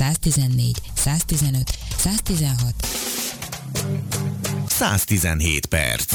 114, 0.00 0.80
115, 0.94 1.78
116, 1.98 2.74
117 4.68 5.66
perc. 5.66 6.12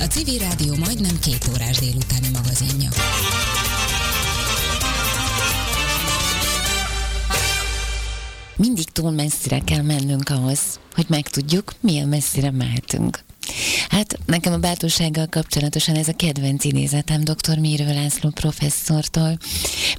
A 0.00 0.04
Civil 0.04 0.38
Rádió 0.38 0.74
majdnem 0.74 1.18
két 1.18 1.48
órás 1.52 1.78
délutáni 1.78 2.28
magazinja. 2.32 2.88
Mindig 8.56 8.84
túl 8.84 9.10
messzire 9.10 9.58
kell 9.58 9.82
mennünk 9.82 10.28
ahhoz, 10.28 10.60
hogy 10.94 11.06
megtudjuk, 11.08 11.74
milyen 11.80 12.08
messzire 12.08 12.50
mehetünk. 12.50 13.27
Hát 13.88 14.18
nekem 14.26 14.52
a 14.52 14.58
bátorsággal 14.58 15.26
kapcsolatosan 15.26 15.94
ez 15.94 16.08
a 16.08 16.12
kedvenc 16.12 16.64
idézetem 16.64 17.24
dr. 17.24 17.58
Mírő 17.58 17.94
László 17.94 18.30
professzortól. 18.30 19.38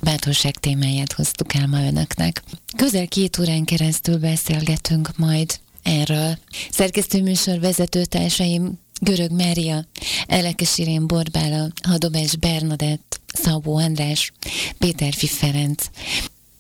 Bátorság 0.02 0.58
témáját 0.58 1.14
hoztuk 1.14 1.54
el 1.54 1.68
ma 1.68 1.84
önöknek. 1.84 2.44
Közel 2.78 3.08
két 3.08 3.38
órán 3.40 3.66
keresztül 3.66 4.18
beszélgetünk 4.18 5.18
majd 5.18 5.60
erről. 5.84 6.38
Szerkesztőműsor 6.72 7.60
vezetőtársaim 7.60 8.80
Görög 9.02 9.32
Mária, 9.32 9.86
Elekes 10.28 10.78
Irén 10.78 11.08
Borbála, 11.08 11.68
Hadobás 11.84 12.36
Bernadett, 12.36 13.20
Szabó 13.34 13.78
András, 13.78 14.32
Péter 14.78 15.14
Ferenc, 15.14 15.86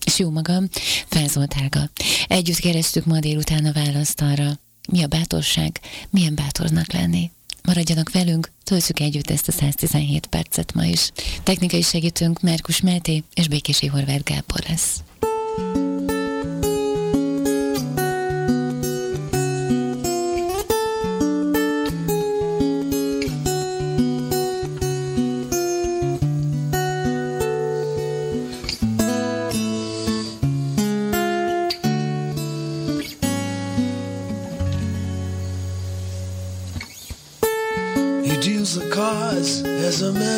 és 0.05 0.19
jó 0.19 0.29
magam, 0.29 0.67
Felzolt 1.07 1.53
Helga. 1.53 1.89
Együtt 2.27 2.59
kerestük 2.59 3.05
ma 3.05 3.19
délután 3.19 3.65
a 3.65 3.71
választ 3.71 4.21
arra, 4.21 4.59
mi 4.91 5.03
a 5.03 5.07
bátorság, 5.07 5.79
milyen 6.09 6.35
bátornak 6.35 6.91
lenni. 6.93 7.31
Maradjanak 7.63 8.11
velünk, 8.11 8.51
töltsük 8.63 8.99
együtt 8.99 9.29
ezt 9.29 9.47
a 9.47 9.51
117 9.51 10.27
percet 10.27 10.73
ma 10.73 10.85
is. 10.85 11.11
Technikai 11.43 11.81
segítőnk 11.81 12.41
Márkus 12.41 12.81
Máté 12.81 13.23
és 13.33 13.47
Békési 13.47 13.87
Horváth 13.87 14.23
Gábor 14.23 14.63
lesz. 14.67 15.03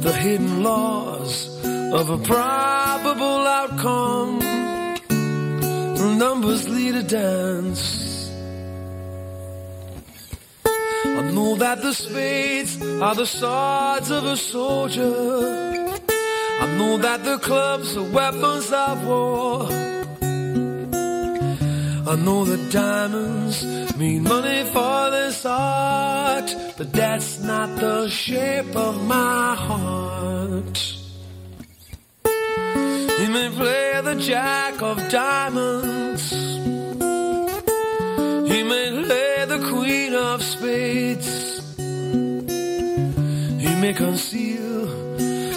the 0.00 0.12
hidden 0.12 0.62
laws 0.62 1.62
of 1.92 2.08
a 2.08 2.18
probable 2.18 3.46
outcome. 3.58 4.38
Numbers 6.18 6.68
lead 6.68 6.94
a 6.94 7.02
dance. 7.02 8.30
I 10.64 11.30
know 11.32 11.54
that 11.56 11.82
the 11.82 11.92
spades 11.92 12.80
are 13.02 13.14
the 13.14 13.26
swords 13.26 14.10
of 14.10 14.24
a 14.24 14.36
soldier. 14.36 15.14
I 16.60 16.66
know 16.78 16.96
that 16.98 17.22
the 17.24 17.38
clubs 17.38 17.96
are 17.96 18.10
weapons 18.10 18.72
of 18.72 19.06
war. 19.06 19.89
I 22.06 22.16
know 22.16 22.44
that 22.44 22.72
diamonds 22.72 23.62
mean 23.96 24.22
money 24.22 24.64
for 24.64 25.10
this 25.10 25.44
art, 25.44 26.54
but 26.78 26.92
that's 26.92 27.40
not 27.40 27.76
the 27.78 28.08
shape 28.08 28.74
of 28.74 29.04
my 29.06 29.54
heart. 29.54 30.78
He 32.24 33.26
may 33.28 33.50
play 33.50 34.00
the 34.02 34.14
jack 34.18 34.80
of 34.82 34.96
diamonds, 35.10 36.30
he 38.50 38.62
may 38.62 39.04
play 39.04 39.44
the 39.46 39.60
queen 39.70 40.14
of 40.14 40.42
spades, 40.42 41.76
he 41.76 43.74
may 43.76 43.92
conceal 43.92 44.86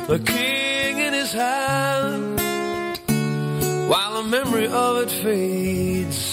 the 0.08 0.20
king 0.26 0.98
in 1.00 1.14
his 1.14 1.32
hand 1.32 2.34
while 3.90 4.22
the 4.22 4.28
memory 4.28 4.68
of 4.68 4.98
it 5.04 5.12
fades. 5.12 6.33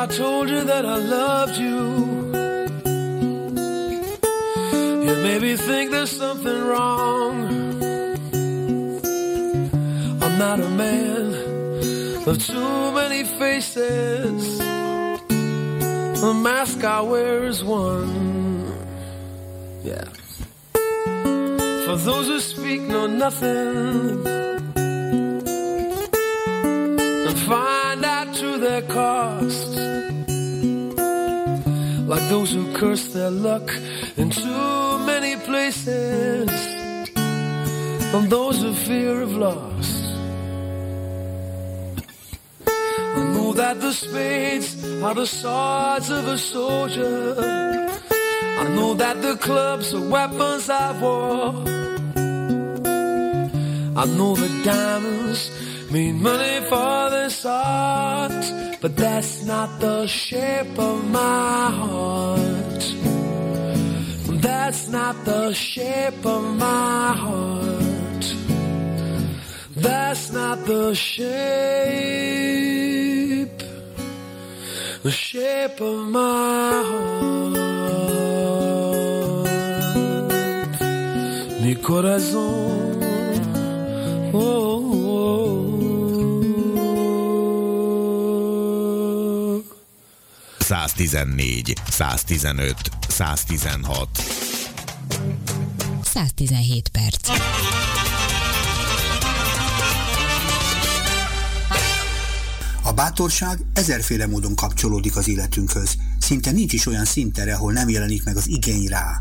I 0.00 0.06
told 0.06 0.48
you 0.48 0.64
that 0.64 0.86
I 0.86 0.96
loved 0.96 1.58
you, 1.58 2.32
you 5.04 5.14
maybe 5.22 5.56
think 5.56 5.90
there's 5.90 6.10
something 6.10 6.58
wrong. 6.68 7.34
I'm 10.22 10.38
not 10.38 10.58
a 10.58 10.70
man 10.70 11.34
of 12.26 12.46
too 12.46 12.92
many 12.92 13.24
faces. 13.24 14.58
The 16.22 16.32
mask 16.34 16.82
I 16.82 17.02
wear 17.02 17.44
is 17.44 17.62
one. 17.62 18.72
Yeah. 19.84 20.08
For 21.84 21.96
those 21.96 22.26
who 22.26 22.40
speak 22.40 22.80
know 22.80 23.06
nothing 23.06 24.26
and 27.28 27.38
find 27.40 28.02
out 28.02 28.34
to 28.36 28.56
their 28.56 28.80
cost 28.80 29.79
like 32.10 32.28
those 32.28 32.50
who 32.50 32.64
curse 32.72 33.06
their 33.14 33.30
luck 33.30 33.70
in 34.16 34.30
too 34.30 34.98
many 35.06 35.36
places, 35.36 36.50
and 38.14 38.28
those 38.28 38.60
who 38.62 38.74
fear 38.74 39.20
of 39.20 39.36
loss. 39.36 39.88
I 42.66 43.22
know 43.34 43.52
that 43.52 43.80
the 43.80 43.92
spades 43.92 44.84
are 45.04 45.14
the 45.14 45.24
swords 45.24 46.10
of 46.10 46.26
a 46.26 46.36
soldier. 46.36 47.36
I 48.58 48.66
know 48.74 48.94
that 48.94 49.22
the 49.22 49.36
clubs 49.36 49.94
are 49.94 50.08
weapons 50.16 50.68
of 50.68 51.00
war. 51.00 51.54
I 54.02 54.04
know 54.16 54.34
the 54.34 54.50
diamonds 54.64 55.40
mean 55.90 56.22
money 56.22 56.60
for 56.68 57.10
this 57.10 57.44
art 57.44 58.70
but 58.80 58.96
that's 58.96 59.44
not 59.44 59.78
the 59.78 60.06
shape 60.06 60.78
of 60.78 61.04
my 61.10 61.70
heart. 61.70 62.82
That's 64.40 64.88
not 64.88 65.22
the 65.26 65.52
shape 65.52 66.24
of 66.24 66.42
my 66.56 67.12
heart. 67.12 68.24
That's 69.76 70.32
not 70.32 70.64
the 70.64 70.94
shape. 70.94 72.40
the 75.02 75.10
shape 75.10 75.80
of 75.80 76.08
my 76.08 76.82
heart. 76.90 77.60
Mi 81.62 81.74
corazón. 81.74 82.98
Oh, 84.32 84.38
oh, 84.38 84.94
oh. 84.94 85.39
114, 90.70 91.74
115, 91.90 92.76
116. 93.08 94.08
117 96.02 96.88
perc. 96.88 97.28
A 102.82 102.92
bátorság 102.92 103.58
ezerféle 103.74 104.26
módon 104.26 104.54
kapcsolódik 104.54 105.16
az 105.16 105.28
életünkhöz. 105.28 105.96
Szinte 106.18 106.50
nincs 106.50 106.72
is 106.72 106.86
olyan 106.86 107.04
szintere, 107.04 107.54
ahol 107.54 107.72
nem 107.72 107.88
jelenik 107.88 108.24
meg 108.24 108.36
az 108.36 108.48
igény 108.48 108.86
rá. 108.86 109.20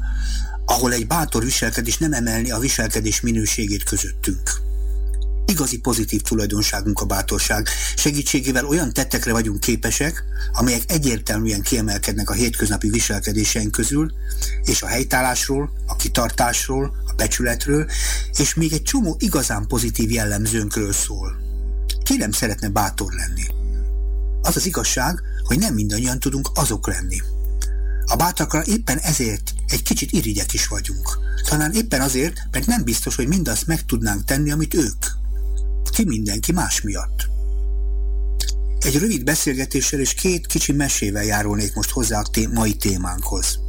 Ahol 0.65 0.93
egy 0.93 1.07
bátor 1.07 1.43
viselkedés 1.43 1.97
nem 1.97 2.13
emelni 2.13 2.51
a 2.51 2.59
viselkedés 2.59 3.21
minőségét 3.21 3.83
közöttünk. 3.83 4.68
Igazi 5.49 5.79
pozitív 5.79 6.21
tulajdonságunk 6.21 7.01
a 7.01 7.05
bátorság. 7.05 7.67
Segítségével 7.95 8.65
olyan 8.65 8.93
tettekre 8.93 9.31
vagyunk 9.31 9.59
képesek, 9.59 10.23
amelyek 10.53 10.81
egyértelműen 10.87 11.61
kiemelkednek 11.61 12.29
a 12.29 12.33
hétköznapi 12.33 12.89
viselkedéseink 12.89 13.71
közül, 13.71 14.11
és 14.63 14.81
a 14.81 14.87
helytállásról, 14.87 15.71
a 15.87 15.95
kitartásról, 15.95 16.95
a 17.07 17.13
becsületről, 17.13 17.89
és 18.37 18.53
még 18.53 18.73
egy 18.73 18.83
csomó 18.83 19.15
igazán 19.19 19.67
pozitív 19.67 20.11
jellemzőnkről 20.11 20.93
szól. 20.93 21.37
Ki 22.03 22.17
nem 22.17 22.31
szeretne 22.31 22.69
bátor 22.69 23.13
lenni? 23.13 23.45
Az 24.41 24.55
az 24.55 24.65
igazság, 24.65 25.21
hogy 25.43 25.59
nem 25.59 25.73
mindannyian 25.73 26.19
tudunk 26.19 26.49
azok 26.53 26.87
lenni. 26.87 27.21
A 28.05 28.15
bátrakra 28.15 28.63
éppen 28.65 28.97
ezért 28.97 29.53
egy 29.67 29.83
kicsit 29.83 30.11
irigyek 30.11 30.53
is 30.53 30.67
vagyunk. 30.67 31.19
Talán 31.49 31.73
éppen 31.73 32.01
azért, 32.01 32.37
mert 32.51 32.65
nem 32.65 32.83
biztos, 32.83 33.15
hogy 33.15 33.27
mindazt 33.27 33.67
meg 33.67 33.85
tudnánk 33.85 34.25
tenni, 34.25 34.51
amit 34.51 34.73
ők. 34.73 35.17
Ki 35.89 36.05
mindenki 36.05 36.51
más 36.51 36.81
miatt. 36.81 37.27
Egy 38.79 38.99
rövid 38.99 39.23
beszélgetéssel 39.23 39.99
és 39.99 40.13
két 40.13 40.47
kicsi 40.47 40.71
mesével 40.71 41.23
járulnék 41.23 41.73
most 41.73 41.89
hozzá 41.89 42.19
a 42.19 42.27
té- 42.31 42.53
mai 42.53 42.75
témánkhoz. 42.75 43.59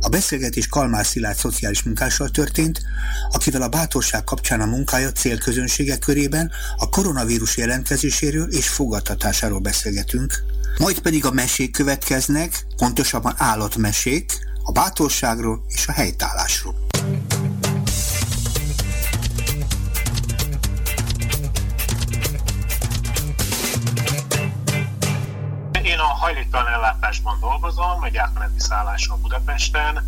A 0.00 0.08
beszélgetés 0.08 0.66
Kalmár 0.68 1.06
Szilárd 1.06 1.36
szociális 1.36 1.82
munkással 1.82 2.28
történt, 2.28 2.82
akivel 3.30 3.62
a 3.62 3.68
bátorság 3.68 4.24
kapcsán 4.24 4.60
a 4.60 4.66
munkája 4.66 5.12
célközönsége 5.12 5.98
körében 5.98 6.50
a 6.76 6.88
koronavírus 6.88 7.56
jelentkezéséről 7.56 8.48
és 8.50 8.68
fogadtatásáról 8.68 9.58
beszélgetünk, 9.58 10.44
majd 10.78 10.98
pedig 10.98 11.24
a 11.24 11.32
mesék 11.32 11.72
következnek, 11.72 12.66
pontosabban 12.76 13.34
állatmesék, 13.36 14.32
a 14.62 14.72
bátorságról 14.72 15.64
és 15.68 15.86
a 15.86 15.92
helytállásról. 15.92 16.74
Hajléktalan 26.24 26.72
ellátásban 26.72 27.40
dolgozom, 27.40 28.04
egy 28.04 28.16
átmeneti 28.16 28.60
szálláson 28.60 29.20
Budapesten, 29.20 30.04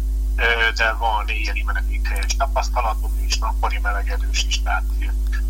de 0.76 0.92
van 0.92 1.28
éjjeli 1.28 1.62
menedékhelyes 1.62 2.36
tapasztalatom 2.36 3.12
és 3.26 3.38
nappali 3.38 3.78
melegedős 3.78 4.44
is, 4.48 4.62
tehát 4.62 4.84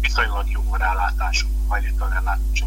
viszonylag 0.01 0.51
jó 0.51 0.75
rálátásom 0.75 1.51
hajléktalan 1.69 2.13
ellátás 2.13 2.65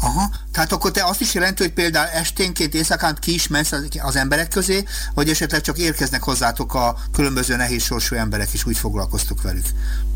Aha, 0.00 0.30
tehát 0.52 0.72
akkor 0.72 0.90
te 0.90 1.04
azt 1.04 1.20
is 1.20 1.34
jelenti, 1.34 1.62
hogy 1.62 1.72
például 1.72 2.08
esténként, 2.08 2.74
éjszakán 2.74 3.16
ki 3.20 3.34
is 3.34 3.48
mensz 3.48 3.72
az, 4.02 4.16
emberek 4.16 4.48
közé, 4.48 4.84
vagy 5.14 5.28
esetleg 5.28 5.60
csak 5.60 5.78
érkeznek 5.78 6.22
hozzátok 6.22 6.74
a 6.74 6.96
különböző 7.12 7.56
nehéz 7.56 7.82
sorsú 7.82 8.16
emberek, 8.16 8.52
és 8.52 8.64
úgy 8.64 8.78
foglalkoztok 8.78 9.42
velük? 9.42 9.66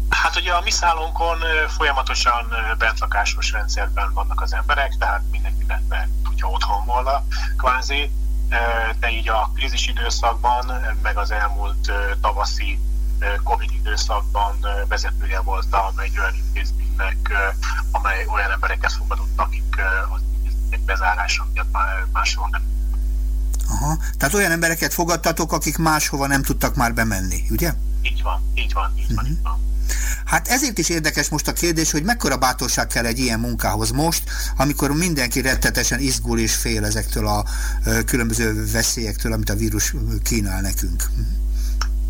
Hát 0.09 0.37
ugye 0.37 0.53
a 0.53 0.61
mi 0.61 0.71
szállonkon 0.71 1.39
folyamatosan 1.77 2.47
bentlakásos 2.79 3.53
rendszerben 3.53 4.13
vannak 4.15 4.41
az 4.41 4.53
emberek, 4.53 4.95
tehát 4.99 5.23
mindenki 5.31 5.65
bent 5.65 5.89
hogyha 6.29 6.51
otthon 6.51 6.85
volna, 6.85 7.25
kvázi, 7.57 8.11
de 9.01 9.11
így 9.11 9.29
a 9.29 9.51
krízis 9.55 9.89
időszakban, 9.89 10.73
meg 11.03 11.17
az 11.17 11.31
elmúlt 11.31 11.93
tavaszi 12.21 12.79
Covid 13.45 13.71
időszakban 13.73 14.67
vezetője 14.89 15.41
voltam 15.41 15.99
egy 15.99 16.19
olyan 16.19 16.35
intézménynek, 16.35 17.33
amely 17.91 18.27
olyan 18.27 18.51
embereket 18.51 18.93
fogadott, 18.93 19.33
akik 19.37 19.77
az 20.15 20.21
egy 20.71 20.81
bezárása 20.81 21.47
miatt 21.53 21.77
máshol 22.13 22.49
nem 22.51 22.69
Aha. 23.71 23.99
Tehát 24.17 24.35
olyan 24.35 24.51
embereket 24.51 24.95
fogadtatok, 24.95 25.53
akik 25.53 25.77
máshova 25.77 26.27
nem 26.27 26.43
tudtak 26.43 26.75
már 26.75 26.95
bemenni, 26.95 27.43
ugye? 27.51 27.73
Így 28.03 28.23
van, 28.23 28.43
így 28.55 28.73
van, 28.73 28.93
így 28.97 29.15
van, 29.15 29.17
uh-huh. 29.17 29.31
így 29.31 29.43
van. 29.43 29.67
Hát 30.25 30.49
ezért 30.49 30.79
is 30.79 30.89
érdekes 30.89 31.29
most 31.29 31.49
a 31.49 31.53
kérdés, 31.53 31.91
hogy 31.91 32.03
mekkora 32.03 32.37
bátorság 32.37 32.87
kell 32.87 33.05
egy 33.05 33.19
ilyen 33.19 33.41
munkához 33.41 33.91
most, 33.91 34.23
amikor 34.57 34.93
mindenki 34.93 35.41
rettetesen 35.41 36.01
izgul 36.01 36.39
és 36.39 36.55
fél 36.55 36.85
ezektől 36.85 37.27
a 37.27 37.45
különböző 38.07 38.71
veszélyektől, 38.73 39.33
amit 39.33 39.51
a 39.51 39.55
vírus 39.55 39.95
kínál 40.23 40.61
nekünk. 40.61 41.11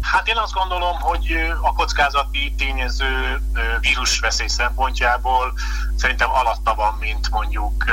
Hát 0.00 0.28
én 0.28 0.36
azt 0.36 0.52
gondolom, 0.52 1.00
hogy 1.00 1.52
a 1.62 1.72
kockázati 1.72 2.54
tényező 2.56 3.40
vírusveszély 3.80 4.46
szempontjából 4.46 5.52
szerintem 5.96 6.30
alatta 6.30 6.74
van, 6.74 6.96
mint 7.00 7.30
mondjuk 7.30 7.84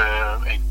egy 0.44 0.62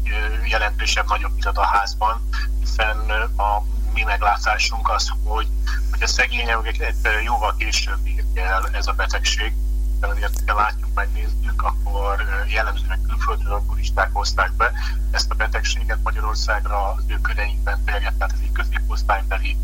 jelentősebb, 0.45 1.09
nagyobb 1.09 1.39
irodaházban, 1.39 2.29
hiszen 2.61 3.11
a 3.37 3.63
mi 3.95 4.03
meglátásunk 4.03 4.89
az, 4.91 5.13
hogy, 5.25 5.49
hogy 5.91 6.03
a 6.03 6.07
szegények 6.07 6.95
jóval 7.25 7.55
később 7.59 7.99
el 8.35 8.69
ez 8.73 8.87
a 8.87 8.93
betegség, 8.93 9.53
azért 10.01 10.43
ha 10.47 10.55
látjuk, 10.55 10.95
megnézzük, 10.95 11.63
akkor 11.63 12.25
jellemzően 12.47 13.03
külföldről 13.09 13.63
turisták 13.69 14.11
hozták 14.13 14.53
be 14.53 14.73
ezt 15.11 15.31
a 15.31 15.35
betegséget 15.35 15.99
Magyarországra, 16.03 16.93
az 16.93 17.05
ő 17.07 17.21
köreinkben 17.21 17.85
terjedt, 17.85 18.19
tehát 18.19 18.33
ez 18.33 18.41
egy 18.43 18.53
középosztálybeli 18.53 19.57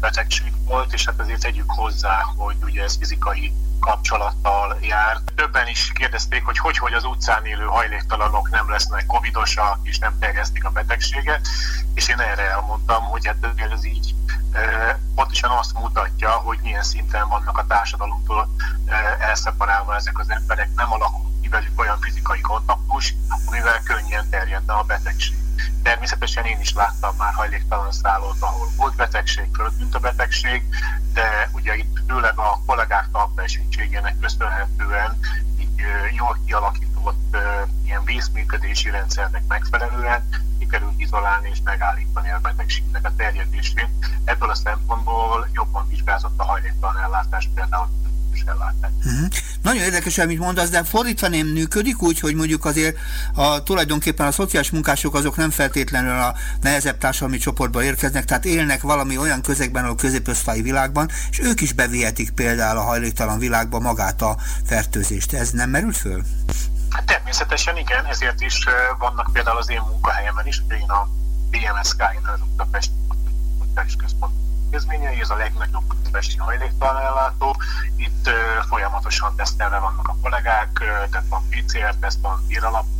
betegség 0.00 0.52
volt, 0.64 0.92
és 0.92 1.04
hát 1.04 1.20
azért 1.20 1.40
tegyük 1.40 1.70
hozzá, 1.70 2.22
hogy 2.36 2.56
ugye 2.62 2.82
ez 2.82 2.96
fizikai 2.98 3.52
kapcsolattal 3.80 4.78
jár. 4.80 5.20
Többen 5.34 5.68
is 5.68 5.92
kérdezték, 5.94 6.44
hogy 6.44 6.58
hogy, 6.58 6.78
hogy 6.78 6.92
az 6.92 7.04
utcán 7.04 7.44
élő 7.44 7.64
hajléktalanok 7.64 8.50
nem 8.50 8.70
lesznek 8.70 9.06
covidosak, 9.06 9.78
és 9.82 9.98
nem 9.98 10.18
terjesztik 10.18 10.64
a 10.64 10.70
betegséget, 10.70 11.48
és 11.94 12.08
én 12.08 12.18
erre 12.18 12.50
elmondtam, 12.50 13.04
hogy 13.04 13.26
hát 13.26 13.36
ez 13.72 13.84
így 13.84 14.14
pontosan 15.14 15.50
azt 15.50 15.72
mutatja, 15.72 16.30
hogy 16.30 16.58
milyen 16.62 16.82
szinten 16.82 17.28
vannak 17.28 17.58
a 17.58 17.66
társadalomtól 17.66 18.48
elszeparálva 19.18 19.94
ezek 19.94 20.18
az 20.18 20.30
emberek, 20.30 20.68
nem 20.74 20.92
alakul 20.92 21.26
ki 21.46 21.52
velük 21.52 21.80
olyan 21.80 22.00
fizikai 22.00 22.40
kontaktus, 22.40 23.14
amivel 23.46 23.82
könnyen 23.82 24.28
terjedne 24.30 24.72
a 24.72 24.82
betegség. 24.82 25.36
Természetesen 25.82 26.44
én 26.44 26.60
is 26.60 26.72
láttam 26.74 27.16
már 27.16 27.34
hajléktalan 27.34 27.92
szállót, 27.92 28.36
ahol 28.40 28.68
volt 28.76 28.96
betegség, 28.96 29.48
föltűnt 29.54 29.94
a 29.94 29.98
betegség, 29.98 30.62
de 31.12 31.50
ugye 31.52 31.76
itt 31.76 31.98
főleg 32.08 32.38
a 32.38 32.60
kollégák 32.66 33.08
talpesítségének 33.12 34.18
köszönhetően 34.20 35.18
így 35.58 35.82
jól 36.16 36.38
kialakított 36.46 37.36
ilyen 37.84 38.04
vészműködési 38.04 38.90
rendszernek 38.90 39.42
megfelelően 39.48 40.28
sikerült 40.58 41.00
izolálni 41.00 41.48
és 41.52 41.58
megállítani 41.64 42.30
a 42.30 42.40
betegségnek 42.42 43.06
a 43.06 43.14
terjedését. 43.16 43.90
Ebből 44.24 44.50
a 44.50 44.54
szempontból 44.54 45.48
jobban 45.52 45.88
vizsgázott 45.88 46.38
a 46.38 46.44
hajléktalan 46.44 47.02
ellátás 47.02 47.48
például 47.54 47.88
ellátás. 48.46 48.90
Uh-huh. 49.04 49.28
Nagyon 49.62 49.82
érdekes, 49.82 50.18
amit 50.18 50.38
mondasz, 50.38 50.68
de 50.68 50.84
fordítva 50.84 51.28
nem 51.28 51.46
működik 51.46 52.02
úgy, 52.02 52.20
hogy 52.20 52.34
mondjuk 52.34 52.64
azért 52.64 52.96
a, 53.34 53.62
tulajdonképpen 53.62 54.26
a 54.26 54.32
szociális 54.32 54.70
munkások 54.70 55.14
azok 55.14 55.36
nem 55.36 55.50
feltétlenül 55.50 56.18
a 56.18 56.34
nehezebb 56.60 56.98
társadalmi 56.98 57.38
csoportba 57.38 57.82
érkeznek, 57.82 58.24
tehát 58.24 58.44
élnek 58.44 58.80
valami 58.80 59.18
olyan 59.18 59.42
közegben, 59.42 59.84
a 59.84 59.94
középosztályi 59.94 60.62
világban, 60.62 61.10
és 61.30 61.40
ők 61.40 61.60
is 61.60 61.72
bevihetik 61.72 62.30
például 62.30 62.78
a 62.78 62.82
hajléktalan 62.82 63.38
világba 63.38 63.78
magát 63.78 64.22
a 64.22 64.36
fertőzést. 64.64 65.32
Ez 65.32 65.50
nem 65.50 65.70
merült 65.70 65.96
föl? 65.96 66.22
Hát 66.90 67.04
természetesen 67.04 67.76
igen, 67.76 68.04
ezért 68.04 68.40
is 68.40 68.64
vannak 68.98 69.30
például 69.32 69.58
az 69.58 69.70
én 69.70 69.82
munkahelyemen 69.88 70.46
is, 70.46 70.62
én 70.68 70.90
a 70.90 71.08
BMSK-n, 71.50 72.26
az 72.26 72.40
Budapest 72.56 72.90
Központ 73.96 74.45
intézményei, 74.66 75.20
ez 75.20 75.30
a 75.30 75.36
legnagyobb 75.36 75.84
budapesti 75.86 76.36
hajléktalan 76.36 77.02
ellátó. 77.02 77.56
Itt 77.96 78.30
folyamatosan 78.68 79.36
tesztelve 79.36 79.78
vannak 79.78 80.08
a 80.08 80.16
kollégák, 80.22 80.70
uh, 80.80 81.10
tehát 81.10 81.28
van 81.28 81.42
PCR-teszt, 81.48 82.20
van 82.20 82.46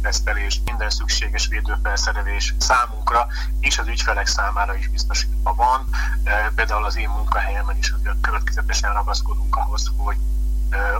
tesztelés, 0.02 0.60
minden 0.64 0.90
szükséges 0.90 1.46
védőfelszerelés 1.46 2.54
számunkra 2.58 3.26
és 3.60 3.78
az 3.78 3.86
ügyfelek 3.86 4.26
számára 4.26 4.76
is 4.76 4.88
biztosítva 4.88 5.54
van. 5.54 5.88
Uh, 6.24 6.54
például 6.54 6.84
az 6.84 6.96
én 6.96 7.08
munkahelyemen 7.08 7.76
is 7.76 7.90
azért 7.90 8.20
következetesen 8.20 8.92
ragaszkodunk 8.92 9.56
ahhoz, 9.56 9.92
hogy 9.96 10.16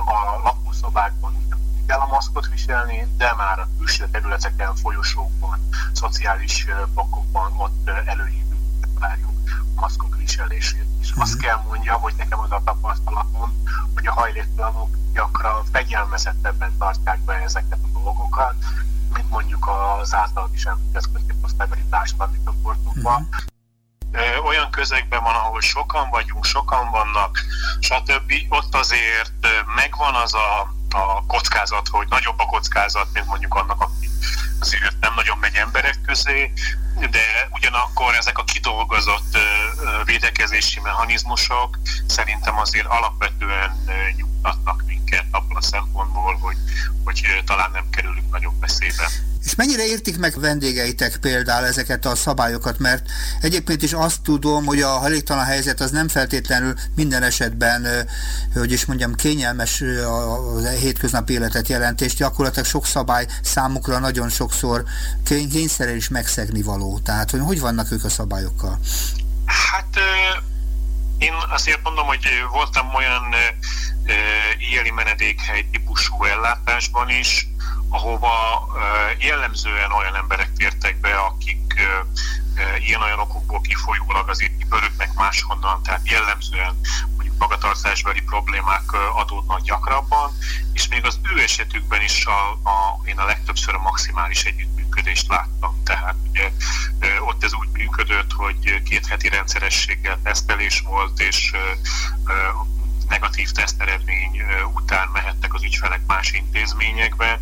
a 0.07 0.41
lakószobákban 0.45 1.47
kell 1.87 1.99
a 1.99 2.07
maszkot 2.07 2.49
viselni, 2.49 3.07
de 3.17 3.35
már 3.35 3.59
a 3.59 3.69
külső 3.79 4.09
területeken, 4.11 4.75
folyosókban, 4.75 5.69
szociális 5.93 6.67
blokkokban 6.95 7.53
ott 7.57 7.89
előhívjuk, 8.05 8.56
várjuk 8.99 9.31
a 9.77 9.81
maszkok 9.81 10.17
viselését 10.17 10.87
is. 11.01 11.13
Azt 11.17 11.35
mhm. 11.35 11.43
kell 11.43 11.61
mondja, 11.69 11.95
hogy 11.95 12.15
nekem 12.17 12.39
az 12.39 12.51
a 12.51 12.61
tapasztalatom, 12.65 13.63
hogy 13.95 14.07
a 14.07 14.13
hajléktalanok 14.13 14.97
gyakran 15.13 15.65
fegyelmezettebben 15.73 16.77
tartják 16.79 17.21
be 17.21 17.35
ezeket 17.35 17.79
a 17.83 17.99
dolgokat, 17.99 18.55
mint 19.15 19.31
mondjuk 19.31 19.69
az 20.01 20.15
által 20.15 20.51
is 20.53 20.65
említett 20.65 21.13
középosztálybeli 21.13 21.85
társadalmi 21.91 22.37
csoportokban. 22.45 23.29
Uh-huh. 24.13 24.47
Olyan 24.47 24.71
közegben 24.71 25.23
van, 25.23 25.35
ahol 25.35 25.61
sokan 25.61 26.11
vagyunk, 26.11 26.45
sokan 26.45 26.91
vannak, 26.91 27.39
stb. 27.81 28.33
Ott 28.49 28.75
azért 28.75 29.47
megvan 29.75 30.15
az 30.15 30.35
a, 30.35 30.75
a 30.95 31.27
kockázat, 31.27 31.89
hogy 31.89 32.07
nagyobb 32.09 32.39
a 32.39 32.47
kockázat, 32.47 33.09
mint 33.13 33.27
mondjuk 33.27 33.55
annak, 33.55 33.81
aki 33.81 34.11
azért 34.61 34.95
nem 35.01 35.15
nagyon 35.15 35.39
megy 35.39 35.55
emberek 35.55 35.99
közé, 36.07 36.53
de 37.11 37.49
ugyanakkor 37.51 38.15
ezek 38.15 38.39
a 38.39 38.45
kidolgozott 38.45 39.39
védekezési 40.05 40.81
mechanizmusok 40.81 41.79
szerintem 42.07 42.59
azért 42.59 42.87
alapvetően 42.87 43.85
nyugtatnak 44.17 44.83
minket 44.87 45.25
abban 45.31 45.57
a 45.57 45.63
szempontból, 45.63 46.35
hogy, 46.35 46.57
hogy 47.05 47.43
talán 47.47 47.71
nem 47.71 47.91
kerülünk 47.91 48.31
nagyobb 48.31 48.61
veszélybe. 48.61 49.09
És 49.45 49.55
mennyire 49.55 49.87
értik 49.87 50.19
meg 50.19 50.41
vendégeitek 50.41 51.17
például 51.17 51.67
ezeket 51.67 52.05
a 52.05 52.15
szabályokat, 52.15 52.79
mert 52.79 53.07
egyébként 53.41 53.83
is 53.83 53.93
azt 53.93 54.23
tudom, 54.23 54.65
hogy 54.65 54.81
a 54.81 54.89
hajléktalan 54.89 55.45
helyzet 55.45 55.81
az 55.81 55.91
nem 55.91 56.09
feltétlenül 56.09 56.75
minden 56.95 57.23
esetben, 57.23 58.09
hogy 58.55 58.73
is 58.73 58.85
mondjam, 58.85 59.15
kényelmes 59.15 59.81
a 59.81 60.61
hétköznapi 60.79 61.33
életet 61.33 61.69
jelent, 61.69 62.01
és 62.01 62.15
gyakorlatilag 62.15 62.67
sok 62.67 62.87
szabály 62.87 63.27
számukra 63.43 63.99
nagyon 63.99 64.29
sokszor 64.29 64.85
kényszerűen 65.25 65.97
is 65.97 66.09
megszegni 66.09 66.63
való. 66.63 66.99
Tehát, 66.99 67.31
hogy 67.31 67.41
hogy 67.41 67.61
vannak 67.61 67.93
ők 67.93 68.05
a 68.05 68.09
szabályokkal? 68.09 68.79
Hát 69.47 69.99
én 71.19 71.33
azért 71.51 71.83
mondom, 71.83 72.07
hogy 72.07 72.27
voltam 72.51 72.95
olyan 72.95 73.35
éjjeli 74.59 74.91
menedékhely 74.91 75.69
típusú 75.73 76.25
ellátásban 76.25 77.09
is, 77.09 77.49
ahova 77.89 78.33
jellemzően 79.19 79.93
olyan 79.93 80.17
emberek 80.17 80.53
tértek 80.57 81.01
be, 81.01 81.15
akik 81.15 81.75
ilyen-olyan 82.87 83.19
okokból 83.19 83.61
kifolyólag 83.61 84.29
azért 84.29 84.57
kibörögnek 84.59 85.15
máshonnan, 85.15 85.83
tehát 85.83 86.11
jellemzően 86.11 86.81
magatartásbeli 87.39 88.21
problémák 88.21 88.93
adódnak 89.15 89.61
gyakrabban, 89.61 90.31
és 90.73 90.89
még 90.89 91.05
az 91.05 91.19
ő 91.35 91.43
esetükben 91.43 92.03
is 92.03 92.27
a, 92.27 92.51
a, 92.51 93.01
én 93.05 93.19
a 93.19 93.25
legtöbbször 93.25 93.75
a 93.75 93.79
maximális 93.79 94.45
együttműködést 94.45 95.29
láttam. 95.29 95.83
Tehát 95.85 96.15
ugye 96.31 96.51
ott 97.21 97.45
ez 97.45 97.55
úgy 97.55 97.69
működött, 97.69 98.33
hogy 98.33 98.83
két 98.83 99.07
heti 99.07 99.29
rendszerességgel 99.29 100.19
tesztelés 100.23 100.81
volt, 100.81 101.21
és 101.21 101.53
negatív 103.09 103.51
teszteredmény 103.51 104.43
után 104.75 105.09
mehettek 105.13 105.55
az 105.55 105.63
ügyfelek 105.63 106.01
más 106.07 106.33
intézményekbe. 106.33 107.41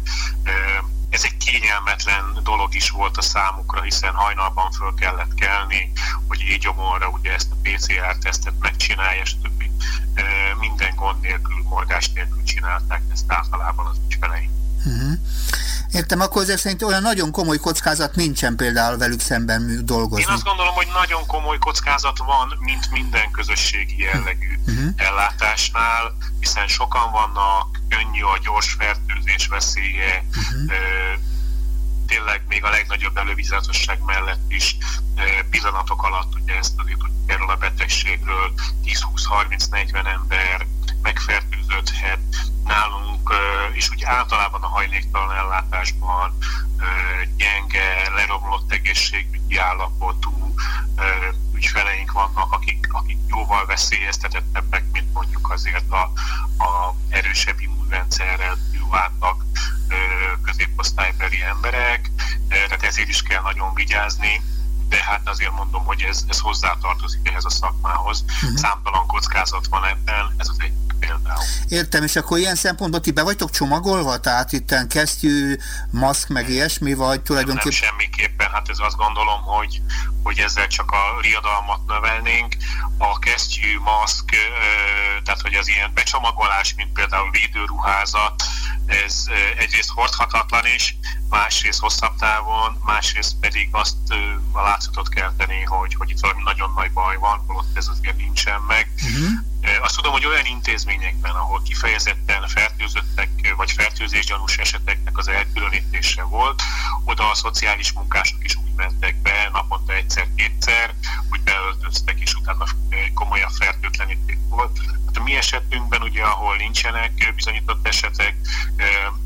Ez 1.14 1.24
egy 1.24 1.36
kényelmetlen 1.36 2.38
dolog 2.42 2.74
is 2.74 2.90
volt 2.90 3.16
a 3.16 3.22
számukra, 3.22 3.82
hiszen 3.82 4.14
hajnalban 4.14 4.70
föl 4.70 4.94
kellett 4.94 5.34
kelni, 5.34 5.92
hogy 6.28 6.40
így 6.40 6.58
gyomorra 6.58 7.08
ugye 7.08 7.32
ezt 7.32 7.50
a 7.50 7.56
PCR-tesztet 7.62 8.54
megcsinálja, 8.60 9.24
stb. 9.24 9.62
Minden 10.58 10.94
gond 10.94 11.20
nélkül, 11.20 11.62
morgás 11.62 12.12
nélkül 12.12 12.42
csinálták 12.42 13.02
ezt 13.12 13.32
általában 13.32 13.86
az 13.86 13.96
ügyfeleink. 14.06 14.63
Uh-huh. 14.84 15.12
Értem, 15.92 16.20
akkor 16.20 16.42
ezek 16.42 16.58
szerint 16.58 16.82
olyan 16.82 17.02
nagyon 17.02 17.30
komoly 17.30 17.56
kockázat 17.56 18.14
nincsen 18.14 18.56
például 18.56 18.96
velük 18.96 19.20
szemben 19.20 19.80
dolgozni. 19.84 20.24
Én 20.24 20.34
azt 20.34 20.44
gondolom, 20.44 20.74
hogy 20.74 20.88
nagyon 20.94 21.26
komoly 21.26 21.58
kockázat 21.58 22.18
van, 22.18 22.58
mint 22.60 22.90
minden 22.90 23.30
közösségi 23.30 23.98
jellegű 23.98 24.58
uh-huh. 24.66 24.92
ellátásnál, 24.96 26.16
hiszen 26.40 26.66
sokan 26.66 27.10
vannak, 27.10 27.80
könnyű 27.88 28.22
a 28.22 28.38
gyors 28.44 28.76
fertőzés 28.78 29.46
veszélye, 29.46 30.24
uh-huh. 30.28 30.72
Tényleg 32.06 32.42
még 32.48 32.64
a 32.64 32.70
legnagyobb 32.70 33.16
elővizatosság 33.16 33.98
mellett 34.06 34.44
is 34.48 34.76
pillanatok 35.50 36.02
alatt, 36.02 36.34
ugye 36.42 36.56
ezt 36.56 36.76
azért 36.76 36.76
tudjuk 36.76 37.08
erről 37.26 37.50
a 37.50 37.56
betegségről, 37.56 38.52
10-20-30-40 38.84 40.06
ember 40.06 40.66
megfertőződhet 41.02 42.20
nálunk, 42.64 43.34
és 43.72 43.90
úgy 43.90 44.04
általában 44.04 44.62
a 44.62 44.66
hajléktalan 44.66 45.36
ellátásban 45.36 46.36
gyenge, 47.36 48.10
leromlott 48.14 48.72
egészségügyi 48.72 49.56
állapotú 49.56 50.54
ügyfeleink 51.52 52.12
vannak, 52.12 52.52
akik, 52.52 52.86
akik 52.90 53.18
jóval 53.26 53.66
veszélyeztetettebbek, 53.66 54.84
mint 54.92 55.12
mondjuk 55.12 55.50
azért 55.50 55.90
a, 55.90 56.02
a 56.64 56.94
erősebb 57.08 57.60
immunrendszerrel 57.60 58.56
bírváltak 58.94 59.44
középosztálybeli 60.44 61.42
emberek, 61.42 62.03
tehát 62.48 62.82
ezért 62.82 63.08
is 63.08 63.22
kell 63.22 63.42
nagyon 63.42 63.74
vigyázni 63.74 64.40
de 64.94 65.04
hát 65.04 65.20
azért 65.24 65.50
mondom, 65.50 65.84
hogy 65.84 66.02
ez, 66.02 66.24
ez 66.28 66.38
hozzátartozik 66.38 67.28
ehhez 67.28 67.44
a 67.44 67.50
szakmához. 67.50 68.24
Uh-huh. 68.42 68.58
Számtalan 68.58 69.06
kockázat 69.06 69.66
van 69.66 69.84
ebben, 69.84 70.34
ez 70.36 70.48
az 70.48 70.56
egy 70.58 70.72
például. 70.98 71.44
Értem, 71.68 72.02
és 72.02 72.16
akkor 72.16 72.38
ilyen 72.38 72.54
szempontból 72.54 73.00
ti 73.00 73.10
be 73.10 73.22
vagytok 73.22 73.50
csomagolva? 73.50 74.20
Tehát 74.20 74.52
itt 74.52 74.86
kesztyű, 74.88 75.56
maszk, 75.90 76.28
meg 76.28 76.48
ilyesmi, 76.48 76.94
vagy 76.94 77.22
tulajdonképpen... 77.22 77.78
Nem, 77.80 77.90
semmiképpen, 77.90 78.50
hát 78.50 78.68
ez 78.68 78.78
azt 78.78 78.96
gondolom, 78.96 79.42
hogy, 79.42 79.80
hogy 80.22 80.38
ezzel 80.38 80.66
csak 80.66 80.90
a 80.90 81.20
riadalmat 81.20 81.86
növelnénk. 81.86 82.56
A 82.98 83.18
kesztyű, 83.18 83.78
maszk, 83.78 84.24
tehát 85.24 85.40
hogy 85.40 85.54
az 85.54 85.68
ilyen 85.68 85.90
becsomagolás, 85.94 86.74
mint 86.76 86.92
például 86.92 87.30
védőruházat, 87.30 88.44
ez 88.86 89.24
egyrészt 89.58 89.90
hordhatatlan 89.90 90.66
is, 90.74 90.96
másrészt 91.28 91.80
hosszabb 91.80 92.18
távon, 92.18 92.80
másrészt 92.84 93.34
pedig 93.40 93.68
azt 93.72 93.96
a 94.52 94.60
látszatot 94.84 95.08
kell 95.08 95.32
tenni, 95.36 95.62
hogy, 95.62 95.94
hogy 95.94 96.10
itt 96.10 96.20
valami 96.20 96.42
nagyon 96.44 96.72
nagy 96.76 96.92
baj 96.92 97.16
van, 97.16 97.38
holott 97.46 97.76
ez 97.76 97.88
azért 97.88 98.16
nincsen 98.16 98.60
meg. 98.68 98.92
Uh-huh. 98.94 99.53
Azt 99.82 99.96
tudom, 99.96 100.12
hogy 100.12 100.26
olyan 100.26 100.44
intézményekben, 100.44 101.34
ahol 101.34 101.62
kifejezetten 101.62 102.48
fertőzöttek 102.48 103.54
vagy 103.56 103.72
fertőzésgyanús 103.72 104.56
eseteknek 104.56 105.18
az 105.18 105.28
elkülönítése 105.28 106.22
volt, 106.22 106.62
oda 107.04 107.30
a 107.30 107.34
szociális 107.34 107.92
munkások 107.92 108.44
is 108.44 108.56
úgy 108.56 108.74
mentek 108.76 109.22
be 109.22 109.50
naponta 109.52 109.92
egyszer-kétszer, 109.92 110.94
hogy 111.30 111.40
beöltöztek, 111.40 112.20
és 112.20 112.34
utána 112.34 112.64
komolyabb 113.14 113.50
fertőtlenítés 113.50 114.36
volt. 114.48 114.78
Hát 115.06 115.16
a 115.16 115.22
mi 115.22 115.36
esetünkben, 115.36 116.02
ugye, 116.02 116.22
ahol 116.22 116.56
nincsenek 116.56 117.32
bizonyított 117.34 117.86
esetek, 117.86 118.34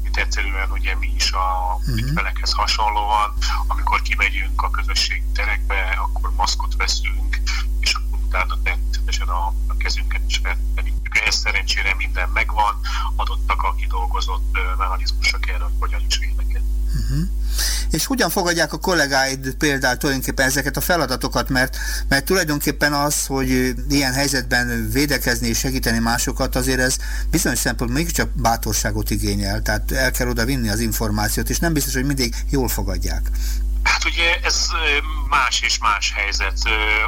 itt 0.04 0.16
egyszerűen 0.16 0.70
ugye 0.70 0.96
mi 0.96 1.12
is 1.16 1.32
a 1.32 1.76
uh-huh. 1.78 1.96
ügyfelekhez 1.96 2.52
hasonlóan, 2.52 3.32
amikor 3.66 4.02
kimegyünk 4.02 4.62
a 4.62 4.70
közösségi 4.70 5.24
terekbe, 5.34 5.98
akkor 6.02 6.34
maszkot 6.34 6.74
veszünk, 6.76 7.40
és 7.80 7.94
akkor 7.94 8.07
utána 8.28 8.58
természetesen 8.62 9.28
a, 9.28 9.54
a 9.66 9.76
kezünket 9.76 10.20
is 10.28 10.40
fertőtlenítjük. 10.42 11.18
Ehhez 11.18 11.34
szerencsére 11.34 11.94
minden 11.98 12.28
megvan, 12.28 12.80
adottak 13.16 13.62
a 13.62 13.74
kidolgozott 13.74 14.58
mechanizmusok 14.78 15.48
erre, 15.48 15.64
hogy 15.64 15.72
hogyan 15.78 16.04
is 16.08 16.18
védekezni. 16.18 16.68
Uh-huh. 16.84 17.28
És 17.90 18.06
hogyan 18.06 18.30
fogadják 18.30 18.72
a 18.72 18.78
kollégáid 18.78 19.54
például 19.54 19.96
tulajdonképpen 19.96 20.46
ezeket 20.46 20.76
a 20.76 20.80
feladatokat, 20.80 21.48
mert, 21.48 21.76
mert 22.08 22.24
tulajdonképpen 22.24 22.92
az, 22.92 23.26
hogy 23.26 23.74
ilyen 23.88 24.12
helyzetben 24.12 24.90
védekezni 24.92 25.48
és 25.48 25.58
segíteni 25.58 25.98
másokat, 25.98 26.56
azért 26.56 26.80
ez 26.80 26.96
bizonyos 27.30 27.58
szempontból 27.58 27.98
mégiscsak 27.98 28.30
bátorságot 28.34 29.10
igényel, 29.10 29.62
tehát 29.62 29.92
el 29.92 30.10
kell 30.10 30.28
oda 30.28 30.44
vinni 30.44 30.68
az 30.68 30.80
információt, 30.80 31.50
és 31.50 31.58
nem 31.58 31.72
biztos, 31.72 31.94
hogy 31.94 32.04
mindig 32.04 32.34
jól 32.50 32.68
fogadják. 32.68 33.30
Hát 33.82 34.04
ugye 34.04 34.40
ez 34.42 34.68
más 35.28 35.60
és 35.60 35.78
más 35.78 36.12
helyzet 36.16 36.58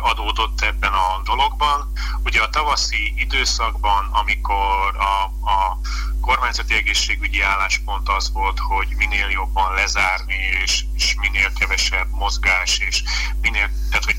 adódott 0.02 0.60
ebben 0.60 0.89
a 1.00 1.20
dologban. 1.24 1.92
Ugye 2.24 2.40
a 2.42 2.50
tavaszi 2.50 3.12
időszakban, 3.16 4.08
amikor 4.12 4.96
a, 4.96 5.24
a 5.50 5.78
kormányzati 6.20 6.74
egészségügyi 6.74 7.40
álláspont 7.40 8.08
az 8.08 8.32
volt, 8.32 8.58
hogy 8.58 8.88
minél 8.96 9.28
jobban 9.28 9.74
lezárni, 9.74 10.34
és, 10.62 10.84
és 10.94 11.14
minél 11.20 11.52
kevesebb 11.52 12.10
mozgás, 12.10 12.78
és 12.78 13.02
minél, 13.40 13.70
tehát 13.90 14.04
hogy 14.04 14.16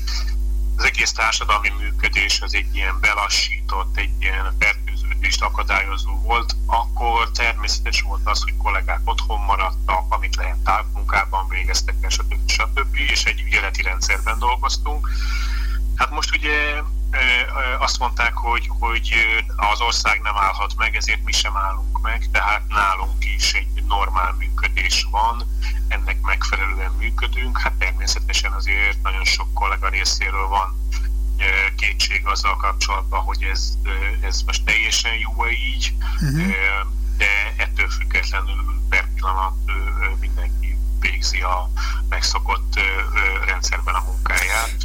az 0.76 0.84
egész 0.84 1.12
társadalmi 1.12 1.68
működés 1.68 2.40
az 2.40 2.54
egy 2.54 2.76
ilyen 2.76 3.00
belassított, 3.00 3.96
egy 3.96 4.10
ilyen 4.20 4.56
fertőződést 4.58 5.42
akadályozó 5.42 6.20
volt, 6.20 6.56
akkor 6.66 7.30
természetes 7.30 8.00
volt 8.00 8.20
az, 8.24 8.42
hogy 8.42 8.56
kollégák 8.56 9.00
otthon 9.04 9.40
maradtak, 9.40 10.04
amit 10.08 10.36
lehet 10.36 10.58
távmunkában 10.64 11.48
végeztek, 11.48 11.94
stb. 12.08 12.34
stb. 12.46 12.96
és 12.96 13.24
egy 13.24 13.40
ügyeleti 13.40 13.82
rendszerben 13.82 14.38
dolgoztunk. 14.38 15.08
Hát 15.96 16.10
most 16.10 16.36
ugye 16.36 16.82
azt 17.78 17.98
mondták, 17.98 18.34
hogy, 18.34 18.70
hogy 18.78 19.12
az 19.56 19.80
ország 19.80 20.20
nem 20.20 20.36
állhat 20.36 20.74
meg, 20.76 20.96
ezért 20.96 21.24
mi 21.24 21.32
sem 21.32 21.56
állunk 21.56 22.00
meg, 22.00 22.28
tehát 22.32 22.68
nálunk 22.68 23.24
is 23.36 23.52
egy 23.52 23.84
normál 23.88 24.34
működés 24.38 25.06
van, 25.10 25.42
ennek 25.88 26.20
megfelelően 26.20 26.92
működünk. 26.98 27.60
Hát 27.60 27.72
természetesen 27.72 28.52
azért 28.52 29.02
nagyon 29.02 29.24
sok 29.24 29.54
kollega 29.54 29.88
részéről 29.88 30.46
van 30.46 30.80
kétség 31.76 32.26
azzal 32.26 32.56
kapcsolatban, 32.56 33.20
hogy 33.20 33.42
ez, 33.42 33.72
ez 34.20 34.42
most 34.42 34.64
teljesen 34.64 35.14
jó 35.14 35.48
így, 35.48 35.94
uh-huh. 36.20 36.54
de 37.16 37.54
ettől 37.56 37.88
függetlenül 37.88 38.82
per 38.88 39.08
pillanat 39.14 39.54
mindenki 40.20 40.78
végzi 41.00 41.40
a 41.40 41.70
megszokott 42.08 42.80
rendszerben 43.46 43.94
a 43.94 44.04
munkáját. 44.06 44.76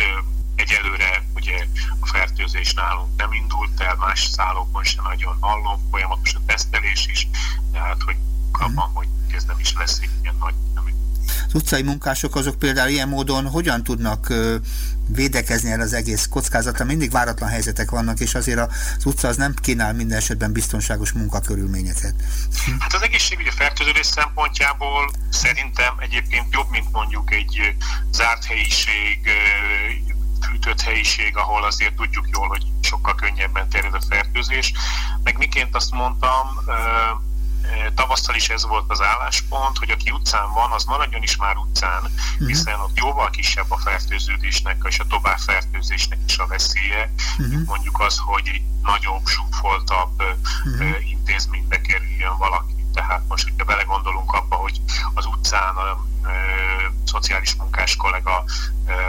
Egyelőre 0.57 1.23
ugye 1.35 1.65
a 1.99 2.05
fertőzés 2.05 2.73
nálunk 2.73 3.17
nem 3.17 3.33
indult 3.33 3.81
el, 3.81 3.95
más 3.95 4.29
szállókon 4.31 4.83
sem 4.83 5.03
nagyon 5.03 5.37
hallom, 5.39 5.87
folyamatos 5.91 6.33
a 6.33 6.39
tesztelés 6.45 7.07
is, 7.11 7.27
tehát 7.71 8.01
hogy 8.05 8.15
abban, 8.51 8.91
hogy 8.93 9.07
ez 9.31 9.43
nem 9.43 9.59
is 9.59 9.73
lesz 9.73 9.99
egy 10.01 10.09
ilyen 10.21 10.35
nagy 10.39 10.53
az 11.47 11.53
utcai 11.53 11.81
munkások 11.81 12.35
azok 12.35 12.59
például 12.59 12.89
ilyen 12.89 13.09
módon 13.09 13.47
hogyan 13.47 13.83
tudnak 13.83 14.33
védekezni 15.07 15.71
el 15.71 15.81
az 15.81 15.93
egész 15.93 16.27
kockázatra? 16.29 16.85
Mindig 16.85 17.11
váratlan 17.11 17.49
helyzetek 17.49 17.89
vannak, 17.89 18.19
és 18.19 18.35
azért 18.35 18.59
az 18.59 19.05
utca 19.05 19.27
az 19.27 19.37
nem 19.37 19.53
kínál 19.53 19.93
minden 19.93 20.17
esetben 20.17 20.51
biztonságos 20.51 21.11
munkakörülményeket. 21.11 22.13
Hát 22.79 22.93
az 22.93 23.01
egészségügyi 23.01 23.49
fertőződés 23.49 24.05
szempontjából 24.05 25.11
szerintem 25.29 25.95
egyébként 25.99 26.53
jobb, 26.53 26.69
mint 26.69 26.91
mondjuk 26.91 27.33
egy 27.33 27.75
zárt 28.11 28.45
helyiség, 28.45 29.19
fűtött 30.45 30.81
helyiség, 30.81 31.37
ahol 31.37 31.63
azért 31.63 31.95
tudjuk 31.95 32.25
jól, 32.31 32.47
hogy 32.47 32.65
sokkal 32.81 33.15
könnyebben 33.15 33.69
terjed 33.69 33.93
a 33.93 34.01
fertőzés. 34.09 34.73
Meg 35.23 35.37
miként 35.37 35.75
azt 35.75 35.91
mondtam, 35.91 36.47
tavasszal 37.95 38.35
is 38.35 38.49
ez 38.49 38.65
volt 38.65 38.85
az 38.87 39.01
álláspont, 39.01 39.77
hogy 39.77 39.89
aki 39.89 40.11
utcán 40.11 40.53
van, 40.53 40.71
az 40.71 40.83
maradjon 40.83 41.23
is 41.23 41.35
már 41.35 41.55
utcán, 41.55 42.01
mhm. 42.37 42.47
hiszen 42.47 42.79
ott 42.79 42.97
jóval 42.97 43.29
kisebb 43.29 43.71
a 43.71 43.77
fertőződésnek 43.77 44.85
és 44.89 44.99
a 44.99 45.07
továbbfertőzésnek 45.07 46.19
is 46.27 46.37
a 46.37 46.47
veszélye, 46.47 47.13
uh-huh. 47.37 47.61
mondjuk 47.65 47.99
az, 47.99 48.17
hogy 48.17 48.47
egy 48.53 48.61
nagyobb, 48.81 49.27
zsúfoltabb 49.27 50.21
uh-huh. 50.65 51.09
intézménybe 51.09 51.81
kerüljön 51.81 52.37
valaki. 52.37 52.76
Tehát 52.97 53.21
most, 53.27 53.43
hogyha 53.43 53.65
belegondolunk 53.65 54.31
abba, 54.31 54.55
hogy 54.55 54.81
az 55.13 55.25
utcán 55.25 55.75
a, 55.75 55.89
a 55.89 56.01
szociális 57.05 57.55
munkás 57.55 57.95
kollega 57.95 58.43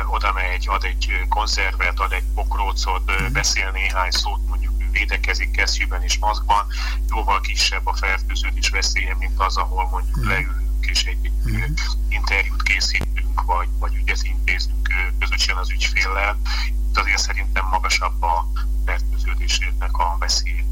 oda 0.07 0.33
megy, 0.33 0.69
ad 0.69 0.85
egy 0.85 1.27
konzervet, 1.29 2.01
ad 2.01 2.13
egy 2.13 2.25
pokrócot, 2.35 3.33
beszél 3.33 3.71
néhány 3.71 4.11
szót 4.11 4.41
mondjuk 4.49 4.73
védekezik 4.93 5.51
kesztyűben 5.51 6.03
és 6.03 6.19
maszkban, 6.19 6.67
jóval 7.09 7.41
kisebb 7.41 7.87
a 7.87 7.93
fertőződés 7.93 8.69
veszélye, 8.69 9.15
mint 9.19 9.41
az, 9.41 9.57
ahol 9.57 9.89
mondjuk 9.89 10.19
mm. 10.19 10.29
leülünk 10.29 10.87
és 10.87 11.05
egy 11.05 11.31
mm. 11.49 11.63
interjút 12.09 12.63
készítünk, 12.63 13.43
vagy, 13.47 13.69
vagy 13.79 13.95
ügyet 13.95 14.23
intézünk 14.23 14.89
közösen 15.19 15.57
az 15.57 15.71
ügyféllel. 15.71 16.39
Itt 16.67 16.99
azért 16.99 17.19
szerintem 17.19 17.67
magasabb 17.71 18.23
a 18.23 18.53
fertőződésnek 18.87 19.97
a 19.99 20.17
veszélye. 20.19 20.65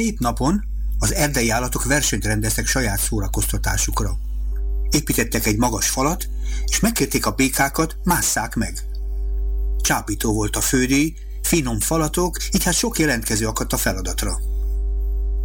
Szép 0.00 0.18
napon 0.18 0.64
az 0.98 1.14
erdei 1.14 1.50
állatok 1.50 1.84
versenyt 1.84 2.24
rendeztek 2.24 2.66
saját 2.66 3.00
szórakoztatásukra. 3.00 4.18
Építettek 4.90 5.46
egy 5.46 5.56
magas 5.56 5.88
falat, 5.88 6.28
és 6.66 6.80
megkérték 6.80 7.26
a 7.26 7.30
békákat, 7.30 7.96
másszák 8.04 8.54
meg. 8.54 8.82
Csápító 9.80 10.32
volt 10.32 10.56
a 10.56 10.60
fődíj, 10.60 11.14
finom 11.42 11.80
falatok, 11.80 12.36
így 12.52 12.64
hát 12.64 12.74
sok 12.74 12.98
jelentkező 12.98 13.46
akadt 13.46 13.72
a 13.72 13.76
feladatra. 13.76 14.40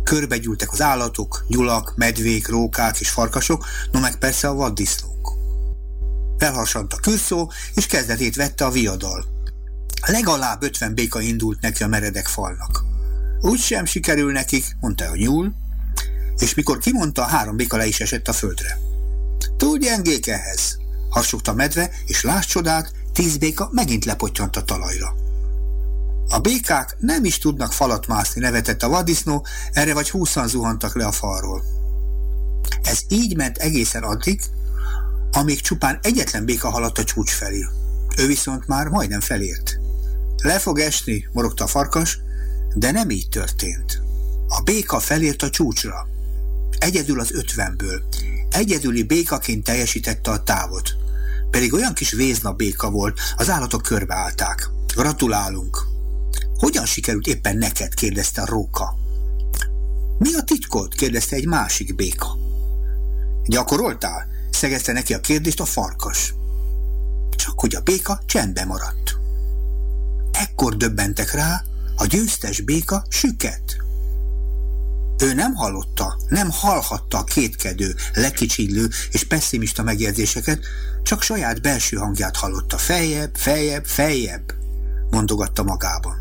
Körbegyűltek 0.03 0.71
az 0.71 0.81
állatok, 0.81 1.45
nyulak, 1.47 1.93
medvék, 1.95 2.47
rókák 2.47 2.99
és 2.99 3.09
farkasok, 3.09 3.65
no 3.91 3.99
meg 3.99 4.17
persze 4.17 4.47
a 4.47 4.53
vaddisznók. 4.53 5.37
Felharsant 6.37 6.93
a 6.93 6.97
kürszó, 6.97 7.51
és 7.73 7.85
kezdetét 7.85 8.35
vette 8.35 8.65
a 8.65 8.71
viadal. 8.71 9.25
Legalább 10.07 10.63
ötven 10.63 10.93
béka 10.93 11.21
indult 11.21 11.61
neki 11.61 11.83
a 11.83 11.87
meredek 11.87 12.27
falnak. 12.27 12.94
Úgy 13.45 13.59
sem 13.59 13.85
sikerül 13.85 14.31
nekik, 14.31 14.75
mondta 14.79 15.05
a 15.05 15.15
nyúl, 15.15 15.53
és 16.37 16.53
mikor 16.53 16.77
kimondta, 16.77 17.23
három 17.23 17.55
béka 17.55 17.77
le 17.77 17.85
is 17.85 17.99
esett 17.99 18.27
a 18.27 18.33
földre. 18.33 18.79
Túl 19.57 19.77
gyengék 19.77 20.27
ehhez, 20.27 20.77
harsogta 21.09 21.53
medve, 21.53 21.91
és 22.05 22.23
láss 22.23 22.45
csodát, 22.45 22.91
tíz 23.13 23.37
béka 23.37 23.69
megint 23.71 24.05
lepottyant 24.05 24.55
a 24.55 24.63
talajra. 24.63 25.15
A 26.29 26.39
békák 26.39 26.95
nem 26.99 27.25
is 27.25 27.37
tudnak 27.37 27.73
falat 27.73 28.07
mászni, 28.07 28.41
nevetett 28.41 28.83
a 28.83 28.89
vadisznó, 28.89 29.45
erre 29.71 29.93
vagy 29.93 30.09
húszan 30.09 30.47
zuhantak 30.47 30.95
le 30.95 31.05
a 31.05 31.11
falról. 31.11 31.63
Ez 32.83 32.99
így 33.07 33.35
ment 33.35 33.57
egészen 33.57 34.03
addig, 34.03 34.41
amíg 35.31 35.61
csupán 35.61 35.99
egyetlen 36.01 36.45
béka 36.45 36.69
haladt 36.69 36.97
a 36.97 37.03
csúcs 37.03 37.31
felé. 37.31 37.65
Ő 38.17 38.27
viszont 38.27 38.67
már 38.67 38.87
majdnem 38.87 39.19
felért. 39.19 39.79
Le 40.37 40.59
fog 40.59 40.79
esni, 40.79 41.27
morogta 41.31 41.63
a 41.63 41.67
farkas, 41.67 42.19
de 42.75 42.91
nem 42.91 43.09
így 43.09 43.29
történt. 43.29 44.01
A 44.47 44.61
béka 44.61 44.99
felért 44.99 45.41
a 45.41 45.49
csúcsra. 45.49 46.07
Egyedül 46.77 47.19
az 47.19 47.33
ötvenből. 47.33 48.03
Egyedüli 48.49 49.03
békaként 49.03 49.63
teljesítette 49.63 50.31
a 50.31 50.43
távot. 50.43 50.95
Pedig 51.51 51.73
olyan 51.73 51.93
kis 51.93 52.11
vézna 52.11 52.51
béka 52.51 52.89
volt, 52.89 53.19
az 53.35 53.49
állatok 53.49 53.81
körbeállták. 53.81 54.69
Gratulálunk! 54.95 55.85
Hogyan 56.57 56.85
sikerült 56.85 57.27
éppen 57.27 57.57
neked? 57.57 57.93
kérdezte 57.93 58.41
a 58.41 58.45
róka. 58.45 58.97
Mi 60.17 60.35
a 60.35 60.41
titkod? 60.41 60.95
kérdezte 60.95 61.35
egy 61.35 61.47
másik 61.47 61.95
béka. 61.95 62.37
Gyakoroltál? 63.45 64.27
szegezte 64.51 64.91
neki 64.91 65.13
a 65.13 65.19
kérdést 65.19 65.59
a 65.59 65.65
farkas. 65.65 66.33
Csak 67.35 67.59
hogy 67.59 67.75
a 67.75 67.81
béka 67.81 68.21
csendbe 68.25 68.65
maradt. 68.65 69.17
Ekkor 70.31 70.77
döbbentek 70.77 71.31
rá, 71.31 71.63
a 71.95 72.05
győztes 72.05 72.61
béka 72.61 73.05
süket. 73.09 73.77
Ő 75.23 75.33
nem 75.33 75.53
hallotta, 75.53 76.17
nem 76.27 76.49
hallhatta 76.51 77.17
a 77.17 77.23
kétkedő, 77.23 77.95
lekicsillő 78.13 78.89
és 79.11 79.23
pessimista 79.23 79.83
megjegyzéseket, 79.83 80.59
csak 81.03 81.21
saját 81.21 81.61
belső 81.61 81.97
hangját 81.97 82.35
hallotta. 82.35 82.77
Feljebb, 82.77 83.35
feljebb, 83.35 83.85
feljebb, 83.85 84.53
mondogatta 85.09 85.63
magában. 85.63 86.15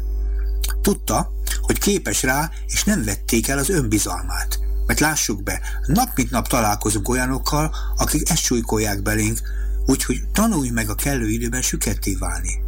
Tudta, 0.82 1.32
hogy 1.60 1.78
képes 1.78 2.22
rá, 2.22 2.50
és 2.66 2.84
nem 2.84 3.04
vették 3.04 3.48
el 3.48 3.58
az 3.58 3.68
önbizalmát. 3.68 4.58
Mert 4.86 5.00
lássuk 5.00 5.42
be, 5.42 5.60
nap 5.86 6.08
mint 6.14 6.30
nap 6.30 6.48
találkozunk 6.48 7.08
olyanokkal, 7.08 7.74
akik 7.96 8.30
ezt 8.30 8.42
súlykolják 8.42 9.02
belénk, 9.02 9.40
úgyhogy 9.86 10.22
tanulj 10.32 10.68
meg 10.68 10.88
a 10.88 10.94
kellő 10.94 11.28
időben 11.28 11.62
süketté 11.62 12.14
válni. 12.14 12.63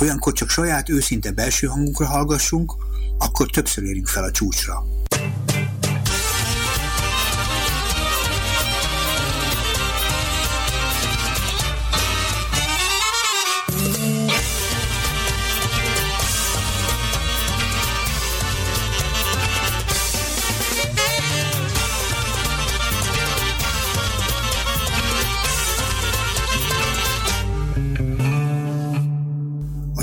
Olyankor 0.00 0.32
csak 0.32 0.48
saját 0.48 0.88
őszinte 0.88 1.30
belső 1.30 1.66
hangunkra 1.66 2.06
hallgassunk, 2.06 2.72
akkor 3.18 3.50
többször 3.50 3.84
érünk 3.84 4.06
fel 4.06 4.24
a 4.24 4.30
csúcsra. 4.30 4.84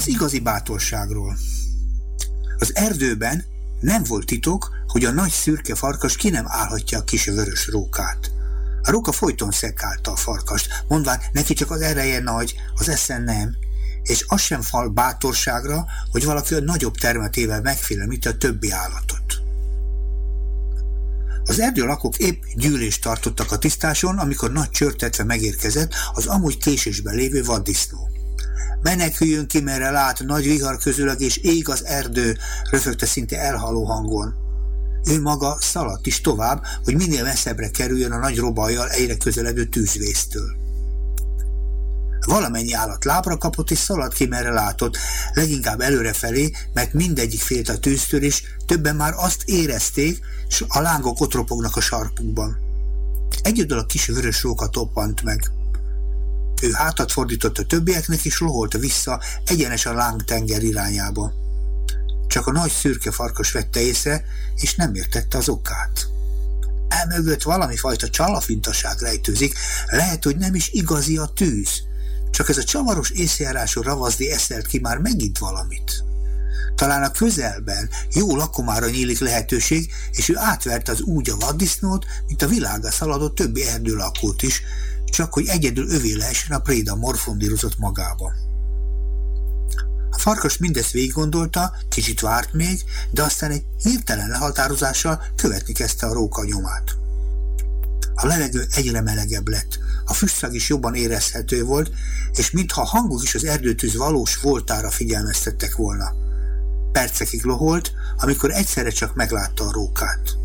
Igazi 0.07 0.39
bátorságról. 0.39 1.37
Az 2.57 2.75
erdőben 2.75 3.45
nem 3.79 4.03
volt 4.03 4.25
titok, 4.25 4.71
hogy 4.87 5.05
a 5.05 5.11
nagy 5.11 5.31
szürke 5.31 5.75
farkas 5.75 6.15
ki 6.15 6.29
nem 6.29 6.45
állhatja 6.47 6.97
a 6.97 7.03
kis 7.03 7.25
vörös 7.25 7.67
rókát. 7.67 8.31
A 8.81 8.91
róka 8.91 9.11
folyton 9.11 9.51
szekálta 9.51 10.11
a 10.11 10.15
farkast, 10.15 10.83
mondván 10.87 11.19
neki 11.31 11.53
csak 11.53 11.71
az 11.71 11.81
ereje 11.81 12.19
nagy, 12.19 12.55
az 12.75 12.89
esze 12.89 13.17
nem, 13.17 13.55
és 14.03 14.25
az 14.27 14.41
sem 14.41 14.61
fal 14.61 14.89
bátorságra, 14.89 15.85
hogy 16.11 16.23
valaki 16.25 16.53
a 16.53 16.59
nagyobb 16.59 16.95
termetével 16.95 17.61
megfélemlíti 17.61 18.27
a 18.27 18.37
többi 18.37 18.71
állatot. 18.71 19.41
Az 21.43 21.59
erdő 21.59 21.85
lakók 21.85 22.17
épp 22.17 22.43
gyűlést 22.55 23.01
tartottak 23.01 23.51
a 23.51 23.57
tisztáson, 23.57 24.17
amikor 24.17 24.51
nagy 24.51 24.69
csörtetve 24.69 25.23
megérkezett 25.23 25.93
az 26.13 26.25
amúgy 26.25 26.57
késésben 26.57 27.15
lévő 27.15 27.43
vaddisznó. 27.43 28.09
Meneküljön 28.81 29.47
ki, 29.47 29.59
merre 29.59 29.89
lát, 29.89 30.23
nagy 30.23 30.43
vihar 30.43 30.77
közülök, 30.77 31.19
és 31.19 31.37
ég 31.37 31.69
az 31.69 31.85
erdő, 31.85 32.37
röfögte 32.71 33.05
szinte 33.05 33.39
elhaló 33.39 33.83
hangon. 33.83 34.33
Ő 35.09 35.21
maga 35.21 35.57
szaladt 35.59 36.07
is 36.07 36.21
tovább, 36.21 36.63
hogy 36.83 36.95
minél 36.95 37.23
messzebbre 37.23 37.69
kerüljön 37.69 38.11
a 38.11 38.17
nagy 38.17 38.37
robajjal 38.37 38.89
egyre 38.89 39.17
közeledő 39.17 39.65
tűzvésztől. 39.65 40.55
Valamennyi 42.25 42.73
állat 42.73 43.05
lábra 43.05 43.37
kapott 43.37 43.71
és 43.71 43.77
szaladt 43.77 44.13
ki, 44.13 44.25
merre 44.25 44.51
látott, 44.51 44.97
leginkább 45.33 45.81
előrefelé, 45.81 46.51
mert 46.73 46.93
mindegyik 46.93 47.41
félt 47.41 47.69
a 47.69 47.77
tűztől, 47.77 48.23
és 48.23 48.43
többen 48.65 48.95
már 48.95 49.13
azt 49.15 49.41
érezték, 49.45 50.19
s 50.47 50.63
a 50.67 50.79
lángok 50.79 51.21
ott 51.21 51.33
ropognak 51.33 51.75
a 51.75 51.81
sarkunkban. 51.81 52.57
Egyedül 53.41 53.77
a 53.77 53.85
kis 53.85 54.05
vörös 54.05 54.43
róka 54.43 54.67
toppant 54.67 55.23
meg. 55.23 55.51
Ő 56.61 56.71
hátat 56.71 57.11
fordított 57.11 57.57
a 57.57 57.65
többieknek, 57.65 58.25
és 58.25 58.39
loholt 58.39 58.73
vissza 58.73 59.21
egyenes 59.45 59.85
a 59.85 59.93
lángtenger 59.93 60.63
irányába. 60.63 61.33
Csak 62.27 62.47
a 62.47 62.51
nagy 62.51 62.71
szürke 62.71 63.11
farkas 63.11 63.51
vette 63.51 63.81
észre, 63.81 64.25
és 64.55 64.75
nem 64.75 64.93
értette 64.93 65.37
az 65.37 65.49
okát. 65.49 66.07
Elmögött 66.87 67.43
valami 67.43 67.77
fajta 67.77 68.09
csalafintaság 68.09 68.99
rejtőzik, 68.99 69.57
lehet, 69.87 70.23
hogy 70.23 70.37
nem 70.37 70.55
is 70.55 70.69
igazi 70.69 71.17
a 71.17 71.25
tűz, 71.25 71.69
csak 72.31 72.49
ez 72.49 72.57
a 72.57 72.63
csavaros 72.63 73.09
észjárású 73.09 73.81
ravazdi 73.81 74.31
eszelt 74.31 74.67
ki 74.67 74.79
már 74.79 74.97
megint 74.97 75.37
valamit. 75.37 76.03
Talán 76.75 77.03
a 77.03 77.11
közelben 77.11 77.89
jó 78.11 78.35
lakomára 78.35 78.89
nyílik 78.89 79.19
lehetőség, 79.19 79.91
és 80.11 80.29
ő 80.29 80.37
átvert 80.37 80.89
az 80.89 81.01
úgy 81.01 81.29
a 81.29 81.37
vaddisznót, 81.37 82.05
mint 82.27 82.41
a 82.41 82.47
világa 82.47 82.91
szaladott 82.91 83.35
többi 83.35 83.63
erdőlakót 83.63 84.41
is, 84.41 84.61
csak 85.09 85.33
hogy 85.33 85.47
egyedül 85.47 85.89
övé 85.89 86.13
lehessen 86.13 86.55
a 86.55 86.59
préda 86.59 86.95
morfondírozott 86.95 87.77
magába. 87.77 88.33
A 90.09 90.19
farkas 90.19 90.57
mindezt 90.57 90.91
végig 90.91 91.11
gondolta, 91.11 91.75
kicsit 91.89 92.19
várt 92.19 92.53
még, 92.53 92.83
de 93.11 93.23
aztán 93.23 93.51
egy 93.51 93.63
hirtelen 93.81 94.29
lehatározással 94.29 95.23
követni 95.35 95.73
kezdte 95.73 96.05
a 96.05 96.13
róka 96.13 96.43
nyomát. 96.43 96.95
A 98.15 98.27
levegő 98.27 98.67
egyre 98.71 99.01
melegebb 99.01 99.47
lett, 99.47 99.79
a 100.05 100.13
füstszag 100.13 100.53
is 100.53 100.69
jobban 100.69 100.95
érezhető 100.95 101.63
volt, 101.63 101.91
és 102.33 102.51
mintha 102.51 102.81
a 102.81 102.85
hangok 102.85 103.23
is 103.23 103.35
az 103.35 103.43
erdőtűz 103.43 103.95
valós 103.95 104.35
voltára 104.35 104.91
figyelmeztettek 104.91 105.75
volna. 105.75 106.13
Percekig 106.91 107.43
loholt, 107.43 107.91
amikor 108.17 108.51
egyszerre 108.51 108.89
csak 108.89 109.15
meglátta 109.15 109.67
a 109.67 109.71
rókát. 109.71 110.37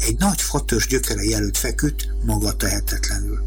Egy 0.00 0.18
nagy 0.18 0.40
fatörs 0.40 0.86
gyökere 0.86 1.22
jelölt 1.22 1.56
feküdt, 1.56 2.08
maga 2.24 2.56
tehetetlenül. 2.56 3.42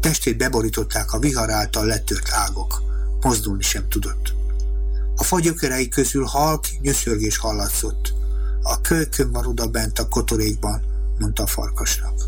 Testét 0.00 0.36
beborították 0.36 1.12
a 1.12 1.18
vihar 1.18 1.50
által 1.50 1.86
letört 1.86 2.30
ágok. 2.30 2.82
Mozdulni 3.20 3.62
sem 3.62 3.88
tudott. 3.88 4.34
A 5.16 5.24
fagyökerei 5.24 5.88
közül 5.88 6.24
halk 6.24 6.64
nyöszörgés 6.80 7.36
hallatszott. 7.36 8.12
A 8.62 8.80
kölykön 8.80 9.30
van 9.30 9.46
oda 9.46 9.66
bent 9.66 9.98
a 9.98 10.08
kotorékban, 10.08 10.82
mondta 11.18 11.42
a 11.42 11.46
farkasnak. 11.46 12.22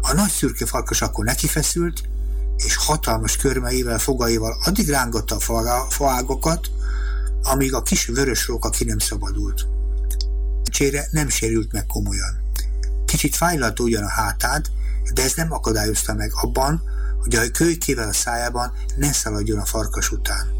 A 0.00 0.12
nagy 0.12 0.30
szürke 0.30 0.66
farkas 0.66 1.02
akkor 1.02 1.24
nekifeszült, 1.24 2.02
és 2.56 2.76
hatalmas 2.76 3.36
körmeivel, 3.36 3.98
fogaival 3.98 4.56
addig 4.64 4.88
rángatta 4.88 5.36
a 5.36 5.86
faágokat, 5.90 6.70
amíg 7.42 7.74
a 7.74 7.82
kis 7.82 8.06
vörös 8.06 8.46
róka 8.46 8.70
ki 8.70 8.84
nem 8.84 8.98
szabadult. 8.98 9.66
Csére 10.70 11.08
nem 11.10 11.28
sérült 11.28 11.72
meg 11.72 11.86
komolyan. 11.86 12.42
Kicsit 13.06 13.36
fájlalt 13.36 13.80
ugyan 13.80 14.02
a 14.02 14.08
hátát, 14.08 14.70
de 15.14 15.22
ez 15.22 15.32
nem 15.34 15.52
akadályozta 15.52 16.14
meg 16.14 16.30
abban, 16.34 16.82
hogy 17.20 17.34
a 17.34 17.50
kölykével 17.50 18.08
a 18.08 18.12
szájában 18.12 18.72
ne 18.96 19.12
szaladjon 19.12 19.58
a 19.58 19.64
farkas 19.64 20.10
után. 20.10 20.58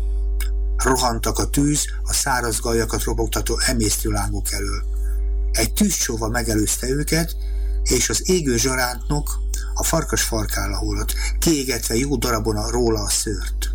Rohantak 0.76 1.38
a 1.38 1.50
tűz, 1.50 1.84
a 2.02 2.12
száraz 2.12 2.60
gajakat 2.60 3.02
robogtató 3.02 3.58
emésztő 3.66 4.10
lángok 4.10 4.52
elől. 4.52 4.82
Egy 5.52 5.72
tűzcsóva 5.72 6.28
megelőzte 6.28 6.88
őket, 6.88 7.36
és 7.82 8.08
az 8.08 8.28
égő 8.28 8.56
zsarántnok 8.56 9.40
a 9.74 9.84
farkas 9.84 10.22
farkára 10.22 10.78
hullott, 10.78 11.14
kiégetve 11.38 11.96
jó 11.96 12.16
darabon 12.16 12.56
a 12.56 12.70
róla 12.70 13.02
a 13.02 13.08
szőrt. 13.08 13.70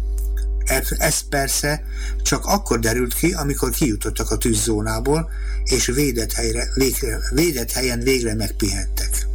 Ez 0.97 1.19
persze 1.29 1.83
csak 2.23 2.45
akkor 2.45 2.79
derült 2.79 3.13
ki, 3.13 3.33
amikor 3.33 3.69
kijutottak 3.69 4.31
a 4.31 4.37
tűzzónából, 4.37 5.29
és 5.63 5.85
védett, 5.85 6.31
helyre, 6.31 6.69
végre, 6.73 7.19
védett 7.31 7.71
helyen 7.71 7.99
végre 7.99 8.35
megpihentek. 8.35 9.27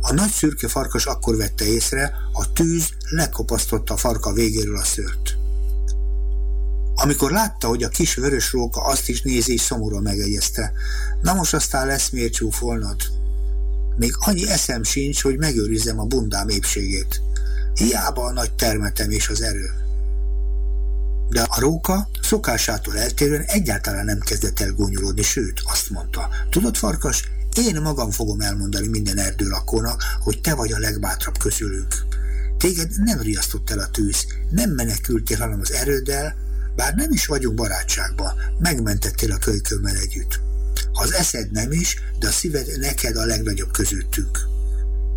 A 0.00 0.12
nagy 0.12 0.30
szürke 0.30 0.68
farkas 0.68 1.06
akkor 1.06 1.36
vette 1.36 1.64
észre, 1.64 2.12
a 2.32 2.52
tűz 2.52 2.88
lekopasztotta 3.10 3.94
a 3.94 3.96
farka 3.96 4.32
végéről 4.32 4.76
a 4.76 4.84
szőrt. 4.84 5.36
Amikor 6.94 7.30
látta, 7.30 7.68
hogy 7.68 7.82
a 7.82 7.88
kis 7.88 8.14
vörös 8.14 8.52
róka 8.52 8.84
azt 8.84 9.08
is 9.08 9.22
nézi, 9.22 9.56
szomorúan 9.56 10.02
megegyezte. 10.02 10.72
Na 11.22 11.34
most 11.34 11.54
aztán 11.54 11.86
lesz 11.86 12.10
miért 12.10 12.32
csúfolnod? 12.32 12.96
Még 13.96 14.14
annyi 14.18 14.48
eszem 14.48 14.82
sincs, 14.82 15.22
hogy 15.22 15.38
megőrizzem 15.38 15.98
a 15.98 16.04
bundám 16.04 16.48
épségét. 16.48 17.22
Hiába 17.74 18.24
a 18.24 18.32
nagy 18.32 18.52
termetem 18.52 19.10
és 19.10 19.28
az 19.28 19.42
erő. 19.42 19.81
De 21.28 21.42
a 21.42 21.60
róka 21.60 22.08
szokásától 22.22 22.98
eltérően 22.98 23.42
egyáltalán 23.42 24.04
nem 24.04 24.18
kezdett 24.18 24.60
el 24.60 24.72
gúnyolódni, 24.72 25.22
sőt, 25.22 25.60
azt 25.64 25.90
mondta, 25.90 26.28
tudod, 26.50 26.76
farkas, 26.76 27.30
én 27.56 27.80
magam 27.80 28.10
fogom 28.10 28.40
elmondani 28.40 28.88
minden 28.88 29.18
erdőlakónak, 29.18 30.02
hogy 30.20 30.40
te 30.40 30.54
vagy 30.54 30.72
a 30.72 30.78
legbátrabb 30.78 31.38
közülünk. 31.38 31.94
Téged 32.58 32.90
nem 33.04 33.20
riasztott 33.20 33.70
el 33.70 33.78
a 33.78 33.90
tűz, 33.90 34.26
nem 34.50 34.70
menekültél, 34.70 35.38
hanem 35.38 35.60
az 35.60 35.72
erőddel, 35.72 36.34
bár 36.76 36.94
nem 36.94 37.12
is 37.12 37.26
vagyunk 37.26 37.54
barátságban, 37.54 38.32
megmentettél 38.58 39.32
a 39.32 39.38
kölykömmel 39.38 39.96
együtt. 39.96 40.40
Az 40.92 41.12
eszed 41.12 41.50
nem 41.50 41.72
is, 41.72 41.96
de 42.18 42.28
a 42.28 42.30
szíved 42.30 42.78
neked 42.78 43.16
a 43.16 43.24
legnagyobb 43.24 43.70
közöttünk 43.70 44.51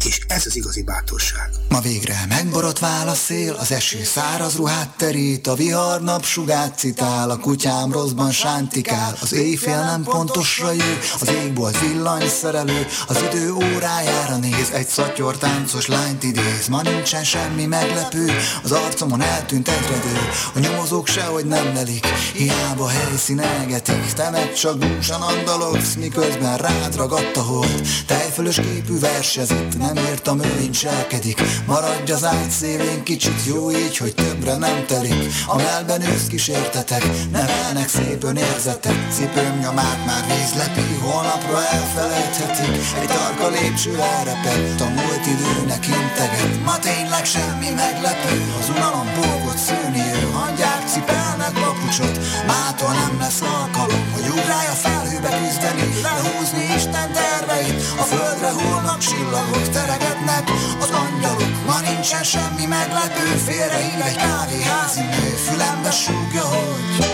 és 0.05 0.19
ez 0.27 0.45
az 0.45 0.55
igazi 0.55 0.83
bátorság. 0.83 1.49
Ma 1.69 1.79
végre 1.79 2.25
megborotvál 2.29 3.07
a 3.07 3.13
szél, 3.13 3.53
az 3.53 3.71
eső 3.71 4.03
száraz 4.03 4.55
ruhát 4.55 4.89
terít, 4.97 5.47
a 5.47 5.53
vihar 5.53 6.01
napsugát 6.01 6.77
citál, 6.77 7.29
a 7.29 7.37
kutyám 7.37 7.91
rosszban 7.91 8.31
sántikál, 8.31 9.17
az 9.21 9.33
éjfél 9.33 9.83
nem 9.83 10.03
pontosra 10.03 10.71
jő, 10.71 10.97
az 11.19 11.29
égbolt 11.29 11.79
villanyszerelő, 11.79 12.87
az 13.07 13.21
idő 13.21 13.53
órájára 13.53 14.37
néz, 14.37 14.69
egy 14.73 14.87
szatyor 14.87 15.37
táncos 15.37 15.87
lányt 15.87 16.23
idéz, 16.23 16.67
ma 16.69 16.81
nincsen 16.81 17.23
semmi 17.23 17.65
meglepő, 17.65 18.31
az 18.63 18.71
arcomon 18.71 19.21
eltűnt 19.21 19.67
egyredő, 19.67 20.17
a 20.55 20.59
nyomozók 20.59 21.07
sehogy 21.07 21.45
nem 21.45 21.73
lelik, 21.73 22.05
hiába 22.33 22.87
helyszínelgetik, 22.87 24.13
te 24.13 24.29
meg 24.29 24.53
csak 24.53 24.77
búsan 24.77 25.21
andalogsz, 25.21 25.93
miközben 25.93 26.57
rád 26.57 26.95
ragadt 26.95 27.37
a 27.37 27.41
hold, 27.41 27.87
tejfölös 28.07 28.55
képű 28.55 28.99
versezik, 28.99 29.77
nem 29.77 29.94
írtam, 29.97 30.43
ő 30.43 30.61
incselkedik 30.61 31.41
Maradj 31.65 32.11
az 32.11 32.23
ágy 32.23 32.49
szélén 32.49 33.03
kicsit 33.03 33.45
jó 33.45 33.71
így, 33.71 33.97
hogy 33.97 34.13
többre 34.13 34.55
nem 34.57 34.85
telik. 34.87 35.33
A 35.47 35.55
melben 35.55 36.01
ősz 36.01 36.27
kísértetek, 36.27 37.03
nevelnek 37.31 37.89
szép 37.89 38.23
önérzetek 38.23 38.97
Cipőm 39.11 39.57
nyomát 39.59 40.05
már 40.05 40.23
víz 40.27 40.53
lepi, 40.57 40.97
holnapra 41.01 41.59
elfelejthetik. 41.77 42.73
Egy 43.01 43.07
tarka 43.07 43.47
lépcső 43.47 43.99
elrepett, 43.99 44.79
a 44.81 44.89
múlt 44.97 45.25
időnek 45.33 45.87
integet. 45.87 46.63
Ma 46.65 46.79
tényleg 46.79 47.25
semmi 47.25 47.69
meglepő, 47.83 48.35
az 48.59 48.69
unalom 48.75 49.07
bókot 49.15 49.57
szűni 49.57 50.03
ő 50.19 50.31
Hangyák 50.31 50.83
cipelnek 50.91 51.53
papucsot, 51.53 52.15
mától 52.47 52.93
nem 52.93 53.15
lesz 53.19 53.41
alkalom 53.41 54.03
Hogy 54.13 54.25
a 54.73 54.77
felhőbe 54.83 55.29
küzdeni, 55.39 56.01
lehúzni 56.01 56.63
Isten 56.75 57.09
terveit. 57.13 57.77
A 58.01 58.03
földre 58.03 58.24
hullnak 58.55 58.97
csillagok, 58.97 59.69
teregetnek 59.69 60.43
az 60.79 60.89
angyalok 60.89 61.65
Ma 61.65 61.79
nincsen 61.79 62.23
semmi 62.23 62.65
meglepő, 62.65 63.25
félreív 63.47 64.01
egy 64.09 64.15
kávéházi 64.15 65.01
nő 65.01 65.29
Fülembe 65.45 65.91
súgja, 65.91 66.43
hogy 66.43 67.05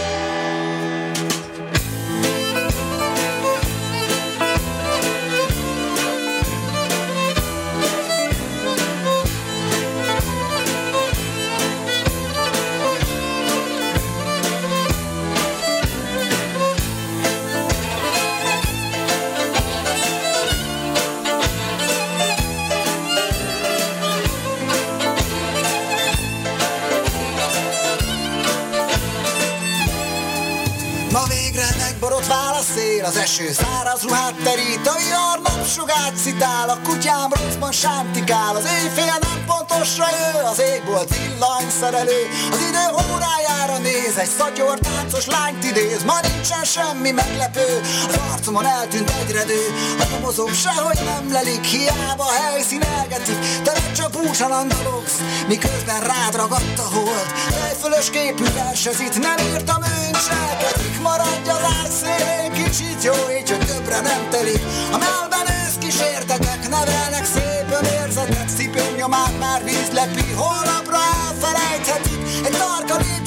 szél, 32.62 33.06
az 33.06 33.18
eső 33.18 33.52
száraz 33.52 34.02
ruhát 34.04 34.36
terít, 34.44 34.88
a 34.88 34.96
vihar 34.98 35.40
napsugát 35.44 36.16
citál, 36.16 36.70
a 36.70 36.78
kutyám 36.84 37.30
rosszban 37.34 37.72
sántikál, 37.72 38.56
az 38.56 38.66
éjfél 38.66 39.18
nem 39.22 39.46
pontosra 39.46 40.06
jő, 40.20 40.44
az 40.44 40.60
égbolt 40.60 41.10
villanyszerelő, 41.18 42.22
az 42.52 42.71
idő 42.82 43.14
órájára 43.14 43.78
néz, 43.78 44.18
egy 44.18 44.30
szatyor 44.38 44.80
táncos 44.80 45.26
lányt 45.26 45.64
idéz. 45.64 46.04
Ma 46.04 46.20
nincsen 46.22 46.64
semmi 46.64 47.12
meglepő, 47.12 47.82
az 48.08 48.20
arcomon 48.32 48.66
eltűnt 48.66 49.10
egy 49.10 49.32
redő 49.32 49.66
A 50.00 50.04
nyomozom 50.12 50.54
sehogy 50.54 51.00
nem 51.06 51.32
lelik, 51.32 51.64
hiába 51.64 52.32
helyszínelgetik 52.42 53.40
Te 53.64 53.72
búsan 54.12 54.52
andalogsz, 54.52 55.18
miközben 55.48 56.00
rád 56.00 56.36
ragadt 56.36 56.80
a 56.80 56.88
hold. 56.94 57.34
Tejfölös 57.50 58.10
képű 58.10 58.44
versezit, 58.54 59.20
nem 59.20 59.38
írtam 59.52 59.84
ő 59.84 60.08
incselkedik 60.08 61.02
Maradj 61.02 61.50
az 61.50 61.64
ágyszélén, 61.82 62.52
kicsit 62.54 63.04
jó, 63.04 63.14
így, 63.40 63.50
hogy 63.50 63.66
többre 63.66 64.00
nem 64.00 64.28
telik. 64.30 64.62
A 64.92 64.98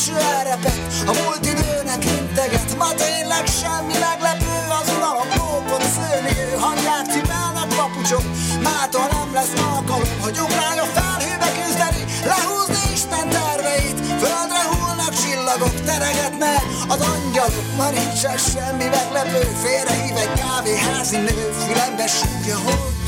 tarka 0.04 0.12
lépcső 0.12 0.16
elrepet, 0.36 0.80
a 1.06 1.12
múlt 1.22 1.46
időnek 1.46 2.04
integet. 2.04 2.76
Ma 2.78 2.88
tényleg 2.94 3.46
semmi 3.46 3.96
meglepő, 3.98 4.54
az 4.80 4.92
unalom 4.96 5.28
lókot 5.36 5.82
szőni 5.82 6.32
Ő 6.40 6.56
hangját 6.58 7.10
cipelnek 7.12 7.68
papucsok, 7.76 8.24
mától 8.62 9.06
nem 9.12 9.34
lesz 9.34 9.54
alkalom 9.72 10.08
Hogy 10.22 10.38
ugrálj 10.44 10.78
a 10.78 10.88
felhőbe 10.96 11.48
küzdeni, 11.58 12.02
lehúzni 12.30 12.92
Isten 12.92 13.28
terveit. 13.28 13.98
Földre 14.22 14.62
hullnak 14.70 15.14
csillagok, 15.22 15.74
teregetne 15.88 16.54
az 16.88 17.00
angyalok. 17.12 17.66
Ma 17.76 17.90
nincsen 17.90 18.38
semmi 18.38 18.86
meglepő, 18.96 19.42
félrehív 19.62 20.16
egy 20.16 20.34
kávéházi 20.40 21.16
nő 21.16 21.52
Fülembe 21.58 22.06
súgja, 22.06 22.58
hogy 22.64 23.03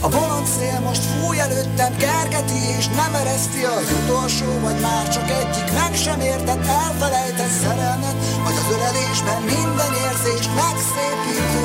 a 0.00 0.08
bolond 0.08 0.46
szél 0.46 0.80
most 0.80 1.02
fúj 1.02 1.38
előttem, 1.40 1.96
kergeti 1.96 2.60
és 2.78 2.86
nem 2.86 3.14
ereszti 3.14 3.62
az 3.64 3.88
utolsó, 4.02 4.58
vagy 4.62 4.80
már 4.80 5.08
csak 5.08 5.30
egyik 5.30 5.72
meg 5.72 5.94
sem 5.94 6.20
értett, 6.20 6.66
elfelejtett 6.66 7.54
szerelmet, 7.62 8.16
vagy 8.44 8.54
az 8.62 8.74
ölelésben 8.74 9.42
minden 9.42 9.92
érzés 10.06 10.46
megszépítő. 10.60 11.64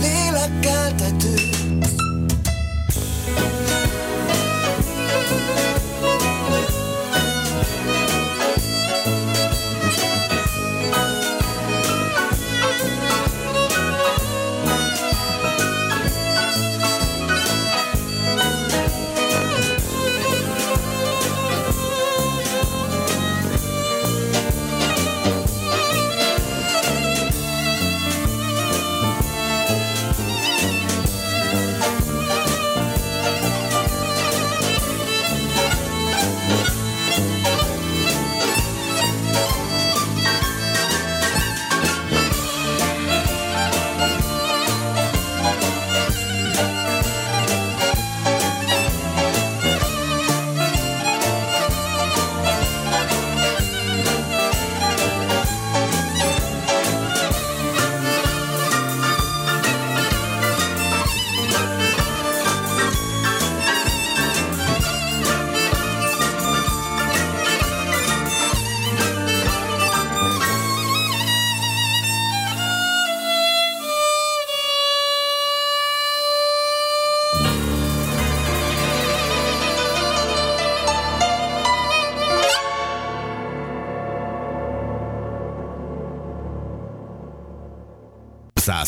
Lélekkeltető. 0.00 1.55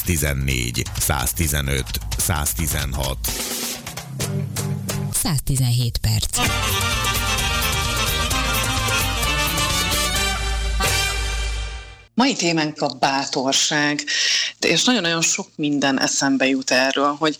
114, 0.08 0.82
115, 0.98 1.84
116. 2.18 3.18
117 5.12 5.98
perc. 5.98 6.38
Mai 12.14 12.34
témánk 12.34 12.80
a 12.80 12.88
bátorság, 12.88 14.04
és 14.60 14.84
nagyon-nagyon 14.84 15.22
sok 15.22 15.48
minden 15.56 16.00
eszembe 16.00 16.46
jut 16.46 16.70
erről, 16.70 17.16
hogy 17.18 17.36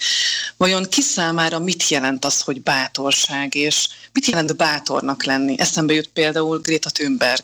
vajon 0.56 0.84
ki 0.88 1.00
számára 1.00 1.58
mit 1.58 1.88
jelent 1.88 2.24
az, 2.24 2.40
hogy 2.40 2.62
bátorság, 2.62 3.54
és 3.54 3.88
mit 4.12 4.26
jelent 4.26 4.56
bátornak 4.56 5.24
lenni. 5.24 5.54
Eszembe 5.58 5.94
jut 5.94 6.08
például 6.08 6.58
Greta 6.58 6.90
Thunberg, 6.90 7.42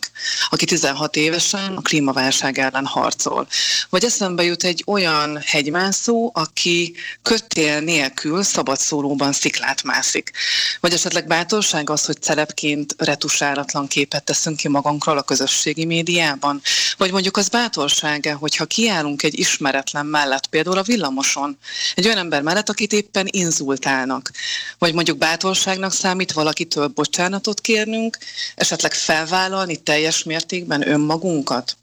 aki 0.51 0.65
16 0.65 1.17
évesen 1.17 1.77
a 1.77 1.81
klímaválság 1.81 2.59
ellen 2.59 2.87
harcol. 2.87 3.47
Vagy 3.91 4.05
eszembe 4.05 4.43
jut 4.43 4.65
egy 4.65 4.83
olyan 4.87 5.39
hegymászó, 5.45 6.31
aki 6.35 6.95
kötél 7.23 7.81
nélkül 7.81 8.43
szabadszólóban 8.43 9.33
sziklát 9.33 9.83
mászik. 9.83 10.31
Vagy 10.81 10.93
esetleg 10.93 11.27
bátorság 11.27 11.91
az, 11.91 12.05
hogy 12.05 12.23
celebként 12.23 12.95
retusálatlan 12.99 13.87
képet 13.87 14.25
teszünk 14.25 14.57
ki 14.57 14.69
magunkról 14.69 15.19
a 15.19 15.23
közösségi 15.23 15.85
médiában. 15.85 16.63
Vagy 16.97 17.13
mondjuk 17.13 17.37
az 17.37 17.49
bátorsága, 17.49 18.37
hogyha 18.37 18.65
kiállunk 18.65 19.23
egy 19.23 19.39
ismeretlen 19.39 20.07
mellett, 20.07 20.47
például 20.47 20.79
a 20.79 20.83
villamoson, 20.83 21.59
egy 21.95 22.07
olyan 22.07 22.19
ember 22.19 22.43
mellett, 22.43 22.69
akit 22.69 22.93
éppen 22.93 23.27
inzultálnak. 23.31 24.31
Vagy 24.79 24.95
mondjuk 24.95 25.19
bátorságnak 25.19 25.93
számít 25.93 26.33
valakitől 26.55 26.89
bocsánatot 26.89 27.61
kérnünk, 27.61 28.19
esetleg 28.55 28.95
felvállalni 28.95 29.77
teljes 29.77 30.23
mértékben 30.23 30.89
önmagunkat. 30.89 31.77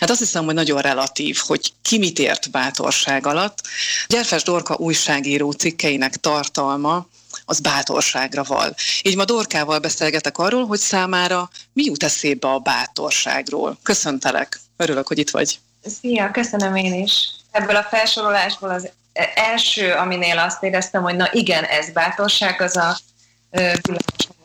Hát 0.00 0.10
azt 0.10 0.18
hiszem, 0.18 0.44
hogy 0.44 0.54
nagyon 0.54 0.80
relatív, 0.80 1.36
hogy 1.46 1.72
ki 1.82 1.98
mit 1.98 2.18
ért 2.18 2.50
bátorság 2.50 3.26
alatt. 3.26 3.58
Gyerfes 4.06 4.42
Dorka 4.42 4.76
újságíró 4.76 5.50
cikkeinek 5.50 6.16
tartalma 6.16 7.06
az 7.44 7.60
bátorságra 7.60 8.42
val. 8.42 8.74
Így 9.02 9.16
ma 9.16 9.24
Dorkával 9.24 9.78
beszélgetek 9.78 10.38
arról, 10.38 10.66
hogy 10.66 10.78
számára 10.78 11.50
mi 11.72 11.84
jut 11.84 12.02
eszébe 12.02 12.48
a 12.48 12.58
bátorságról. 12.58 13.78
Köszöntelek, 13.82 14.60
örülök, 14.76 15.06
hogy 15.06 15.18
itt 15.18 15.30
vagy. 15.30 15.58
Szia, 16.00 16.30
köszönöm 16.30 16.76
én 16.76 16.94
is. 16.94 17.30
Ebből 17.50 17.76
a 17.76 17.86
felsorolásból 17.90 18.70
az 18.70 18.88
első, 19.34 19.92
aminél 19.92 20.38
azt 20.38 20.62
éreztem, 20.62 21.02
hogy 21.02 21.16
na 21.16 21.28
igen, 21.32 21.64
ez 21.64 21.90
bátorság, 21.90 22.60
az 22.60 22.76
a 22.76 22.98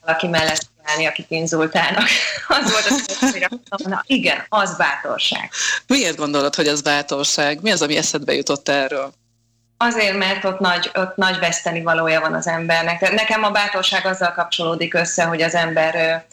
valaki 0.05 0.27
mellett 0.27 0.69
állni, 0.83 1.05
akik 1.05 1.25
inzultálnak. 1.29 2.07
Az 2.47 2.71
volt 2.71 2.85
az, 2.85 3.31
hogy 3.31 3.47
na 3.77 4.03
igen, 4.05 4.45
az 4.49 4.77
bátorság. 4.77 5.49
Miért 5.87 6.17
gondolod, 6.17 6.55
hogy 6.55 6.67
az 6.67 6.81
bátorság? 6.81 7.61
Mi 7.61 7.71
az, 7.71 7.81
ami 7.81 7.97
eszedbe 7.97 8.33
jutott 8.33 8.69
erről? 8.69 9.13
Azért, 9.77 10.17
mert 10.17 10.43
ott 10.43 10.59
nagy, 10.59 10.91
ott 10.93 11.15
nagy 11.15 11.39
veszteni 11.39 11.81
valója 11.81 12.19
van 12.19 12.33
az 12.33 12.47
embernek. 12.47 13.11
Nekem 13.11 13.43
a 13.43 13.51
bátorság 13.51 14.05
azzal 14.05 14.31
kapcsolódik 14.31 14.93
össze, 14.93 15.23
hogy 15.23 15.41
az 15.41 15.55
ember 15.55 16.25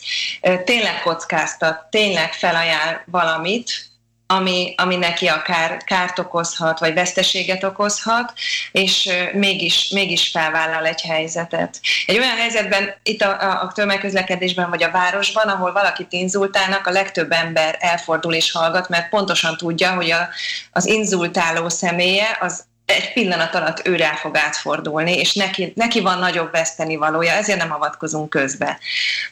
tényleg 0.64 1.00
kockáztat, 1.02 1.86
tényleg 1.90 2.32
felajánl 2.32 3.00
valamit, 3.06 3.91
ami, 4.36 4.74
ami 4.76 4.96
neki 4.96 5.26
akár 5.26 5.76
kárt 5.84 6.18
okozhat, 6.18 6.78
vagy 6.78 6.94
veszteséget 6.94 7.64
okozhat, 7.64 8.32
és 8.72 9.08
mégis, 9.32 9.88
mégis 9.88 10.30
felvállal 10.30 10.86
egy 10.86 11.00
helyzetet. 11.00 11.80
Egy 12.06 12.18
olyan 12.18 12.36
helyzetben, 12.36 12.94
itt 13.02 13.22
a, 13.22 13.60
a 13.62 13.72
tömegközlekedésben 13.74 14.70
vagy 14.70 14.82
a 14.82 14.90
városban, 14.90 15.48
ahol 15.48 15.72
valakit 15.72 16.12
inzultálnak, 16.12 16.86
a 16.86 16.90
legtöbb 16.90 17.32
ember 17.32 17.76
elfordul 17.80 18.34
és 18.34 18.52
hallgat, 18.52 18.88
mert 18.88 19.08
pontosan 19.08 19.56
tudja, 19.56 19.94
hogy 19.94 20.10
a, 20.10 20.28
az 20.72 20.86
inzultáló 20.86 21.68
személye 21.68 22.38
az 22.40 22.64
egy 22.84 23.12
pillanat 23.12 23.54
alatt 23.54 23.86
ő 23.86 23.96
rá 23.96 24.14
fog 24.14 24.36
átfordulni, 24.36 25.18
és 25.18 25.34
neki, 25.34 25.72
neki 25.76 26.00
van 26.00 26.18
nagyobb 26.18 26.50
veszteni 26.52 26.96
valója, 26.96 27.32
ezért 27.32 27.58
nem 27.58 27.72
avatkozunk 27.72 28.30
közbe. 28.30 28.78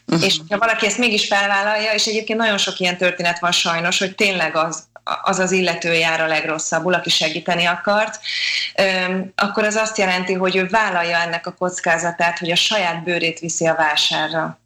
Uh-huh. 0.06 0.24
És 0.26 0.36
ha 0.48 0.58
valaki 0.58 0.86
ezt 0.86 0.98
mégis 0.98 1.26
felvállalja, 1.26 1.92
és 1.92 2.06
egyébként 2.06 2.38
nagyon 2.38 2.58
sok 2.58 2.78
ilyen 2.78 2.96
történet 2.96 3.38
van 3.38 3.52
sajnos, 3.52 3.98
hogy 3.98 4.14
tényleg 4.14 4.56
az, 4.56 4.88
az 5.22 5.38
az 5.38 5.52
illető 5.52 5.92
jár 5.92 6.20
a 6.20 6.26
legrosszabbul, 6.26 6.94
aki 6.94 7.10
segíteni 7.10 7.64
akart, 7.64 8.20
akkor 9.34 9.64
az 9.64 9.74
azt 9.74 9.98
jelenti, 9.98 10.32
hogy 10.32 10.56
ő 10.56 10.66
vállalja 10.66 11.16
ennek 11.16 11.46
a 11.46 11.52
kockázatát, 11.52 12.38
hogy 12.38 12.50
a 12.50 12.56
saját 12.56 13.04
bőrét 13.04 13.38
viszi 13.38 13.66
a 13.66 13.74
vásárra. 13.74 14.58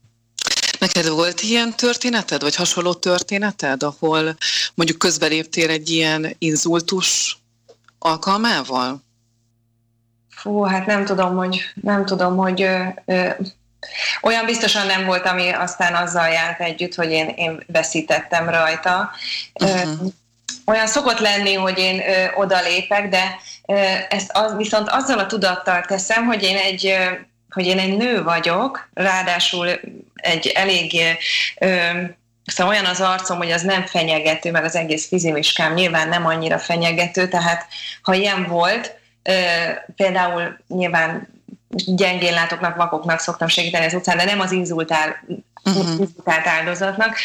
Neked 0.78 1.08
volt 1.08 1.40
ilyen 1.40 1.76
történeted, 1.76 2.42
vagy 2.42 2.54
hasonló 2.54 2.94
történeted, 2.94 3.82
ahol 3.82 4.36
mondjuk 4.74 4.98
közbeléptél 4.98 5.70
egy 5.70 5.90
ilyen 5.90 6.36
inzultus 6.38 7.38
alkalmával? 7.98 9.02
Fú, 10.30 10.62
hát 10.62 10.86
nem 10.86 11.04
tudom, 11.04 11.36
hogy, 11.36 11.60
nem 11.74 12.04
tudom, 12.04 12.36
hogy 12.36 12.62
ö, 12.62 12.82
ö, 13.04 13.28
olyan 14.22 14.44
biztosan 14.44 14.86
nem 14.86 15.04
volt, 15.04 15.26
ami 15.26 15.50
aztán 15.50 15.94
azzal 15.94 16.28
járt 16.28 16.60
együtt, 16.60 16.94
hogy 16.94 17.10
én, 17.10 17.28
én 17.28 17.64
veszítettem 17.66 18.48
rajta. 18.48 19.10
Uh-huh. 19.54 20.12
Olyan 20.66 20.86
szokott 20.86 21.18
lenni, 21.18 21.54
hogy 21.54 21.78
én 21.78 22.00
ö, 22.00 22.24
odalépek, 22.34 23.08
de 23.08 23.36
ö, 23.66 23.74
ezt 24.08 24.30
az, 24.32 24.56
viszont 24.56 24.88
azzal 24.88 25.18
a 25.18 25.26
tudattal 25.26 25.80
teszem, 25.80 26.24
hogy 26.26 26.42
én 26.42 26.56
egy 26.56 26.86
ö, 26.86 27.12
hogy 27.50 27.66
én 27.66 27.78
egy 27.78 27.96
nő 27.96 28.22
vagyok, 28.22 28.88
ráadásul 28.94 29.68
egy 30.14 30.46
elég 30.46 31.00
ö, 31.58 31.90
Szóval 32.46 32.72
olyan 32.72 32.84
az 32.84 33.00
arcom, 33.00 33.36
hogy 33.36 33.50
az 33.50 33.62
nem 33.62 33.86
fenyegető, 33.86 34.50
meg 34.50 34.64
az 34.64 34.76
egész 34.76 35.08
fizimiskám 35.08 35.74
nyilván 35.74 36.08
nem 36.08 36.26
annyira 36.26 36.58
fenyegető, 36.58 37.28
tehát 37.28 37.66
ha 38.02 38.14
ilyen 38.14 38.46
volt, 38.46 38.96
például 39.96 40.58
nyilván 40.68 41.28
gyengén 41.86 42.32
látóknak, 42.32 42.76
vakoknak 42.76 43.18
szoktam 43.18 43.48
segíteni 43.48 43.84
az 43.84 43.94
utcán, 43.94 44.16
de 44.16 44.24
nem 44.24 44.40
az 44.40 44.52
inzultál, 44.52 45.24
uh-huh. 45.64 46.08
áldozatnak, 46.44 47.16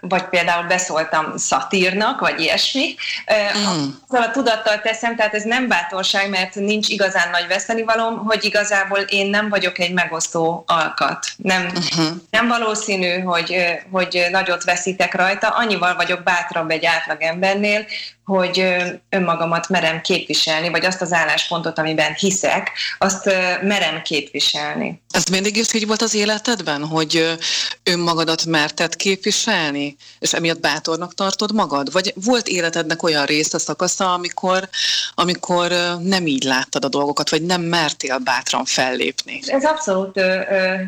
vagy 0.00 0.24
például 0.24 0.66
beszóltam 0.66 1.36
szatírnak, 1.36 2.20
vagy 2.20 2.40
ilyesmi. 2.40 2.94
Uh-huh. 3.26 3.82
Azzal 4.08 4.22
a 4.22 4.30
tudattal 4.30 4.80
teszem, 4.80 5.16
tehát 5.16 5.34
ez 5.34 5.42
nem 5.42 5.68
bátorság, 5.68 6.28
mert 6.28 6.54
nincs 6.54 6.88
igazán 6.88 7.30
nagy 7.30 7.46
vesztenivalom, 7.46 8.24
hogy 8.24 8.44
igazából 8.44 8.98
én 8.98 9.26
nem 9.26 9.48
vagyok 9.48 9.78
egy 9.78 9.92
megosztó 9.92 10.64
alkat. 10.66 11.26
Nem, 11.36 11.66
uh-huh. 11.66 12.06
nem 12.30 12.48
valószínű, 12.48 13.18
hogy, 13.18 13.56
hogy 13.90 14.26
nagyot 14.30 14.64
veszítek 14.64 15.14
rajta, 15.14 15.48
annyival 15.48 15.94
vagyok 15.94 16.22
bátrabb 16.22 16.70
egy 16.70 16.84
átlag 16.84 17.22
embernél, 17.22 17.86
hogy 18.24 18.66
önmagamat 19.08 19.68
merem 19.68 20.00
képviselni, 20.00 20.68
vagy 20.68 20.84
azt 20.84 21.00
az 21.00 21.12
álláspontot, 21.12 21.78
amiben 21.78 22.14
hiszek, 22.14 22.70
azt 22.98 23.24
merem 23.62 24.02
képviselni. 24.02 25.02
Ez 25.10 25.24
mindig 25.24 25.56
is 25.56 25.72
így 25.72 25.86
volt 25.86 26.02
az 26.02 26.14
életedben, 26.14 26.84
hogy 26.84 27.36
önmagadat 27.82 28.44
merted 28.44 28.96
képviselni, 28.96 29.96
és 30.18 30.32
emiatt 30.32 30.60
bátornak 30.60 31.14
tartod 31.14 31.54
magad? 31.54 31.92
Vagy 31.92 32.12
volt 32.24 32.48
életednek 32.48 33.02
olyan 33.02 33.24
része, 33.24 33.58
szakasza, 33.58 34.12
amikor, 34.12 34.68
amikor 35.14 35.72
nem 36.00 36.26
így 36.26 36.42
láttad 36.42 36.84
a 36.84 36.88
dolgokat, 36.88 37.30
vagy 37.30 37.42
nem 37.42 37.62
mertél 37.62 38.18
bátran 38.18 38.64
fellépni? 38.64 39.40
Ez 39.46 39.64
abszolút 39.64 40.20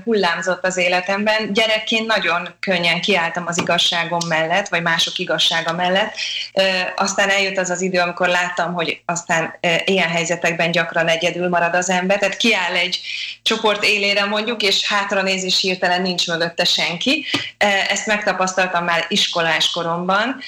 hullámzott 0.04 0.64
az 0.64 0.76
életemben. 0.76 1.52
Gyerekként 1.52 2.06
nagyon 2.06 2.48
könnyen 2.60 3.00
kiálltam 3.00 3.46
az 3.46 3.58
igazságom 3.58 4.28
mellett, 4.28 4.68
vagy 4.68 4.82
mások 4.82 5.18
igazsága 5.18 5.72
mellett. 5.72 6.14
Ö, 6.52 6.62
aztán 7.26 7.38
eljött 7.38 7.58
az 7.58 7.70
az 7.70 7.80
idő, 7.80 7.98
amikor 8.00 8.28
láttam, 8.28 8.72
hogy 8.72 9.02
aztán 9.04 9.58
ö, 9.60 9.74
ilyen 9.84 10.08
helyzetekben 10.08 10.70
gyakran 10.70 11.08
egyedül 11.08 11.48
marad 11.48 11.74
az 11.74 11.90
ember, 11.90 12.18
tehát 12.18 12.36
kiáll 12.36 12.74
egy 12.74 13.00
csoport 13.42 13.84
élére 13.84 14.24
mondjuk, 14.24 14.62
és 14.62 14.86
hátra 14.88 15.22
néz, 15.22 15.44
és 15.44 15.60
hirtelen 15.60 16.02
nincs 16.02 16.26
mögötte 16.26 16.64
senki. 16.64 17.24
Ezt 17.88 18.06
megtapasztaltam 18.06 18.84
már 18.84 19.04
iskolás 19.08 19.70
koromban. 19.70 20.40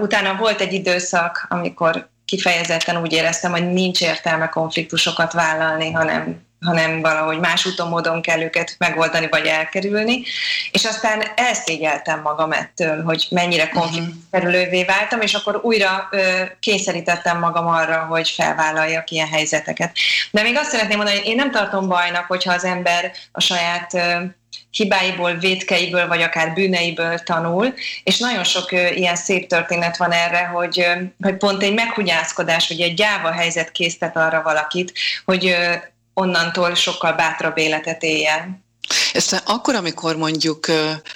Utána 0.00 0.36
volt 0.36 0.60
egy 0.60 0.72
időszak, 0.72 1.46
amikor 1.48 2.08
kifejezetten 2.24 3.00
úgy 3.00 3.12
éreztem, 3.12 3.50
hogy 3.50 3.72
nincs 3.72 4.00
értelme 4.00 4.48
konfliktusokat 4.48 5.32
vállalni, 5.32 5.92
hanem 5.92 6.46
hanem 6.62 7.00
valahogy 7.00 7.38
más 7.38 7.66
úton, 7.66 7.88
módon 7.88 8.22
kell 8.22 8.40
őket 8.40 8.74
megoldani 8.78 9.28
vagy 9.30 9.46
elkerülni. 9.46 10.22
És 10.70 10.84
aztán 10.84 11.22
elszégyeltem 11.36 12.20
magam 12.20 12.52
ettől, 12.52 13.02
hogy 13.02 13.26
mennyire 13.30 13.64
mhm. 13.64 13.78
konfliktuskerülővé 13.78 14.84
váltam, 14.84 15.20
és 15.20 15.34
akkor 15.34 15.60
újra 15.62 16.08
ö, 16.10 16.42
kényszerítettem 16.60 17.38
magam 17.38 17.66
arra, 17.66 18.06
hogy 18.08 18.28
felvállaljak 18.28 19.10
ilyen 19.10 19.28
helyzeteket. 19.28 19.96
De 20.30 20.42
még 20.42 20.56
azt 20.56 20.70
szeretném 20.70 20.96
mondani, 20.96 21.18
hogy 21.18 21.28
én 21.28 21.36
nem 21.36 21.50
tartom 21.50 21.88
bajnak, 21.88 22.24
hogyha 22.26 22.52
az 22.52 22.64
ember 22.64 23.12
a 23.32 23.40
saját 23.40 23.94
ö, 23.94 24.24
hibáiból, 24.70 25.34
védkeiből, 25.34 26.06
vagy 26.06 26.22
akár 26.22 26.52
bűneiből 26.54 27.18
tanul, 27.18 27.74
és 28.04 28.18
nagyon 28.18 28.44
sok 28.44 28.72
ö, 28.72 28.86
ilyen 28.86 29.16
szép 29.16 29.48
történet 29.48 29.96
van 29.96 30.12
erre, 30.12 30.44
hogy, 30.44 30.80
ö, 30.80 31.02
hogy 31.22 31.36
pont 31.36 31.62
egy 31.62 31.74
meghugyászkodás, 31.74 32.68
vagy 32.68 32.80
egy 32.80 32.94
gyáva 32.94 33.32
helyzet 33.32 33.70
késztet 33.70 34.16
arra 34.16 34.42
valakit, 34.42 34.92
hogy 35.24 35.46
ö, 35.46 35.74
onnantól 36.14 36.74
sokkal 36.74 37.12
bátrabb 37.12 37.58
életet 37.58 38.02
éljen. 38.02 38.64
Te 39.12 39.42
akkor, 39.44 39.74
amikor 39.74 40.16
mondjuk 40.16 40.66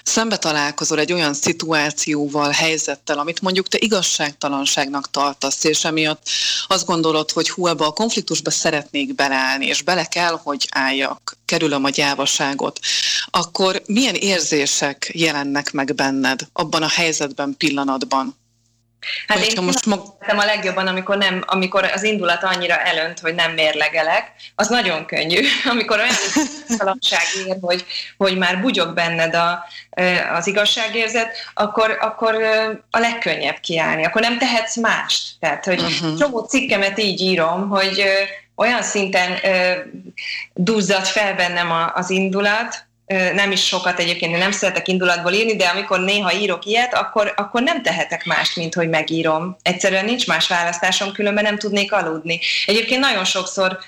szembe 0.03 0.37
találkozol 0.37 0.99
egy 0.99 1.13
olyan 1.13 1.35
szituációval, 1.35 2.51
helyzettel, 2.51 3.19
amit 3.19 3.41
mondjuk 3.41 3.69
te 3.69 3.79
igazságtalanságnak 3.81 5.11
tartasz, 5.11 5.65
és 5.65 5.85
emiatt 5.85 6.29
azt 6.67 6.87
gondolod, 6.87 7.31
hogy 7.31 7.51
hú, 7.51 7.67
ebbe 7.67 7.85
a 7.85 7.93
konfliktusba 7.93 8.51
szeretnék 8.51 9.15
beleállni, 9.15 9.67
és 9.67 9.83
bele 9.83 10.05
kell, 10.05 10.41
hogy 10.43 10.69
álljak, 10.71 11.37
kerülöm 11.45 11.85
a 11.85 11.91
gyávaságot, 11.91 12.79
akkor 13.31 13.83
milyen 13.87 14.15
érzések 14.15 15.11
jelennek 15.15 15.73
meg 15.73 15.95
benned 15.95 16.41
abban 16.53 16.83
a 16.83 16.89
helyzetben, 16.89 17.55
pillanatban? 17.59 18.37
Hát 19.27 19.39
Hogyha 19.39 19.61
én 19.61 19.67
most 19.67 19.87
mag... 19.87 20.01
a 20.27 20.45
legjobban, 20.45 20.87
amikor, 20.87 21.17
nem, 21.17 21.43
amikor 21.47 21.85
az 21.85 22.03
indulat 22.03 22.43
annyira 22.43 22.79
elönt, 22.79 23.21
hogy 23.21 23.35
nem 23.35 23.53
mérlegelek, 23.53 24.33
az 24.55 24.69
nagyon 24.69 25.07
könnyű. 25.07 25.41
Amikor 25.71 25.99
olyan 25.99 26.15
talanság 26.79 27.23
ér, 27.47 27.57
hogy, 27.61 27.85
hogy 28.17 28.37
már 28.37 28.61
bugyog 28.61 28.95
benned 28.95 29.35
a, 29.35 29.65
az 30.35 30.47
igazságérzet, 30.47 31.37
akkor, 31.55 31.99
akkor 32.01 32.35
a 32.91 32.99
legkönnyebb 32.99 33.59
kiállni. 33.61 34.05
Akkor 34.05 34.21
nem 34.21 34.39
tehetsz 34.39 34.77
mást. 34.77 35.29
Tehát, 35.41 35.65
hogy 35.65 35.81
uh-huh. 35.81 36.19
csomó 36.19 36.41
cikkemet 36.41 36.99
így 36.99 37.21
írom, 37.21 37.69
hogy 37.69 38.05
olyan 38.55 38.83
szinten 38.83 39.39
duzzad 40.55 41.05
fel 41.05 41.35
bennem 41.35 41.91
az 41.95 42.11
indulat, 42.11 42.86
nem 43.35 43.51
is 43.51 43.67
sokat 43.67 43.99
egyébként, 43.99 44.33
én 44.33 44.39
nem 44.39 44.51
szeretek 44.51 44.89
indulatból 44.89 45.33
írni, 45.33 45.57
de 45.57 45.67
amikor 45.67 46.01
néha 46.01 46.33
írok 46.33 46.65
ilyet, 46.65 46.95
akkor, 46.95 47.33
akkor 47.37 47.63
nem 47.63 47.83
tehetek 47.83 48.25
mást, 48.25 48.57
mint 48.57 48.75
hogy 48.75 48.89
megírom. 48.89 49.57
Egyszerűen 49.63 50.05
nincs 50.05 50.27
más 50.27 50.49
választásom, 50.49 51.13
különben 51.13 51.45
nem 51.45 51.59
tudnék 51.59 51.93
aludni. 51.93 52.41
Egyébként 52.67 53.01
nagyon 53.01 53.25
sokszor 53.25 53.79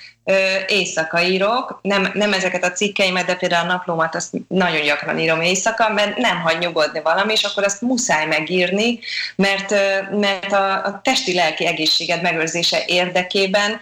éjszaka 0.67 1.21
írok, 1.21 1.79
nem, 1.81 2.11
nem 2.13 2.33
ezeket 2.33 2.63
a 2.63 2.71
cikkeimet, 2.71 3.25
de 3.25 3.35
például 3.35 3.69
a 3.69 3.71
naplómat 3.73 4.15
azt 4.15 4.33
nagyon 4.47 4.81
gyakran 4.81 5.19
írom 5.19 5.41
éjszaka, 5.41 5.89
mert 5.89 6.17
nem 6.17 6.41
hagy 6.41 6.57
nyugodni 6.57 7.01
valami, 7.01 7.31
és 7.31 7.43
akkor 7.43 7.63
azt 7.63 7.81
muszáj 7.81 8.25
megírni, 8.25 8.99
mert, 9.35 9.69
mert 10.11 10.53
a, 10.53 10.85
a 10.85 10.99
testi-lelki 11.03 11.65
egészséged 11.65 12.21
megőrzése 12.21 12.83
érdekében 12.85 13.79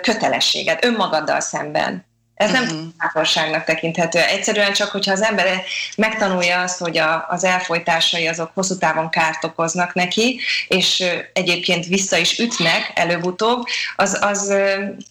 kötelességed 0.00 0.78
önmagaddal 0.84 1.40
szemben. 1.40 2.10
Ez 2.42 2.50
nem 2.50 2.62
uh-huh. 2.62 2.80
bátorságnak 2.98 3.64
tekinthető. 3.64 4.18
Egyszerűen 4.18 4.72
csak, 4.72 4.90
hogyha 4.90 5.12
az 5.12 5.22
ember 5.22 5.62
megtanulja 5.96 6.60
azt, 6.60 6.78
hogy 6.78 6.98
a, 6.98 7.26
az 7.28 7.44
elfolytásai 7.44 8.26
azok 8.26 8.50
hosszú 8.54 8.78
távon 8.78 9.10
kárt 9.10 9.44
okoznak 9.44 9.94
neki, 9.94 10.40
és 10.68 11.04
egyébként 11.32 11.86
vissza 11.86 12.16
is 12.16 12.38
ütnek 12.38 12.90
előbb-utóbb, 12.94 13.64
az, 13.96 14.18
az 14.20 14.54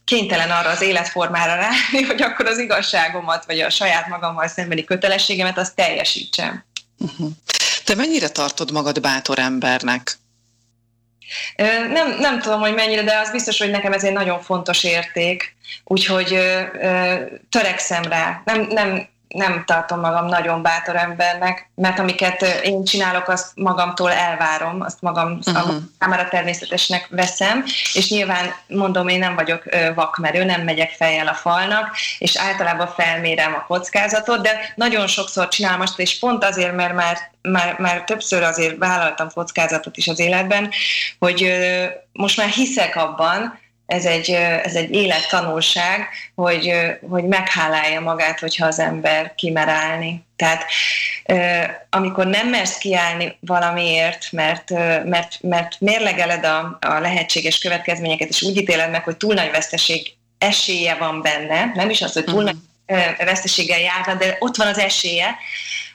kénytelen 0.05 0.51
arra 0.51 0.69
az 0.69 0.81
életformára 0.81 1.55
rá, 1.55 1.69
hogy 2.07 2.21
akkor 2.21 2.47
az 2.47 2.57
igazságomat, 2.57 3.45
vagy 3.45 3.59
a 3.59 3.69
saját 3.69 4.07
magammal 4.07 4.47
szembeni 4.47 4.83
kötelességemet 4.83 5.57
azt 5.57 5.75
teljesítsem. 5.75 6.65
Uh-huh. 6.97 7.29
Te 7.85 7.95
mennyire 7.95 8.29
tartod 8.29 8.71
magad 8.71 8.99
bátor 9.01 9.39
embernek? 9.39 10.19
Nem, 11.91 12.17
nem 12.19 12.39
tudom, 12.39 12.59
hogy 12.59 12.73
mennyire, 12.73 13.03
de 13.03 13.17
az 13.17 13.31
biztos, 13.31 13.57
hogy 13.57 13.69
nekem 13.69 13.93
ez 13.93 14.03
egy 14.03 14.13
nagyon 14.13 14.41
fontos 14.41 14.83
érték, 14.83 15.55
úgyhogy 15.83 16.39
törekszem 17.49 18.03
rá. 18.03 18.41
Nem, 18.45 18.67
nem, 18.69 19.07
nem 19.31 19.63
tartom 19.65 19.99
magam 19.99 20.25
nagyon 20.25 20.61
bátor 20.61 20.95
embernek, 20.95 21.69
mert 21.75 21.99
amiket 21.99 22.41
én 22.63 22.83
csinálok, 22.83 23.27
azt 23.27 23.51
magamtól 23.55 24.11
elvárom, 24.11 24.81
azt 24.81 25.01
magam 25.01 25.39
uh-huh. 25.45 25.75
számára 25.99 26.27
természetesnek 26.27 27.07
veszem, 27.09 27.63
és 27.93 28.09
nyilván 28.09 28.53
mondom, 28.67 29.07
én 29.07 29.19
nem 29.19 29.35
vagyok 29.35 29.63
vakmerő, 29.95 30.43
nem 30.43 30.61
megyek 30.61 30.91
fejjel 30.91 31.27
a 31.27 31.33
falnak, 31.33 31.95
és 32.17 32.37
általában 32.37 32.87
felmérem 32.87 33.53
a 33.53 33.65
kockázatot, 33.65 34.41
de 34.41 34.73
nagyon 34.75 35.07
sokszor 35.07 35.47
csinálom 35.47 35.81
azt, 35.81 35.99
és 35.99 36.19
pont 36.19 36.43
azért, 36.43 36.75
mert 36.75 36.93
már, 36.93 37.17
már, 37.41 37.75
már 37.79 38.03
többször 38.03 38.43
azért 38.43 38.77
vállaltam 38.77 39.29
kockázatot 39.33 39.97
is 39.97 40.07
az 40.07 40.19
életben, 40.19 40.69
hogy 41.19 41.53
most 42.11 42.37
már 42.37 42.47
hiszek 42.47 42.95
abban, 42.95 43.59
ez 43.85 44.05
egy, 44.05 44.29
ez 44.63 44.75
egy 44.75 44.91
élettanulság, 44.91 46.07
hogy, 46.35 46.73
hogy 47.09 47.23
meghálálja 47.23 47.99
magát, 47.99 48.39
hogyha 48.39 48.65
az 48.65 48.79
ember 48.79 49.35
kimer 49.35 49.67
állni. 49.67 50.25
Tehát 50.35 50.65
amikor 51.89 52.25
nem 52.25 52.47
mersz 52.47 52.77
kiállni 52.77 53.37
valamiért, 53.39 54.31
mert, 54.31 54.69
mert, 55.05 55.37
mert 55.41 55.79
mérlegeled 55.79 56.45
a, 56.45 56.77
a 56.81 56.99
lehetséges 56.99 57.59
következményeket, 57.59 58.29
és 58.29 58.41
úgy 58.41 58.57
ítéled 58.57 58.91
meg, 58.91 59.03
hogy 59.03 59.17
túl 59.17 59.33
nagy 59.33 59.51
veszteség 59.51 60.13
esélye 60.37 60.95
van 60.95 61.21
benne, 61.21 61.71
nem 61.75 61.89
is 61.89 62.01
az, 62.01 62.13
hogy 62.13 62.23
túl 62.23 62.43
nagy 62.43 62.55
veszteséggel 63.17 63.79
járna, 63.79 64.13
de 64.13 64.35
ott 64.39 64.55
van 64.55 64.67
az 64.67 64.77
esélye, 64.77 65.37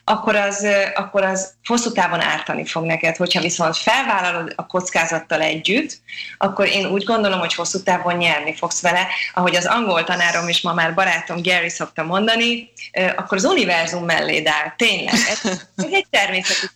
akkor 0.09 0.37
az, 0.37 0.67
akkor 0.95 1.23
az 1.23 1.53
hosszú 1.65 1.93
távon 1.93 2.21
ártani 2.21 2.67
fog 2.67 2.85
neked. 2.85 3.17
Hogyha 3.17 3.41
viszont 3.41 3.77
felvállalod 3.77 4.53
a 4.57 4.67
kockázattal 4.67 5.41
együtt, 5.41 6.01
akkor 6.39 6.67
én 6.67 6.87
úgy 6.87 7.05
gondolom, 7.05 7.39
hogy 7.39 7.55
hosszú 7.55 7.83
távon 7.83 8.17
nyerni 8.17 8.55
fogsz 8.57 8.81
vele. 8.81 9.07
Ahogy 9.35 9.57
az 9.57 9.67
angol 9.67 10.05
tanárom 10.05 10.49
is 10.49 10.61
ma 10.61 10.73
már 10.73 10.95
barátom 10.95 11.43
Gary 11.43 11.69
szokta 11.69 12.03
mondani, 12.03 12.73
akkor 13.17 13.37
az 13.37 13.45
univerzum 13.45 14.05
mellé 14.05 14.43
áll. 14.45 14.73
Tényleg. 14.77 15.15
Ez, 15.15 15.85
egy 15.91 16.07
természeti 16.11 16.67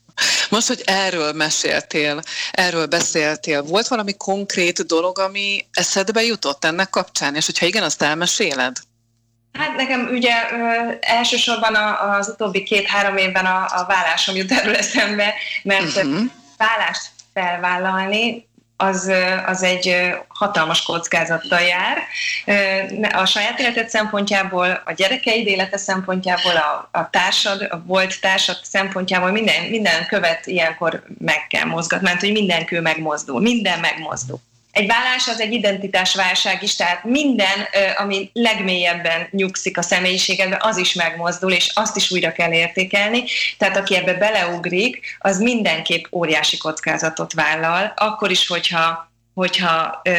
most, 0.49 0.67
hogy 0.67 0.83
erről 0.85 1.33
meséltél, 1.33 2.23
erről 2.51 2.87
beszéltél, 2.87 3.63
volt 3.63 3.89
valami 3.89 4.17
konkrét 4.17 4.87
dolog, 4.87 5.19
ami 5.19 5.67
eszedbe 5.73 6.23
jutott 6.23 6.65
ennek 6.65 6.91
kapcsán, 6.91 7.35
és 7.35 7.47
hogyha 7.47 7.67
igen, 7.67 7.83
azt 7.83 8.03
elmeséled? 8.03 8.77
Hát 9.53 9.77
nekem 9.77 10.09
ugye 10.13 10.35
ö, 10.53 10.93
elsősorban 11.01 11.75
a, 11.75 12.17
az 12.17 12.29
utóbbi 12.29 12.63
két-három 12.63 13.17
évben 13.17 13.47
a, 13.47 13.65
a 13.65 13.85
vállásom 13.89 14.37
jut 14.37 14.53
erről 14.53 14.77
eszembe, 14.77 15.35
mert 15.63 15.97
uh-huh. 15.97 16.21
vállást 16.57 17.11
felvállalni 17.35 18.49
az, 18.81 19.13
az 19.47 19.63
egy 19.63 20.15
hatalmas 20.29 20.83
kockázattal 20.83 21.61
jár. 21.61 21.99
A 23.13 23.25
saját 23.25 23.61
életed 23.61 23.89
szempontjából, 23.89 24.83
a 24.85 24.93
gyerekeid 24.93 25.47
élete 25.47 25.77
szempontjából, 25.77 26.57
a, 26.57 26.89
a 26.99 27.11
társad, 27.11 27.67
a 27.71 27.83
volt 27.87 28.21
társad 28.21 28.59
szempontjából 28.63 29.31
minden, 29.31 29.65
minden 29.65 30.07
követ 30.07 30.47
ilyenkor 30.47 31.03
meg 31.19 31.47
kell 31.49 31.65
mozgatni, 31.65 32.07
mert 32.09 32.21
hogy 32.21 32.33
minden 32.33 32.65
kő 32.65 32.81
megmozdul, 32.81 33.41
minden 33.41 33.81
megmozdul. 33.81 34.39
Egy 34.71 34.87
vállás 34.87 35.29
az 35.29 35.41
egy 35.41 35.53
identitásválság 35.53 36.63
is, 36.63 36.77
tehát 36.77 37.05
minden, 37.05 37.67
ami 37.97 38.31
legmélyebben 38.33 39.29
nyugszik 39.31 39.79
a 39.79 39.83
személyiségedbe, 39.83 40.59
az 40.61 40.77
is 40.77 40.95
megmozdul, 40.95 41.53
és 41.53 41.71
azt 41.75 41.97
is 41.97 42.11
újra 42.11 42.33
kell 42.33 42.53
értékelni. 42.53 43.25
Tehát 43.59 43.77
aki 43.77 43.97
ebbe 43.97 44.15
beleugrik, 44.15 45.17
az 45.19 45.39
mindenképp 45.39 46.05
óriási 46.13 46.57
kockázatot 46.57 47.33
vállal, 47.33 47.93
akkor 47.97 48.31
is, 48.31 48.47
hogyha, 48.47 49.11
hogyha 49.35 50.01
ö, 50.05 50.13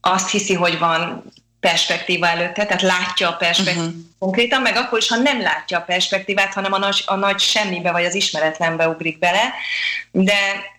azt 0.00 0.30
hiszi, 0.30 0.54
hogy 0.54 0.78
van 0.78 1.32
perspektíva 1.60 2.26
előtte, 2.26 2.66
tehát 2.66 2.82
látja 2.82 3.28
a 3.28 3.32
perspektívát 3.32 3.86
uh-huh. 3.86 4.02
konkrétan, 4.18 4.62
meg 4.62 4.76
akkor 4.76 4.98
is, 4.98 5.08
ha 5.08 5.16
nem 5.16 5.40
látja 5.40 5.78
a 5.78 5.82
perspektívát, 5.82 6.54
hanem 6.54 6.72
a 6.72 6.78
nagy, 6.78 7.02
a 7.06 7.14
nagy 7.14 7.38
semmibe 7.40 7.92
vagy 7.92 8.04
az 8.04 8.14
ismeretlenbe 8.14 8.88
ugrik 8.88 9.18
bele, 9.18 9.52
de 10.10 10.34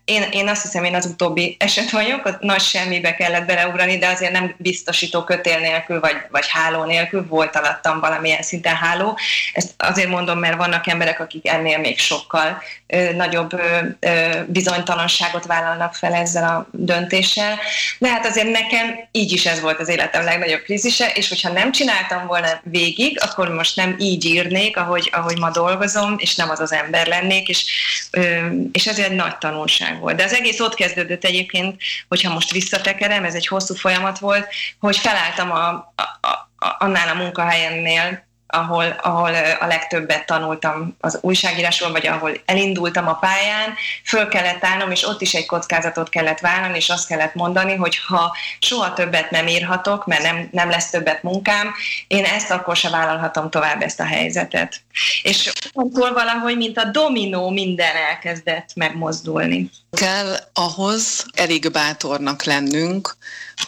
én, 0.06 0.24
én 0.32 0.48
azt 0.48 0.62
hiszem, 0.62 0.84
én 0.84 0.96
az 0.96 1.06
utóbbi 1.06 1.56
eset 1.60 1.90
vagyok, 1.90 2.26
a 2.26 2.38
nagy 2.40 2.62
semmibe 2.62 3.16
kellett 3.16 3.46
beleugrani, 3.46 3.98
de 3.98 4.08
azért 4.08 4.32
nem 4.32 4.54
biztosító 4.58 5.24
kötél 5.24 5.60
nélkül, 5.60 6.00
vagy, 6.00 6.16
vagy 6.30 6.46
háló 6.48 6.84
nélkül, 6.84 7.28
volt 7.28 7.56
alattam 7.56 8.00
valamilyen 8.00 8.42
szinten 8.42 8.76
háló. 8.76 9.18
Ezt 9.54 9.74
azért 9.78 10.10
mondom, 10.10 10.40
mert 10.40 10.58
vannak 10.58 10.88
emberek, 10.88 11.20
akik 11.20 11.48
ennél 11.48 11.78
még 11.78 12.00
sokkal 12.00 12.62
ö, 12.88 13.14
nagyobb 13.14 13.54
ö, 13.54 13.80
ö, 14.00 14.40
bizonytalanságot 14.48 15.46
vállalnak 15.46 15.96
fel 15.96 16.14
ezzel 16.14 16.44
a 16.44 16.68
döntéssel. 16.72 17.60
De 18.00 18.10
hát 18.10 18.26
azért 18.26 18.52
nekem 18.52 19.00
így 19.12 19.32
is 19.32 19.46
ez 19.46 19.62
volt 19.62 19.80
az 19.80 19.90
életem 19.90 20.24
legnagyobb 20.24 20.62
krízise, 20.62 21.12
és 21.14 21.30
hogyha 21.30 21.52
nem 21.52 21.72
csináltam 21.72 22.28
volna 22.28 22.48
végig, 22.64 23.20
akkor 23.22 23.50
most 23.50 23.76
nem 23.76 23.96
így 24.00 24.26
írnék, 24.26 24.78
ahogy, 24.78 25.10
ahogy 25.14 25.38
ma 25.40 25.52
dolgozom, 25.52 26.16
és 26.18 26.36
nem 26.36 26.50
az 26.50 26.60
az 26.60 26.72
ember 26.72 27.08
lennék, 27.08 27.48
és, 27.48 27.66
ö, 28.12 28.48
és 28.72 28.88
ez 28.88 29.00
egy 29.00 29.16
nagy 29.16 29.38
tanulság 29.38 29.95
tanulság 29.96 30.00
volt. 30.00 30.16
De 30.16 30.24
az 30.24 30.34
egész 30.34 30.60
ott 30.60 30.76
kezdődött 30.76 31.24
egyébként, 31.24 31.82
hogyha 32.08 32.34
most 32.34 32.52
visszatekerem, 32.52 33.24
ez 33.24 33.36
egy 33.36 33.48
hosszú 33.48 33.76
folyamat 33.76 34.20
volt, 34.20 34.48
hogy 34.80 34.98
felálltam 34.98 35.52
a, 35.52 35.68
a, 35.96 36.28
a, 36.28 36.76
annál 36.80 37.10
a 37.10 37.24
munkahelyennél, 37.24 38.24
ahol, 38.48 38.96
ahol 39.02 39.34
a 39.60 39.66
legtöbbet 39.66 40.26
tanultam 40.26 40.96
az 41.00 41.20
újságírásról, 41.22 41.92
vagy 41.92 42.08
ahol 42.08 42.32
elindultam 42.46 43.08
a 43.08 43.14
pályán, 43.14 43.74
föl 44.04 44.28
kellett 44.28 44.64
állnom, 44.64 44.92
és 44.92 45.04
ott 45.04 45.22
is 45.22 45.34
egy 45.34 45.46
kockázatot 45.46 46.10
kellett 46.10 46.40
vállalni, 46.40 46.78
és 46.78 46.90
azt 46.90 47.08
kellett 47.08 47.34
mondani, 47.34 47.76
hogy 47.76 47.98
ha 48.08 48.36
soha 48.60 48.94
többet 48.94 49.32
nem 49.32 49.48
írhatok, 49.48 50.06
mert 50.06 50.22
nem, 50.22 50.48
nem 50.52 50.70
lesz 50.70 50.90
többet 50.90 51.24
munkám, 51.24 51.74
én 52.08 52.24
ezt 52.24 52.52
akkor 52.52 52.76
se 52.76 52.90
vállalhatom 52.90 53.50
tovább 53.50 53.82
ezt 53.82 54.00
a 54.00 54.06
helyzetet. 54.06 54.82
És 55.24 55.52
attól 55.74 56.14
valahogy, 56.14 56.58
mint 56.58 56.78
a 56.78 56.86
dominó, 56.86 57.50
minden 57.50 57.96
elkezdett 57.96 58.70
megmozdulni. 58.76 59.70
Kell 59.96 60.38
ahhoz 60.54 61.26
elég 61.34 61.72
bátornak 61.72 62.44
lennünk, 62.44 63.18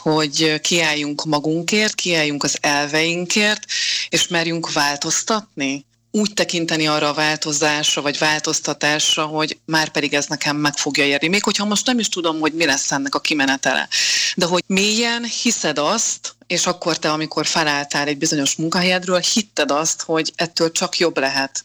hogy 0.01 0.61
kiálljunk 0.61 1.25
magunkért, 1.25 1.95
kiálljunk 1.95 2.43
az 2.43 2.57
elveinkért, 2.61 3.65
és 4.09 4.27
merjünk 4.27 4.73
változtatni? 4.73 5.85
úgy 6.11 6.33
tekinteni 6.33 6.87
arra 6.87 7.09
a 7.09 7.13
változásra, 7.13 8.01
vagy 8.01 8.17
változtatásra, 8.17 9.25
hogy 9.25 9.57
már 9.65 9.89
pedig 9.89 10.13
ez 10.13 10.25
nekem 10.25 10.55
meg 10.55 10.77
fogja 10.77 11.05
érni. 11.05 11.27
Még 11.27 11.43
hogyha 11.43 11.65
most 11.65 11.85
nem 11.85 11.99
is 11.99 12.09
tudom, 12.09 12.39
hogy 12.39 12.53
mi 12.53 12.65
lesz 12.65 12.91
ennek 12.91 13.15
a 13.15 13.19
kimenetele. 13.19 13.87
De 14.35 14.45
hogy 14.45 14.63
mélyen 14.67 15.23
hiszed 15.23 15.77
azt, 15.77 16.35
és 16.47 16.65
akkor 16.65 16.97
te, 16.97 17.11
amikor 17.11 17.45
felálltál 17.45 18.07
egy 18.07 18.17
bizonyos 18.17 18.55
munkahelyedről, 18.55 19.19
hitted 19.19 19.71
azt, 19.71 20.01
hogy 20.01 20.33
ettől 20.35 20.71
csak 20.71 20.97
jobb 20.97 21.17
lehet, 21.17 21.63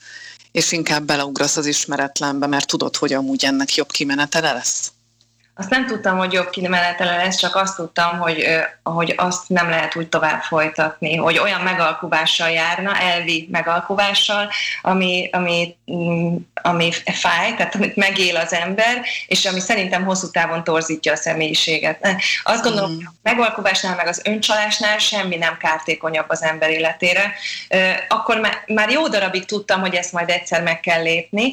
és 0.53 0.73
inkább 0.73 1.05
beleugrasz 1.05 1.57
az 1.57 1.67
ismeretlenbe, 1.67 2.47
mert 2.47 2.67
tudod, 2.67 2.97
hogy 2.97 3.13
amúgy 3.13 3.45
ennek 3.45 3.75
jobb 3.75 3.91
kimenetele 3.91 4.53
lesz? 4.53 4.93
Azt 5.55 5.71
nem 5.71 5.87
tudtam, 5.87 6.19
hogy 6.19 6.33
jobb 6.33 6.51
kimenetele 6.51 7.17
lesz, 7.17 7.37
csak 7.37 7.57
azt 7.57 7.77
tudtam, 7.77 8.19
hogy, 8.19 8.47
hogy 8.83 9.15
azt 9.17 9.49
nem 9.49 9.69
lehet 9.69 9.97
úgy 9.97 10.09
tovább 10.09 10.43
folytatni, 10.43 11.17
hogy 11.17 11.39
olyan 11.39 11.61
megalkuvással 11.61 12.51
járna, 12.51 12.99
elvi 12.99 13.49
megalkuvással, 13.51 14.51
ami, 14.83 15.29
ami, 15.33 15.77
mm, 15.93 16.37
ami 16.63 16.93
fáj, 17.05 17.55
tehát 17.55 17.75
amit 17.75 17.97
megél 17.97 18.37
az 18.37 18.53
ember, 18.53 19.03
és 19.27 19.47
ami 19.47 19.61
szerintem 19.61 20.05
hosszú 20.05 20.31
távon 20.31 20.65
torzítja 20.65 21.13
a 21.13 21.17
személyiséget. 21.17 22.09
Azt 22.43 22.63
gondolom, 22.63 22.91
mm. 22.91 22.95
hogy 22.95 23.05
a 23.07 23.13
megalkuvásnál, 23.23 23.97
meg 23.97 24.07
az 24.07 24.23
öncsalásnál 24.25 24.99
semmi 24.99 25.37
nem 25.37 25.57
kártékonyabb 25.57 26.29
az 26.29 26.43
ember 26.43 26.71
életére. 26.71 27.33
Akkor 28.09 28.41
már 28.67 28.91
jó 28.91 29.09
darabig 29.09 29.45
tudtam, 29.45 29.81
hogy 29.81 29.95
ezt 29.95 30.13
majd 30.13 30.29
egyszer 30.31 30.63
meg 30.63 30.81
kell 30.81 31.03
lépni, 31.03 31.53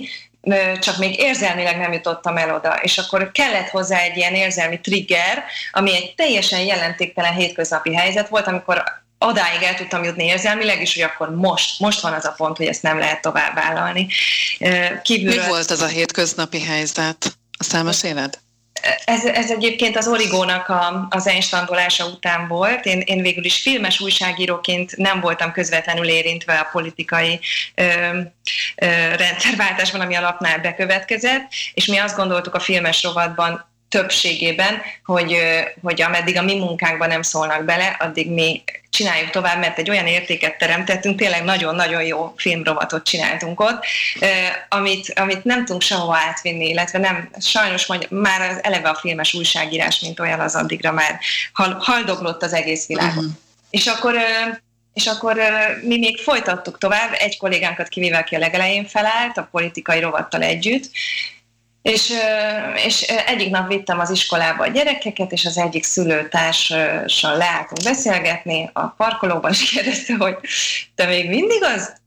csak 0.80 0.98
még 0.98 1.20
érzelmileg 1.20 1.78
nem 1.78 1.94
jutottam 1.94 2.38
el 2.38 2.56
oda, 2.56 2.80
és 2.82 2.98
akkor 2.98 3.32
kellett 3.32 3.70
hozzá 3.70 4.00
egy 4.00 4.18
ilyen 4.18 4.34
érzelmi 4.34 4.80
trigger, 4.80 5.44
ami 5.72 5.96
egy 5.96 6.14
teljesen 6.16 6.60
jelentéktelen 6.60 7.34
hétköznapi 7.34 7.96
helyzet 7.96 8.30
volt, 8.30 8.48
amikor 8.48 8.84
odáig 9.20 9.62
el 9.62 9.76
tudtam 9.76 10.04
jutni 10.04 10.24
érzelmileg, 10.24 10.82
és 10.82 10.94
hogy 10.94 11.04
akkor 11.04 11.36
most, 11.36 11.80
most 11.80 12.02
van 12.02 12.14
az 12.14 12.26
a 12.26 12.34
pont, 12.38 12.58
hogy 12.58 12.66
ezt 12.66 12.84
nem 12.84 13.00
lehet 13.00 13.22
tovább 13.22 13.56
vállalni. 13.56 14.08
Kívülről... 15.04 15.44
Mi 15.44 15.48
volt 15.48 15.72
az 15.72 15.82
a 15.82 15.88
hétköznapi 15.88 16.62
helyzet? 16.62 17.38
A 17.58 17.64
számos 17.64 18.04
élet? 18.04 18.40
Ez, 19.06 19.26
ez 19.26 19.52
egyébként 19.52 19.98
az 19.98 20.08
Origónak 20.08 20.70
a, 20.70 21.08
az 21.10 21.28
einstandolása 21.28 22.06
után 22.06 22.48
volt. 22.48 22.86
Én, 22.86 23.00
én 23.00 23.22
végül 23.22 23.46
is 23.46 23.62
filmes 23.62 24.00
újságíróként 24.00 24.98
nem 24.98 25.20
voltam 25.20 25.52
közvetlenül 25.52 26.08
érintve 26.08 26.54
a 26.54 26.70
politikai 26.72 27.40
ö, 27.76 27.84
ö, 28.76 28.86
rendszerváltásban, 29.16 30.02
ami 30.02 30.16
alapnál 30.16 30.60
bekövetkezett, 30.60 31.52
és 31.74 31.86
mi 31.86 31.98
azt 31.98 32.16
gondoltuk 32.16 32.56
a 32.56 32.60
filmes 32.60 33.04
rovatban, 33.04 33.69
többségében, 33.90 34.82
hogy, 35.06 35.38
hogy 35.82 36.02
ameddig 36.02 36.38
a 36.38 36.42
mi 36.42 36.56
munkánkban 36.56 37.08
nem 37.08 37.22
szólnak 37.22 37.64
bele, 37.64 37.96
addig 38.00 38.32
mi 38.32 38.64
csináljuk 38.90 39.30
tovább, 39.30 39.60
mert 39.60 39.78
egy 39.78 39.90
olyan 39.90 40.08
értéket 40.08 40.58
teremtettünk, 40.58 41.20
tényleg 41.20 41.44
nagyon-nagyon 41.44 42.04
jó 42.04 42.34
filmrovatot 42.38 43.06
csináltunk 43.06 43.60
ott, 43.60 43.86
amit, 44.70 45.14
amit 45.16 45.44
nem 45.44 45.66
tudunk 45.66 45.82
sehova 45.82 46.16
átvinni, 46.16 46.70
illetve 46.70 47.00
nem, 47.00 47.30
sajnos 47.40 47.88
már 48.10 48.42
az 48.42 48.60
eleve 48.64 48.90
a 48.90 48.96
filmes 48.96 49.34
újságírás, 49.34 50.00
mint 50.00 50.20
olyan, 50.20 50.40
az 50.40 50.56
addigra 50.56 50.92
már 50.92 51.20
haldoglott 51.80 52.44
az 52.44 52.54
egész 52.54 52.88
világon. 52.88 53.26
Uh-huh. 53.26 53.40
És 53.70 53.88
akkor 53.88 54.16
és 54.94 55.08
akkor 55.08 55.40
mi 55.82 55.98
még 55.98 56.18
folytattuk 56.18 56.78
tovább, 56.78 57.16
egy 57.18 57.38
kollégánkat 57.38 57.88
kivéve, 57.88 58.18
aki 58.18 58.36
a 58.36 58.40
legelején 58.40 58.86
felállt, 58.86 59.38
a 59.38 59.48
politikai 59.52 60.00
rovattal 60.00 60.42
együtt, 60.42 60.92
és, 61.82 62.14
és 62.76 63.02
egyik 63.02 63.50
nap 63.50 63.68
vittem 63.68 64.00
az 64.00 64.10
iskolába 64.10 64.64
a 64.64 64.68
gyerekeket, 64.68 65.32
és 65.32 65.46
az 65.46 65.58
egyik 65.58 65.84
szülőtárssal 65.84 67.38
leálltunk 67.38 67.84
beszélgetni 67.84 68.70
a 68.74 68.88
parkolóban, 68.88 69.52
és 69.52 69.70
kérdezte, 69.70 70.16
hogy 70.16 70.38
te 70.96 71.06
még 71.06 71.30
mindig 71.30 71.64
az 71.64 71.98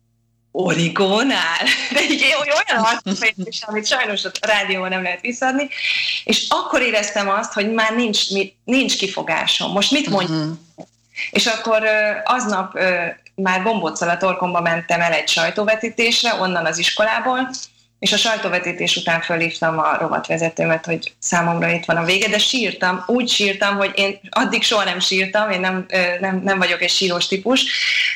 origónál, 0.51 1.65
de 1.93 2.03
így 2.03 2.25
olyan 2.41 2.85
arcfejtés, 2.85 3.63
amit 3.67 3.87
sajnos 3.87 4.25
a 4.25 4.31
rádióban 4.41 4.89
nem 4.89 5.03
lehet 5.03 5.21
visszadni, 5.21 5.69
és 6.25 6.47
akkor 6.49 6.83
éreztem 6.83 7.29
azt, 7.29 7.53
hogy 7.53 7.73
már 7.73 7.95
nincs, 7.95 8.21
nincs 8.65 8.97
kifogásom. 8.97 9.73
Most 9.73 9.91
mit 9.91 10.09
mondjuk? 10.09 10.39
Uh-huh. 10.39 10.57
És 11.31 11.47
akkor 11.47 11.83
aznap 12.25 12.79
már 13.35 13.63
gombóccal 13.63 14.09
a 14.09 14.17
torkomba 14.17 14.61
mentem 14.61 15.01
el 15.01 15.13
egy 15.13 15.29
sajtóvetítésre, 15.29 16.35
onnan 16.35 16.67
az 16.67 16.79
iskolából, 16.79 17.51
és 18.03 18.13
a 18.13 18.17
sajtóvetítés 18.17 18.97
után 18.97 19.21
fölhívtam 19.21 19.79
a 19.79 19.97
rovatvezetőmet, 20.01 20.87
hogy 20.87 21.13
számomra 21.19 21.69
itt 21.69 21.85
van 21.85 21.97
a 21.97 22.05
vége, 22.05 22.29
de 22.29 22.39
sírtam, 22.39 23.05
úgy 23.07 23.29
sírtam, 23.29 23.77
hogy 23.77 23.91
én 23.95 24.21
addig 24.31 24.63
soha 24.63 24.85
nem 24.85 25.01
sírtam, 25.01 25.51
én 25.51 25.61
nem, 25.61 25.87
nem, 26.21 26.41
nem 26.45 26.59
vagyok 26.59 26.83
egy 26.83 26.91
sírós 26.91 27.27
típus, 27.27 27.65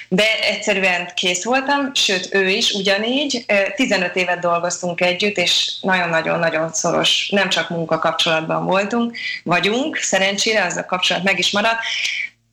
de 0.09 0.25
egyszerűen 0.41 1.11
kész 1.15 1.45
voltam, 1.45 1.95
sőt 1.95 2.35
ő 2.35 2.49
is 2.49 2.73
ugyanígy. 2.73 3.45
15 3.77 4.17
évet 4.17 4.39
dolgoztunk 4.39 5.01
együtt, 5.01 5.37
és 5.37 5.75
nagyon-nagyon-nagyon 5.81 6.73
szoros, 6.73 7.29
nem 7.31 7.49
csak 7.49 7.69
munkakapcsolatban 7.69 8.65
voltunk, 8.65 9.17
vagyunk, 9.43 9.97
szerencsére 9.97 10.65
az 10.65 10.77
a 10.77 10.85
kapcsolat 10.85 11.23
meg 11.23 11.39
is 11.39 11.51
maradt, 11.51 11.79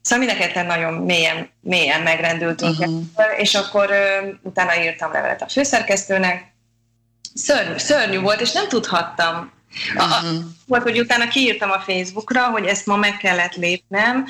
Szóval 0.01 0.25
mind 0.25 0.39
a 0.39 0.41
ketten 0.41 0.65
nagyon 0.65 0.93
mélyen, 0.93 1.49
mélyen 1.59 2.01
megrendültünk, 2.01 2.79
uh-huh. 2.79 3.03
és 3.37 3.55
akkor 3.55 3.89
ö, 3.91 4.27
utána 4.41 4.83
írtam 4.83 5.11
levelet 5.11 5.41
a 5.41 5.49
főszerkesztőnek, 5.49 6.52
szörnyű, 7.33 7.77
szörnyű 7.77 8.19
volt, 8.19 8.41
és 8.41 8.51
nem 8.51 8.67
tudhattam. 8.67 9.51
Uh-huh. 9.95 10.39
Volt, 10.73 10.85
hogy 10.85 10.99
utána 10.99 11.27
kiírtam 11.27 11.71
a 11.71 11.79
Facebookra, 11.79 12.45
hogy 12.45 12.65
ezt 12.65 12.85
ma 12.85 12.95
meg 12.95 13.17
kellett 13.17 13.55
lépnem, 13.55 14.25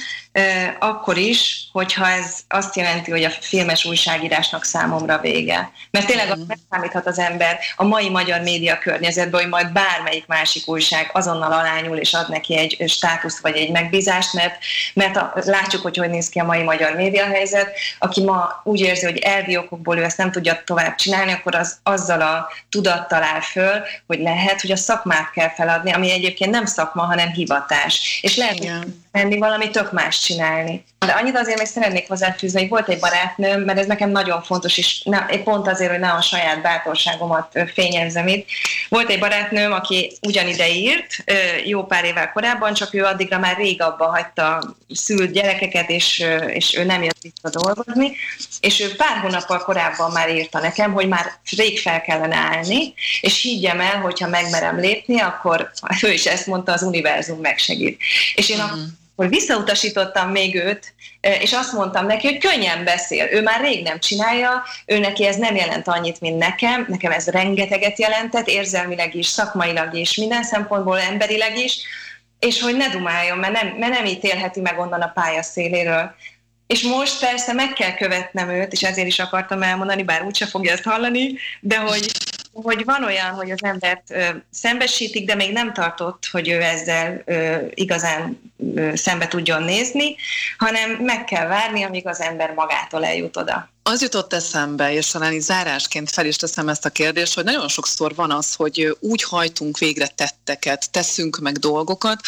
akkor 0.80 1.18
is, 1.18 1.68
hogyha 1.72 2.10
ez 2.10 2.40
azt 2.48 2.76
jelenti, 2.76 3.12
hogy 3.12 3.24
a 3.24 3.30
filmes 3.30 3.86
újságírásnak 3.86 4.64
számomra 4.64 5.20
vége. 5.20 5.72
Mert 5.92 6.06
tényleg 6.06 6.30
uh-huh. 6.30 6.48
megszámíthat 6.48 7.08
az 7.08 7.20
ember 7.20 7.60
a 7.76 7.84
mai 7.84 8.10
magyar 8.10 8.42
média 8.42 8.78
környezetben, 8.78 9.42
hogy 9.42 9.50
majd 9.50 9.72
bármelyik 9.72 10.28
másik 10.28 10.68
újság 10.68 11.10
azonnal 11.14 11.52
alányul 11.52 11.98
és 11.98 12.14
ad 12.14 12.30
neki 12.30 12.58
egy 12.58 12.90
státuszt 12.90 13.40
vagy 13.40 13.56
egy 13.56 13.72
megbízást, 13.72 14.34
mert, 14.34 14.58
mert 14.94 15.16
a, 15.18 15.34
látjuk, 15.36 15.82
hogy 15.82 15.98
hogy 15.98 16.10
néz 16.10 16.30
ki 16.30 16.40
a 16.40 16.46
mai 16.46 16.64
magyar 16.64 16.96
média 16.96 17.26
helyzet. 17.26 17.78
Aki 18.00 18.24
ma 18.24 18.62
úgy 18.64 18.80
érzi, 18.80 19.06
hogy 19.06 19.18
elvi 19.18 19.58
okokból 19.58 19.98
ő 19.98 20.04
ezt 20.04 20.18
nem 20.18 20.32
tudja 20.32 20.62
tovább 20.66 20.96
csinálni, 20.96 21.32
akkor 21.32 21.56
az 21.56 21.78
azzal 21.84 22.22
a 22.22 22.50
tudattal 22.70 23.24
áll 23.24 23.42
föl, 23.42 23.82
hogy 24.08 24.20
lehet, 24.20 24.62
hogy 24.62 24.72
a 24.72 24.76
szakmát 24.76 25.32
kell 25.32 25.50
feladni, 25.50 25.92
ami 25.92 26.12
egyébként 26.12 26.32
nem 26.40 26.66
szakma, 26.66 27.04
hanem 27.04 27.32
hivatás. 27.32 28.20
És 28.22 28.36
lehet 28.36 28.84
menni 29.14 29.38
valami 29.38 29.70
tök 29.70 29.92
más 29.92 30.20
csinálni. 30.20 30.84
De 31.06 31.12
annyit 31.12 31.38
azért 31.38 31.58
még 31.58 31.68
szeretnék 31.68 32.08
hozzáfűzni, 32.08 32.60
hogy 32.60 32.70
volt 32.70 32.90
egy 32.90 33.00
barátnőm, 33.00 33.62
mert 33.62 33.80
ez 33.80 33.86
nekem 33.86 34.10
nagyon 34.10 34.42
fontos, 34.42 34.78
és 34.78 35.02
ne, 35.04 35.26
pont 35.44 35.68
azért, 35.68 35.92
hogy 35.92 36.00
ne 36.00 36.12
a 36.12 36.22
saját 36.22 36.62
bátorságomat 36.62 37.60
fényezzem 37.74 38.28
itt. 38.28 38.48
Volt 38.90 39.10
egy 39.10 39.20
barátnőm, 39.20 39.72
aki 39.72 40.18
ugyanide 40.22 40.70
írt, 40.70 41.24
jó 41.66 41.86
pár 41.86 42.04
évvel 42.04 42.32
korábban, 42.32 42.74
csak 42.74 42.94
ő 42.94 43.04
addigra 43.04 43.40
már 43.40 43.58
rég 43.58 43.82
abba 43.82 44.06
hagyta 44.06 44.76
szült 44.94 45.32
gyerekeket, 45.32 45.90
és, 45.90 46.26
és 46.48 46.76
ő 46.78 46.84
nem 46.84 47.04
jött 47.04 47.22
vissza 47.22 47.60
dolgozni, 47.60 48.12
és 48.60 48.80
ő 48.80 48.96
pár 48.96 49.18
hónappal 49.18 49.60
korábban 49.60 50.12
már 50.12 50.30
írta 50.30 50.60
nekem, 50.60 50.94
hogy 50.94 51.08
már 51.08 51.26
rég 51.58 51.80
fel 51.80 52.02
kellene 52.02 52.36
állni, 52.36 52.94
és 53.22 53.42
higgyem 53.42 53.80
el, 53.80 54.00
hogyha 54.00 54.28
megmerem 54.28 54.80
lépni, 54.80 55.20
akkor 55.20 55.72
ő 56.02 56.12
is 56.12 56.26
ezt 56.26 56.48
mondta, 56.48 56.72
az 56.72 56.82
univerzum 56.82 57.40
megsegít. 57.40 58.02
És 58.36 58.50
én 58.50 58.60
uh-huh 58.60 58.82
hogy 59.16 59.30
visszautasítottam 59.30 60.30
még 60.30 60.56
őt, 60.56 60.94
és 61.22 61.54
azt 61.54 61.74
mondtam 61.74 62.06
neki, 62.06 62.28
hogy 62.28 62.38
könnyen 62.38 62.84
beszél. 62.84 63.28
Ő 63.32 63.42
már 63.42 63.62
rég 63.62 63.84
nem 63.84 64.00
csinálja, 64.00 64.64
ő 64.86 65.00
neki 65.00 65.26
ez 65.26 65.36
nem 65.36 65.56
jelent 65.56 65.88
annyit, 65.88 66.22
mint 66.22 66.38
nekem, 66.38 66.86
nekem 66.90 67.12
ez 67.12 67.28
rengeteget 67.28 68.00
jelentett, 68.00 68.48
érzelmileg 68.48 69.16
is, 69.16 69.28
szakmailag 69.28 69.94
is, 69.94 70.16
minden 70.16 70.44
szempontból 70.44 71.00
emberileg 71.00 71.58
is, 71.58 71.78
és 72.40 72.62
hogy 72.62 72.76
ne 72.76 72.90
dumáljon, 72.90 73.38
mert 73.38 73.54
nem, 73.54 73.68
mert 73.68 73.94
nem 73.94 74.06
ítélheti 74.06 74.60
meg 74.60 74.80
onnan 74.80 75.02
a 75.02 75.12
pálya 75.14 75.42
széléről. 75.42 76.16
És 76.68 76.82
most 76.82 77.20
persze 77.20 77.54
meg 77.54 77.74
kell 77.74 77.94
követnem 77.94 78.50
őt, 78.50 78.72
és 78.72 78.84
ezért 78.84 79.08
is 79.08 79.20
akartam 79.20 79.64
elmondani, 79.64 80.04
bár 80.04 80.24
úgyse 80.24 80.46
fogja 80.46 80.72
ezt 80.72 80.84
hallani, 80.84 81.34
de 81.60 81.78
hogy 81.78 82.12
hogy 82.54 82.84
van 82.86 83.04
olyan, 83.04 83.34
hogy 83.34 83.52
az 83.52 83.64
embert 83.64 84.12
ö, 84.12 84.26
szembesítik, 84.52 85.26
de 85.26 85.36
még 85.36 85.52
nem 85.52 85.74
tartott, 85.74 86.28
hogy 86.32 86.50
ő 86.50 86.62
ezzel 86.62 87.22
ö, 87.26 87.58
igazán 87.74 88.54
ö, 88.76 88.92
szembe 88.96 89.28
tudjon 89.28 89.64
nézni, 89.64 90.16
hanem 90.58 90.92
meg 90.92 91.24
kell 91.24 91.48
várni, 91.48 91.84
amíg 91.84 92.08
az 92.08 92.22
ember 92.22 92.54
magától 92.54 93.06
eljut 93.06 93.38
oda. 93.38 93.72
Az 93.86 94.02
jutott 94.02 94.34
eszembe, 94.34 94.94
és 94.94 95.08
talán 95.08 95.34
így 95.34 95.42
zárásként 95.42 96.12
fel 96.12 96.26
is 96.26 96.36
teszem 96.36 96.70
ezt 96.70 96.86
a 96.86 96.90
kérdést, 96.90 97.34
hogy 97.34 97.44
nagyon 97.44 97.68
sokszor 97.68 98.16
van 98.16 98.32
az, 98.32 98.54
hogy 98.54 98.98
úgy 99.00 99.24
hajtunk 99.24 99.78
végre 99.78 100.08
tetteket, 100.08 100.92
teszünk 100.92 101.38
meg 101.38 101.58
dolgokat, 101.58 102.20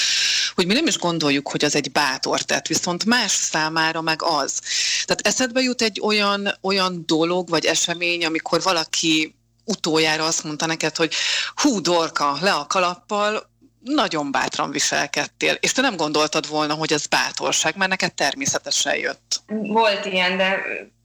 hogy 0.56 0.66
mi 0.66 0.74
nem 0.74 0.88
is 0.88 0.98
gondoljuk, 0.98 1.48
hogy 1.48 1.66
az 1.66 1.76
egy 1.76 1.92
bátor 1.92 2.42
tett, 2.42 2.68
viszont 2.68 3.06
más 3.06 3.32
számára 3.32 4.02
meg 4.02 4.22
az. 4.22 4.60
Tehát 5.06 5.28
eszedbe 5.28 5.62
jut 5.62 5.82
egy 5.82 6.00
olyan, 6.04 6.58
olyan 6.62 7.04
dolog 7.06 7.50
vagy 7.50 7.66
esemény, 7.66 8.26
amikor 8.26 8.62
valaki 8.62 9.36
utoljára 9.66 10.26
azt 10.26 10.44
mondta 10.44 10.66
neked, 10.66 10.96
hogy 10.96 11.14
hú, 11.56 11.82
Dorka, 11.82 12.38
le 12.42 12.52
a 12.52 12.66
kalappal, 12.68 13.54
nagyon 13.86 14.32
bátran 14.32 14.72
viselkedtél, 14.72 15.54
és 15.60 15.72
te 15.72 15.82
nem 15.82 15.96
gondoltad 15.96 16.48
volna, 16.48 16.74
hogy 16.74 16.94
ez 16.94 17.06
bátorság, 17.08 17.76
mert 17.76 17.90
neked 17.90 18.14
természetesen 18.14 18.96
jött. 18.96 19.42
Volt 19.48 20.06
ilyen, 20.06 20.38
de 20.38 20.62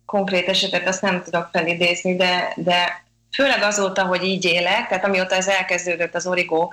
konkrét 0.07 0.49
esetet 0.49 0.89
azt 0.89 1.03
nem 1.03 1.23
tudok 1.23 1.49
felidézni, 1.53 2.17
de, 2.17 2.53
de 2.57 3.05
főleg 3.33 3.63
azóta, 3.63 4.05
hogy 4.05 4.25
így 4.25 4.45
élek, 4.45 4.89
tehát 4.89 5.05
amióta 5.05 5.35
ez 5.35 5.49
elkezdődött 5.49 6.15
az 6.15 6.27
origó 6.27 6.73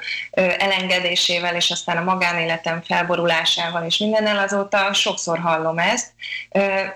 elengedésével, 0.58 1.56
és 1.56 1.72
aztán 1.72 1.98
a 1.98 2.04
magánéletem 2.04 2.82
felborulásával, 2.82 3.86
és 3.86 3.98
mindennel 3.98 4.38
azóta 4.38 4.94
sokszor 4.94 5.40
hallom 5.40 5.78
ezt, 5.78 6.12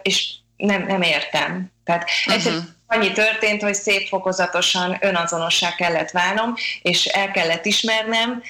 és 0.01 0.33
nem, 0.57 0.85
nem 0.85 1.01
értem. 1.01 1.71
Tehát 1.83 2.09
uh-huh 2.27 2.63
annyi 2.91 3.11
történt, 3.11 3.61
hogy 3.61 3.73
szép 3.73 4.07
fokozatosan 4.07 4.97
önazonossá 5.01 5.75
kellett 5.75 6.11
válnom, 6.11 6.53
és 6.81 7.05
el 7.05 7.31
kellett 7.31 7.65
ismernem, 7.65 8.43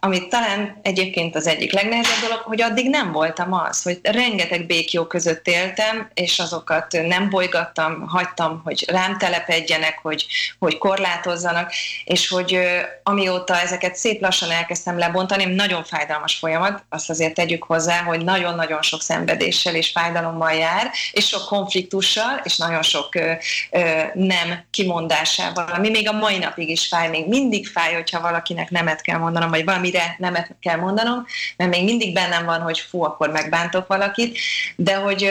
amit 0.00 0.28
talán 0.28 0.78
egyébként 0.82 1.36
az 1.36 1.46
egyik 1.46 1.72
legnehezebb 1.72 2.20
dolog, 2.28 2.38
hogy 2.38 2.62
addig 2.62 2.88
nem 2.88 3.12
voltam 3.12 3.52
az, 3.52 3.82
hogy 3.82 3.98
rengeteg 4.02 4.66
békjó 4.66 5.06
között 5.06 5.46
éltem, 5.46 6.10
és 6.14 6.38
azokat 6.38 6.92
nem 7.06 7.30
bolygattam, 7.30 8.06
hagytam, 8.06 8.60
hogy 8.64 8.84
rám 8.90 9.18
telepedjenek, 9.18 9.98
hogy, 10.02 10.26
hogy 10.58 10.78
korlátozzanak, 10.78 11.72
és 12.04 12.28
hogy 12.28 12.60
amióta 13.02 13.60
ezeket 13.60 13.96
szép 13.96 14.20
lassan 14.20 14.50
elkezdtem 14.50 14.98
lebontani, 14.98 15.44
nagyon 15.44 15.84
fájdalmas 15.84 16.36
folyamat, 16.36 16.84
azt 16.88 17.10
azért 17.10 17.34
tegyük 17.34 17.62
hozzá, 17.62 18.02
hogy 18.02 18.24
nagyon-nagyon 18.24 18.82
sok 18.82 19.02
szenvedéssel 19.02 19.74
és 19.74 19.90
fájdalommal 19.90 20.52
jár, 20.52 20.90
és 21.12 21.26
sok 21.26 21.46
konfliktussal, 21.46 22.40
és 22.44 22.56
nagyon 22.56 22.82
sok 22.82 23.14
ö, 23.14 23.32
ö, 23.70 24.02
nem 24.14 24.64
kimondásával, 24.70 25.66
ami 25.72 25.90
még 25.90 26.08
a 26.08 26.12
mai 26.12 26.38
napig 26.38 26.68
is 26.68 26.86
fáj, 26.86 27.08
még 27.08 27.28
mindig 27.28 27.68
fáj, 27.68 27.94
hogyha 27.94 28.20
valakinek 28.20 28.70
nemet 28.70 29.00
kell 29.00 29.18
mondanom, 29.18 29.50
vagy 29.50 29.64
valami 29.64 29.87
amire 29.88 30.14
nemet 30.18 30.56
kell 30.60 30.76
mondanom, 30.76 31.26
mert 31.56 31.70
még 31.70 31.84
mindig 31.84 32.12
bennem 32.12 32.44
van, 32.44 32.60
hogy 32.60 32.78
fú, 32.78 33.02
akkor 33.02 33.30
megbántok 33.30 33.86
valakit, 33.86 34.38
de 34.76 34.94
hogy 34.94 35.30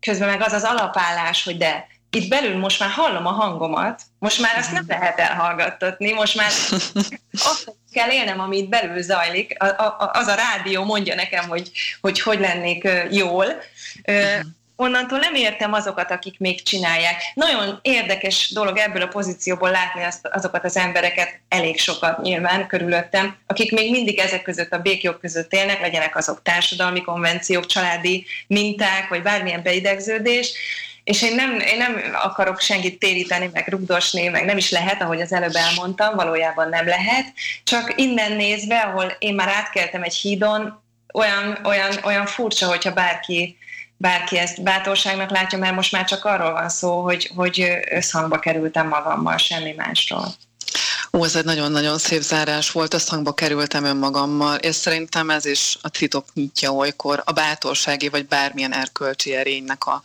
közben 0.00 0.28
meg 0.28 0.42
az 0.42 0.52
az 0.52 0.64
alapállás, 0.64 1.44
hogy 1.44 1.56
de 1.56 1.86
itt 2.10 2.28
belül 2.28 2.58
most 2.58 2.80
már 2.80 2.90
hallom 2.90 3.26
a 3.26 3.30
hangomat, 3.30 4.02
most 4.18 4.40
már 4.40 4.56
azt 4.58 4.72
nem 4.72 4.84
lehet 4.88 5.18
elhallgattatni, 5.18 6.12
most 6.12 6.36
már 6.36 6.50
azt 7.50 7.76
kell 7.92 8.10
élnem, 8.10 8.40
amit 8.40 8.68
belül 8.68 9.02
zajlik, 9.02 9.56
az 10.12 10.26
a 10.26 10.34
rádió 10.34 10.84
mondja 10.84 11.14
nekem, 11.14 11.48
hogy 11.48 11.70
hogy, 12.00 12.20
hogy 12.20 12.40
lennék 12.40 12.88
jól, 13.10 13.46
onnantól 14.80 15.18
nem 15.18 15.34
értem 15.34 15.72
azokat, 15.72 16.10
akik 16.10 16.38
még 16.38 16.62
csinálják. 16.62 17.22
Nagyon 17.34 17.78
érdekes 17.82 18.50
dolog 18.52 18.76
ebből 18.76 19.02
a 19.02 19.06
pozícióból 19.06 19.70
látni 19.70 20.02
azt, 20.02 20.26
azokat 20.26 20.64
az 20.64 20.76
embereket, 20.76 21.40
elég 21.48 21.78
sokat 21.78 22.22
nyilván 22.22 22.66
körülöttem, 22.66 23.36
akik 23.46 23.72
még 23.72 23.90
mindig 23.90 24.18
ezek 24.18 24.42
között 24.42 24.72
a 24.72 24.78
békjog 24.78 25.20
között 25.20 25.52
élnek, 25.52 25.80
legyenek 25.80 26.16
azok 26.16 26.42
társadalmi 26.42 27.02
konvenciók, 27.02 27.66
családi 27.66 28.26
minták, 28.46 29.08
vagy 29.08 29.22
bármilyen 29.22 29.62
beidegződés, 29.62 30.52
és 31.04 31.22
én 31.22 31.34
nem, 31.34 31.58
én 31.58 31.78
nem 31.78 32.02
akarok 32.22 32.60
senkit 32.60 32.98
téríteni, 32.98 33.50
meg 33.52 33.68
rugdosni, 33.68 34.28
meg 34.28 34.44
nem 34.44 34.56
is 34.56 34.70
lehet, 34.70 35.02
ahogy 35.02 35.20
az 35.20 35.32
előbb 35.32 35.54
elmondtam, 35.54 36.14
valójában 36.14 36.68
nem 36.68 36.86
lehet, 36.86 37.32
csak 37.64 37.92
innen 37.96 38.32
nézve, 38.32 38.78
ahol 38.80 39.16
én 39.18 39.34
már 39.34 39.48
átkeltem 39.48 40.02
egy 40.02 40.14
hídon, 40.14 40.82
olyan, 41.14 41.58
olyan, 41.64 41.90
olyan 42.04 42.26
furcsa, 42.26 42.66
hogyha 42.66 42.92
bárki 42.92 43.57
bárki 44.00 44.38
ezt 44.38 44.62
bátorságnak 44.62 45.30
látja, 45.30 45.58
mert 45.58 45.74
most 45.74 45.92
már 45.92 46.04
csak 46.04 46.24
arról 46.24 46.52
van 46.52 46.68
szó, 46.68 47.02
hogy, 47.02 47.30
hogy 47.34 47.78
összhangba 47.90 48.38
kerültem 48.38 48.88
magammal, 48.88 49.36
semmi 49.36 49.72
másról. 49.76 50.26
Ó, 51.12 51.24
ez 51.24 51.36
egy 51.36 51.44
nagyon-nagyon 51.44 51.98
szép 51.98 52.22
zárás 52.22 52.70
volt, 52.70 52.94
összhangba 52.94 53.32
kerültem 53.32 53.84
önmagammal, 53.84 54.56
és 54.56 54.74
szerintem 54.74 55.30
ez 55.30 55.44
is 55.44 55.78
a 55.80 55.88
titok 55.88 56.24
nyitja 56.34 56.72
olykor, 56.72 57.22
a 57.24 57.32
bátorsági 57.32 58.08
vagy 58.08 58.26
bármilyen 58.26 58.74
erkölcsi 58.74 59.34
erénynek 59.34 59.86
a, 59.86 60.02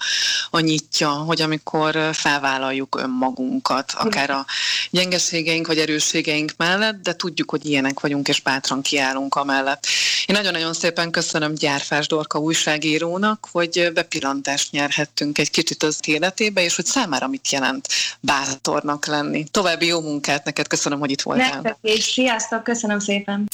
a 0.49 0.59
nyitja, 0.59 1.09
hogy 1.09 1.41
amikor 1.41 2.09
felvállaljuk 2.13 2.95
önmagunkat, 2.99 3.91
akár 3.97 4.29
a 4.29 4.45
gyengeségeink 4.89 5.67
vagy 5.67 5.77
erősségeink 5.77 6.53
mellett, 6.57 7.01
de 7.01 7.15
tudjuk, 7.15 7.49
hogy 7.49 7.65
ilyenek 7.65 7.99
vagyunk, 7.99 8.27
és 8.27 8.41
bátran 8.41 8.81
kiállunk 8.81 9.35
amellett. 9.35 9.85
Én 10.25 10.35
nagyon-nagyon 10.35 10.73
szépen 10.73 11.11
köszönöm 11.11 11.53
Gyárfás 11.53 12.07
Dorka 12.07 12.39
újságírónak, 12.39 13.47
hogy 13.51 13.91
bepillantást 13.93 14.71
nyerhettünk 14.71 15.37
egy 15.37 15.51
kicsit 15.51 15.83
az 15.83 15.99
életébe, 16.05 16.63
és 16.63 16.75
hogy 16.75 16.85
számára 16.85 17.27
mit 17.27 17.51
jelent 17.51 17.87
bátornak 18.19 19.05
lenni. 19.05 19.43
További 19.51 19.85
jó 19.85 20.01
munkát 20.01 20.45
neked, 20.45 20.67
köszönöm 20.67 20.92
köszönöm, 20.93 20.99
hogy 20.99 21.11
itt 21.11 21.21
voltál. 21.21 21.61
Nektek 21.61 21.93
is. 21.97 22.03
Sziasztok, 22.03 22.63
köszönöm 22.63 22.99
szépen. 22.99 23.47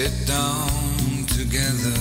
sit 0.00 0.26
down 0.26 1.26
together. 1.26 1.99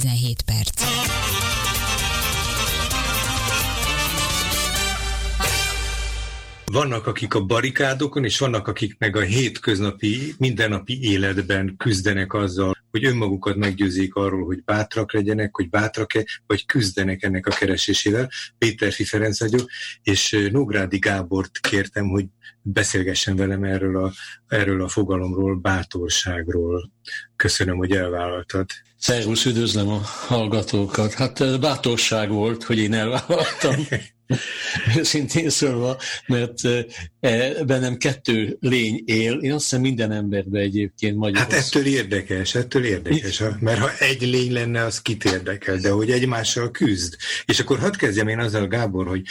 17 0.00 0.43
vannak, 6.74 7.06
akik 7.06 7.34
a 7.34 7.44
barikádokon, 7.44 8.24
és 8.24 8.38
vannak, 8.38 8.68
akik 8.68 8.98
meg 8.98 9.16
a 9.16 9.20
hétköznapi, 9.20 10.34
mindennapi 10.38 10.98
életben 11.02 11.74
küzdenek 11.76 12.32
azzal, 12.32 12.76
hogy 12.90 13.04
önmagukat 13.04 13.56
meggyőzik 13.56 14.14
arról, 14.14 14.44
hogy 14.44 14.64
bátrak 14.64 15.12
legyenek, 15.12 15.56
hogy 15.56 15.68
bátrak-e, 15.70 16.24
vagy 16.46 16.66
küzdenek 16.66 17.22
ennek 17.22 17.46
a 17.46 17.50
keresésével. 17.50 18.30
Péter 18.58 18.92
Ferenc 18.92 19.40
vagyok, 19.40 19.70
és 20.02 20.48
Nógrádi 20.50 20.98
Gábort 20.98 21.58
kértem, 21.60 22.08
hogy 22.08 22.26
beszélgessen 22.62 23.36
velem 23.36 23.64
erről 23.64 24.04
a, 24.04 24.12
erről 24.48 24.82
a 24.82 24.88
fogalomról, 24.88 25.56
bátorságról. 25.56 26.92
Köszönöm, 27.36 27.76
hogy 27.76 27.92
elvállaltad. 27.92 28.70
Szervusz, 28.96 29.44
üdvözlöm 29.44 29.88
a 29.88 30.00
hallgatókat. 30.26 31.12
Hát 31.12 31.60
bátorság 31.60 32.30
volt, 32.30 32.62
hogy 32.62 32.78
én 32.78 32.94
elvállaltam. 32.94 33.74
Őszintén 34.98 35.48
szólva, 35.48 35.96
mert 36.26 36.60
e, 37.20 37.64
bennem 37.64 37.96
kettő 37.96 38.56
lény 38.60 39.02
él, 39.06 39.32
én 39.32 39.52
azt 39.52 39.62
hiszem 39.62 39.80
minden 39.80 40.12
emberben 40.12 40.62
egyébként 40.62 41.16
magyar. 41.16 41.42
Hát 41.42 41.52
ettől 41.52 41.86
érdekes, 41.86 42.54
ettől 42.54 42.84
érdekes, 42.84 43.42
mert 43.60 43.78
ha 43.78 43.90
egy 43.98 44.22
lény 44.22 44.52
lenne, 44.52 44.84
az 44.84 45.02
kit 45.02 45.24
érdekel, 45.24 45.76
de 45.76 45.90
hogy 45.90 46.10
egymással 46.10 46.70
küzd. 46.70 47.16
És 47.44 47.60
akkor 47.60 47.78
hadd 47.78 47.96
kezdjem 47.96 48.28
én 48.28 48.38
azzal, 48.38 48.66
Gábor, 48.66 49.06
hogy, 49.06 49.22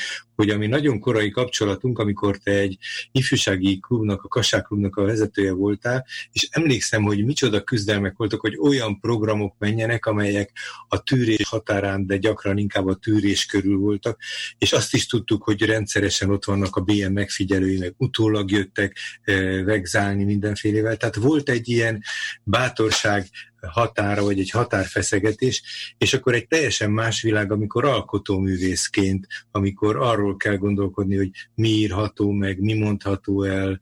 hogy 0.44 0.52
ami 0.52 0.68
nagyon 0.68 1.00
korai 1.00 1.30
kapcsolatunk, 1.30 2.00
amikor 2.00 2.38
te 2.38 2.52
egy 2.52 2.78
ifjúsági 3.12 3.80
klubnak, 3.80 4.24
a 4.24 4.28
Kassák 4.28 4.64
klubnak 4.64 4.96
a 4.96 5.04
vezetője 5.04 5.52
voltál, 5.52 6.06
és 6.32 6.48
emlékszem, 6.52 7.04
hogy 7.04 7.26
micsoda 7.26 7.64
küzdelmek 7.64 8.18
voltak, 8.18 8.40
hogy 8.40 8.58
olyan 8.62 9.00
programok 9.00 9.56
menjenek, 9.58 10.06
amelyek 10.06 10.52
a 10.88 11.04
tűrés 11.04 11.48
határán, 11.48 12.06
de 12.06 12.18
gyakran 12.18 12.58
inkább 12.58 12.88
a 12.88 12.96
tűrés 12.96 13.46
körül 13.46 13.78
voltak, 13.78 14.20
és 14.58 14.74
azt 14.74 14.94
is 14.94 15.06
tudtuk, 15.06 15.44
hogy 15.44 15.62
rendszeresen 15.62 16.30
ott 16.30 16.46
vannak 16.46 16.76
a 16.76 16.82
BM 16.82 17.12
megfigyelői, 17.12 17.78
meg 17.78 17.94
utólag 17.98 18.52
jöttek 18.52 18.98
eh, 19.24 19.64
vegzálni 19.64 20.24
mindenfélevel. 20.24 20.98
Tehát 20.98 21.16
volt 21.16 21.50
egy 21.50 21.70
ilyen 21.70 22.04
bátorság 22.44 23.28
határa, 23.68 24.24
vagy 24.24 24.40
egy 24.40 24.50
határfeszegetés, 24.50 25.64
és 25.98 26.14
akkor 26.14 26.34
egy 26.34 26.48
teljesen 26.48 26.92
más 26.92 27.22
világ, 27.22 27.52
amikor 27.52 27.86
alkotóművészként, 27.86 29.28
amikor 29.52 29.96
arról 29.96 30.38
kell 30.38 30.56
gondolkodni, 30.56 31.16
hogy 31.16 31.30
mi 31.56 31.68
írható 31.68 32.32
meg, 32.32 32.60
mi 32.60 32.74
mondható 32.74 33.44
el, 33.44 33.80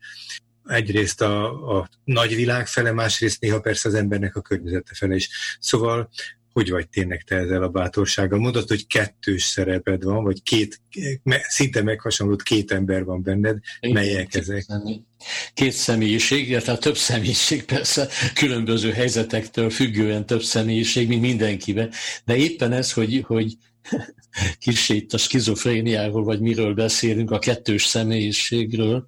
egyrészt 0.65 1.21
a, 1.21 1.77
a 1.77 1.89
nagy 2.03 2.35
világ 2.35 2.67
fele, 2.67 2.91
másrészt 2.91 3.41
néha 3.41 3.59
persze 3.59 3.89
az 3.89 3.95
embernek 3.95 4.35
a 4.35 4.41
környezete 4.41 4.91
fele 4.93 5.15
is. 5.15 5.29
Szóval 5.59 6.09
hogy 6.53 6.69
vagy 6.69 6.89
tényleg 6.89 7.23
te 7.23 7.35
ezzel 7.35 7.63
a 7.63 7.69
bátorsággal? 7.69 8.39
Mondod, 8.39 8.67
hogy 8.67 8.87
kettős 8.87 9.43
szereped 9.43 10.03
van, 10.03 10.23
vagy 10.23 10.43
két, 10.43 10.81
szinte 11.47 11.81
meghasonlott 11.81 12.43
két 12.43 12.71
ember 12.71 13.03
van 13.03 13.23
benned. 13.23 13.57
Igen, 13.79 13.95
Melyek 13.95 14.33
ezek? 14.33 14.65
Két 15.53 15.71
személyiség, 15.71 16.49
illetve 16.49 16.77
több 16.77 16.97
személyiség 16.97 17.65
persze, 17.65 18.07
különböző 18.33 18.91
helyzetektől 18.91 19.69
függően 19.69 20.25
több 20.25 20.41
személyiség, 20.43 21.07
mint 21.07 21.21
mindenkiben. 21.21 21.91
De 22.25 22.35
éppen 22.35 22.71
ez, 22.71 22.93
hogy, 22.93 23.23
hogy 23.27 23.57
kicsit 24.59 24.95
itt 24.95 25.13
a 25.13 25.17
skizofréniáról, 25.17 26.23
vagy 26.23 26.39
miről 26.39 26.73
beszélünk, 26.73 27.31
a 27.31 27.39
kettős 27.39 27.85
személyiségről, 27.85 29.07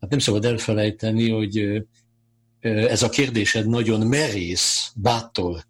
hát 0.00 0.10
nem 0.10 0.18
szabad 0.18 0.44
elfelejteni, 0.44 1.30
hogy 1.30 1.82
ez 2.60 3.02
a 3.02 3.08
kérdésed 3.08 3.68
nagyon 3.68 4.06
merész, 4.06 4.92
bátor 4.94 5.64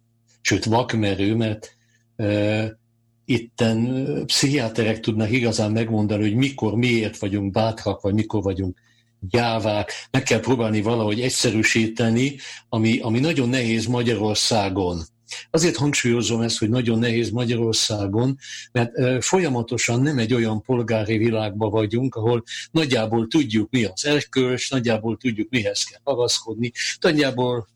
sőt 0.45 0.65
vakmerő, 0.65 1.35
mert 1.35 1.77
e, 2.15 2.77
itten 3.25 4.05
pszichiáterek 4.25 4.99
tudnak 4.99 5.31
igazán 5.31 5.71
megmondani, 5.71 6.21
hogy 6.21 6.35
mikor, 6.35 6.75
miért 6.75 7.17
vagyunk 7.17 7.51
bátrak, 7.51 8.01
vagy 8.01 8.13
mikor 8.13 8.41
vagyunk 8.41 8.77
gyávák. 9.19 9.91
Meg 10.11 10.23
kell 10.23 10.39
próbálni 10.39 10.81
valahogy 10.81 11.21
egyszerűsíteni, 11.21 12.35
ami, 12.69 12.99
ami 12.99 13.19
nagyon 13.19 13.49
nehéz 13.49 13.85
Magyarországon. 13.85 15.01
Azért 15.49 15.75
hangsúlyozom 15.75 16.41
ezt, 16.41 16.57
hogy 16.57 16.69
nagyon 16.69 16.99
nehéz 16.99 17.29
Magyarországon, 17.29 18.37
mert 18.71 19.23
folyamatosan 19.23 20.01
nem 20.01 20.17
egy 20.17 20.33
olyan 20.33 20.61
polgári 20.61 21.17
világban 21.17 21.69
vagyunk, 21.69 22.15
ahol 22.15 22.43
nagyjából 22.71 23.27
tudjuk, 23.27 23.69
mi 23.69 23.83
az 23.83 24.05
erkölcs, 24.05 24.71
nagyjából 24.71 25.17
tudjuk, 25.17 25.49
mihez 25.49 25.83
kell 25.83 25.99
ragaszkodni, 26.03 26.71
nagyjából 26.99 27.67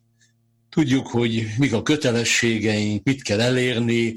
tudjuk, 0.69 1.07
hogy 1.07 1.47
mik 1.57 1.73
a 1.73 1.81
kötelességeink, 1.81 3.03
mit 3.03 3.21
kell 3.21 3.41
elérni, 3.41 4.15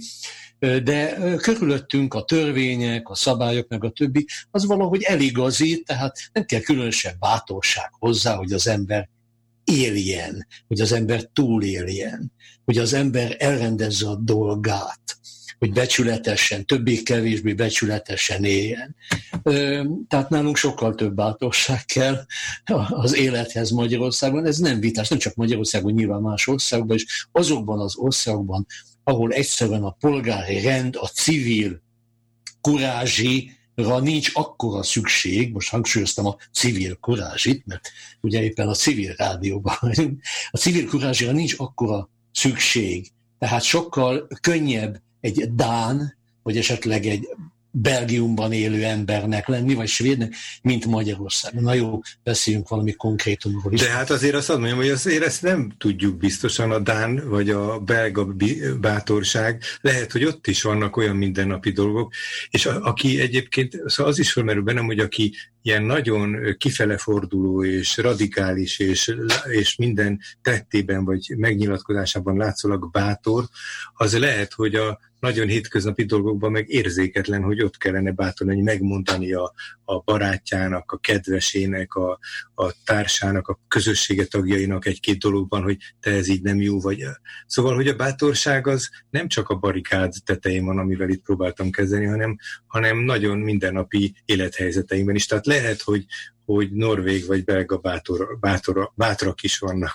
de 0.59 1.15
körülöttünk 1.37 2.15
a 2.15 2.25
törvények, 2.25 3.09
a 3.09 3.15
szabályok, 3.15 3.69
meg 3.69 3.85
a 3.85 3.91
többi, 3.91 4.27
az 4.51 4.67
valahogy 4.67 5.03
eligazít, 5.03 5.85
tehát 5.85 6.17
nem 6.33 6.45
kell 6.45 6.61
különösebb 6.61 7.19
bátorság 7.19 7.91
hozzá, 7.99 8.35
hogy 8.35 8.53
az 8.53 8.67
ember 8.67 9.09
éljen, 9.65 10.47
hogy 10.69 10.81
az 10.81 10.93
ember 10.93 11.29
túléljen, 11.33 12.33
hogy 12.65 12.79
az 12.79 12.93
ember 12.93 13.37
elrendezze 13.39 14.09
a 14.09 14.17
dolgát, 14.17 15.19
hogy 15.63 15.73
becsületesen, 15.73 16.67
többé-kevésbé 16.67 17.53
becsületesen 17.53 18.45
éljen. 18.45 18.97
Tehát 20.09 20.29
nálunk 20.29 20.57
sokkal 20.57 20.95
több 20.95 21.15
bátorság 21.15 21.85
kell 21.85 22.25
az 22.89 23.17
élethez 23.17 23.71
Magyarországon. 23.71 24.47
Ez 24.47 24.59
nem 24.59 24.81
vitás, 24.81 25.09
nem 25.09 25.19
csak 25.19 25.35
Magyarországon, 25.35 25.93
nyilván 25.93 26.21
más 26.21 26.47
országban, 26.47 26.97
és 26.97 27.27
azokban 27.33 27.81
az 27.81 27.97
országban, 27.97 28.67
ahol 29.05 29.33
egyszerűen 29.33 29.83
a 29.83 29.91
polgári 29.91 30.61
rend, 30.61 30.97
a 30.97 31.07
civil 31.07 31.83
kurázsi, 32.61 33.51
ra 33.75 34.01
nincs 34.01 34.31
akkora 34.35 34.83
szükség, 34.83 35.53
most 35.53 35.71
hangsúlyoztam 35.71 36.27
a 36.27 36.37
civil 36.53 36.97
kurázsit, 36.97 37.67
mert 37.67 37.91
ugye 38.21 38.43
éppen 38.43 38.69
a 38.69 38.75
civil 38.75 39.15
rádióban 39.17 39.77
vagyunk, 39.81 40.21
a 40.51 40.57
civil 40.57 40.87
kurázsira 40.87 41.33
nincs 41.33 41.55
akkora 41.57 42.11
szükség, 42.33 43.11
tehát 43.39 43.63
sokkal 43.63 44.29
könnyebb 44.41 45.01
egy 45.23 45.55
Dán, 45.55 46.17
vagy 46.43 46.57
esetleg 46.57 47.07
egy 47.07 47.29
Belgiumban 47.75 48.53
élő 48.53 48.85
embernek 48.85 49.49
lenni, 49.49 49.75
vagy 49.75 49.89
svédnek, 49.89 50.35
mint 50.63 50.87
Magyarországon. 50.87 51.63
Na 51.63 51.75
jó, 51.75 52.01
beszéljünk 52.23 52.69
valami 52.69 52.93
konkrétumról 52.93 53.73
is. 53.73 53.81
De 53.81 53.91
hát 53.91 54.11
azért 54.11 54.35
azt 54.35 54.49
mondjam, 54.49 54.77
hogy 54.77 54.89
azért 54.89 55.25
ezt 55.25 55.43
nem 55.43 55.73
tudjuk 55.79 56.17
biztosan, 56.17 56.71
a 56.71 56.79
Dán 56.79 57.29
vagy 57.29 57.51
a 57.51 57.79
belga 57.79 58.27
bátorság, 58.81 59.63
lehet, 59.81 60.13
hogy 60.13 60.25
ott 60.25 60.47
is 60.47 60.63
vannak 60.63 60.97
olyan 60.97 61.17
mindennapi 61.17 61.71
dolgok, 61.71 62.13
és 62.51 62.67
a, 62.67 62.83
aki 62.83 63.21
egyébként, 63.21 63.77
szóval 63.87 64.13
az 64.13 64.19
is 64.19 64.33
felmerül 64.33 64.63
bennem, 64.63 64.87
hogy 64.87 64.99
aki 64.99 65.35
ilyen 65.63 65.83
nagyon 65.83 66.57
kifele 66.59 66.97
forduló 66.97 67.65
és 67.65 67.97
radikális 67.97 68.79
és, 68.79 69.17
és 69.45 69.77
minden 69.77 70.21
tettében 70.43 71.05
vagy 71.05 71.35
megnyilatkozásában 71.37 72.37
látszólag 72.37 72.91
bátor, 72.91 73.45
az 73.95 74.19
lehet, 74.19 74.53
hogy 74.53 74.75
a 74.75 74.99
nagyon 75.23 75.49
hétköznapi 75.49 76.05
dolgokban 76.05 76.51
meg 76.51 76.69
érzéketlen, 76.69 77.43
hogy 77.43 77.63
ott 77.63 77.77
kellene 77.77 78.11
bátorni, 78.11 78.55
hogy 78.55 78.63
megmondani 78.63 79.33
a, 79.33 79.53
a 79.85 79.99
barátjának, 79.99 80.93
a 80.93 80.99
kedvesének, 80.99 81.95
a, 81.95 82.19
a 82.55 82.75
társának, 82.85 83.49
a 83.49 83.61
közössége 83.69 84.25
tagjainak 84.25 84.87
egy-két 84.87 85.19
dologban, 85.19 85.63
hogy 85.63 85.77
te 86.01 86.11
ez 86.11 86.29
így 86.29 86.43
nem 86.43 86.61
jó 86.61 86.81
vagy. 86.81 87.05
Szóval, 87.47 87.75
hogy 87.75 87.89
a 87.89 87.97
bátorság 87.97 88.67
az 88.67 88.91
nem 89.11 89.29
csak 89.29 89.49
a 89.49 89.55
barikád 89.55 90.13
tetején 90.25 90.65
van, 90.65 90.79
amivel 90.79 91.09
itt 91.09 91.23
próbáltam 91.23 91.71
kezdeni, 91.71 92.05
hanem, 92.05 92.37
hanem 92.67 92.99
nagyon 92.99 93.39
mindennapi 93.39 94.15
élethelyzeteimben 94.25 95.15
is. 95.15 95.27
Tehát 95.27 95.47
lehet, 95.61 95.83
hogy, 95.83 96.05
hogy 96.45 96.73
norvég 96.73 97.27
vagy 97.27 97.45
belga 97.45 97.77
bátor, 97.77 98.39
bátor, 98.41 98.93
bátrak 98.95 99.43
is 99.43 99.59
vannak. 99.59 99.93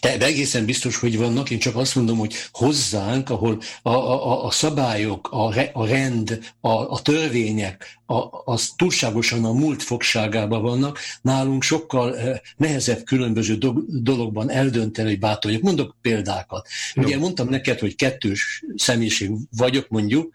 De 0.00 0.18
egészen 0.18 0.64
biztos, 0.64 0.96
hogy 0.96 1.18
vannak, 1.18 1.50
én 1.50 1.58
csak 1.58 1.76
azt 1.76 1.94
mondom, 1.94 2.18
hogy 2.18 2.34
hozzánk, 2.52 3.30
ahol 3.30 3.60
a, 3.82 3.90
a, 3.90 4.44
a 4.44 4.50
szabályok, 4.50 5.28
a, 5.30 5.52
re, 5.52 5.70
a 5.72 5.86
rend, 5.86 6.52
a, 6.60 6.70
a 6.70 7.02
törvények, 7.02 7.98
a, 8.06 8.42
az 8.44 8.72
túlságosan 8.76 9.44
a 9.44 9.52
múlt 9.52 9.82
fogságában 9.82 10.62
vannak, 10.62 10.98
nálunk 11.22 11.62
sokkal 11.62 12.16
eh, 12.16 12.38
nehezebb 12.56 13.02
különböző 13.04 13.54
do, 13.54 13.72
dologban 13.86 14.50
eldönteni, 14.50 15.08
hogy 15.08 15.18
bátor 15.18 15.52
Mondok 15.60 15.96
példákat. 16.00 16.68
No. 16.94 17.02
Ugye 17.02 17.18
mondtam 17.18 17.48
neked, 17.48 17.78
hogy 17.78 17.96
kettős 17.96 18.64
személyiség 18.76 19.30
vagyok 19.50 19.88
mondjuk, 19.88 20.34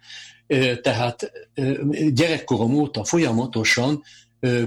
tehát 0.82 1.32
eh, 1.54 1.76
gyerekkorom 2.14 2.74
óta 2.74 3.04
folyamatosan 3.04 4.04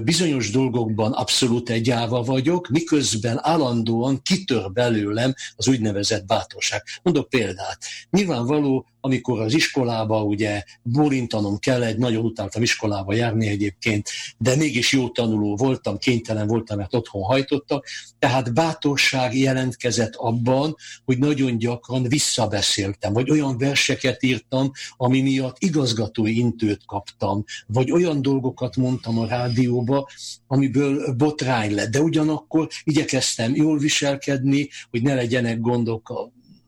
bizonyos 0.03 0.51
dolgokban 0.51 1.11
abszolút 1.11 1.69
egyáva 1.69 2.23
vagyok, 2.23 2.67
miközben 2.67 3.39
állandóan 3.41 4.21
kitör 4.21 4.71
belőlem 4.71 5.33
az 5.55 5.67
úgynevezett 5.67 6.25
bátorság. 6.25 6.83
Mondok 7.03 7.29
példát. 7.29 7.77
Nyilvánvaló, 8.09 8.85
amikor 9.07 9.41
az 9.41 9.53
iskolába 9.53 10.23
ugye 10.23 10.63
borintanom 10.83 11.57
kellett, 11.57 11.97
nagyon 11.97 12.25
utáltam 12.25 12.61
iskolába 12.61 13.13
járni 13.13 13.47
egyébként, 13.47 14.09
de 14.37 14.55
mégis 14.55 14.91
jó 14.91 15.09
tanuló 15.09 15.55
voltam, 15.55 15.97
kénytelen 15.97 16.47
voltam, 16.47 16.77
mert 16.77 16.93
otthon 16.93 17.21
hajtottak, 17.21 17.85
tehát 18.19 18.53
bátorság 18.53 19.37
jelentkezett 19.37 20.15
abban, 20.15 20.75
hogy 21.05 21.17
nagyon 21.17 21.57
gyakran 21.57 22.03
visszabeszéltem, 22.03 23.13
vagy 23.13 23.31
olyan 23.31 23.57
verseket 23.57 24.23
írtam, 24.23 24.71
ami 24.97 25.21
miatt 25.21 25.55
igazgatói 25.59 26.37
intőt 26.37 26.85
kaptam, 26.85 27.43
vagy 27.67 27.91
olyan 27.91 28.21
dolgokat 28.21 28.75
mondtam 28.75 29.19
a 29.19 29.27
rádióba, 29.27 30.09
amiből 30.47 31.13
botrány 31.13 31.73
lett, 31.73 31.91
de 31.91 32.01
ugyanakkor 32.01 32.67
igyekeztem 32.83 33.55
jól 33.55 33.77
viselkedni, 33.77 34.69
hogy 34.89 35.01
ne 35.01 35.13
legyenek 35.13 35.59
gondok 35.59 36.09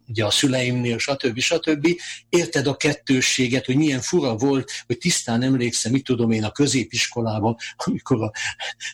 ugye 0.10 0.26
a 0.26 0.32
szüleimnél, 0.32 0.97
stb. 0.97 1.39
stb. 1.39 1.88
Érted 2.30 2.68
a 2.68 2.76
kettősséget, 2.76 3.66
hogy 3.66 3.76
milyen 3.76 4.01
fura 4.01 4.36
volt, 4.36 4.72
hogy 4.86 4.97
tisztán 4.97 5.41
emlékszem, 5.41 5.91
mit 5.91 6.03
tudom 6.03 6.32
én 6.32 6.43
a 6.43 6.51
középiskolában, 6.51 7.55
amikor 7.86 8.24
a, 8.24 8.32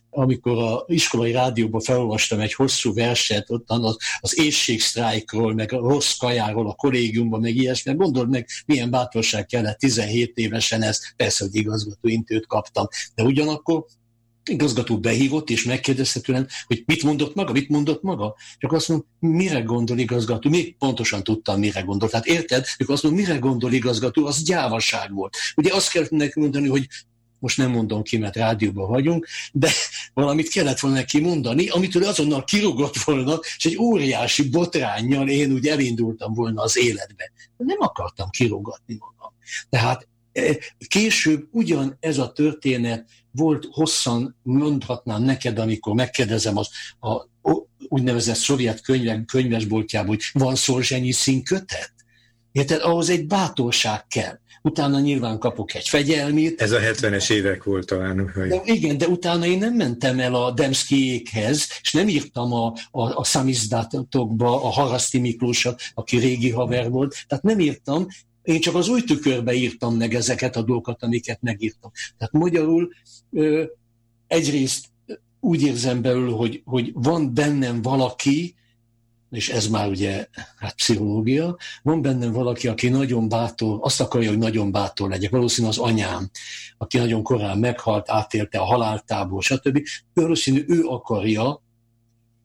amikor 0.09 0.57
a 0.57 0.83
iskolai 0.87 1.31
rádióban 1.31 1.81
felolvastam 1.81 2.39
egy 2.39 2.53
hosszú 2.53 2.93
verset, 2.93 3.49
ott 3.49 3.69
az, 3.69 3.97
az 4.19 4.39
éjségsztrájkról, 4.39 5.53
meg 5.53 5.73
a 5.73 5.77
rossz 5.77 6.17
kajáról 6.17 6.67
a 6.69 6.73
kollégiumban, 6.73 7.39
meg 7.39 7.55
ilyesmi. 7.55 7.93
Gondold 7.93 8.29
meg, 8.29 8.47
milyen 8.65 8.89
bátorság 8.89 9.45
kellett 9.45 9.77
17 9.77 10.37
évesen 10.37 10.81
ezt, 10.81 11.13
persze, 11.15 11.43
hogy 11.43 11.55
igazgató 11.55 12.07
intőt 12.07 12.47
kaptam, 12.47 12.87
de 13.15 13.23
ugyanakkor 13.23 13.85
igazgató 14.49 14.99
behívott, 14.99 15.49
és 15.49 15.63
megkérdezte 15.63 16.19
tőlem, 16.19 16.47
hogy 16.65 16.83
mit 16.85 17.03
mondott 17.03 17.35
maga, 17.35 17.51
mit 17.51 17.69
mondott 17.69 18.01
maga. 18.01 18.35
Csak 18.57 18.71
azt 18.71 18.87
mondom, 18.87 19.07
mire 19.19 19.59
gondol 19.61 19.97
igazgató? 19.97 20.49
Még 20.49 20.75
pontosan 20.77 21.23
tudtam, 21.23 21.59
mire 21.59 21.81
gondol. 21.81 22.09
Tehát 22.09 22.25
érted? 22.25 22.65
Mikor 22.77 22.93
azt 22.93 23.03
mondom, 23.03 23.21
mire 23.21 23.37
gondol 23.37 23.73
igazgató, 23.73 24.25
az 24.25 24.43
gyávaság 24.43 25.13
volt. 25.13 25.37
Ugye 25.55 25.73
azt 25.73 25.91
kellett 25.91 26.09
neki 26.09 26.39
mondani, 26.39 26.67
hogy 26.67 26.87
most 27.39 27.57
nem 27.57 27.71
mondom 27.71 28.03
ki, 28.03 28.17
mert 28.17 28.35
rádióban 28.35 28.89
vagyunk, 28.89 29.27
de 29.51 29.69
valamit 30.13 30.49
kellett 30.49 30.79
volna 30.79 30.97
neki 30.97 31.19
mondani, 31.19 31.67
amitől 31.67 32.03
azonnal 32.03 32.43
kirúgott 32.43 32.97
volna, 32.97 33.39
és 33.57 33.65
egy 33.65 33.77
óriási 33.77 34.49
botránnyal 34.49 35.29
én 35.29 35.51
úgy 35.51 35.67
elindultam 35.67 36.33
volna 36.33 36.61
az 36.61 36.77
életbe. 36.77 37.31
De 37.57 37.63
nem 37.65 37.77
akartam 37.79 38.29
kirúgatni 38.29 38.97
magam. 38.99 39.33
Tehát 39.69 40.07
később 40.87 41.47
ugyan 41.51 41.97
ez 41.99 42.17
a 42.17 42.31
történet 42.31 43.09
volt 43.31 43.67
hosszan, 43.71 44.37
mondhatnám 44.43 45.23
neked, 45.23 45.59
amikor 45.59 45.93
megkérdezem 45.93 46.57
az 46.57 46.69
a 46.99 47.27
úgynevezett 47.87 48.35
szovjet 48.35 48.81
könyvek, 48.81 49.25
könyvesboltjában, 49.25 50.07
hogy 50.07 50.21
van 50.33 50.55
Szorzsenyi 50.55 51.11
színkötet? 51.11 51.93
Érted? 52.51 52.81
Ahhoz 52.81 53.09
egy 53.09 53.27
bátorság 53.27 54.07
kell. 54.07 54.39
Utána 54.61 54.99
nyilván 54.99 55.39
kapok 55.39 55.75
egy 55.75 55.87
fegyelmét. 55.87 56.61
Ez 56.61 56.71
a 56.71 56.79
70-es 56.79 57.31
évek 57.31 57.63
volt 57.63 57.85
talán. 57.85 58.31
Hogy... 58.33 58.47
De 58.47 58.61
igen, 58.63 58.97
de 58.97 59.07
utána 59.07 59.45
én 59.45 59.57
nem 59.57 59.73
mentem 59.73 60.19
el 60.19 60.35
a 60.35 60.51
Demszkijékhez, 60.51 61.67
és 61.81 61.93
nem 61.93 62.07
írtam 62.07 62.53
a, 62.53 62.73
a, 62.91 63.19
a 63.19 63.23
szamizdatokba 63.23 64.63
a 64.63 64.69
Haraszti 64.69 65.19
Miklósat, 65.19 65.81
aki 65.93 66.17
régi 66.17 66.51
haver 66.51 66.89
volt, 66.89 67.15
tehát 67.27 67.43
nem 67.43 67.59
írtam, 67.59 68.07
én 68.45 68.59
csak 68.59 68.75
az 68.75 68.87
új 68.87 69.01
tükörbe 69.01 69.53
írtam 69.53 69.95
meg 69.95 70.13
ezeket 70.13 70.55
a 70.55 70.61
dolgokat, 70.61 71.03
amiket 71.03 71.41
megírtam. 71.41 71.91
Tehát 72.17 72.33
magyarul 72.33 72.89
egyrészt 74.27 74.85
úgy 75.39 75.61
érzem 75.61 76.01
belül, 76.01 76.31
hogy, 76.31 76.61
hogy 76.65 76.91
van 76.93 77.33
bennem 77.33 77.81
valaki, 77.81 78.55
és 79.31 79.49
ez 79.49 79.67
már 79.67 79.89
ugye 79.89 80.27
hát 80.57 80.75
pszichológia, 80.75 81.57
van 81.83 82.01
bennem 82.01 82.31
valaki, 82.31 82.67
aki 82.67 82.89
nagyon 82.89 83.29
bátor, 83.29 83.77
azt 83.81 84.01
akarja, 84.01 84.29
hogy 84.29 84.37
nagyon 84.37 84.71
bátor 84.71 85.09
legyek. 85.09 85.31
Valószínűleg 85.31 85.77
az 85.77 85.83
anyám, 85.83 86.29
aki 86.77 86.97
nagyon 86.97 87.23
korán 87.23 87.57
meghalt, 87.57 88.09
átélte 88.09 88.57
a 88.59 88.63
haláltából, 88.63 89.41
stb. 89.41 89.81
Valószínű 90.13 90.63
ő 90.67 90.83
akarja, 90.83 91.63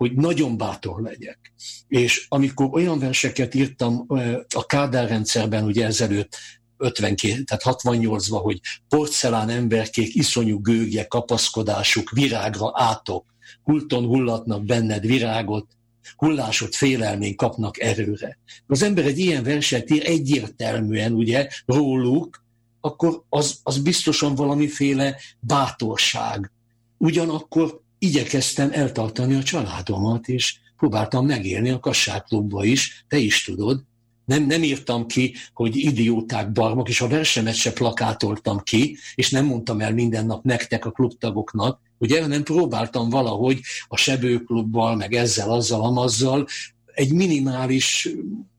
hogy 0.01 0.13
nagyon 0.13 0.57
bátor 0.57 1.01
legyek. 1.01 1.53
És 1.89 2.27
amikor 2.29 2.69
olyan 2.73 2.99
verseket 2.99 3.55
írtam 3.55 4.07
a 4.55 4.67
Kádár 4.67 5.09
rendszerben, 5.09 5.65
ugye 5.65 5.87
ezelőtt 5.87 6.37
52, 6.77 7.43
tehát 7.43 7.63
68-ban, 7.65 8.41
hogy 8.43 8.61
porcelán 8.89 9.49
emberkék, 9.49 10.15
iszonyú 10.15 10.61
gőgje, 10.61 11.07
kapaszkodásuk, 11.07 12.11
virágra 12.11 12.73
átok, 12.75 13.25
hulton 13.63 14.05
hullatnak 14.05 14.65
benned 14.65 15.07
virágot, 15.07 15.67
hullásod 16.17 16.73
félelmén 16.73 17.37
kapnak 17.37 17.81
erőre. 17.81 18.39
Az 18.67 18.83
ember 18.83 19.05
egy 19.05 19.19
ilyen 19.19 19.43
verset 19.43 19.91
ír 19.91 20.07
egyértelműen, 20.07 21.13
ugye, 21.13 21.49
róluk, 21.67 22.45
akkor 22.81 23.23
az, 23.29 23.61
az 23.63 23.79
biztosan 23.79 24.35
valamiféle 24.35 25.17
bátorság. 25.41 26.53
Ugyanakkor 26.99 27.81
igyekeztem 28.03 28.71
eltartani 28.73 29.35
a 29.35 29.43
családomat, 29.43 30.29
és 30.29 30.59
próbáltam 30.77 31.27
megélni 31.27 31.71
a 31.71 31.79
kasságklubba 31.79 32.65
is, 32.65 33.05
te 33.09 33.17
is 33.17 33.45
tudod, 33.45 33.83
nem, 34.25 34.47
nem 34.47 34.63
írtam 34.63 35.07
ki, 35.07 35.35
hogy 35.55 35.77
idióták 35.77 36.53
barmok, 36.53 36.89
és 36.89 37.01
a 37.01 37.09
versemet 37.09 37.55
se 37.55 37.73
plakátoltam 37.73 38.59
ki, 38.59 38.97
és 39.15 39.31
nem 39.31 39.45
mondtam 39.45 39.81
el 39.81 39.93
minden 39.93 40.27
nap 40.27 40.45
nektek, 40.45 40.85
a 40.85 40.91
klubtagoknak, 40.91 41.81
ugye, 41.99 42.23
hanem 42.23 42.43
próbáltam 42.43 43.09
valahogy 43.09 43.61
a 43.89 43.97
sebőklubbal, 43.97 44.97
meg 44.97 45.15
ezzel, 45.15 45.51
azzal, 45.51 45.83
amazzal 45.83 46.47
egy 46.95 47.13
minimális 47.13 48.09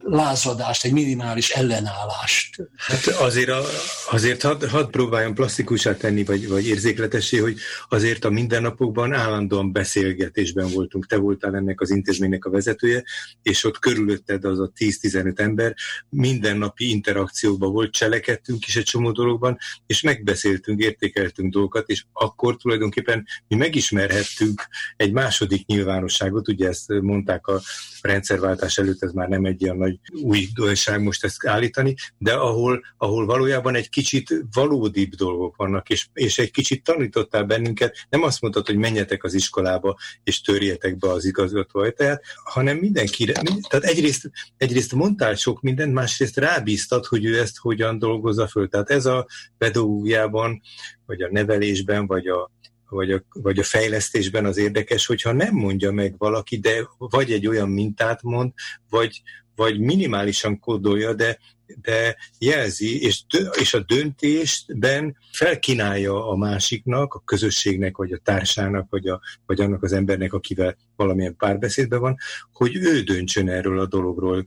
lázadást, 0.03 0.85
egy 0.85 0.91
minimális 0.91 1.49
ellenállást. 1.49 2.55
Hát 2.75 3.05
azért, 3.07 3.49
a, 3.49 3.61
azért 4.09 4.41
hadd 4.41 4.67
had 4.67 4.89
próbáljam 4.89 5.33
plastikusát 5.33 5.97
tenni, 5.97 6.23
vagy, 6.23 6.47
vagy 6.47 6.67
érzékletessé, 6.67 7.37
hogy 7.37 7.59
azért 7.89 8.25
a 8.25 8.29
mindennapokban 8.29 9.13
állandóan 9.13 9.71
beszélgetésben 9.71 10.69
voltunk. 10.69 11.07
Te 11.07 11.17
voltál 11.17 11.55
ennek 11.55 11.81
az 11.81 11.89
intézménynek 11.89 12.45
a 12.45 12.49
vezetője, 12.49 13.03
és 13.41 13.63
ott 13.63 13.79
körülötted 13.79 14.45
az 14.45 14.59
a 14.59 14.71
10-15 14.77 15.39
ember, 15.39 15.75
mindennapi 16.09 16.89
interakcióban 16.89 17.71
volt, 17.71 17.91
cselekedtünk 17.91 18.65
is 18.65 18.75
egy 18.75 18.83
csomó 18.83 19.11
dologban, 19.11 19.57
és 19.87 20.01
megbeszéltünk, 20.01 20.81
értékeltünk 20.81 21.53
dolgokat, 21.53 21.89
és 21.89 22.03
akkor 22.13 22.57
tulajdonképpen 22.57 23.27
mi 23.47 23.55
megismerhettünk 23.55 24.67
egy 24.97 25.11
második 25.11 25.65
nyilvánosságot, 25.65 26.47
ugye 26.47 26.67
ezt 26.67 26.89
mondták 27.01 27.47
a 27.47 27.61
rendszerváltás 28.01 28.77
előtt, 28.77 29.03
ez 29.03 29.11
már 29.11 29.27
nem 29.27 29.45
egy 29.45 29.61
ilyen 29.61 29.77
nagy 29.77 29.90
nagy 29.91 30.23
új 30.23 30.47
dolgság 30.53 31.01
most 31.01 31.23
ezt 31.23 31.47
állítani, 31.47 31.95
de 32.17 32.33
ahol, 32.33 32.81
ahol 32.97 33.25
valójában 33.25 33.75
egy 33.75 33.89
kicsit 33.89 34.43
valódibb 34.53 35.13
dolgok 35.13 35.55
vannak, 35.55 35.89
és, 35.89 36.07
és 36.13 36.39
egy 36.39 36.51
kicsit 36.51 36.83
tanítottál 36.83 37.43
bennünket, 37.43 38.05
nem 38.09 38.23
azt 38.23 38.41
mondtad, 38.41 38.65
hogy 38.65 38.75
menjetek 38.75 39.23
az 39.23 39.33
iskolába, 39.33 39.97
és 40.23 40.41
törjetek 40.41 40.97
be 40.97 41.09
az 41.09 41.25
igazgató 41.25 41.79
ajtaját, 41.79 42.23
hanem 42.43 42.77
mindenkire, 42.77 43.33
tehát 43.69 43.85
egyrészt, 43.85 44.29
egyrészt 44.57 44.93
mondtál 44.93 45.35
sok 45.35 45.61
mindent, 45.61 45.93
másrészt 45.93 46.37
rábíztad, 46.37 47.05
hogy 47.05 47.25
ő 47.25 47.39
ezt 47.39 47.57
hogyan 47.57 47.99
dolgozza 47.99 48.47
föl. 48.47 48.67
Tehát 48.67 48.89
ez 48.89 49.05
a 49.05 49.27
pedagógiában, 49.57 50.61
vagy 51.05 51.21
a 51.21 51.31
nevelésben, 51.31 52.07
vagy 52.07 52.27
a, 52.27 52.51
vagy 52.91 53.11
a, 53.11 53.23
vagy 53.33 53.59
a 53.59 53.63
fejlesztésben 53.63 54.45
az 54.45 54.57
érdekes, 54.57 55.05
hogyha 55.05 55.31
nem 55.31 55.53
mondja 55.53 55.91
meg 55.91 56.15
valaki, 56.17 56.59
de 56.59 56.87
vagy 56.97 57.31
egy 57.31 57.47
olyan 57.47 57.69
mintát 57.69 58.21
mond, 58.21 58.51
vagy, 58.89 59.21
vagy 59.55 59.79
minimálisan 59.79 60.59
kódolja, 60.59 61.13
de, 61.13 61.37
de 61.81 62.15
jelzi, 62.39 63.01
és, 63.01 63.21
és 63.59 63.73
a 63.73 63.79
döntésben 63.79 65.17
felkínálja 65.31 66.29
a 66.29 66.35
másiknak, 66.35 67.13
a 67.13 67.21
közösségnek, 67.25 67.97
vagy 67.97 68.11
a 68.11 68.19
társának, 68.23 68.87
vagy, 68.89 69.07
a, 69.07 69.21
vagy 69.45 69.61
annak 69.61 69.83
az 69.83 69.93
embernek, 69.93 70.33
akivel 70.33 70.77
valamilyen 70.95 71.35
párbeszédben 71.35 71.99
van, 71.99 72.17
hogy 72.53 72.75
ő 72.75 73.01
döntsön 73.01 73.49
erről 73.49 73.79
a 73.79 73.85
dologról 73.87 74.45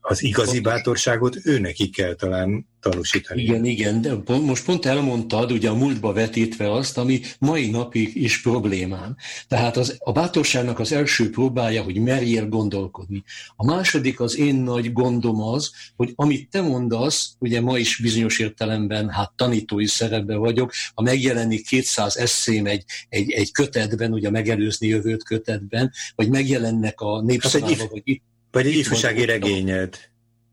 az 0.00 0.22
igazi 0.22 0.60
bátorságot 0.60 1.36
ő 1.42 1.58
neki 1.58 1.90
kell 1.90 2.14
talán 2.14 2.66
tanúsítani. 2.80 3.42
Igen, 3.42 3.64
igen, 3.64 4.00
de 4.00 4.14
most 4.26 4.64
pont 4.64 4.86
elmondtad, 4.86 5.52
ugye 5.52 5.68
a 5.68 5.74
múltba 5.74 6.12
vetítve 6.12 6.72
azt, 6.72 6.98
ami 6.98 7.20
mai 7.38 7.70
napig 7.70 8.16
is 8.16 8.42
problémám. 8.42 9.16
Tehát 9.48 9.76
az, 9.76 9.96
a 9.98 10.12
bátorságnak 10.12 10.78
az 10.78 10.92
első 10.92 11.30
próbája, 11.30 11.82
hogy 11.82 11.96
merjél 11.96 12.48
gondolkodni. 12.48 13.24
A 13.56 13.64
második 13.64 14.20
az 14.20 14.38
én 14.38 14.54
nagy 14.54 14.92
gondom 14.92 15.42
az, 15.42 15.70
hogy 15.96 16.12
amit 16.14 16.50
te 16.50 16.60
mondasz, 16.60 17.34
ugye 17.38 17.60
ma 17.60 17.78
is 17.78 17.96
bizonyos 17.96 18.38
értelemben, 18.38 19.08
hát 19.08 19.32
tanítói 19.36 19.86
szerepben 19.86 20.38
vagyok, 20.38 20.72
ha 20.94 21.02
megjelenik 21.02 21.66
200 21.66 22.16
eszém 22.16 22.66
egy, 22.66 22.84
egy, 23.08 23.30
egy 23.30 23.52
kötetben, 23.52 24.12
ugye 24.12 24.30
megelőzni 24.30 24.86
jövőt 24.86 25.24
kötetben, 25.24 25.92
vagy 26.14 26.28
megjelennek 26.28 27.00
a 27.00 27.22
népszavában, 27.22 27.76
hát 27.78 27.90
vagy 27.90 28.02
itt 28.04 28.22
vagy 28.50 28.66
egy 28.66 28.76
ifjúsági 28.76 29.24
regényed. 29.24 30.08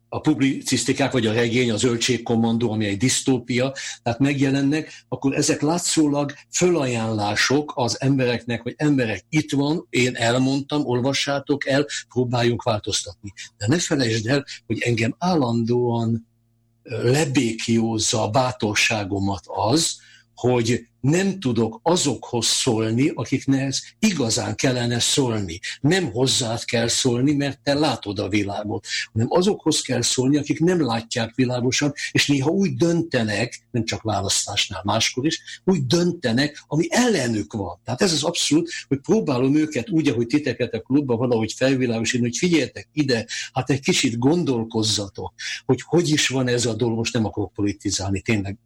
A 0.10 0.20
publicisztikák, 0.20 1.12
vagy 1.12 1.26
a 1.26 1.34
regény, 1.34 1.72
az 1.72 1.80
zöldségkommandó, 1.80 2.72
ami 2.72 2.86
egy 2.86 2.98
disztópia, 2.98 3.74
tehát 4.04 4.20
megjelennek, 4.20 5.06
akkor 5.08 5.36
ezek 5.36 5.62
látszólag 5.62 6.34
fölajánlások 6.52 7.72
az 7.76 8.02
embereknek, 8.02 8.62
hogy 8.62 8.74
emberek 8.78 9.26
itt 9.30 9.52
van, 9.52 9.88
én 9.90 10.16
elmondtam, 10.16 10.86
olvassátok 10.86 11.68
el, 11.68 11.86
próbáljunk 12.10 12.64
változtatni. 12.64 13.34
De 13.58 13.68
ne 13.68 13.80
felejtsd 13.80 14.28
el, 14.28 14.46
hogy 14.66 14.80
engem 14.80 15.16
állandóan 15.18 16.28
lebékiózza 16.84 18.24
a 18.24 18.30
bátorságomat 18.30 19.44
az, 19.46 19.96
hogy 20.38 20.88
nem 21.00 21.40
tudok 21.40 21.80
azokhoz 21.84 22.46
szólni, 22.46 23.12
akiknek 23.14 23.74
igazán 24.00 24.56
kellene 24.56 25.00
szólni. 25.00 25.60
Nem 25.82 26.12
hozzád 26.12 26.64
kell 26.64 26.88
szólni, 26.88 27.34
mert 27.34 27.60
te 27.64 27.74
látod 27.74 28.20
a 28.20 28.30
világot, 28.30 28.86
hanem 29.14 29.28
azokhoz 29.30 29.82
kell 29.82 30.02
szólni, 30.02 30.38
akik 30.38 30.60
nem 30.60 30.82
látják 30.82 31.36
világosan, 31.36 31.94
és 32.12 32.28
néha 32.28 32.50
úgy 32.50 32.76
döntenek, 32.76 33.68
nem 33.72 33.86
csak 33.86 34.02
választásnál, 34.02 34.82
máskor 34.84 35.26
is, 35.26 35.62
úgy 35.66 35.86
döntenek, 35.86 36.64
ami 36.68 36.86
ellenük 36.90 37.54
van. 37.54 37.80
Tehát 37.84 38.02
ez 38.02 38.12
az 38.12 38.24
abszolút, 38.24 38.72
hogy 38.88 39.00
próbálom 39.00 39.56
őket 39.56 39.90
úgy, 39.90 40.08
ahogy 40.08 40.28
titeket 40.28 40.74
a 40.74 40.82
klubba 40.82 41.16
valahogy 41.16 41.54
felvilágosítani, 41.54 42.30
hogy 42.30 42.38
figyeljetek 42.38 42.90
ide, 42.94 43.26
hát 43.54 43.70
egy 43.70 43.82
kicsit 43.82 44.18
gondolkozzatok, 44.18 45.34
hogy 45.66 45.82
hogy 45.86 46.10
is 46.10 46.28
van 46.28 46.48
ez 46.48 46.66
a 46.66 46.74
dolog, 46.74 46.98
most 46.98 47.14
nem 47.14 47.26
akarok 47.26 47.54
politizálni, 47.54 48.22
tényleg 48.22 48.58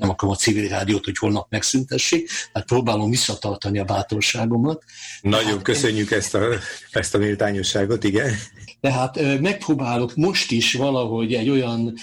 nem 0.00 0.10
akarom 0.10 0.34
a 0.34 0.36
civil 0.36 0.68
rádiót, 0.68 1.04
hogy 1.04 1.18
holnap 1.18 1.46
megszüntessék, 1.50 2.30
tehát 2.52 2.68
próbálom 2.68 3.10
visszatartani 3.10 3.78
a 3.78 3.84
bátorságomat. 3.84 4.84
Nagyon 5.20 5.44
hát, 5.44 5.62
köszönjük 5.62 6.10
ezt 6.10 6.34
a, 6.34 6.46
ezt 6.90 7.14
a 7.14 7.18
méltányosságot, 7.18 8.04
igen. 8.04 8.34
Tehát 8.80 9.40
megpróbálok 9.40 10.14
most 10.14 10.50
is 10.50 10.72
valahogy 10.72 11.34
egy 11.34 11.48
olyan 11.48 11.94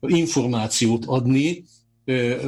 információt 0.00 1.04
adni 1.06 1.64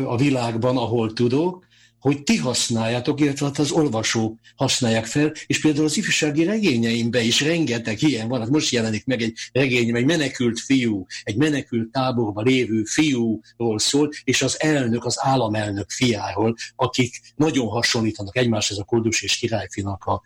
a 0.04 0.16
világban, 0.16 0.76
ahol 0.76 1.12
tudok, 1.12 1.66
hogy 2.00 2.22
ti 2.22 2.36
használjátok, 2.36 3.20
illetve 3.20 3.46
hát 3.46 3.58
az 3.58 3.70
olvasók 3.70 4.38
használják 4.56 5.06
fel, 5.06 5.32
és 5.46 5.60
például 5.60 5.84
az 5.84 5.96
ifjúsági 5.96 6.44
regényeimben 6.44 7.24
is 7.24 7.40
rengeteg 7.40 8.02
ilyen 8.02 8.28
van, 8.28 8.40
hát 8.40 8.48
most 8.48 8.72
jelenik 8.72 9.06
meg 9.06 9.22
egy 9.22 9.38
regényem, 9.52 9.94
egy 9.94 10.04
menekült 10.04 10.60
fiú, 10.60 11.06
egy 11.22 11.36
menekült 11.36 11.90
táborban 11.90 12.44
lévő 12.44 12.84
fiúról 12.84 13.78
szól, 13.78 14.10
és 14.24 14.42
az 14.42 14.62
elnök, 14.62 15.04
az 15.04 15.16
államelnök 15.20 15.90
fiáról, 15.90 16.54
akik 16.76 17.20
nagyon 17.36 17.66
hasonlítanak 17.66 18.36
egymáshoz 18.36 18.78
a 18.78 18.84
Koldus 18.84 19.22
és 19.22 19.36
Királyfinak 19.36 20.04
a 20.04 20.22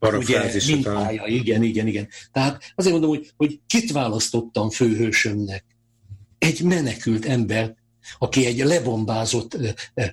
ugye, 0.00 0.52
mintája. 0.66 1.26
Igen, 1.26 1.62
igen, 1.62 1.86
igen. 1.86 2.08
Tehát 2.32 2.72
azért 2.74 2.92
mondom, 2.92 3.10
hogy, 3.10 3.30
hogy 3.36 3.60
kit 3.66 3.92
választottam 3.92 4.70
főhősömnek? 4.70 5.64
Egy 6.38 6.62
menekült 6.62 7.24
ember, 7.24 7.74
aki 8.18 8.46
egy 8.46 8.58
lebombázott 8.58 9.56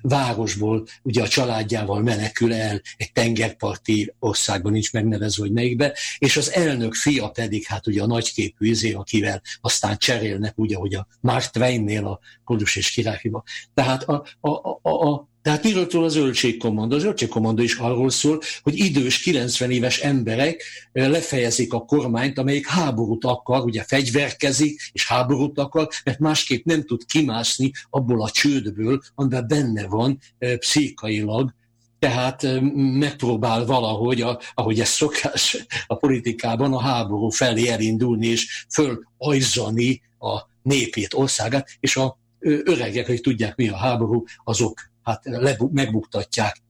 városból, 0.01 0.87
ugye 1.01 1.21
a 1.21 1.27
családjával 1.27 2.01
menekül 2.01 2.53
el, 2.53 2.81
egy 2.97 3.11
tengerparti 3.11 4.13
országban 4.19 4.71
nincs 4.71 4.93
megnevezve, 4.93 5.43
hogy 5.43 5.51
melyikbe, 5.51 5.93
és 6.17 6.37
az 6.37 6.53
elnök 6.53 6.93
fia 6.93 7.29
pedig, 7.29 7.65
hát 7.65 7.87
ugye 7.87 8.01
a 8.01 8.07
nagyképű 8.07 8.69
izé, 8.69 8.93
akivel 8.93 9.41
aztán 9.61 9.97
cserélnek, 9.97 10.57
ugye, 10.57 10.75
hogy 10.75 10.95
a 10.95 11.07
Mark 11.19 11.49
Twainnél 11.49 12.05
a 12.05 12.19
Kodus 12.43 12.75
és 12.75 12.91
Királyfiba. 12.91 13.43
Tehát 13.73 14.03
a, 14.03 14.25
a, 14.39 14.49
a, 14.81 15.09
a 15.09 15.27
tehát 15.47 15.63
miről 15.63 15.89
szól 15.89 16.03
a 16.03 16.07
zöldségkommandó? 16.07 16.95
A 16.95 16.99
zöldségkommandó 16.99 17.63
is 17.63 17.75
arról 17.75 18.09
szól, 18.09 18.39
hogy 18.61 18.77
idős, 18.77 19.19
90 19.19 19.71
éves 19.71 19.99
emberek 19.99 20.63
lefejezik 20.91 21.73
a 21.73 21.79
kormányt, 21.79 22.37
amelyik 22.37 22.67
háborút 22.67 23.25
akar, 23.25 23.63
ugye 23.63 23.83
fegyverkezik, 23.83 24.89
és 24.93 25.07
háborút 25.07 25.59
akar, 25.59 25.87
mert 26.03 26.19
másképp 26.19 26.65
nem 26.65 26.83
tud 26.83 27.05
kimászni 27.05 27.71
abból 27.89 28.21
a 28.21 28.29
csődből, 28.29 29.01
amiben 29.15 29.47
benne 29.47 29.87
van 29.87 30.19
pszichailag, 30.57 31.53
tehát 31.99 32.47
megpróbál 32.75 33.65
valahogy, 33.65 34.25
ahogy 34.53 34.79
ez 34.79 34.89
szokás 34.89 35.65
a 35.87 35.95
politikában, 35.95 36.73
a 36.73 36.79
háború 36.79 37.29
felé 37.29 37.67
elindulni 37.67 38.27
és 38.27 38.65
fölajzani 38.69 40.01
a 40.19 40.39
népét, 40.61 41.13
országát, 41.13 41.77
és 41.79 41.95
a 41.95 42.19
öregek, 42.39 43.05
hogy 43.05 43.21
tudják 43.21 43.55
mi 43.55 43.67
a 43.67 43.75
háború, 43.75 44.23
azok 44.43 44.95
hát 45.07 45.21
lebuk, 45.25 45.71
megbuktatják, 45.71 46.61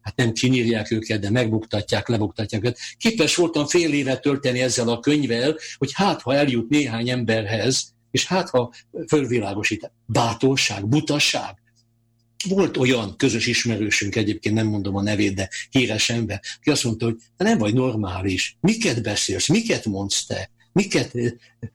hát 0.00 0.16
nem 0.16 0.32
kinyírják 0.32 0.90
őket, 0.90 1.20
de 1.20 1.30
megbuktatják, 1.30 2.08
lebuktatják 2.08 2.62
őket. 2.64 2.78
Képes 2.96 3.36
voltam 3.36 3.66
fél 3.66 3.92
évet 3.92 4.20
tölteni 4.20 4.60
ezzel 4.60 4.88
a 4.88 5.00
könyvvel, 5.00 5.56
hogy 5.76 5.90
hát 5.94 6.22
ha 6.22 6.34
eljut 6.34 6.68
néhány 6.68 7.08
emberhez, 7.08 7.94
és 8.10 8.26
hát 8.26 8.50
ha 8.50 8.72
fölvilágosít, 9.08 9.92
bátorság, 10.06 10.88
butasság. 10.88 11.54
Volt 12.48 12.76
olyan 12.76 13.16
közös 13.16 13.46
ismerősünk, 13.46 14.16
egyébként 14.16 14.54
nem 14.54 14.66
mondom 14.66 14.96
a 14.96 15.02
nevét, 15.02 15.34
de 15.34 15.48
híres 15.70 16.10
ember, 16.10 16.40
ki 16.60 16.70
azt 16.70 16.84
mondta, 16.84 17.04
hogy 17.04 17.16
te 17.36 17.44
nem 17.44 17.58
vagy 17.58 17.74
normális, 17.74 18.56
miket 18.60 19.02
beszélsz, 19.02 19.48
miket 19.48 19.84
mondsz 19.84 20.26
te, 20.26 20.50
miket, 20.72 21.12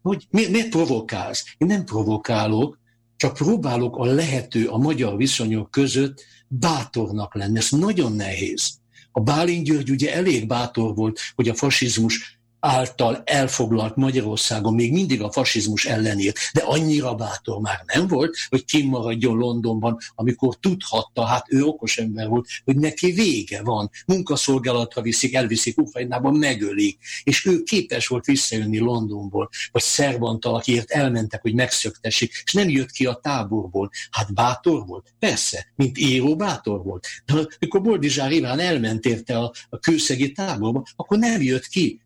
hogy 0.01 0.27
mi, 0.29 0.47
miért 0.47 0.69
provokálsz? 0.69 1.45
Én 1.57 1.67
nem 1.67 1.85
provokálok, 1.85 2.79
csak 3.21 3.33
próbálok 3.33 3.97
a 3.97 4.05
lehető 4.05 4.67
a 4.67 4.77
magyar 4.77 5.17
viszonyok 5.17 5.71
között 5.71 6.25
bátornak 6.47 7.35
lenni. 7.35 7.57
Ez 7.57 7.69
nagyon 7.69 8.13
nehéz. 8.13 8.71
A 9.11 9.19
Bálint 9.19 9.65
György 9.65 9.89
ugye 9.89 10.13
elég 10.13 10.47
bátor 10.47 10.95
volt, 10.95 11.19
hogy 11.35 11.49
a 11.49 11.53
fasizmus 11.53 12.40
által 12.61 13.21
elfoglalt 13.25 13.95
Magyarországon 13.95 14.73
még 14.73 14.91
mindig 14.91 15.21
a 15.21 15.31
fasizmus 15.31 15.85
ellenért, 15.85 16.37
de 16.53 16.61
annyira 16.61 17.15
bátor 17.15 17.59
már 17.59 17.83
nem 17.93 18.07
volt, 18.07 18.37
hogy 18.49 18.65
kimaradjon 18.65 19.37
Londonban, 19.37 19.97
amikor 20.15 20.55
tudhatta, 20.59 21.25
hát 21.25 21.45
ő 21.49 21.63
okos 21.63 21.97
ember 21.97 22.27
volt, 22.27 22.47
hogy 22.65 22.75
neki 22.75 23.11
vége 23.11 23.63
van, 23.63 23.89
munkaszolgálatra 24.05 25.01
viszik, 25.01 25.33
elviszik 25.33 25.77
Ukrajnába, 25.77 26.31
megölik, 26.31 26.97
és 27.23 27.45
ő 27.45 27.63
képes 27.63 28.07
volt 28.07 28.25
visszajönni 28.25 28.77
Londonból, 28.77 29.49
vagy 29.71 29.81
Szerbantal, 29.81 30.55
akiért 30.55 30.91
elmentek, 30.91 31.41
hogy 31.41 31.53
megszöktessék, 31.53 32.31
és 32.45 32.53
nem 32.53 32.69
jött 32.69 32.91
ki 32.91 33.05
a 33.05 33.19
táborból. 33.21 33.89
Hát 34.11 34.33
bátor 34.33 34.85
volt? 34.85 35.13
Persze, 35.19 35.71
mint 35.75 35.97
író 35.97 36.35
bátor 36.35 36.83
volt. 36.83 37.07
De 37.25 37.33
amikor 37.59 37.81
Boldizsár 37.81 38.31
Iván 38.31 38.59
elment 38.59 39.05
érte 39.05 39.37
a, 39.37 39.53
a 39.69 39.79
kőszegi 39.79 40.31
táborba, 40.31 40.83
akkor 40.95 41.17
nem 41.17 41.41
jött 41.41 41.67
ki, 41.67 42.01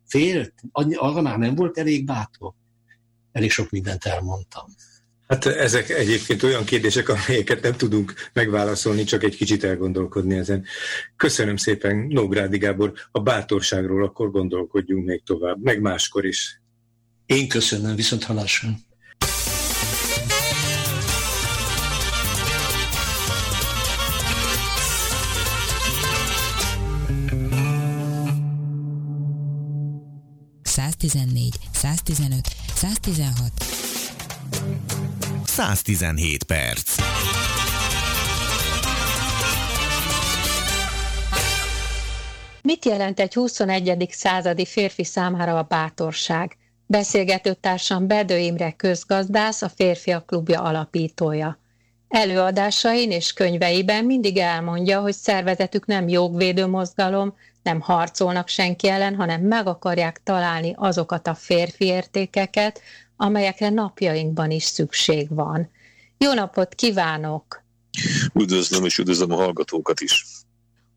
félt, 0.72 0.96
arra 0.96 1.20
már 1.20 1.38
nem 1.38 1.54
volt 1.54 1.78
elég 1.78 2.04
bátor. 2.04 2.52
Elég 3.32 3.50
sok 3.50 3.70
mindent 3.70 4.04
elmondtam. 4.04 4.64
Hát 5.28 5.46
ezek 5.46 5.88
egyébként 5.88 6.42
olyan 6.42 6.64
kérdések, 6.64 7.08
amelyeket 7.08 7.62
nem 7.62 7.72
tudunk 7.72 8.14
megválaszolni, 8.32 9.04
csak 9.04 9.22
egy 9.22 9.36
kicsit 9.36 9.64
elgondolkodni 9.64 10.34
ezen. 10.34 10.64
Köszönöm 11.16 11.56
szépen, 11.56 11.96
Nógrádi 11.96 12.58
Gábor, 12.58 12.92
a 13.10 13.20
bátorságról 13.20 14.04
akkor 14.04 14.30
gondolkodjunk 14.30 15.06
még 15.06 15.22
tovább, 15.22 15.62
meg 15.62 15.80
máskor 15.80 16.24
is. 16.24 16.60
Én 17.26 17.48
köszönöm, 17.48 17.96
viszont 17.96 18.24
halásra. 18.24 18.68
Száztizennégy, 31.06 31.54
115, 31.72 32.40
116. 32.74 33.52
117 35.44 36.44
perc. 36.44 36.94
Mit 42.62 42.84
jelent 42.84 43.20
egy 43.20 43.34
21. 43.34 44.08
századi 44.10 44.64
férfi 44.64 45.04
számára 45.04 45.58
a 45.58 45.66
bátorság? 45.68 46.56
Beszélgetőtársam 46.86 48.06
Bedő 48.06 48.38
Imre 48.38 48.70
közgazdász, 48.70 49.62
a 49.62 49.68
Férfiak 49.68 50.26
Klubja 50.26 50.62
alapítója. 50.62 51.58
Előadásain 52.08 53.10
és 53.10 53.32
könyveiben 53.32 54.04
mindig 54.04 54.36
elmondja, 54.36 55.00
hogy 55.00 55.14
szervezetük 55.14 55.86
nem 55.86 56.08
jogvédő 56.08 56.66
mozgalom, 56.66 57.34
nem 57.66 57.80
harcolnak 57.80 58.48
senki 58.48 58.88
ellen, 58.88 59.14
hanem 59.14 59.40
meg 59.40 59.66
akarják 59.66 60.20
találni 60.22 60.74
azokat 60.76 61.26
a 61.26 61.34
férfi 61.34 61.84
értékeket, 61.84 62.80
amelyekre 63.16 63.68
napjainkban 63.68 64.50
is 64.50 64.64
szükség 64.64 65.34
van. 65.34 65.70
Jó 66.18 66.32
napot 66.32 66.74
kívánok! 66.74 67.62
Üdvözlöm 68.34 68.84
és 68.84 68.98
üdvözlöm 68.98 69.32
a 69.32 69.36
hallgatókat 69.36 70.00
is! 70.00 70.24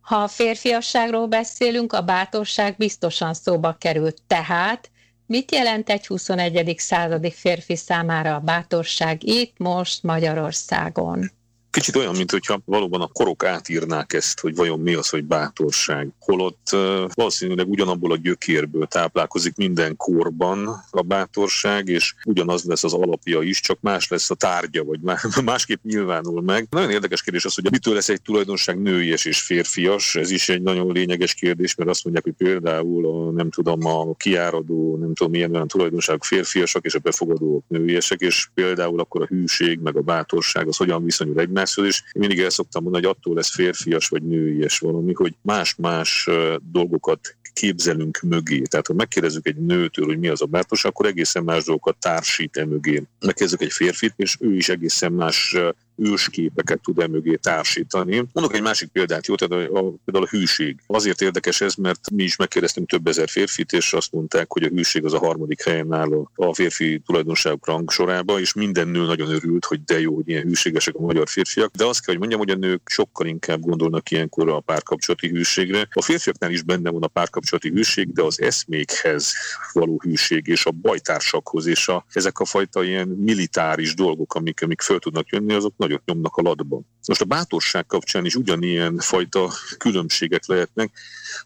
Ha 0.01 0.15
a 0.15 0.27
férfiasságról 0.27 1.27
beszélünk, 1.27 1.93
a 1.93 2.01
bátorság 2.01 2.75
biztosan 2.77 3.33
szóba 3.33 3.73
került. 3.73 4.21
Tehát 4.27 4.89
mit 5.25 5.51
jelent 5.51 5.89
egy 5.89 6.07
21. 6.07 6.75
századi 6.77 7.31
férfi 7.31 7.75
számára 7.75 8.35
a 8.35 8.39
bátorság 8.39 9.23
itt, 9.23 9.57
most 9.57 10.03
Magyarországon? 10.03 11.31
Kicsit 11.71 11.95
olyan, 11.95 12.15
mint 12.15 12.31
hogyha 12.31 12.61
valóban 12.65 13.01
a 13.01 13.07
korok 13.07 13.43
átírnák 13.45 14.13
ezt, 14.13 14.39
hogy 14.39 14.55
vajon 14.55 14.79
mi 14.79 14.93
az, 14.93 15.09
hogy 15.09 15.23
bátorság. 15.23 16.07
Holott 16.19 16.69
valószínűleg 17.13 17.69
ugyanabból 17.69 18.11
a 18.11 18.17
gyökérből 18.17 18.87
táplálkozik 18.87 19.55
minden 19.55 19.95
korban 19.95 20.83
a 20.91 21.01
bátorság, 21.01 21.87
és 21.87 22.13
ugyanaz 22.25 22.63
lesz 22.63 22.83
az 22.83 22.93
alapja 22.93 23.41
is, 23.41 23.59
csak 23.59 23.77
más 23.81 24.07
lesz 24.07 24.29
a 24.29 24.35
tárgya, 24.35 24.83
vagy 24.83 24.99
másképp 25.43 25.83
nyilvánul 25.83 26.41
meg. 26.41 26.67
Nagyon 26.69 26.89
érdekes 26.89 27.21
kérdés 27.21 27.45
az, 27.45 27.55
hogy 27.55 27.71
mitől 27.71 27.93
lesz 27.93 28.09
egy 28.09 28.21
tulajdonság 28.21 28.81
nőies 28.81 29.25
és 29.25 29.41
férfias. 29.41 30.15
Ez 30.15 30.31
is 30.31 30.49
egy 30.49 30.61
nagyon 30.61 30.91
lényeges 30.91 31.33
kérdés, 31.33 31.75
mert 31.75 31.89
azt 31.89 32.03
mondják, 32.03 32.25
hogy 32.25 32.47
például 32.47 33.05
a, 33.05 33.31
nem 33.31 33.49
tudom, 33.49 33.85
a 33.85 34.15
kiáradó, 34.15 34.97
nem 34.97 35.13
tudom, 35.13 35.31
milyen 35.31 35.53
olyan 35.53 35.67
tulajdonságok 35.67 36.23
férfiasak, 36.23 36.85
és 36.85 36.95
a 36.95 36.99
befogadók 36.99 37.63
nőiesek, 37.67 38.19
és 38.19 38.49
például 38.53 38.99
akkor 38.99 39.21
a 39.21 39.25
hűség, 39.25 39.79
meg 39.79 39.97
a 39.97 40.01
bátorság 40.01 40.67
az 40.67 40.77
hogyan 40.77 41.03
viszonyul 41.03 41.39
egymás 41.39 41.58
egymáshoz, 41.59 41.85
és 41.85 42.03
mindig 42.13 42.39
el 42.39 42.49
szoktam 42.49 42.83
mondani, 42.83 43.05
hogy 43.05 43.15
attól 43.15 43.35
lesz 43.35 43.53
férfias 43.53 44.07
vagy 44.07 44.23
nőies 44.23 44.79
valami, 44.79 45.13
hogy 45.13 45.33
más-más 45.41 46.29
dolgokat 46.71 47.37
képzelünk 47.53 48.19
mögé. 48.21 48.61
Tehát 48.61 48.87
ha 48.87 48.93
megkérdezzük 48.93 49.47
egy 49.47 49.55
nőtől, 49.55 50.05
hogy 50.05 50.19
mi 50.19 50.27
az 50.27 50.41
a 50.41 50.45
bátorság, 50.45 50.91
akkor 50.91 51.05
egészen 51.05 51.43
más 51.43 51.63
dolgokat 51.63 51.97
társít 51.99 52.57
e 52.57 52.65
mögé. 52.65 53.03
Megkérdezzük 53.19 53.61
egy 53.61 53.71
férfit, 53.71 54.13
és 54.15 54.37
ő 54.39 54.55
is 54.55 54.69
egészen 54.69 55.11
más 55.11 55.57
ősképeket 55.99 56.81
tud 56.81 56.99
emögé 56.99 57.35
társítani. 57.35 58.27
Mondok 58.33 58.55
egy 58.55 58.61
másik 58.61 58.89
példát, 58.89 59.27
jó, 59.27 59.35
tehát 59.35 59.69
a, 59.69 59.77
a, 59.77 59.93
például 60.05 60.25
a 60.25 60.37
hűség. 60.37 60.79
Azért 60.87 61.21
érdekes 61.21 61.61
ez, 61.61 61.75
mert 61.75 62.09
mi 62.11 62.23
is 62.23 62.35
megkérdeztünk 62.35 62.89
több 62.89 63.07
ezer 63.07 63.29
férfit, 63.29 63.71
és 63.71 63.93
azt 63.93 64.11
mondták, 64.11 64.51
hogy 64.51 64.63
a 64.63 64.67
hűség 64.67 65.05
az 65.05 65.13
a 65.13 65.19
harmadik 65.19 65.63
helyen 65.63 65.93
áll 65.93 66.27
a 66.35 66.53
férfi 66.53 67.01
tulajdonságok 67.05 67.65
rangsorába, 67.65 68.39
és 68.39 68.53
minden 68.53 68.87
nő 68.87 69.05
nagyon 69.05 69.29
örült, 69.29 69.65
hogy 69.65 69.83
de 69.83 69.99
jó, 69.99 70.15
hogy 70.15 70.27
ilyen 70.29 70.43
hűségesek 70.43 70.95
a 70.95 71.01
magyar 71.01 71.27
férfiak. 71.27 71.71
De 71.75 71.85
azt 71.85 72.05
kell, 72.05 72.15
hogy 72.15 72.27
mondjam, 72.27 72.39
hogy 72.39 72.49
a 72.49 72.67
nők 72.67 72.81
sokkal 72.85 73.27
inkább 73.27 73.59
gondolnak 73.59 74.11
ilyenkor 74.11 74.49
a 74.49 74.59
párkapcsolati 74.59 75.27
hűségre. 75.27 75.87
A 75.93 76.01
férfiaknál 76.01 76.51
is 76.51 76.61
benne 76.61 76.89
van 76.89 77.03
a 77.03 77.07
párkapcsolati 77.07 77.69
hűség, 77.69 78.13
de 78.13 78.23
az 78.23 78.41
eszmékhez 78.41 79.33
való 79.73 79.99
hűség, 80.03 80.47
és 80.47 80.65
a 80.65 80.71
bajtársakhoz, 80.71 81.65
és 81.65 81.87
a, 81.87 82.05
ezek 82.13 82.39
a 82.39 82.45
fajta 82.45 82.83
ilyen 82.83 83.07
militáris 83.07 83.93
dolgok, 83.93 84.35
amik, 84.35 84.61
amik 84.61 84.81
föl 84.81 84.99
tudnak 84.99 85.29
jönni, 85.29 85.53
azok 85.53 85.73
nagy 85.77 85.88
nagyot 85.89 86.05
nyomnak 86.05 86.35
a 86.35 86.41
latba. 86.41 86.81
Most 87.07 87.21
a 87.21 87.25
bátorság 87.25 87.85
kapcsán 87.85 88.25
is 88.25 88.35
ugyanilyen 88.35 88.97
fajta 88.97 89.49
különbségek 89.77 90.45
lehetnek. 90.45 90.91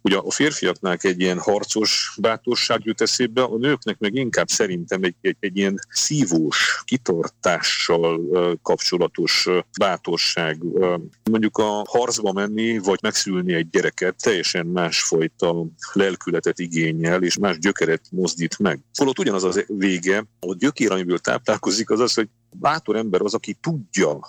Ugye 0.01 0.17
a 0.17 0.31
férfiaknál 0.31 0.97
egy 1.01 1.19
ilyen 1.19 1.39
harcos 1.39 2.15
bátorság 2.21 2.81
jut 2.84 3.01
eszébe, 3.01 3.43
a 3.43 3.57
nőknek 3.57 3.99
meg 3.99 4.15
inkább 4.15 4.47
szerintem 4.47 5.03
egy, 5.03 5.15
egy, 5.21 5.38
egy 5.39 5.57
ilyen 5.57 5.79
szívós, 5.89 6.81
kitartással 6.86 8.21
kapcsolatos 8.61 9.47
bátorság. 9.79 10.57
Mondjuk 11.31 11.57
a 11.57 11.84
harcba 11.88 12.31
menni, 12.31 12.77
vagy 12.77 12.99
megszülni 13.01 13.53
egy 13.53 13.69
gyereket 13.69 14.15
teljesen 14.23 14.65
másfajta 14.65 15.65
lelkületet 15.93 16.59
igényel, 16.59 17.23
és 17.23 17.38
más 17.38 17.59
gyökeret 17.59 18.01
mozdít 18.11 18.59
meg. 18.59 18.79
Holott 18.93 19.19
ugyanaz 19.19 19.43
az 19.43 19.65
vége, 19.67 20.25
a 20.39 20.55
gyökér, 20.55 20.91
amiből 20.91 21.19
táplálkozik, 21.19 21.89
az 21.89 21.99
az, 21.99 22.13
hogy 22.13 22.29
bátor 22.51 22.95
ember 22.95 23.21
az, 23.21 23.34
aki 23.34 23.57
tudja, 23.61 24.19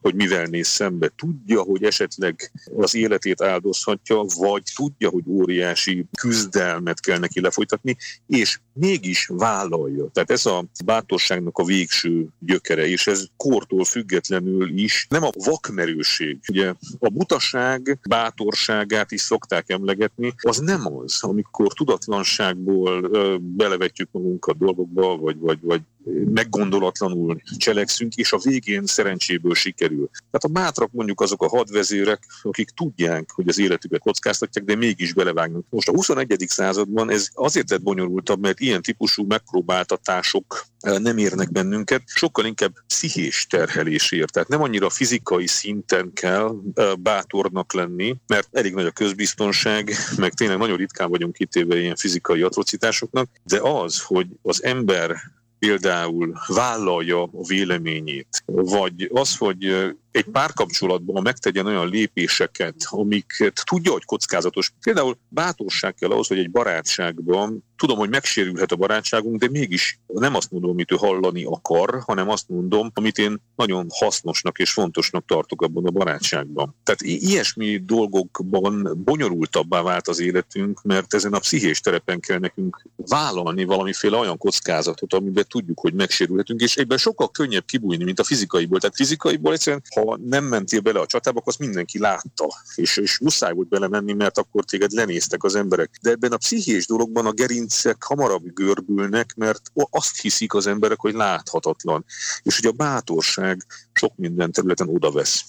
hogy 0.00 0.14
mivel 0.14 0.44
néz 0.44 0.68
szembe. 0.68 1.12
Tudja, 1.16 1.60
hogy 1.62 1.84
esetleg 1.84 2.52
az 2.76 2.94
életét 2.94 3.42
áldozhatja, 3.42 4.24
vagy 4.36 4.62
tudja, 4.74 5.08
hogy 5.08 5.24
óriási 5.26 6.06
küzdelmet 6.18 7.00
kell 7.00 7.18
neki 7.18 7.40
lefolytatni, 7.40 7.96
és 8.26 8.60
mégis 8.72 9.26
vállalja. 9.32 10.08
Tehát 10.12 10.30
ez 10.30 10.46
a 10.46 10.64
bátorságnak 10.84 11.58
a 11.58 11.64
végső 11.64 12.26
gyökere, 12.38 12.86
és 12.86 13.06
ez 13.06 13.26
kortól 13.36 13.84
függetlenül 13.84 14.78
is 14.78 15.06
nem 15.08 15.22
a 15.22 15.30
vakmerőség. 15.44 16.38
Ugye 16.48 16.74
a 16.98 17.08
butaság 17.08 17.98
bátorságát 18.08 19.12
is 19.12 19.20
szokták 19.20 19.70
emlegetni, 19.70 20.34
az 20.36 20.58
nem 20.58 20.96
az, 20.96 21.18
amikor 21.22 21.72
tudatlanságból 21.72 23.08
belevetjük 23.38 24.08
magunkat 24.12 24.58
dolgokba, 24.58 25.16
vagy, 25.16 25.38
vagy, 25.38 25.58
vagy 25.60 25.80
meggondolatlanul 26.24 27.40
cselekszünk, 27.56 28.14
és 28.14 28.32
a 28.32 28.38
végén 28.38 28.86
szerencséből 28.86 29.54
sikerül. 29.54 30.08
Tehát 30.12 30.44
a 30.44 30.48
bátrak 30.48 30.90
mondjuk 30.92 31.20
azok 31.20 31.42
a 31.42 31.48
hadvezérek, 31.48 32.22
akik 32.42 32.70
tudják, 32.70 33.30
hogy 33.30 33.48
az 33.48 33.58
életüket 33.58 34.00
kockáztatják, 34.00 34.64
de 34.64 34.74
mégis 34.74 35.12
belevágnak. 35.12 35.64
Most 35.70 35.88
a 35.88 35.92
21. 35.92 36.44
században 36.48 37.10
ez 37.10 37.28
azért 37.34 37.70
lett 37.70 37.82
bonyolultabb, 37.82 38.40
mert 38.40 38.60
ilyen 38.60 38.82
típusú 38.82 39.26
megpróbáltatások 39.26 40.66
eh, 40.80 40.98
nem 40.98 41.18
érnek 41.18 41.52
bennünket, 41.52 42.02
sokkal 42.06 42.44
inkább 42.44 42.72
pszichés 42.86 43.46
terhelésért. 43.46 44.32
Tehát 44.32 44.48
nem 44.48 44.62
annyira 44.62 44.90
fizikai 44.90 45.46
szinten 45.46 46.12
kell 46.12 46.56
eh, 46.74 46.92
bátornak 46.94 47.72
lenni, 47.72 48.16
mert 48.26 48.48
elég 48.52 48.74
nagy 48.74 48.86
a 48.86 48.90
közbiztonság, 48.90 49.92
meg 50.16 50.32
tényleg 50.32 50.58
nagyon 50.58 50.76
ritkán 50.76 51.10
vagyunk 51.10 51.32
kitéve 51.32 51.78
ilyen 51.78 51.96
fizikai 51.96 52.42
atrocitásoknak, 52.42 53.28
de 53.44 53.60
az, 53.60 54.02
hogy 54.02 54.26
az 54.42 54.64
ember 54.64 55.34
például 55.58 56.38
vállalja 56.46 57.22
a 57.22 57.44
véleményét, 57.48 58.42
vagy 58.46 59.10
az, 59.12 59.36
hogy 59.36 59.94
egy 60.16 60.24
párkapcsolatban 60.24 61.22
megtegyen 61.22 61.66
olyan 61.66 61.88
lépéseket, 61.88 62.74
amiket 62.88 63.62
tudja, 63.64 63.92
hogy 63.92 64.04
kockázatos. 64.04 64.72
Például 64.80 65.18
bátorság 65.28 65.94
kell 65.94 66.10
ahhoz, 66.10 66.26
hogy 66.26 66.38
egy 66.38 66.50
barátságban 66.50 67.64
tudom, 67.76 67.98
hogy 67.98 68.08
megsérülhet 68.08 68.72
a 68.72 68.76
barátságunk, 68.76 69.40
de 69.40 69.48
mégis 69.50 69.98
nem 70.06 70.34
azt 70.34 70.50
mondom, 70.50 70.70
amit 70.70 70.92
ő 70.92 70.96
hallani 70.96 71.44
akar, 71.44 72.02
hanem 72.06 72.28
azt 72.28 72.48
mondom, 72.48 72.90
amit 72.94 73.18
én 73.18 73.42
nagyon 73.56 73.86
hasznosnak 73.90 74.58
és 74.58 74.72
fontosnak 74.72 75.24
tartok 75.26 75.62
abban 75.62 75.86
a 75.86 75.90
barátságban. 75.90 76.74
Tehát 76.82 77.02
ilyesmi 77.02 77.76
dolgokban 77.76 79.02
bonyolultabbá 79.04 79.82
vált 79.82 80.08
az 80.08 80.20
életünk, 80.20 80.82
mert 80.82 81.14
ezen 81.14 81.32
a 81.32 81.38
pszichés 81.38 81.80
terepen 81.80 82.20
kell 82.20 82.38
nekünk 82.38 82.82
vállalni 82.96 83.64
valamiféle 83.64 84.16
olyan 84.16 84.38
kockázatot, 84.38 85.14
amiben 85.14 85.44
tudjuk, 85.48 85.80
hogy 85.80 85.94
megsérülhetünk, 85.94 86.60
és 86.60 86.76
egyben 86.76 86.98
sokkal 86.98 87.30
könnyebb 87.30 87.64
kibújni, 87.64 88.04
mint 88.04 88.20
a 88.20 88.24
fizikaiból. 88.24 88.80
Tehát 88.80 88.96
fizikaiból 88.96 89.52
egyszerűen, 89.52 89.82
ha 89.94 90.05
nem 90.24 90.44
mentél 90.44 90.80
bele 90.80 91.00
a 91.00 91.06
csatába, 91.06 91.38
akkor 91.38 91.52
azt 91.52 91.66
mindenki 91.66 91.98
látta, 91.98 92.46
és, 92.74 92.96
és 92.96 93.18
muszáj 93.18 93.52
volt 93.52 93.68
belemenni, 93.68 94.12
mert 94.12 94.38
akkor 94.38 94.64
téged 94.64 94.92
lenéztek 94.92 95.44
az 95.44 95.54
emberek. 95.54 95.90
De 96.02 96.10
ebben 96.10 96.32
a 96.32 96.36
pszichés 96.36 96.86
dologban 96.86 97.26
a 97.26 97.32
gerincek 97.32 98.02
hamarabb 98.02 98.52
görbülnek, 98.54 99.34
mert 99.36 99.70
azt 99.90 100.20
hiszik 100.20 100.54
az 100.54 100.66
emberek, 100.66 101.00
hogy 101.00 101.14
láthatatlan. 101.14 102.04
És 102.42 102.56
hogy 102.56 102.66
a 102.66 102.72
bátorság 102.72 103.66
sok 103.92 104.12
minden 104.16 104.52
területen 104.52 104.88
odavesz. 104.88 105.44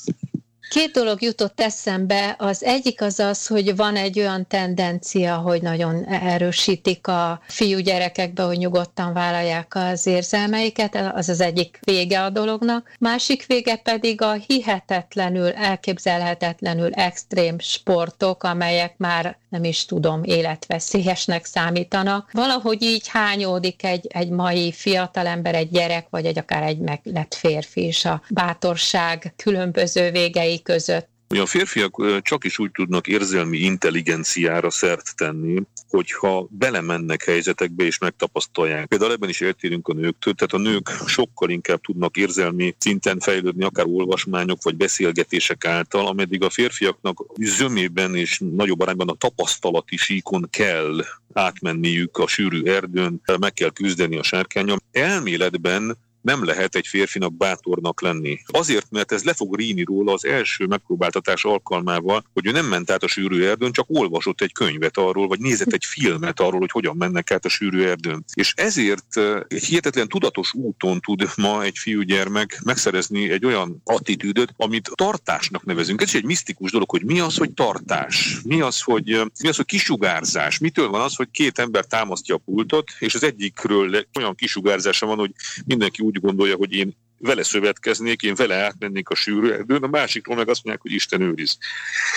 Két 0.69 0.91
dolog 0.91 1.21
jutott 1.21 1.61
eszembe. 1.61 2.35
Az 2.37 2.63
egyik 2.63 3.01
az 3.01 3.19
az, 3.19 3.47
hogy 3.47 3.75
van 3.75 3.95
egy 3.95 4.19
olyan 4.19 4.47
tendencia, 4.47 5.35
hogy 5.35 5.61
nagyon 5.61 6.05
erősítik 6.05 7.07
a 7.07 7.41
fiúgyerekekbe, 7.47 8.43
hogy 8.43 8.57
nyugodtan 8.57 9.13
vállalják 9.13 9.75
az 9.75 10.05
érzelmeiket, 10.05 10.95
az 11.13 11.29
az 11.29 11.41
egyik 11.41 11.79
vége 11.81 12.23
a 12.23 12.29
dolognak. 12.29 12.91
Másik 12.99 13.45
vége 13.45 13.75
pedig 13.75 14.21
a 14.21 14.31
hihetetlenül, 14.47 15.51
elképzelhetetlenül 15.51 16.93
extrém 16.93 17.59
sportok, 17.59 18.43
amelyek 18.43 18.97
már 18.97 19.37
nem 19.49 19.63
is 19.63 19.85
tudom, 19.85 20.23
életveszélyesnek 20.23 21.45
számítanak. 21.45 22.29
Valahogy 22.31 22.81
így 22.81 23.07
hányódik 23.07 23.83
egy, 23.83 24.07
egy 24.09 24.29
mai 24.29 24.71
fiatalember, 24.71 25.55
egy 25.55 25.69
gyerek, 25.69 26.07
vagy 26.09 26.25
egy 26.25 26.37
akár 26.37 26.63
egy 26.63 26.79
meglett 26.79 27.33
férfi 27.33 27.85
is 27.85 28.05
a 28.05 28.21
bátorság 28.29 29.33
különböző 29.35 30.11
végei 30.11 30.61
között. 30.61 31.07
A 31.27 31.45
férfiak 31.45 32.21
csak 32.21 32.43
is 32.43 32.59
úgy 32.59 32.71
tudnak 32.71 33.07
érzelmi 33.07 33.57
intelligenciára 33.57 34.69
szert 34.69 35.15
tenni, 35.15 35.61
hogyha 35.89 36.47
belemennek 36.49 37.23
helyzetekbe 37.23 37.83
és 37.83 37.97
megtapasztalják. 37.97 38.85
Például 38.85 39.11
ebben 39.11 39.29
is 39.29 39.41
eltérünk 39.41 39.87
a 39.87 39.93
nőktől, 39.93 40.33
tehát 40.33 40.53
a 40.53 40.69
nők 40.69 40.89
sokkal 41.05 41.49
inkább 41.49 41.81
tudnak 41.81 42.17
érzelmi 42.17 42.75
szinten 42.77 43.19
fejlődni, 43.19 43.63
akár 43.63 43.85
olvasmányok 43.85 44.63
vagy 44.63 44.75
beszélgetések 44.75 45.65
által, 45.65 46.07
ameddig 46.07 46.43
a 46.43 46.49
férfiaknak 46.49 47.25
zömében 47.39 48.15
és 48.15 48.41
nagyobb 48.55 48.79
arányban 48.79 49.09
a 49.09 49.13
tapasztalati 49.13 49.97
síkon 49.97 50.47
kell 50.49 51.03
átmenniük 51.33 52.17
a 52.17 52.27
sűrű 52.27 52.63
erdőn, 52.63 53.21
meg 53.39 53.53
kell 53.53 53.71
küzdeni 53.71 54.17
a 54.17 54.23
sárkányom. 54.23 54.77
Elméletben 54.91 55.97
nem 56.27 56.45
lehet 56.45 56.75
egy 56.75 56.87
férfinak 56.87 57.37
bátornak 57.37 58.01
lenni. 58.01 58.39
Azért, 58.45 58.87
mert 58.89 59.11
ez 59.11 59.23
le 59.23 59.33
fog 59.33 59.55
ríni 59.55 59.83
róla 59.83 60.13
az 60.13 60.25
első 60.25 60.65
megpróbáltatás 60.65 61.45
alkalmával, 61.45 62.23
hogy 62.33 62.45
ő 62.47 62.51
nem 62.51 62.65
ment 62.65 62.91
át 62.91 63.03
a 63.03 63.07
sűrű 63.07 63.43
erdőn, 63.43 63.71
csak 63.71 63.85
olvasott 63.89 64.41
egy 64.41 64.53
könyvet 64.53 64.97
arról, 64.97 65.27
vagy 65.27 65.39
nézett 65.39 65.73
egy 65.73 65.85
filmet 65.85 66.39
arról, 66.39 66.59
hogy 66.59 66.71
hogyan 66.71 66.95
mennek 66.97 67.31
át 67.31 67.45
a 67.45 67.49
sűrű 67.49 67.81
erdőn. 67.83 68.23
És 68.33 68.53
ezért 68.55 69.17
eh, 69.17 69.39
egy 69.47 69.63
hihetetlen 69.63 70.07
tudatos 70.07 70.53
úton 70.53 70.99
tud 70.99 71.29
ma 71.37 71.63
egy 71.63 71.77
fiúgyermek 71.77 72.59
megszerezni 72.63 73.29
egy 73.29 73.45
olyan 73.45 73.81
attitűdöt, 73.83 74.53
amit 74.57 74.91
tartásnak 74.95 75.65
nevezünk. 75.65 76.01
Ez 76.01 76.07
is 76.07 76.15
egy 76.15 76.25
misztikus 76.25 76.71
dolog, 76.71 76.89
hogy 76.89 77.05
mi 77.05 77.19
az, 77.19 77.37
hogy 77.37 77.51
tartás, 77.51 78.37
mi 78.43 78.61
az, 78.61 78.81
hogy, 78.81 79.11
eh, 79.11 79.25
mi 79.41 79.47
az, 79.47 79.55
hogy 79.55 79.65
kisugárzás, 79.65 80.57
mitől 80.57 80.89
van 80.89 81.01
az, 81.01 81.15
hogy 81.15 81.31
két 81.31 81.59
ember 81.59 81.85
támasztja 81.85 82.35
a 82.35 82.41
pultot, 82.45 82.91
és 82.99 83.15
az 83.15 83.23
egyikről 83.23 84.05
olyan 84.19 84.35
kisugárzása 84.35 85.05
van, 85.05 85.17
hogy 85.17 85.31
mindenki 85.65 86.01
úgy 86.01 86.16
gondolja, 86.17 86.55
hogy 86.55 86.73
én 86.73 86.95
vele 87.19 87.43
szövetkeznék, 87.43 88.21
én 88.21 88.35
vele 88.35 88.55
átmennék 88.55 89.09
a 89.09 89.15
sűrű 89.15 89.49
erdőn, 89.49 89.83
a 89.83 89.87
másikról 89.87 90.35
meg 90.35 90.49
azt 90.49 90.63
mondják, 90.63 90.85
hogy 90.85 90.93
Isten 90.93 91.21
őriz. 91.21 91.57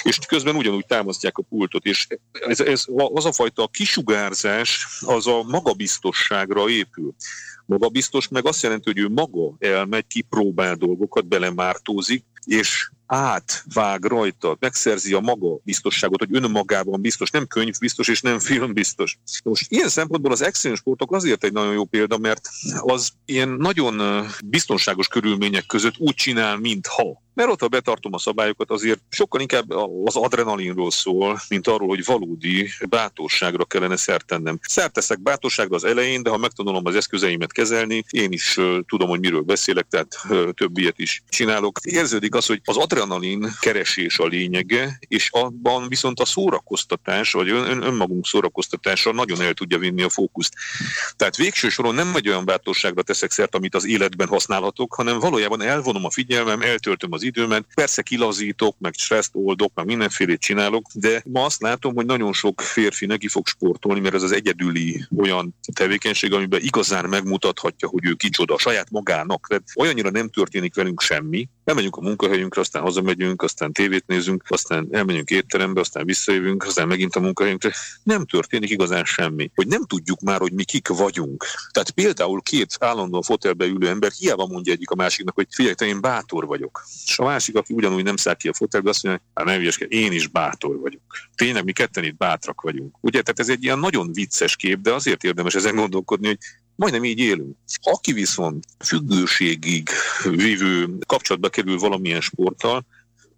És 0.02 0.18
közben 0.28 0.56
ugyanúgy 0.56 0.86
támasztják 0.86 1.38
a 1.38 1.42
pultot, 1.42 1.84
és 1.84 2.06
ez, 2.32 2.60
ez, 2.60 2.84
az 3.14 3.24
a 3.24 3.32
fajta 3.32 3.66
kisugárzás, 3.66 4.86
az 5.00 5.26
a 5.26 5.42
magabiztosságra 5.42 6.68
épül. 6.68 7.14
Magabiztos 7.70 8.28
meg 8.28 8.46
azt 8.46 8.62
jelenti, 8.62 8.90
hogy 8.92 8.98
ő 8.98 9.08
maga 9.08 9.54
elmegy, 9.58 10.06
kipróbál 10.06 10.74
dolgokat, 10.74 11.26
belemártózik, 11.26 12.24
és 12.44 12.90
átvág 13.06 14.04
rajta, 14.04 14.56
megszerzi 14.60 15.14
a 15.14 15.20
maga 15.20 15.58
biztosságot, 15.64 16.18
hogy 16.18 16.34
önmagában 16.34 17.00
biztos, 17.00 17.30
nem 17.30 17.46
könyv 17.46 17.74
biztos 17.80 18.08
és 18.08 18.20
nem 18.20 18.38
film 18.38 18.72
biztos. 18.72 19.18
Most 19.44 19.72
ilyen 19.72 19.88
szempontból 19.88 20.32
az 20.32 20.42
extrém 20.42 20.74
sportok 20.74 21.12
azért 21.12 21.44
egy 21.44 21.52
nagyon 21.52 21.72
jó 21.72 21.84
példa, 21.84 22.18
mert 22.18 22.48
az 22.80 23.10
ilyen 23.24 23.48
nagyon 23.48 24.26
biztonságos 24.44 25.08
körülmények 25.08 25.66
között 25.66 25.94
úgy 25.98 26.14
csinál, 26.14 26.56
mintha 26.56 27.22
mert 27.34 27.50
ott, 27.50 27.60
ha 27.60 27.68
betartom 27.68 28.14
a 28.14 28.18
szabályokat, 28.18 28.70
azért 28.70 29.00
sokkal 29.10 29.40
inkább 29.40 29.70
az 30.04 30.16
adrenalinról 30.16 30.90
szól, 30.90 31.40
mint 31.48 31.66
arról, 31.66 31.88
hogy 31.88 32.04
valódi 32.04 32.68
bátorságra 32.88 33.64
kellene 33.64 33.96
szert 33.96 34.26
tennem. 34.26 34.58
Szert 34.62 34.92
teszek 34.92 35.22
bátorságra 35.22 35.74
az 35.74 35.84
elején, 35.84 36.22
de 36.22 36.30
ha 36.30 36.36
megtanulom 36.36 36.86
az 36.86 36.94
eszközeimet 36.94 37.52
kezelni, 37.52 38.04
én 38.10 38.32
is 38.32 38.58
tudom, 38.86 39.08
hogy 39.08 39.20
miről 39.20 39.40
beszélek, 39.40 39.86
tehát 39.90 40.26
több 40.54 40.78
ilyet 40.78 40.98
is 40.98 41.22
csinálok. 41.28 41.78
Érződik 41.82 42.34
az, 42.34 42.46
hogy 42.46 42.60
az 42.64 42.76
adrenalin 42.76 43.46
keresés 43.60 44.18
a 44.18 44.26
lényege, 44.26 44.98
és 45.08 45.28
abban 45.32 45.88
viszont 45.88 46.20
a 46.20 46.24
szórakoztatás, 46.24 47.32
vagy 47.32 47.50
ön, 47.50 47.82
önmagunk 47.82 48.26
szórakoztatása 48.26 49.12
nagyon 49.12 49.40
el 49.40 49.54
tudja 49.54 49.78
vinni 49.78 50.02
a 50.02 50.08
fókuszt. 50.08 50.54
Tehát 51.16 51.36
végső 51.36 51.68
soron 51.68 51.94
nem 51.94 52.16
egy 52.16 52.28
olyan 52.28 52.44
bátorságra 52.44 53.02
teszek 53.02 53.30
szert, 53.30 53.54
amit 53.54 53.74
az 53.74 53.86
életben 53.86 54.28
használhatok, 54.28 54.94
hanem 54.94 55.18
valójában 55.18 55.62
elvonom 55.62 56.04
a 56.04 56.10
figyelmem, 56.10 56.62
eltöltöm 56.62 57.12
az 57.12 57.19
időmet, 57.22 57.66
persze 57.74 58.02
kilazítok, 58.02 58.76
meg 58.78 58.94
stresszt 58.96 59.30
oldok, 59.32 59.72
meg 59.74 59.86
mindenfélét 59.86 60.40
csinálok, 60.40 60.86
de 60.94 61.22
ma 61.24 61.44
azt 61.44 61.62
látom, 61.62 61.94
hogy 61.94 62.06
nagyon 62.06 62.32
sok 62.32 62.60
férfi 62.60 63.06
neki 63.06 63.28
fog 63.28 63.46
sportolni, 63.46 64.00
mert 64.00 64.14
ez 64.14 64.22
az 64.22 64.32
egyedüli 64.32 65.06
olyan 65.16 65.54
tevékenység, 65.74 66.32
amiben 66.32 66.60
igazán 66.62 67.08
megmutathatja, 67.08 67.88
hogy 67.88 68.06
ő 68.06 68.12
kicsoda, 68.14 68.58
saját 68.58 68.90
magának. 68.90 69.46
De 69.48 69.60
olyannyira 69.76 70.10
nem 70.10 70.28
történik 70.28 70.74
velünk 70.74 71.00
semmi, 71.00 71.48
Elmegyünk 71.70 71.96
a 71.96 72.00
munkahelyünkre, 72.00 72.60
aztán 72.60 72.82
hazamegyünk, 72.82 73.42
aztán 73.42 73.72
tévét 73.72 74.06
nézünk, 74.06 74.44
aztán 74.48 74.88
elmegyünk 74.90 75.30
étterembe, 75.30 75.80
aztán 75.80 76.04
visszajövünk, 76.04 76.64
aztán 76.64 76.88
megint 76.88 77.16
a 77.16 77.20
munkahelyünkre. 77.20 77.72
Nem 78.02 78.24
történik 78.26 78.70
igazán 78.70 79.04
semmi. 79.04 79.50
Hogy 79.54 79.66
nem 79.66 79.84
tudjuk 79.84 80.20
már, 80.20 80.40
hogy 80.40 80.52
mi 80.52 80.64
kik 80.64 80.88
vagyunk. 80.88 81.44
Tehát 81.70 81.90
például 81.90 82.42
két 82.42 82.76
állandóan 82.80 83.22
fotelbe 83.22 83.64
ülő 83.64 83.88
ember 83.88 84.10
hiába 84.18 84.46
mondja 84.46 84.72
egyik 84.72 84.90
a 84.90 84.94
másiknak, 84.94 85.34
hogy 85.34 85.46
figyelj, 85.50 85.74
te 85.74 85.86
én 85.86 86.00
bátor 86.00 86.46
vagyok. 86.46 86.82
És 87.06 87.18
a 87.18 87.24
másik, 87.24 87.56
aki 87.56 87.74
ugyanúgy 87.74 88.04
nem 88.04 88.16
száll 88.16 88.34
ki 88.34 88.48
a 88.48 88.54
fotelbe, 88.54 88.90
azt 88.90 89.02
mondja, 89.02 89.22
hát 89.34 89.44
nem 89.46 89.60
ügyes, 89.60 89.76
én 89.76 90.12
is 90.12 90.26
bátor 90.26 90.78
vagyok. 90.78 91.02
Tényleg 91.34 91.64
mi 91.64 91.72
ketten 91.72 92.04
itt 92.04 92.16
bátrak 92.16 92.60
vagyunk. 92.60 92.96
Ugye, 93.00 93.22
tehát 93.22 93.40
ez 93.40 93.48
egy 93.48 93.64
ilyen 93.64 93.78
nagyon 93.78 94.12
vicces 94.12 94.56
kép, 94.56 94.80
de 94.80 94.92
azért 94.92 95.24
érdemes 95.24 95.54
ezen 95.54 95.76
gondolkodni, 95.76 96.26
hogy 96.26 96.38
majdnem 96.80 97.04
így 97.04 97.18
élünk. 97.18 97.56
Aki 97.80 98.12
viszont 98.12 98.64
függőségig 98.78 99.88
vívő 100.22 100.88
kapcsolatba 101.06 101.48
kerül 101.48 101.78
valamilyen 101.78 102.20
sporttal, 102.20 102.86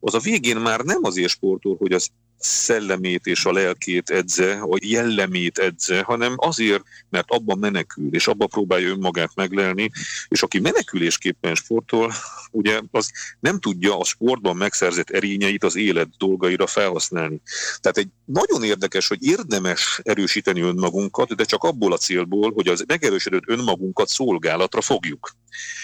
az 0.01 0.15
a 0.15 0.19
végén 0.19 0.57
már 0.57 0.81
nem 0.81 0.99
azért 1.03 1.31
sportol, 1.31 1.77
hogy 1.77 1.93
az 1.93 2.09
szellemét 2.39 3.27
és 3.27 3.45
a 3.45 3.53
lelkét 3.53 4.11
edze, 4.11 4.53
a 4.53 4.79
jellemét 4.85 5.59
edze, 5.59 6.03
hanem 6.03 6.35
azért, 6.37 6.83
mert 7.11 7.31
abban 7.31 7.59
menekül, 7.59 8.15
és 8.15 8.27
abban 8.27 8.49
próbálja 8.49 8.89
önmagát 8.89 9.31
meglelni, 9.35 9.91
és 10.29 10.43
aki 10.43 10.59
menekülésképpen 10.59 11.55
sportol, 11.55 12.13
ugye 12.53 12.81
az 12.91 13.11
nem 13.41 13.61
tudja 13.61 13.99
a 13.99 14.05
sportban 14.05 14.57
megszerzett 14.57 15.11
erényeit 15.11 15.65
az 15.65 15.77
élet 15.77 16.09
dolgaira 16.19 16.67
felhasználni. 16.67 17.41
Tehát 17.81 17.99
egy 17.99 18.09
nagyon 18.25 18.63
érdekes, 18.63 19.09
hogy 19.09 19.25
érdemes 19.25 20.01
erősíteni 20.03 20.61
önmagunkat, 20.61 21.35
de 21.35 21.45
csak 21.45 21.65
abból 21.65 21.93
a 21.93 21.97
célból, 21.97 22.53
hogy 22.53 22.69
az 22.69 22.85
megerősödött 22.87 23.43
önmagunkat 23.47 24.09
szolgálatra 24.09 24.81
fogjuk. 24.81 25.31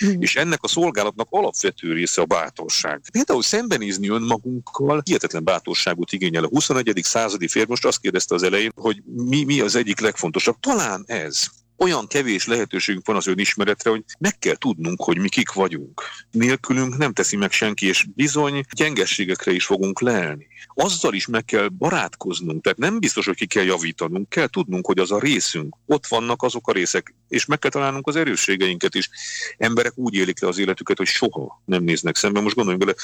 Mm. 0.05 0.21
És 0.21 0.37
ennek 0.37 0.63
a 0.63 0.69
szolgálatnak 0.69 1.27
alapvető 1.31 1.93
része 1.93 2.21
a 2.21 2.25
bátorság. 2.25 3.03
Például 3.13 3.43
szembenézni 3.43 4.09
önmagunkkal 4.09 5.03
hihetetlen 5.05 5.45
bátorságot 5.45 6.13
igényel 6.13 6.45
a 6.45 6.49
21. 6.49 7.01
századi 7.03 7.49
férfi. 7.49 7.69
Most 7.69 7.85
azt 7.85 8.01
kérdezte 8.01 8.35
az 8.35 8.43
elején, 8.43 8.73
hogy 8.75 9.03
mi, 9.05 9.45
mi 9.45 9.61
az 9.61 9.77
egyik 9.77 10.01
legfontosabb. 10.01 10.57
Talán 10.61 11.05
ez 11.07 11.47
olyan 11.79 12.07
kevés 12.07 12.47
lehetőségünk 12.47 13.07
van 13.07 13.17
az 13.17 13.27
önismeretre, 13.27 13.91
hogy 13.91 14.05
meg 14.19 14.39
kell 14.39 14.57
tudnunk, 14.57 15.03
hogy 15.03 15.19
mi 15.19 15.29
kik 15.29 15.53
vagyunk. 15.53 16.03
Nélkülünk 16.31 16.97
nem 16.97 17.13
teszi 17.13 17.37
meg 17.37 17.53
senki, 17.53 17.87
és 17.87 18.07
bizony 18.15 18.65
gyengességekre 18.71 19.53
is 19.53 19.65
fogunk 19.65 20.01
leelni. 20.01 20.47
Azzal 20.67 21.15
is 21.15 21.27
meg 21.27 21.45
kell 21.45 21.69
barátkoznunk, 21.69 22.63
tehát 22.63 22.79
nem 22.79 22.99
biztos, 22.99 23.27
hogy 23.27 23.37
ki 23.37 23.47
kell 23.47 23.65
javítanunk, 23.65 24.29
kell 24.29 24.47
tudnunk, 24.47 24.87
hogy 24.87 24.99
az 24.99 25.11
a 25.11 25.19
részünk, 25.19 25.77
ott 25.87 26.07
vannak 26.07 26.43
azok 26.43 26.69
a 26.69 26.73
részek, 26.73 27.15
és 27.29 27.47
meg 27.47 27.59
kell 27.59 27.71
találnunk 27.71 28.07
az 28.07 28.17
erősségeinket 28.17 28.95
is. 28.95 29.11
Emberek 29.57 29.93
úgy 29.95 30.15
élik 30.15 30.41
le 30.41 30.49
az 30.49 30.59
életüket, 30.59 30.97
hogy 30.97 31.07
soha 31.07 31.63
nem 31.65 31.83
néznek 31.83 32.17
szembe. 32.17 32.41
Most 32.41 32.55
gondoljunk 32.55 32.85
bele, 32.85 32.99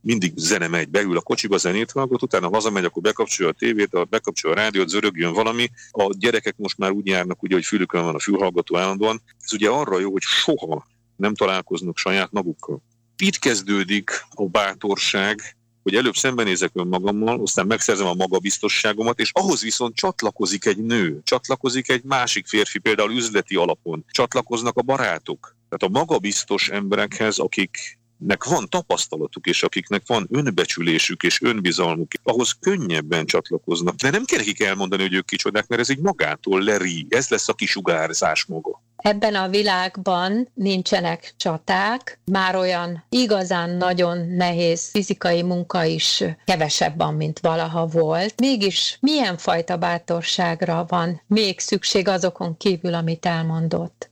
mindig 0.00 0.32
zene 0.36 0.68
megy, 0.68 0.88
beül 0.88 1.16
a 1.16 1.20
kocsiba, 1.20 1.56
zenét 1.56 1.90
hallgat, 1.90 2.22
utána 2.22 2.48
hazamegy, 2.48 2.84
akkor 2.84 3.02
bekapcsolja 3.02 3.52
a 3.52 3.54
tévét, 3.58 4.08
bekapcsolja 4.08 4.56
a 4.56 4.60
rádiót, 4.60 4.88
zörögjön 4.88 5.32
valami. 5.32 5.70
A 5.90 6.14
gyerekek 6.18 6.54
most 6.56 6.78
már 6.78 6.90
úgy 6.90 7.06
járnak, 7.06 7.42
ugye, 7.42 7.54
hogy 7.54 7.64
fülükön 7.64 8.04
van 8.04 8.14
a 8.14 8.18
fülhallgató 8.18 8.76
állandóan. 8.76 9.22
Ez 9.40 9.52
ugye 9.52 9.68
arra 9.68 9.98
jó, 9.98 10.10
hogy 10.10 10.22
soha 10.22 10.86
nem 11.16 11.34
találkoznak 11.34 11.98
saját 11.98 12.32
magukkal. 12.32 12.82
Itt 13.16 13.38
kezdődik 13.38 14.10
a 14.30 14.46
bátorság, 14.46 15.56
hogy 15.82 15.94
előbb 15.94 16.14
szembenézek 16.14 16.70
önmagammal, 16.74 17.40
aztán 17.40 17.66
megszerzem 17.66 18.06
a 18.06 18.14
magabiztosságomat, 18.14 19.18
és 19.18 19.30
ahhoz 19.32 19.62
viszont 19.62 19.94
csatlakozik 19.94 20.64
egy 20.64 20.78
nő, 20.78 21.20
csatlakozik 21.24 21.88
egy 21.88 22.02
másik 22.02 22.46
férfi, 22.46 22.78
például 22.78 23.12
üzleti 23.12 23.56
alapon, 23.56 24.04
csatlakoznak 24.10 24.76
a 24.76 24.82
barátok. 24.82 25.56
Tehát 25.68 25.94
a 25.94 25.98
magabiztos 25.98 26.68
emberekhez, 26.68 27.38
akik 27.38 27.99
nek 28.26 28.44
van 28.44 28.68
tapasztalatuk, 28.68 29.46
és 29.46 29.62
akiknek 29.62 30.02
van 30.06 30.26
önbecsülésük 30.30 31.22
és 31.22 31.42
önbizalmuk, 31.42 32.08
ahhoz 32.22 32.52
könnyebben 32.60 33.26
csatlakoznak. 33.26 33.94
De 33.94 34.10
nem 34.10 34.24
kell 34.24 34.38
nekik 34.38 34.62
elmondani, 34.62 35.02
hogy 35.02 35.14
ők 35.14 35.26
kicsodák, 35.26 35.68
mert 35.68 35.80
ez 35.80 35.90
egy 35.90 35.98
magától 35.98 36.62
leri. 36.62 37.06
Ez 37.08 37.28
lesz 37.28 37.48
a 37.48 37.54
kisugárzás 37.54 38.44
maga. 38.44 38.82
Ebben 38.96 39.34
a 39.34 39.48
világban 39.48 40.48
nincsenek 40.54 41.34
csaták, 41.36 42.20
már 42.24 42.56
olyan 42.56 43.04
igazán 43.08 43.70
nagyon 43.70 44.28
nehéz 44.28 44.90
fizikai 44.90 45.42
munka 45.42 45.84
is 45.84 46.24
kevesebb 46.44 46.96
van, 46.96 47.14
mint 47.14 47.38
valaha 47.38 47.86
volt. 47.86 48.40
Mégis 48.40 48.98
milyen 49.00 49.36
fajta 49.36 49.76
bátorságra 49.76 50.84
van 50.88 51.22
még 51.26 51.60
szükség 51.60 52.08
azokon 52.08 52.56
kívül, 52.56 52.94
amit 52.94 53.26
elmondott? 53.26 54.09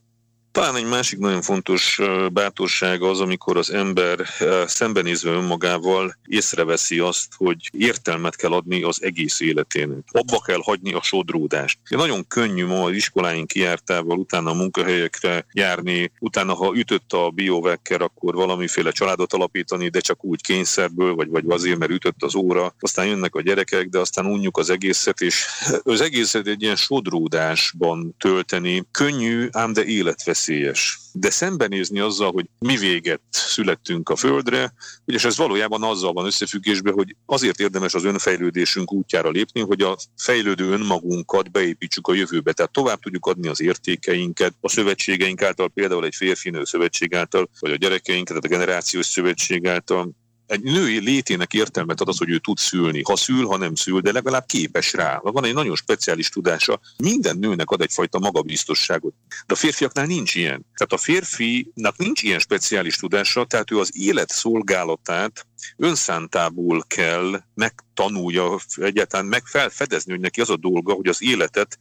Talán 0.59 0.75
egy 0.75 0.85
másik 0.85 1.19
nagyon 1.19 1.41
fontos 1.41 1.99
bátorság 2.33 3.01
az, 3.01 3.19
amikor 3.19 3.57
az 3.57 3.71
ember 3.71 4.19
szembenézve 4.65 5.31
önmagával 5.31 6.15
észreveszi 6.27 6.99
azt, 6.99 7.27
hogy 7.37 7.69
értelmet 7.71 8.35
kell 8.35 8.51
adni 8.51 8.83
az 8.83 9.03
egész 9.03 9.39
életének. 9.39 10.03
Abba 10.11 10.39
kell 10.39 10.59
hagyni 10.63 10.93
a 10.93 11.01
sodródást. 11.01 11.79
Nagyon 11.89 12.27
könnyű 12.27 12.65
ma 12.65 12.83
az 12.83 12.93
iskoláink 12.93 13.47
kijártával, 13.47 14.17
utána 14.17 14.49
a 14.49 14.53
munkahelyekre 14.53 15.45
járni, 15.51 16.11
utána 16.19 16.53
ha 16.53 16.75
ütött 16.75 17.13
a 17.13 17.29
biovekker, 17.29 18.01
akkor 18.01 18.35
valamiféle 18.35 18.91
családot 18.91 19.33
alapítani, 19.33 19.89
de 19.89 19.99
csak 19.99 20.23
úgy 20.23 20.41
kényszerből, 20.41 21.15
vagy, 21.15 21.29
vagy 21.29 21.43
azért, 21.47 21.77
mert 21.77 21.91
ütött 21.91 22.23
az 22.23 22.35
óra. 22.35 22.75
Aztán 22.79 23.05
jönnek 23.05 23.35
a 23.35 23.41
gyerekek, 23.41 23.87
de 23.87 23.99
aztán 23.99 24.25
unjuk 24.25 24.57
az 24.57 24.69
egészet, 24.69 25.21
és 25.21 25.45
az 25.83 26.01
egészet 26.01 26.47
egy 26.47 26.61
ilyen 26.61 26.75
sodródásban 26.75 28.15
tölteni 28.17 28.83
könnyű, 28.91 29.47
ám 29.51 29.73
de 29.73 29.83
életveszélyes 29.83 30.47
veszélyes. 30.49 30.99
De 31.11 31.29
szembenézni 31.29 31.99
azzal, 31.99 32.31
hogy 32.31 32.45
mi 32.59 32.77
véget 32.77 33.21
születtünk 33.29 34.09
a 34.09 34.15
Földre, 34.15 34.73
és 35.05 35.25
ez 35.25 35.37
valójában 35.37 35.83
azzal 35.83 36.13
van 36.13 36.25
összefüggésben, 36.25 36.93
hogy 36.93 37.15
azért 37.25 37.59
érdemes 37.59 37.93
az 37.93 38.03
önfejlődésünk 38.03 38.93
útjára 38.93 39.29
lépni, 39.29 39.61
hogy 39.61 39.81
a 39.81 39.97
fejlődő 40.17 40.71
önmagunkat 40.71 41.51
beépítsük 41.51 42.07
a 42.07 42.13
jövőbe. 42.13 42.53
Tehát 42.53 42.71
tovább 42.71 42.99
tudjuk 42.99 43.25
adni 43.25 43.47
az 43.47 43.61
értékeinket, 43.61 44.53
a 44.61 44.69
szövetségeink 44.69 45.41
által, 45.41 45.69
például 45.69 46.05
egy 46.05 46.15
férfinő 46.15 46.63
szövetség 46.63 47.15
által, 47.15 47.49
vagy 47.59 47.71
a 47.71 47.75
gyerekeinket, 47.75 48.27
tehát 48.27 48.43
a 48.43 48.57
generációs 48.57 49.05
szövetség 49.05 49.67
által, 49.67 50.11
egy 50.49 50.63
női 50.63 50.99
létének 50.99 51.53
értelmet 51.53 52.01
ad 52.01 52.07
az, 52.07 52.17
hogy 52.17 52.29
ő 52.29 52.37
tud 52.37 52.57
szülni. 52.57 53.01
Ha 53.03 53.15
szül, 53.15 53.45
ha 53.45 53.57
nem 53.57 53.75
szül, 53.75 53.99
de 54.01 54.11
legalább 54.11 54.45
képes 54.45 54.93
rá. 54.93 55.19
Van 55.23 55.45
egy 55.45 55.53
nagyon 55.53 55.75
speciális 55.75 56.29
tudása. 56.29 56.79
Minden 56.97 57.37
nőnek 57.37 57.69
ad 57.69 57.81
egyfajta 57.81 58.19
magabiztosságot. 58.19 59.13
De 59.47 59.53
a 59.53 59.57
férfiaknál 59.57 60.05
nincs 60.05 60.35
ilyen. 60.35 60.65
Tehát 60.73 60.93
a 60.93 60.97
férfinak 60.97 61.97
nincs 61.97 62.23
ilyen 62.23 62.39
speciális 62.39 62.95
tudása, 62.95 63.45
tehát 63.45 63.71
ő 63.71 63.79
az 63.79 63.91
élet 63.93 64.29
szolgálatát 64.29 65.45
önszántából 65.77 66.83
kell 66.87 67.41
megtanulja, 67.53 68.57
egyáltalán 68.75 69.25
megfelfedezni, 69.25 70.11
hogy 70.11 70.21
neki 70.21 70.41
az 70.41 70.49
a 70.49 70.57
dolga, 70.57 70.93
hogy 70.93 71.07
az 71.07 71.23
életet 71.23 71.77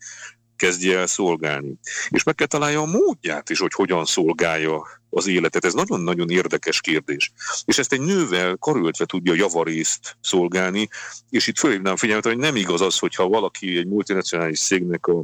kezdje 0.56 0.98
el 0.98 1.06
szolgálni. 1.06 1.74
És 2.08 2.22
meg 2.22 2.34
kell 2.34 2.46
találja 2.46 2.80
a 2.80 2.86
módját 2.86 3.50
is, 3.50 3.58
hogy 3.58 3.72
hogyan 3.72 4.04
szolgálja 4.04 4.86
az 5.10 5.26
életet. 5.26 5.64
Ez 5.64 5.72
nagyon-nagyon 5.72 6.30
érdekes 6.30 6.80
kérdés. 6.80 7.32
És 7.64 7.78
ezt 7.78 7.92
egy 7.92 8.00
nővel 8.00 8.56
karöltve 8.56 9.04
tudja 9.04 9.34
javarészt 9.34 10.16
szolgálni, 10.20 10.88
és 11.30 11.46
itt 11.46 11.58
fölhívnám 11.58 11.96
figyelmet, 11.96 12.26
hogy 12.26 12.38
nem 12.38 12.56
igaz 12.56 12.80
az, 12.80 12.98
hogyha 12.98 13.28
valaki 13.28 13.76
egy 13.76 13.86
multinacionális 13.86 14.60
cégnek 14.60 15.06
a 15.06 15.22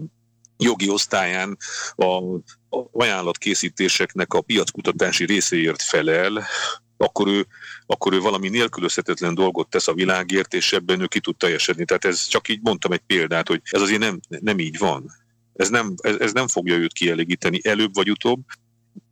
jogi 0.58 0.88
osztályán 0.88 1.56
a, 1.96 2.20
ajánlatkészítéseknek 2.92 4.32
a 4.32 4.40
piackutatási 4.40 5.24
részéért 5.24 5.82
felel, 5.82 6.46
akkor 6.96 7.28
ő, 7.28 7.46
akkor 7.86 8.12
ő 8.12 8.20
valami 8.20 8.48
nélkülözhetetlen 8.48 9.34
dolgot 9.34 9.68
tesz 9.68 9.88
a 9.88 9.94
világért, 9.94 10.54
és 10.54 10.72
ebben 10.72 11.00
ő 11.00 11.06
ki 11.06 11.20
tud 11.20 11.36
teljesedni. 11.36 11.84
Tehát 11.84 12.04
ez 12.04 12.26
csak 12.26 12.48
így 12.48 12.60
mondtam 12.62 12.92
egy 12.92 13.02
példát, 13.06 13.48
hogy 13.48 13.60
ez 13.64 13.80
azért 13.80 14.00
nem, 14.00 14.20
nem 14.28 14.58
így 14.58 14.78
van. 14.78 15.10
Ez 15.54 15.68
nem, 15.68 15.94
ez, 16.02 16.16
ez 16.16 16.32
nem 16.32 16.48
fogja 16.48 16.74
őt 16.74 16.92
kielégíteni 16.92 17.60
előbb 17.62 17.94
vagy 17.94 18.10
utóbb, 18.10 18.40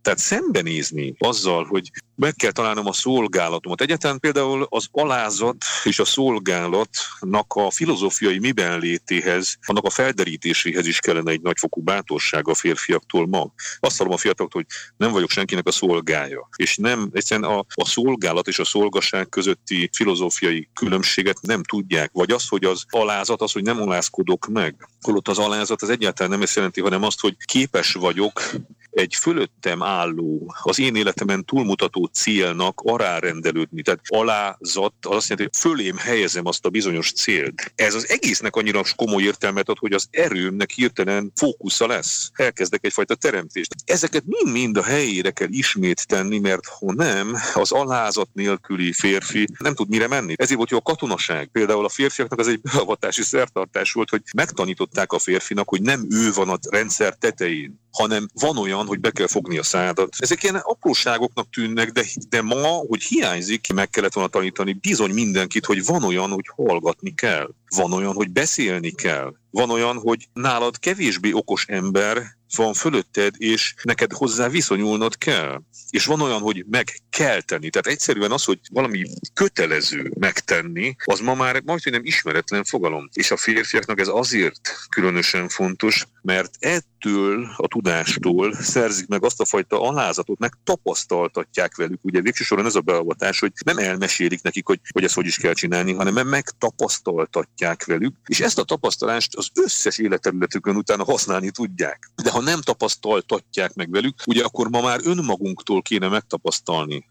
tehát 0.02 0.18
szembenézni 0.18 1.14
azzal, 1.18 1.64
hogy 1.64 1.90
meg 2.14 2.34
kell 2.34 2.50
találnom 2.50 2.86
a 2.86 2.92
szolgálatomat. 2.92 3.80
Egyáltalán 3.80 4.20
például 4.20 4.66
az 4.68 4.86
alázat 4.90 5.56
és 5.84 5.98
a 5.98 6.04
szolgálatnak 6.04 7.52
a 7.54 7.70
filozófiai 7.70 8.38
miben 8.38 8.78
létéhez, 8.78 9.56
annak 9.66 9.84
a 9.84 9.90
felderítéséhez 9.90 10.86
is 10.86 10.98
kellene 10.98 11.30
egy 11.30 11.40
nagyfokú 11.40 11.82
bátorság 11.82 12.48
a 12.48 12.54
férfiaktól 12.54 13.26
ma. 13.26 13.52
Azt 13.80 13.98
hallom 13.98 14.12
a 14.12 14.16
fiataloktól, 14.16 14.62
hogy 14.62 14.76
nem 14.96 15.12
vagyok 15.12 15.30
senkinek 15.30 15.66
a 15.66 15.70
szolgája. 15.70 16.48
És 16.56 16.76
nem, 16.76 17.10
egyszerűen 17.12 17.50
a, 17.50 17.58
a 17.74 17.86
szolgálat 17.86 18.48
és 18.48 18.58
a 18.58 18.64
szolgaság 18.64 19.28
közötti 19.28 19.90
filozófiai 19.92 20.68
különbséget 20.74 21.38
nem 21.40 21.62
tudják. 21.62 22.10
Vagy 22.12 22.30
az, 22.30 22.48
hogy 22.48 22.64
az 22.64 22.84
alázat, 22.90 23.42
az, 23.42 23.52
hogy 23.52 23.62
nem 23.62 23.80
alázkodok 23.80 24.46
meg. 24.46 24.88
Holott 25.00 25.28
az 25.28 25.38
alázat 25.38 25.82
az 25.82 25.90
egyáltalán 25.90 26.32
nem 26.32 26.42
ezt 26.42 26.56
jelenti, 26.56 26.80
hanem 26.80 27.02
azt, 27.02 27.20
hogy 27.20 27.36
képes 27.44 27.92
vagyok 27.92 28.50
egy 28.92 29.14
fölöttem 29.14 29.82
álló, 29.82 30.54
az 30.62 30.78
én 30.78 30.94
életemen 30.94 31.44
túlmutató 31.44 32.04
célnak 32.12 32.80
arárendelődni. 32.84 33.82
Tehát 33.82 34.00
alázat 34.08 34.94
az 35.00 35.22
azt 35.22 35.28
jelenti, 35.28 35.58
hogy 35.60 35.72
fölém 35.72 35.96
helyezem 35.96 36.46
azt 36.46 36.66
a 36.66 36.70
bizonyos 36.70 37.12
célt. 37.12 37.72
Ez 37.74 37.94
az 37.94 38.08
egésznek 38.08 38.56
annyira 38.56 38.82
komoly 38.96 39.22
értelmet 39.22 39.68
ad, 39.68 39.78
hogy 39.78 39.92
az 39.92 40.06
erőmnek 40.10 40.70
hirtelen 40.70 41.32
fókusza 41.34 41.86
lesz. 41.86 42.30
Elkezdek 42.34 42.84
egyfajta 42.84 43.14
teremtést. 43.14 43.74
Ezeket 43.84 44.24
mind-mind 44.26 44.76
a 44.76 44.82
helyére 44.82 45.30
kell 45.30 45.48
ismét 45.50 46.06
tenni, 46.06 46.38
mert 46.38 46.66
ha 46.66 46.92
nem, 46.92 47.36
az 47.54 47.72
alázat 47.72 48.28
nélküli 48.32 48.92
férfi 48.92 49.46
nem 49.58 49.74
tud 49.74 49.88
mire 49.88 50.08
menni. 50.08 50.34
Ezért 50.36 50.56
volt 50.56 50.70
jó 50.70 50.78
a 50.78 50.82
katonaság. 50.82 51.48
Például 51.52 51.84
a 51.84 51.88
férfiaknak 51.88 52.38
az 52.38 52.48
egy 52.48 52.60
beavatási 52.60 53.22
szertartás 53.22 53.92
volt, 53.92 54.10
hogy 54.10 54.22
megtanították 54.36 55.12
a 55.12 55.18
férfinak, 55.18 55.68
hogy 55.68 55.82
nem 55.82 56.06
ő 56.10 56.32
van 56.32 56.48
a 56.48 56.58
rendszer 56.70 57.14
tetején, 57.14 57.80
hanem 57.90 58.28
van 58.34 58.56
olyan, 58.56 58.81
hogy 58.86 59.00
be 59.00 59.10
kell 59.10 59.26
fogni 59.26 59.58
a 59.58 59.62
szádat. 59.62 60.14
Ezek 60.18 60.42
ilyen 60.42 60.56
apróságoknak 60.56 61.50
tűnnek, 61.50 61.90
de, 61.90 62.04
de 62.28 62.42
ma, 62.42 62.68
hogy 62.88 63.02
hiányzik, 63.02 63.72
meg 63.72 63.90
kellett 63.90 64.12
volna 64.12 64.30
tanítani 64.30 64.72
bizony 64.72 65.10
mindenkit, 65.10 65.64
hogy 65.64 65.84
van 65.84 66.04
olyan, 66.04 66.30
hogy 66.30 66.50
hallgatni 66.56 67.14
kell. 67.14 67.50
Van 67.76 67.92
olyan, 67.92 68.14
hogy 68.14 68.30
beszélni 68.30 68.90
kell. 68.90 69.34
Van 69.50 69.70
olyan, 69.70 69.98
hogy 69.98 70.28
nálad 70.32 70.78
kevésbé 70.78 71.32
okos 71.32 71.64
ember 71.66 72.40
van 72.56 72.74
fölötted, 72.74 73.34
és 73.38 73.74
neked 73.82 74.12
hozzá 74.12 74.48
viszonyulnod 74.48 75.18
kell. 75.18 75.62
És 75.90 76.04
van 76.04 76.20
olyan, 76.20 76.40
hogy 76.40 76.64
meg 76.70 77.02
kell 77.10 77.40
tenni. 77.40 77.70
Tehát 77.70 77.86
egyszerűen 77.86 78.32
az, 78.32 78.44
hogy 78.44 78.58
valami 78.70 79.02
kötelező 79.34 80.12
megtenni, 80.18 80.96
az 81.04 81.20
ma 81.20 81.34
már 81.34 81.62
majd, 81.64 81.82
hogy 81.82 81.92
nem 81.92 82.04
ismeretlen 82.04 82.64
fogalom. 82.64 83.08
És 83.12 83.30
a 83.30 83.36
férfiaknak 83.36 84.00
ez 84.00 84.08
azért 84.08 84.76
különösen 84.88 85.48
fontos, 85.48 86.06
mert 86.22 86.54
ettől 86.58 87.48
a 87.56 87.68
tudástól 87.68 88.54
szerzik 88.54 89.06
meg 89.06 89.24
azt 89.24 89.40
a 89.40 89.44
fajta 89.44 89.80
alázatot, 89.80 90.38
meg 90.38 90.52
tapasztaltatják 90.64 91.76
velük. 91.76 92.04
Ugye 92.04 92.20
végső 92.20 92.44
soron 92.44 92.66
ez 92.66 92.74
a 92.74 92.80
beavatás, 92.80 93.38
hogy 93.38 93.52
nem 93.64 93.78
elmesélik 93.78 94.42
nekik, 94.42 94.66
hogy, 94.66 94.80
hogy 94.92 95.04
ezt 95.04 95.14
hogy 95.14 95.26
is 95.26 95.36
kell 95.36 95.52
csinálni, 95.52 95.92
hanem 95.92 96.28
megtapasztaltatják 96.28 97.84
velük, 97.84 98.14
és 98.26 98.40
ezt 98.40 98.58
a 98.58 98.64
tapasztalást 98.64 99.36
az 99.36 99.48
összes 99.54 99.98
életterületükön 99.98 100.76
utána 100.76 101.04
használni 101.04 101.50
tudják. 101.50 102.10
De 102.22 102.30
ha 102.30 102.40
nem 102.42 102.60
tapasztaltatják 102.60 103.74
meg 103.74 103.90
velük, 103.90 104.14
ugye 104.26 104.44
akkor 104.44 104.68
ma 104.68 104.80
már 104.80 105.00
önmagunktól 105.04 105.82
kéne 105.82 106.08
megtapasztalni. 106.08 107.06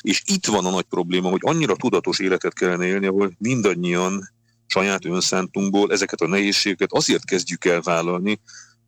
És 0.00 0.22
itt 0.26 0.46
van 0.46 0.66
a 0.66 0.70
nagy 0.70 0.84
probléma, 0.84 1.28
hogy 1.30 1.40
annyira 1.42 1.76
tudatos 1.76 2.18
életet 2.18 2.54
kellene 2.54 2.86
élni, 2.86 3.06
ahol 3.06 3.32
mindannyian 3.38 4.30
saját 4.66 5.04
önszántunkból 5.04 5.92
ezeket 5.92 6.20
a 6.20 6.28
nehézségeket 6.28 6.92
azért 6.92 7.24
kezdjük 7.24 7.64
el 7.64 7.80
vállalni, 7.80 8.40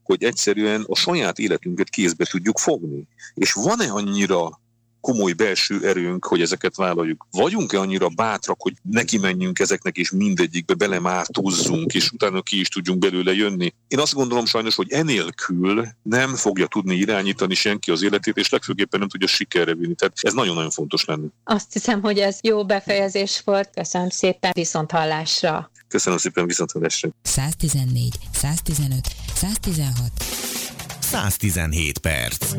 hogy 0.03 0.25
egyszerűen 0.25 0.85
a 0.89 0.97
saját 0.97 1.39
életünket 1.39 1.89
kézbe 1.89 2.25
tudjuk 2.25 2.59
fogni. 2.59 3.09
És 3.35 3.53
van-e 3.53 3.91
annyira 3.91 4.61
komoly 5.09 5.33
belső 5.33 5.87
erőnk, 5.87 6.25
hogy 6.25 6.41
ezeket 6.41 6.77
vállaljuk. 6.77 7.27
Vagyunk-e 7.31 7.79
annyira 7.81 8.09
bátrak, 8.09 8.63
hogy 8.63 8.73
neki 8.83 9.19
menjünk 9.19 9.59
ezeknek, 9.59 9.97
és 9.97 10.11
mindegyikbe 10.11 10.75
belemártózzunk, 10.75 11.95
és 11.95 12.11
utána 12.11 12.43
ki 12.43 12.61
is 12.61 12.69
tudjunk 12.69 12.99
belőle 12.99 13.33
jönni? 13.33 13.75
Én 13.89 13.99
azt 13.99 14.15
gondolom 14.15 14.47
sajnos, 14.47 14.75
hogy 14.75 14.93
enélkül 14.93 15.87
nem 16.03 16.35
fogja 16.35 16.67
tudni 16.67 16.95
irányítani 16.95 17.55
senki 17.55 17.91
az 17.91 18.03
életét, 18.03 18.37
és 18.37 18.49
legfőképpen 18.49 19.01
nem 19.01 19.09
tudja 19.09 19.27
sikerre 19.27 19.75
vinni. 19.75 19.95
Tehát 19.95 20.15
ez 20.21 20.33
nagyon-nagyon 20.33 20.71
fontos 20.71 21.05
lenne. 21.05 21.27
Azt 21.45 21.73
hiszem, 21.73 22.01
hogy 22.01 22.19
ez 22.19 22.39
jó 22.43 22.67
befejezés 22.67 23.43
volt. 23.45 23.71
Köszönöm 23.75 24.09
szépen, 24.09 24.51
viszont 24.55 24.91
hallásra. 24.91 25.71
Köszönöm 25.89 26.19
szépen, 26.19 26.47
viszont 26.47 26.73
hallásra. 26.73 27.11
114, 27.23 28.15
115, 28.33 29.01
116, 29.35 29.95
117 31.01 31.99
perc. 31.99 32.55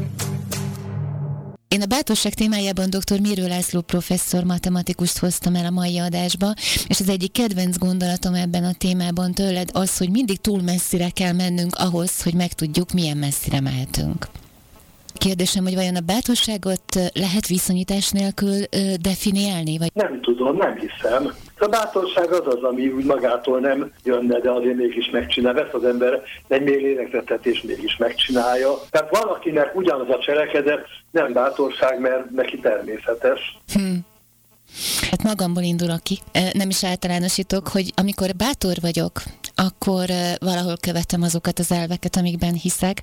Én 1.76 1.82
a 1.82 1.86
bátorság 1.86 2.34
témájában 2.34 2.90
dr. 2.90 3.20
Mirő 3.20 3.48
László 3.48 3.82
professzor 3.82 4.44
matematikust 4.44 5.18
hoztam 5.18 5.56
el 5.56 5.66
a 5.66 5.70
mai 5.70 5.98
adásba, 5.98 6.54
és 6.88 7.00
az 7.00 7.10
egyik 7.10 7.32
kedvenc 7.32 7.78
gondolatom 7.78 8.34
ebben 8.34 8.64
a 8.64 8.74
témában 8.74 9.34
tőled 9.34 9.70
az, 9.74 9.98
hogy 9.98 10.10
mindig 10.10 10.38
túl 10.42 10.62
messzire 10.62 11.10
kell 11.10 11.34
mennünk 11.34 11.76
ahhoz, 11.76 12.22
hogy 12.22 12.34
megtudjuk, 12.34 12.92
milyen 12.92 13.18
messzire 13.18 13.60
mehetünk. 13.60 14.28
Kérdésem, 15.20 15.64
hogy 15.64 15.76
vajon 15.76 15.96
a 15.96 16.00
bátorságot 16.00 16.84
lehet 17.14 17.48
viszonyítás 17.48 18.10
nélkül 18.10 18.56
ö, 18.70 18.94
definiálni? 19.02 19.78
Vagy... 19.78 19.90
Nem 19.94 20.22
tudom, 20.22 20.58
nem 20.58 20.76
hiszem. 20.78 21.34
A 21.58 21.68
bátorság 21.68 22.32
az 22.32 22.56
az, 22.56 22.64
ami 22.64 22.88
úgy 22.88 23.06
magától 23.06 23.60
nem 23.60 23.92
jönne, 24.04 24.40
de 24.40 24.52
azért 24.52 24.76
mégis 24.76 25.10
megcsinál. 25.10 25.54
Vesz 25.54 25.74
az 25.74 25.84
ember 25.84 26.22
egy 26.48 26.64
mély 26.64 26.82
lélegzetet, 26.82 27.46
és 27.46 27.62
mégis 27.62 27.98
megcsinálja. 27.98 28.70
Tehát 28.90 29.20
valakinek 29.20 29.76
ugyanaz 29.76 30.10
a 30.10 30.20
cselekedet 30.20 30.86
nem 31.12 31.34
bátorság, 31.34 32.00
mert 32.00 32.30
neki 32.30 32.60
természetes. 32.60 33.58
Hm. 33.74 33.96
Hát 35.10 35.24
magamból 35.24 35.64
indulok 35.64 36.04
ki. 36.04 36.20
Nem 36.52 36.70
is 36.70 36.84
általánosítok, 36.84 37.68
hogy 37.68 37.92
amikor 37.96 38.30
bátor 38.36 38.76
vagyok, 38.82 39.22
akkor 39.68 40.06
valahol 40.40 40.78
követem 40.82 41.22
azokat 41.22 41.60
az 41.60 41.72
elveket, 41.72 42.16
amikben 42.16 42.54
hiszek. 42.54 42.98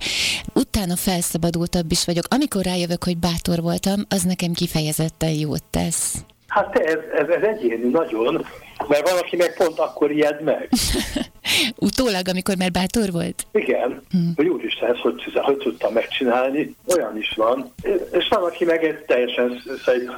Utána 0.54 0.96
felszabadultabb 0.96 1.90
is 1.90 2.04
vagyok. 2.04 2.24
Amikor 2.28 2.64
rájövök, 2.64 3.04
hogy 3.04 3.18
bátor 3.18 3.60
voltam, 3.60 4.04
az 4.08 4.22
nekem 4.22 4.52
kifejezetten 4.52 5.30
jót 5.30 5.62
tesz. 5.70 6.14
Hát 6.46 6.78
ez, 6.78 6.98
ez, 7.18 7.28
ez 7.28 7.42
egyéni 7.42 7.88
nagyon, 7.88 8.46
mert 8.88 9.10
valaki 9.10 9.36
meg 9.36 9.56
pont 9.56 9.78
akkor 9.78 10.10
ijed 10.10 10.42
meg. 10.42 10.68
Utólag, 11.88 12.28
amikor 12.28 12.56
már 12.56 12.70
bátor 12.70 13.12
volt? 13.12 13.46
Igen, 13.52 14.02
hmm. 14.10 14.32
hogy 14.36 14.48
úristen, 14.48 14.90
ezt 14.90 15.00
hogy, 15.00 15.22
hogy 15.34 15.56
tudtam 15.56 15.92
megcsinálni, 15.92 16.74
olyan 16.94 17.16
is 17.16 17.32
van. 17.36 17.72
És 18.12 18.28
van, 18.28 18.42
aki 18.42 18.64
meg 18.64 18.84
egy 18.84 18.98
teljesen 18.98 19.62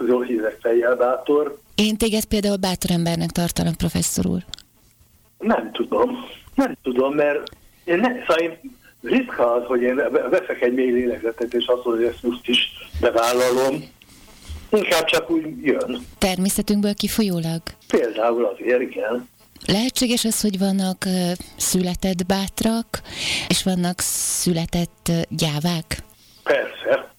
jól 0.08 0.24
hívek 0.24 0.58
fejjel 0.60 0.96
bátor. 0.96 1.58
Én 1.74 1.96
téged 1.96 2.24
például 2.24 2.56
bátor 2.56 2.90
embernek 2.90 3.30
tartalak, 3.30 3.76
professzor 3.76 4.26
úr. 4.26 4.44
Nem 5.38 5.72
tudom. 5.72 6.24
Nem 6.54 6.76
tudom, 6.82 7.14
mert 7.14 7.48
én, 7.84 7.98
ne, 7.98 8.08
szóval 8.08 8.38
én 8.38 8.76
ritka 9.02 9.52
az, 9.52 9.64
hogy 9.64 9.82
én 9.82 9.94
veszek 10.30 10.60
egy 10.60 10.74
mély 10.74 10.90
lélegzetet, 10.90 11.54
és 11.54 11.66
azt 11.66 11.84
mondom, 11.84 12.04
hogy 12.04 12.12
ezt 12.12 12.22
most 12.22 12.48
is 12.48 12.70
bevállalom. 13.00 13.84
Inkább 14.70 15.04
csak 15.04 15.30
úgy 15.30 15.64
jön. 15.64 16.06
Természetünkből 16.18 16.94
kifolyólag? 16.94 17.62
Például 17.88 18.44
azért, 18.44 18.80
igen. 18.80 19.28
Lehetséges 19.66 20.24
az, 20.24 20.40
hogy 20.40 20.58
vannak 20.58 21.04
született 21.56 22.26
bátrak, 22.26 22.86
és 23.48 23.62
vannak 23.62 24.00
született 24.00 25.10
gyávák? 25.28 26.02
Persze. 26.42 27.12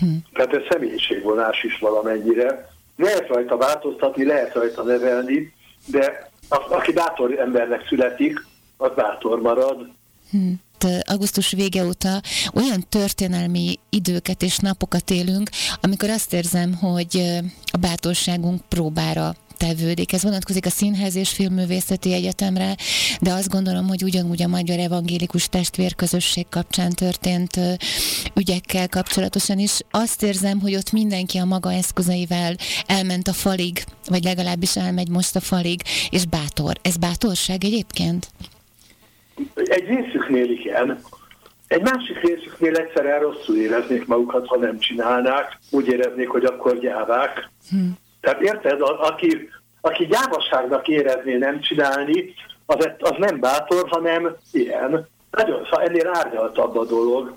Hm. 0.00 0.06
Tehát 0.32 0.54
ez 0.54 0.62
személyiségvonás 0.70 1.62
is 1.62 1.78
valamennyire. 1.78 2.68
Lehet 2.96 3.28
rajta 3.28 3.56
változtatni, 3.56 4.24
lehet 4.24 4.54
rajta 4.54 4.82
nevelni, 4.82 5.54
de 5.86 6.30
aki 6.48 6.92
bátor 6.92 7.38
embernek 7.38 7.86
születik, 7.88 8.46
az 8.76 8.90
bátor 8.96 9.40
marad. 9.40 9.88
Hm 10.30 10.52
augusztus 11.02 11.52
vége 11.52 11.84
óta 11.84 12.20
olyan 12.54 12.84
történelmi 12.88 13.78
időket 13.90 14.42
és 14.42 14.58
napokat 14.58 15.10
élünk, 15.10 15.48
amikor 15.80 16.10
azt 16.10 16.32
érzem, 16.32 16.74
hogy 16.74 17.40
a 17.72 17.76
bátorságunk 17.76 18.60
próbára 18.68 19.34
tevődik. 19.56 20.12
Ez 20.12 20.22
vonatkozik 20.22 20.66
a 20.66 20.70
Színház 20.70 21.16
és 21.16 21.30
Filmművészeti 21.30 22.12
Egyetemre, 22.12 22.76
de 23.20 23.32
azt 23.32 23.48
gondolom, 23.48 23.88
hogy 23.88 24.02
ugyanúgy 24.02 24.42
a 24.42 24.48
Magyar 24.48 24.78
Evangélikus 24.78 25.48
Testvérközösség 25.48 26.46
kapcsán 26.50 26.90
történt 26.90 27.60
ügyekkel 28.34 28.88
kapcsolatosan 28.88 29.58
is 29.58 29.78
azt 29.90 30.22
érzem, 30.22 30.60
hogy 30.60 30.74
ott 30.74 30.92
mindenki 30.92 31.38
a 31.38 31.44
maga 31.44 31.72
eszközeivel 31.72 32.54
elment 32.86 33.28
a 33.28 33.32
falig, 33.32 33.84
vagy 34.08 34.24
legalábbis 34.24 34.76
elmegy 34.76 35.08
most 35.08 35.36
a 35.36 35.40
falig, 35.40 35.80
és 36.10 36.26
bátor. 36.26 36.74
Ez 36.82 36.96
bátorság 36.96 37.64
egyébként? 37.64 38.28
Egy 39.54 39.86
részüknél 39.86 40.50
igen. 40.50 41.02
Egy 41.66 41.82
másik 41.82 42.20
részüknél 42.20 42.76
egyszerűen 42.76 43.20
rosszul 43.20 43.56
éreznék 43.56 44.06
magukat, 44.06 44.46
ha 44.46 44.56
nem 44.56 44.78
csinálnák. 44.78 45.58
Úgy 45.70 45.88
éreznék, 45.88 46.28
hogy 46.28 46.44
akkor 46.44 46.78
gyávák. 46.78 47.50
Hm. 47.70 47.78
Tehát 48.24 48.40
érted, 48.40 48.80
a, 48.80 49.06
aki, 49.06 49.48
aki 49.80 50.06
gyávasságnak 50.06 50.88
érezné 50.88 51.36
nem 51.36 51.60
csinálni, 51.60 52.34
az, 52.66 52.88
az 52.98 53.14
nem 53.18 53.40
bátor, 53.40 53.88
hanem 53.88 54.36
ilyen. 54.52 55.08
Nagyon, 55.30 55.64
szóval 55.64 55.82
ennél 55.82 56.10
árnyaltabb 56.12 56.76
a 56.76 56.84
dolog. 56.84 57.36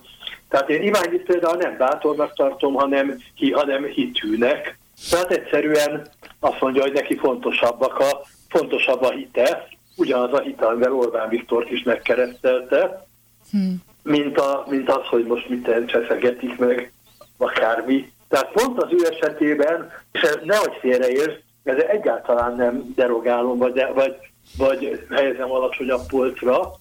Tehát 0.49 0.69
én 0.69 0.81
Iványit 0.81 1.23
például 1.23 1.57
nem 1.57 1.77
bátornak 1.77 2.33
tartom, 2.35 2.73
hanem, 2.73 3.17
hi, 3.35 3.51
hanem 3.51 3.83
hitűnek. 3.83 4.77
Tehát 5.09 5.31
egyszerűen 5.31 6.07
azt 6.39 6.59
mondja, 6.61 6.81
hogy 6.81 6.93
neki 6.93 7.17
fontosabbak 7.17 7.99
a, 7.99 8.21
fontosabb 8.49 9.01
a 9.01 9.11
hite, 9.11 9.67
ugyanaz 9.95 10.33
a 10.33 10.41
hite, 10.41 10.65
amivel 10.65 10.93
Orbán 10.93 11.29
Viktort 11.29 11.71
is 11.71 11.83
megkeresztelte, 11.83 13.07
hmm. 13.51 13.83
mint, 14.03 14.37
a, 14.37 14.65
mint 14.69 14.89
az, 14.89 15.05
hogy 15.05 15.25
most 15.25 15.49
mit 15.49 15.69
cseszegetik 15.85 16.57
meg 16.57 16.91
akármi. 17.37 18.11
Tehát 18.29 18.51
pont 18.51 18.83
az 18.83 18.89
ő 18.91 19.07
esetében, 19.09 19.91
és 20.11 20.21
nehogy 20.43 20.73
félreérsz, 20.79 21.39
ez 21.63 21.77
egyáltalán 21.77 22.55
nem 22.55 22.93
derogálom, 22.95 23.57
vagy, 23.57 23.83
vagy, 23.93 24.15
vagy 24.57 25.05
helyezem 25.09 25.51
alacsonyabb 25.51 26.05
polcra, 26.07 26.71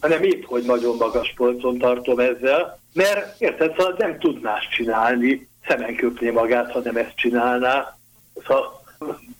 hanem 0.00 0.22
épp, 0.22 0.44
hogy 0.44 0.62
nagyon 0.62 0.96
magas 0.96 1.32
polcon 1.36 1.78
tartom 1.78 2.18
ezzel, 2.18 2.78
mert 2.94 3.40
érted, 3.40 3.74
szóval 3.76 3.94
nem 3.98 4.18
tudnás 4.18 4.68
csinálni, 4.68 5.48
szemen 5.66 5.96
köpni 5.96 6.30
magát, 6.30 6.72
ha 6.72 6.78
nem 6.78 6.96
ezt 6.96 7.16
csinálná. 7.16 7.96
Szóval 8.46 8.82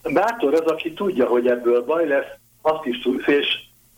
bátor 0.02 0.54
az, 0.54 0.70
aki 0.70 0.92
tudja, 0.92 1.26
hogy 1.26 1.46
ebből 1.46 1.84
baj 1.84 2.06
lesz, 2.06 2.36
azt 2.62 2.84
is 2.84 2.98
tud, 2.98 3.22
és, 3.26 3.46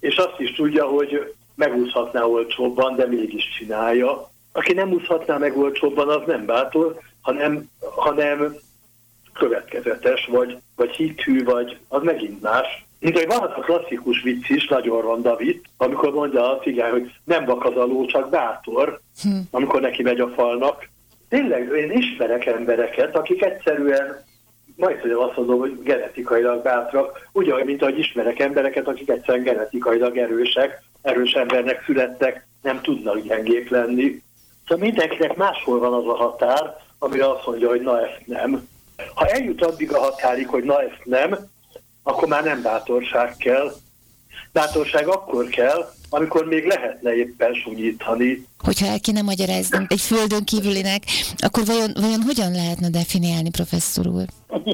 és 0.01 0.17
azt 0.17 0.41
is 0.41 0.53
tudja, 0.53 0.87
hogy 0.87 1.35
megúszhatná 1.55 2.23
olcsóbban, 2.23 2.97
de 2.97 3.07
mégis 3.07 3.45
csinálja. 3.59 4.31
Aki 4.53 4.73
nem 4.73 4.93
úszhatná 4.93 5.37
meg 5.37 5.59
olcsóbban, 5.59 6.09
az 6.09 6.23
nem 6.27 6.45
bátor, 6.47 6.99
hanem, 7.21 7.71
hanem 7.97 8.55
következetes, 9.33 10.27
vagy, 10.27 10.59
vagy 10.77 10.91
hitű, 10.91 11.45
vagy 11.45 11.79
az 11.89 12.03
megint 12.03 12.43
más. 12.43 12.85
Mint 12.99 13.19
hogy 13.19 13.27
van 13.27 13.43
az 13.43 13.51
a 13.57 13.61
klasszikus 13.61 14.23
vicc 14.23 14.49
is, 14.49 14.69
nagyon 14.69 15.01
ronda 15.01 15.37
vicc, 15.37 15.65
amikor 15.77 16.13
mondja 16.13 16.51
a 16.51 16.59
cigány, 16.59 16.91
hogy 16.91 17.13
nem 17.25 17.45
vakazaló, 17.45 18.05
csak 18.05 18.31
bátor, 18.31 19.01
hm. 19.23 19.29
amikor 19.51 19.81
neki 19.81 20.03
megy 20.03 20.21
a 20.21 20.29
falnak. 20.29 20.89
Tényleg 21.29 21.73
én 21.77 21.91
ismerek 21.91 22.47
embereket, 22.47 23.17
akik 23.17 23.45
egyszerűen 23.45 24.25
majdnem 24.77 25.19
azt 25.19 25.37
mondom, 25.37 25.59
hogy 25.59 25.83
genetikailag 25.83 26.63
bátrak, 26.63 27.29
ugyanúgy, 27.33 27.65
mint 27.65 27.83
ahogy 27.83 27.99
ismerek 27.99 28.39
embereket, 28.39 28.89
akik 28.89 29.11
egyszerűen 29.11 29.45
genetikailag 29.45 30.17
erősek, 30.17 30.83
erős 31.03 31.33
embernek 31.33 31.85
születtek, 31.85 32.47
nem 32.63 32.81
tudnak 32.81 33.21
gyengék 33.21 33.69
lenni. 33.69 34.23
Szóval 34.69 34.85
mindenkinek 34.85 35.37
máshol 35.37 35.79
van 35.79 35.93
az 35.93 36.07
a 36.07 36.17
határ, 36.17 36.77
amire 37.03 37.31
azt 37.31 37.47
mondja, 37.47 37.69
hogy 37.69 37.81
na 37.81 38.01
ezt 38.01 38.23
nem. 38.27 38.69
Ha 39.15 39.27
eljut 39.27 39.65
addig 39.65 39.93
a 39.93 40.01
határig, 40.01 40.49
hogy 40.49 40.65
na 40.65 40.83
ezt 40.83 41.01
nem, 41.05 41.39
akkor 42.03 42.29
már 42.29 42.45
nem 42.45 42.63
bátorság 42.63 43.37
kell. 43.37 43.73
Bátorság 44.53 45.09
akkor 45.09 45.49
kell, 45.49 45.91
amikor 46.11 46.47
még 46.47 46.67
lehetne 46.67 47.17
éppen 47.17 47.55
súnyítani. 47.55 48.47
Hogyha 48.59 48.87
el 48.87 49.01
kéne 49.01 49.23
magyaráznunk 49.23 49.93
egy 49.93 50.01
földön 50.01 50.45
kívülinek, 50.45 51.03
akkor 51.37 51.65
vajon, 51.65 51.91
vajon 52.01 52.21
hogyan 52.21 52.53
lehetne 52.53 52.89
definiálni, 52.89 53.51
professzor 53.51 54.07
úr? 54.07 54.25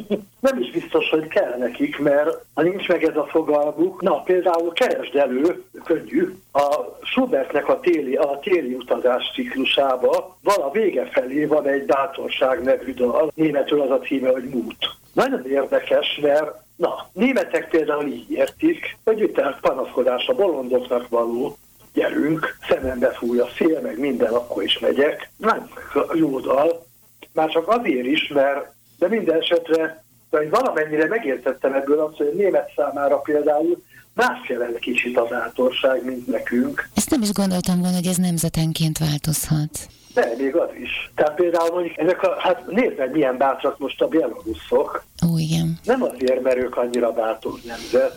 Nem 0.40 0.60
is 0.60 0.70
biztos, 0.70 1.08
hogy 1.08 1.26
kell 1.28 1.56
nekik, 1.58 1.98
mert 1.98 2.44
ha 2.54 2.62
nincs 2.62 2.88
meg 2.88 3.04
ez 3.04 3.16
a 3.16 3.26
fogalmuk, 3.30 4.02
na 4.02 4.20
például 4.20 4.72
keresd 4.72 5.16
elő, 5.16 5.64
könnyű, 5.84 6.34
a 6.52 6.98
Schubertnek 7.02 7.68
a 7.68 7.80
téli, 7.80 8.14
a 8.14 8.38
téli 8.42 8.74
utazás 8.74 9.30
ciklusába 9.34 10.38
vala 10.42 10.70
vége 10.70 11.08
felé 11.12 11.44
van 11.44 11.66
egy 11.66 11.84
bátorság 11.84 12.62
nevű 12.62 12.94
dal, 12.94 13.32
németül 13.34 13.80
az 13.80 13.90
a 13.90 13.98
címe, 13.98 14.30
hogy 14.30 14.44
Mút. 14.44 14.76
Nagyon 15.12 15.46
érdekes, 15.46 16.18
mert 16.22 16.64
Na, 16.76 17.08
németek 17.12 17.68
például 17.68 18.06
így 18.06 18.30
értik, 18.30 18.96
hogy 19.04 19.20
itt 19.20 19.38
a 19.38 19.58
panaszkodás 19.60 20.26
a 20.26 20.34
bolondoknak 20.34 21.08
való, 21.08 21.56
gyerünk, 21.92 22.56
szemembe 22.68 23.10
fúj 23.10 23.38
a 23.38 23.48
szél, 23.56 23.80
meg 23.80 23.98
minden, 23.98 24.32
akkor 24.32 24.62
is 24.62 24.78
megyek. 24.78 25.30
Nem, 25.36 25.70
jó 26.14 26.40
dal. 26.40 26.86
Már 27.32 27.48
csak 27.48 27.68
azért 27.68 28.06
is, 28.06 28.28
mert 28.28 28.74
de 28.98 29.08
minden 29.08 29.40
esetre 29.40 30.04
de 30.30 30.48
valamennyire 30.48 31.06
megértettem 31.06 31.72
ebből 31.72 32.00
azt, 32.00 32.16
hogy 32.16 32.26
a 32.26 32.36
német 32.36 32.72
számára 32.76 33.16
például 33.16 33.82
más 34.12 34.48
jelent 34.48 34.78
kicsit 34.78 35.16
a 35.16 35.24
bátorság, 35.24 36.04
mint 36.04 36.26
nekünk. 36.26 36.88
Ezt 36.94 37.10
nem 37.10 37.22
is 37.22 37.32
gondoltam 37.32 37.80
volna, 37.80 37.96
hogy 37.96 38.06
ez 38.06 38.16
nemzetenként 38.16 38.98
változhat. 38.98 39.88
De, 40.16 40.32
még 40.38 40.56
az 40.56 40.68
is. 40.80 41.10
Tehát 41.14 41.34
például 41.34 41.70
mondjuk 41.72 41.98
ezek 41.98 42.22
a, 42.22 42.34
hát 42.38 42.66
nézd 42.66 42.98
meg 42.98 43.10
milyen 43.10 43.36
bátrak 43.36 43.78
most 43.78 44.02
a 44.02 44.08
bielorusszok. 44.08 45.04
Ó, 45.30 45.38
igen. 45.38 45.78
Nem 45.84 46.02
azért, 46.02 46.42
mert 46.42 46.56
ők 46.56 46.76
annyira 46.76 47.12
bátor 47.12 47.52
nemzet, 47.64 48.16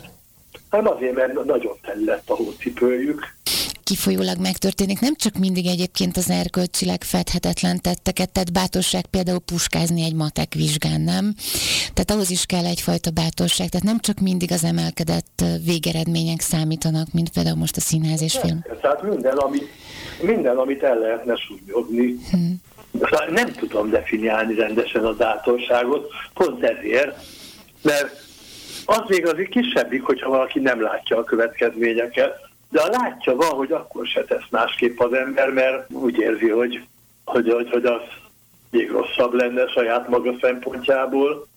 hanem 0.70 0.92
azért, 0.92 1.14
mert 1.14 1.44
nagyon 1.44 1.76
terület 1.82 2.22
a 2.26 2.34
hócipőjük 2.34 3.34
kifolyólag 3.90 4.38
megtörténik, 4.40 5.00
nem 5.00 5.14
csak 5.14 5.34
mindig 5.38 5.66
egyébként 5.66 6.16
az 6.16 6.30
erkölcsileg 6.30 7.02
fedhetetlen 7.04 7.80
tetteket, 7.80 8.32
tehát 8.32 8.52
bátorság 8.52 9.06
például 9.06 9.38
puskázni 9.38 10.02
egy 10.02 10.14
matek 10.14 10.54
vizsgán, 10.54 11.00
nem? 11.00 11.34
Tehát 11.94 12.10
ahhoz 12.10 12.30
is 12.30 12.46
kell 12.46 12.64
egyfajta 12.64 13.10
bátorság, 13.10 13.68
tehát 13.68 13.86
nem 13.86 13.98
csak 13.98 14.18
mindig 14.20 14.52
az 14.52 14.64
emelkedett 14.64 15.44
végeredmények 15.64 16.40
számítanak, 16.40 17.06
mint 17.12 17.30
például 17.30 17.56
most 17.56 17.76
a 17.76 17.80
színház 17.80 18.22
és 18.22 18.38
film. 18.38 18.64
Tehát 18.80 19.02
minden, 19.02 19.36
amit, 19.36 19.68
minden, 20.22 20.56
amit 20.56 20.82
el 20.82 20.98
lehetne 20.98 21.34
súlyogni. 21.36 22.16
Hmm. 22.30 22.60
Nem 23.30 23.52
tudom 23.52 23.90
definiálni 23.90 24.54
rendesen 24.54 25.04
a 25.04 25.12
bátorságot, 25.12 26.10
pont 26.34 26.62
ezért, 26.62 27.16
mert 27.82 28.08
az 28.84 29.02
még 29.08 29.26
az 29.26 29.36
kisebbik, 29.50 30.02
hogyha 30.02 30.28
valaki 30.28 30.58
nem 30.58 30.82
látja 30.82 31.16
a 31.18 31.24
következményeket, 31.24 32.49
de 32.70 32.80
a 32.80 32.88
látja 32.88 33.34
van, 33.34 33.50
hogy 33.50 33.72
akkor 33.72 34.06
se 34.06 34.24
tesz 34.24 34.48
másképp 34.50 34.98
az 34.98 35.12
ember, 35.12 35.50
mert 35.50 35.92
úgy 35.92 36.18
érzi, 36.18 36.48
hogy, 36.48 36.82
hogy, 37.24 37.50
hogy, 37.52 37.70
hogy 37.70 37.84
az 37.84 38.00
még 38.70 38.90
rosszabb 38.90 39.32
lenne 39.32 39.66
saját 39.66 40.08
maga 40.08 40.34
szempontjából. 40.40 41.48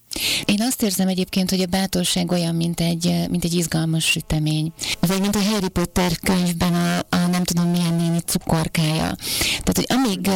Én 0.45 0.61
azt 0.61 0.81
érzem 0.81 1.07
egyébként, 1.07 1.49
hogy 1.49 1.61
a 1.61 1.65
bátorság 1.65 2.31
olyan, 2.31 2.55
mint 2.55 2.79
egy, 2.79 3.13
mint 3.29 3.43
egy 3.43 3.53
izgalmas 3.53 4.05
sütemény. 4.05 4.73
Vagy 4.99 5.21
mint 5.21 5.35
a 5.35 5.43
Harry 5.51 5.69
Potter 5.69 6.11
könyvben 6.23 6.73
a, 6.73 6.97
a 6.97 7.27
nem 7.31 7.43
tudom 7.43 7.69
milyen 7.69 7.93
néni 7.93 8.19
cukorkája. 8.19 9.15
Tehát, 9.63 9.75
hogy 9.75 9.85
amíg, 9.89 10.27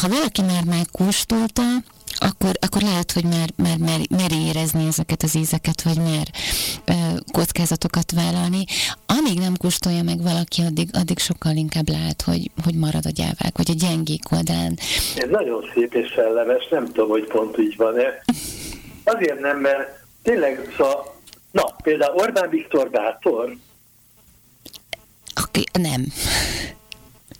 ha 0.00 0.08
valaki 0.08 0.42
már 0.42 0.64
megkóstolta, 0.64 1.62
akkor, 2.14 2.50
akkor 2.60 2.82
lehet, 2.82 3.12
hogy 3.12 3.24
már, 3.24 3.50
már 3.56 3.78
mer, 3.78 4.00
mer 4.10 4.32
érezni 4.32 4.86
ezeket 4.86 5.22
az 5.22 5.36
ízeket, 5.36 5.82
vagy 5.82 5.96
mer 5.96 6.26
ö, 6.84 6.92
kockázatokat 7.32 8.12
vállalni. 8.12 8.64
Amíg 9.06 9.38
nem 9.38 9.56
kóstolja 9.56 10.02
meg 10.02 10.22
valaki, 10.22 10.62
addig, 10.62 10.88
addig 10.92 11.18
sokkal 11.18 11.56
inkább 11.56 11.88
lehet, 11.88 12.22
hogy, 12.22 12.50
hogy 12.64 12.74
marad 12.74 13.06
a 13.06 13.10
gyávák, 13.10 13.56
vagy 13.56 13.70
a 13.70 13.78
gyengék 13.78 14.32
oldalán. 14.32 14.78
Ez 15.16 15.28
nagyon 15.30 15.70
szép 15.74 15.94
és 15.94 16.12
szellemes, 16.14 16.68
nem 16.70 16.86
tudom, 16.86 17.08
hogy 17.08 17.26
pont 17.26 17.58
így 17.58 17.76
van-e. 17.76 18.24
Azért 19.04 19.40
nem, 19.40 19.58
mert 19.58 20.04
tényleg, 20.22 20.72
szóval, 20.76 21.16
na, 21.50 21.62
például 21.82 22.16
Orbán 22.16 22.50
Viktor 22.50 22.90
bátor. 22.90 23.56
Okay, 25.44 25.64
nem. 25.72 26.06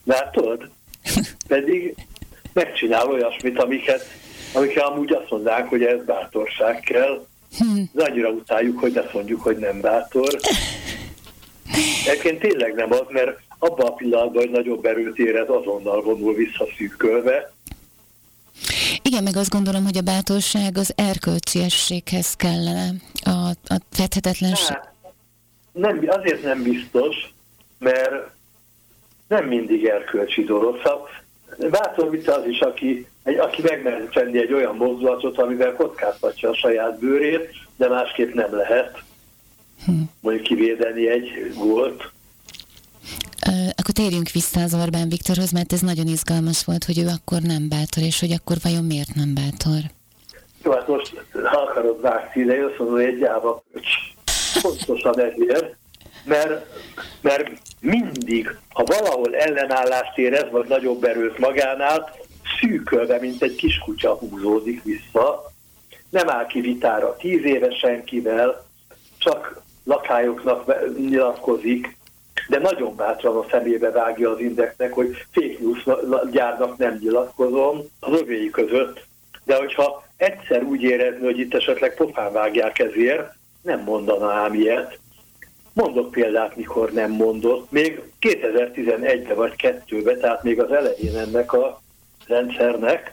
Látod? 0.05 0.71
Pedig 1.49 1.95
megcsinál 2.53 3.07
olyasmit, 3.07 3.59
amiket 3.59 4.07
amikre 4.55 4.81
amúgy 4.81 5.13
azt 5.13 5.31
mondják, 5.31 5.69
hogy 5.69 5.83
ez 5.83 6.05
bátorság 6.05 6.81
kell. 6.81 7.27
Hm. 7.59 7.81
De 7.93 8.05
annyira 8.05 8.29
utáljuk, 8.29 8.79
hogy 8.79 8.97
azt 8.97 9.13
mondjuk, 9.13 9.43
hogy 9.43 9.57
nem 9.57 9.81
bátor. 9.81 10.39
Egyébként 12.07 12.39
tényleg 12.41 12.75
nem 12.75 12.93
az, 12.93 13.05
mert 13.09 13.41
abban 13.59 13.87
a 13.87 13.95
pillanatban, 13.95 14.43
hogy 14.43 14.51
nagyobb 14.51 14.85
erőt 14.85 15.19
érez, 15.19 15.49
azonnal 15.49 16.03
vonul 16.03 16.35
vissza 16.35 16.67
szűkölve. 16.77 17.53
Igen, 19.03 19.23
meg 19.23 19.37
azt 19.37 19.51
gondolom, 19.51 19.85
hogy 19.85 19.97
a 19.97 20.03
bátorság 20.03 20.79
az 20.79 20.93
erkölcsiességhez 20.97 22.35
kellene, 22.35 22.89
a, 23.25 23.49
a 23.49 23.81
fethetetlenség. 23.91 24.77
Hát, 24.77 24.93
nem, 25.73 26.05
azért 26.07 26.43
nem 26.43 26.63
biztos, 26.63 27.17
mert 27.79 28.31
nem 29.29 29.45
mindig 29.45 29.85
erkölcsi 29.85 30.45
dolog. 30.45 30.77
Szóval 30.77 31.09
bátor 31.71 32.19
az 32.27 32.47
is, 32.47 32.61
aki 32.61 33.07
egy, 33.29 33.39
aki 33.39 33.63
megmer 33.63 34.09
tenni 34.13 34.39
egy 34.39 34.53
olyan 34.53 34.77
mozdulatot, 34.77 35.39
amivel 35.39 35.75
kockáztatja 35.75 36.51
a 36.51 36.55
saját 36.55 36.99
bőrét, 36.99 37.49
de 37.77 37.89
másképp 37.89 38.33
nem 38.33 38.55
lehet. 38.57 39.03
Mondjuk 40.21 40.45
kivédeni 40.45 41.09
egy 41.09 41.53
gólt. 41.57 42.11
Akkor 43.77 43.95
térjünk 43.95 44.31
vissza 44.31 44.61
az 44.61 44.75
Orbán 44.75 45.09
Viktorhoz, 45.09 45.51
mert 45.51 45.73
ez 45.73 45.81
nagyon 45.81 46.07
izgalmas 46.07 46.65
volt, 46.65 46.85
hogy 46.85 46.99
ő 46.99 47.07
akkor 47.07 47.41
nem 47.41 47.69
bátor, 47.69 48.03
és 48.03 48.21
hogy 48.21 48.33
akkor 48.33 48.57
vajon 48.63 48.85
miért 48.85 49.15
nem 49.15 49.35
bátor? 49.35 49.81
Jó, 50.65 50.73
hát 50.73 50.89
most 50.89 51.25
ha 51.33 51.57
akarod 51.57 52.01
vágni, 52.01 52.59
azt 52.59 52.79
mondom, 52.79 52.97
hogy 52.97 53.05
egy 53.05 53.19
gyáva 53.19 53.63
Pontosan 54.63 55.21
ezért, 55.21 55.77
mert, 56.25 56.67
mert 57.21 57.51
mindig, 57.81 58.57
ha 58.69 58.85
valahol 58.85 59.37
ellenállást 59.37 60.19
érez, 60.19 60.51
vagy 60.51 60.69
nagyobb 60.69 61.05
erőt 61.05 61.39
magánál, 61.39 62.11
szűkölve, 62.61 63.19
mint 63.21 63.43
egy 63.43 63.55
kiskutya 63.55 64.15
húzódik 64.15 64.83
vissza, 64.83 65.53
nem 66.11 66.29
áll 66.29 66.47
ki 66.47 66.61
vitára 66.61 67.17
tíz 67.17 67.45
éve 67.45 67.71
senkivel, 67.71 68.67
csak 69.19 69.61
lakályoknak 69.85 70.75
nyilatkozik, 70.99 71.97
de 72.49 72.59
nagyon 72.59 72.97
bátran 72.97 73.37
a 73.37 73.47
szemébe 73.51 73.91
vágja 73.91 74.31
az 74.31 74.41
indexnek, 74.41 74.93
hogy 74.93 75.27
fake 75.31 75.57
news 75.59 75.85
gyárnak 76.31 76.77
nem 76.77 76.99
nyilatkozom 77.01 77.81
az 78.01 78.21
övéi 78.21 78.51
között, 78.51 79.07
de 79.45 79.57
hogyha 79.57 80.05
egyszer 80.17 80.63
úgy 80.63 80.83
érezni, 80.83 81.25
hogy 81.25 81.39
itt 81.39 81.55
esetleg 81.55 81.95
pofán 81.95 82.33
vágják 82.33 82.79
ezért, 82.79 83.33
nem 83.63 83.81
mondaná 83.81 84.31
ám 84.31 84.55
ilyet. 84.55 84.99
Mondok 85.73 86.11
példát, 86.11 86.57
mikor 86.57 86.93
nem 86.93 87.11
mondott. 87.11 87.71
Még 87.71 88.03
2011-ben 88.21 89.37
vagy 89.37 89.55
2-ben, 89.59 90.19
tehát 90.21 90.43
még 90.43 90.61
az 90.61 90.73
elején 90.73 91.17
ennek 91.17 91.53
a 91.53 91.81
rendszernek. 92.29 93.13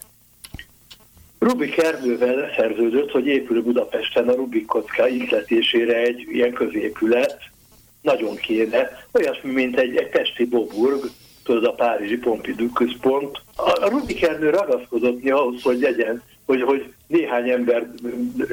Rubik 1.40 1.78
Erdővel 1.78 2.36
leszerződött, 2.36 3.12
hogy 3.12 3.28
épül 3.28 3.62
Budapesten 3.62 4.28
a 4.28 4.36
Rubik 4.36 4.66
kocka 4.66 5.08
ihletésére 5.08 5.96
egy 5.96 6.26
ilyen 6.32 6.54
középület. 6.54 7.38
Nagyon 8.02 8.36
kéne. 8.36 9.08
Olyasmi, 9.12 9.52
mint 9.52 9.80
egy, 9.80 9.96
egy 9.96 10.10
Pesti 10.10 10.46
Boburg, 10.46 11.10
tudod, 11.44 11.64
a 11.64 11.74
Párizsi 11.74 12.18
Pompidou 12.18 12.70
központ. 12.70 13.42
A, 13.56 13.90
Rubik 13.90 14.22
Erdő 14.22 14.50
ragaszkodott 14.50 15.30
ahhoz, 15.30 15.62
hogy 15.62 15.80
legyen, 15.80 16.22
hogy, 16.46 16.62
hogy 16.62 16.94
néhány 17.08 17.50
ember 17.50 17.88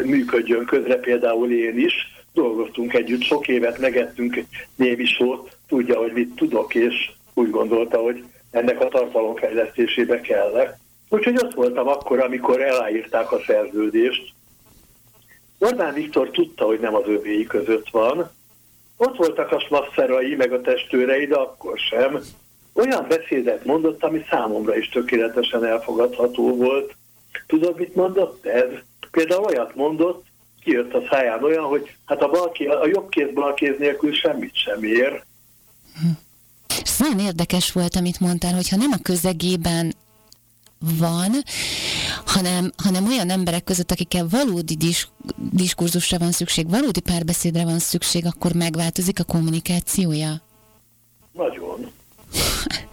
működjön 0.05 0.65
közre, 0.65 0.97
például 0.97 1.53
én 1.53 1.79
is. 1.79 1.95
Dolgoztunk 2.35 2.95
együtt, 2.95 3.23
sok 3.23 3.49
évet 3.49 3.79
megettünk 3.79 4.45
némi 4.75 5.05
sót, 5.05 5.57
tudja, 5.69 5.99
hogy 5.99 6.13
mit 6.13 6.35
tudok, 6.35 6.75
és 6.75 7.11
úgy 7.35 7.51
gondolta, 7.51 7.99
hogy 7.99 8.25
ennek 8.53 8.81
a 8.81 8.89
tartalomfejlesztésébe 8.89 10.21
kellett. 10.21 10.77
Úgyhogy 11.09 11.39
ott 11.43 11.55
voltam 11.55 11.89
akkor, 11.89 12.21
amikor 12.21 12.63
eláírták 12.63 13.33
a 13.33 13.43
szerződést. 13.47 14.33
Orbán 15.59 15.95
Viktor 15.95 16.31
tudta, 16.31 16.65
hogy 16.65 16.81
nem 16.81 16.95
az 16.95 17.07
övéi 17.07 17.45
között 17.45 17.89
van. 17.91 18.31
Ott 18.97 19.17
voltak 19.17 19.53
a 19.53 19.61
smasszerai, 19.61 20.35
meg 20.35 20.53
a 20.53 20.61
testőrei, 20.61 21.27
de 21.27 21.35
akkor 21.35 21.79
sem. 21.79 22.21
Olyan 22.73 23.07
beszédet 23.09 23.65
mondott, 23.65 24.05
ami 24.05 24.25
számomra 24.31 24.77
is 24.77 24.89
tökéletesen 24.89 25.65
elfogadható 25.65 26.57
volt. 26.57 26.95
Tudod, 27.47 27.77
mit 27.77 27.95
mondott 27.95 28.47
ez? 28.47 28.69
Például 29.11 29.45
olyat 29.45 29.75
mondott, 29.75 30.25
kijött 30.63 30.95
a 30.95 31.03
száján 31.11 31.45
olyan, 31.45 31.65
hogy 31.65 31.97
hát 32.05 32.23
a, 32.23 32.29
balké, 32.29 32.67
a 32.67 32.87
jobb 32.87 33.09
kéz 33.09 33.33
bal 33.33 33.55
kéz 33.55 33.79
nélkül 33.79 34.15
semmit 34.15 34.57
sem 34.57 34.83
ér. 34.83 35.25
És 36.83 36.97
nagyon 36.97 37.19
érdekes 37.19 37.73
volt, 37.73 37.97
amit 37.97 38.21
mondtál, 38.21 38.55
hogyha 38.55 38.77
nem 38.77 38.91
a 38.93 39.03
közegében 39.03 39.95
van, 40.99 41.31
hanem, 42.27 42.73
hanem 42.83 43.07
olyan 43.07 43.31
emberek 43.31 43.65
között, 43.65 43.91
akikkel 43.91 44.27
valódi 44.31 44.75
dis, 44.75 45.09
diskurzusra 45.37 46.19
van 46.19 46.33
szükség, 46.33 46.71
valódi 46.71 47.01
párbeszédre 47.01 47.65
van 47.65 47.79
szükség, 47.79 48.27
akkor 48.27 48.53
megváltozik 48.53 49.21
a 49.21 49.25
kommunikációja? 49.25 50.43
Nagyon. 51.33 51.91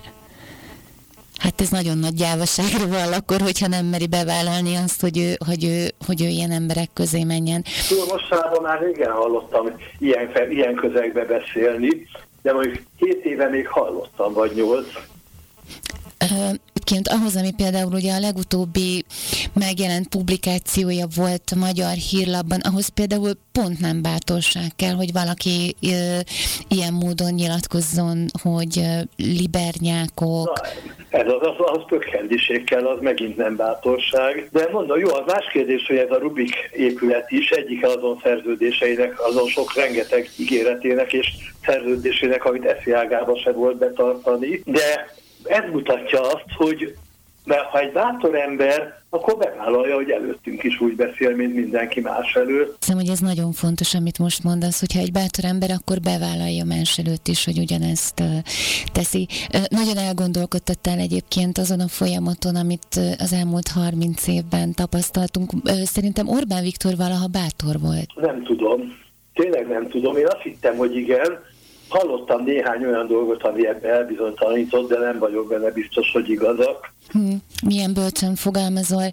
Hát 1.40 1.61
ez 1.61 1.70
nagyon 1.70 1.98
nagy 1.98 2.14
gyávaságra 2.14 2.88
van 2.88 3.14
akkor, 3.14 3.41
hogyha 3.41 3.68
nem 3.68 3.86
meri 3.86 4.07
bevállalni 4.07 4.76
azt, 4.76 5.02
hogy 5.02 5.18
ő, 5.18 5.36
hogy 5.45 5.64
ő, 5.64 5.88
hogy 6.06 6.22
ő 6.22 6.28
ilyen 6.28 6.52
emberek 6.52 6.90
közé 6.94 7.24
menjen. 7.24 7.64
Tudom, 7.88 8.07
mostanában 8.07 8.61
már 8.61 8.82
régen 8.82 9.11
hallottam 9.11 9.66
ilyen, 9.99 10.30
ilyen 10.49 10.76
közegbe 10.76 11.26
beszélni, 11.26 12.07
de 12.41 12.53
mondjuk 12.53 12.76
7 12.98 13.26
éve 13.26 13.48
még 13.48 13.68
hallottam, 13.68 14.34
vagy 14.34 14.52
8, 14.56 14.88
Ként 16.84 17.08
ahhoz, 17.08 17.36
ami 17.36 17.52
például 17.58 17.94
ugye 17.94 18.14
a 18.14 18.20
legutóbbi 18.20 19.06
megjelent 19.54 20.08
publikációja 20.08 21.06
volt 21.16 21.44
a 21.56 21.60
magyar 21.60 21.94
hírlapban, 21.94 22.60
ahhoz 22.60 22.88
például 22.88 23.32
pont 23.52 23.80
nem 23.80 24.02
bátorság 24.02 24.72
kell, 24.76 24.94
hogy 24.94 25.12
valaki 25.14 25.76
ö, 25.82 26.20
ilyen 26.68 26.94
módon 26.94 27.34
nyilatkozzon, 27.34 28.26
hogy 28.41 28.80
ö, 28.80 29.02
libernyákok. 29.16 30.46
Na, 30.46 30.62
ez 31.10 31.28
az, 31.28 31.48
az, 31.48 31.56
az 31.58 31.82
pökkendiség 31.88 32.64
kell, 32.64 32.86
az 32.88 32.98
megint 33.02 33.38
nem 33.38 33.56
bátorság. 33.56 34.50
De 34.52 34.68
mondom, 34.72 35.00
jó, 35.00 35.14
az 35.14 35.24
más 35.26 35.46
kérdés, 35.52 35.86
hogy 35.88 35.98
ez 35.98 36.12
a 36.12 36.18
Rubik 36.18 36.56
épület 36.72 37.32
is 37.32 37.50
egyik 37.50 37.86
azon 37.86 38.20
szerződéseinek, 38.24 39.20
azon 39.28 39.48
sok 39.48 39.76
rengeteg 39.76 40.30
ígéretének 40.38 41.14
és 41.14 41.28
szerződésének, 41.66 42.46
amit 42.46 42.66
eszi 42.66 42.91
ágába 42.91 43.38
se 43.38 43.52
volt 43.52 43.78
betartani, 43.78 44.62
de 44.66 45.18
ez 45.44 45.64
mutatja 45.72 46.22
azt, 46.22 46.45
hogy 46.57 46.95
mert 47.45 47.66
ha 47.66 47.80
egy 47.80 47.91
bátor 47.91 48.36
ember, 48.36 49.02
akkor 49.10 49.38
bevállalja, 49.38 49.95
hogy 49.95 50.10
előttünk 50.10 50.64
is 50.64 50.82
úgy 50.82 50.95
beszél, 50.95 51.36
mint 51.36 51.56
mindenki 51.56 51.99
más 51.99 52.34
előtt. 52.34 52.76
Hiszem, 52.80 52.95
hogy 52.95 53.10
ez 53.10 53.20
nagyon 53.20 53.52
fontos, 53.52 53.94
amit 53.94 54.20
most 54.20 54.44
mondasz, 54.44 54.80
hogyha 54.80 54.99
egy 54.99 55.11
bátor 55.11 55.45
ember, 55.45 55.72
akkor 55.72 55.99
bevállalja 55.99 56.64
más 56.64 56.98
előtt 56.98 57.28
is, 57.28 57.45
hogy 57.45 57.57
ugyanezt 57.57 58.24
teszi. 58.91 59.28
Nagyon 59.70 59.98
elgondolkodtattál 59.98 60.99
egyébként 60.99 61.57
azon 61.57 61.80
a 61.80 61.88
folyamaton, 61.88 62.56
amit 62.56 62.99
az 63.18 63.34
elmúlt 63.34 63.68
30 63.68 64.28
évben 64.28 64.74
tapasztaltunk. 64.74 65.52
Szerintem 65.84 66.28
Orbán 66.28 66.64
Viktor 66.64 66.95
valaha 66.95 67.28
bátor 67.28 67.80
volt. 67.80 68.07
Nem 68.16 68.44
tudom. 68.44 68.98
Tényleg 69.34 69.68
nem 69.68 69.88
tudom. 69.90 70.18
Én 70.18 70.26
azt 70.28 70.41
hittem, 70.41 70.76
hogy 70.76 70.95
igen, 70.95 71.40
hallottam 71.90 72.44
néhány 72.44 72.86
olyan 72.86 73.07
dolgot, 73.07 73.44
ami 73.44 73.68
ebbe 73.68 73.90
elbizonytalanított, 73.90 74.90
de 74.90 74.98
nem 74.98 75.20
vagyok 75.20 75.48
benne 75.48 75.72
biztos, 75.72 76.11
hogy 76.11 76.30
igazak. 76.30 76.91
Hmm, 77.11 77.38
milyen 77.66 77.94
bölcsen 77.94 78.36
fogalmazol. 78.36 79.03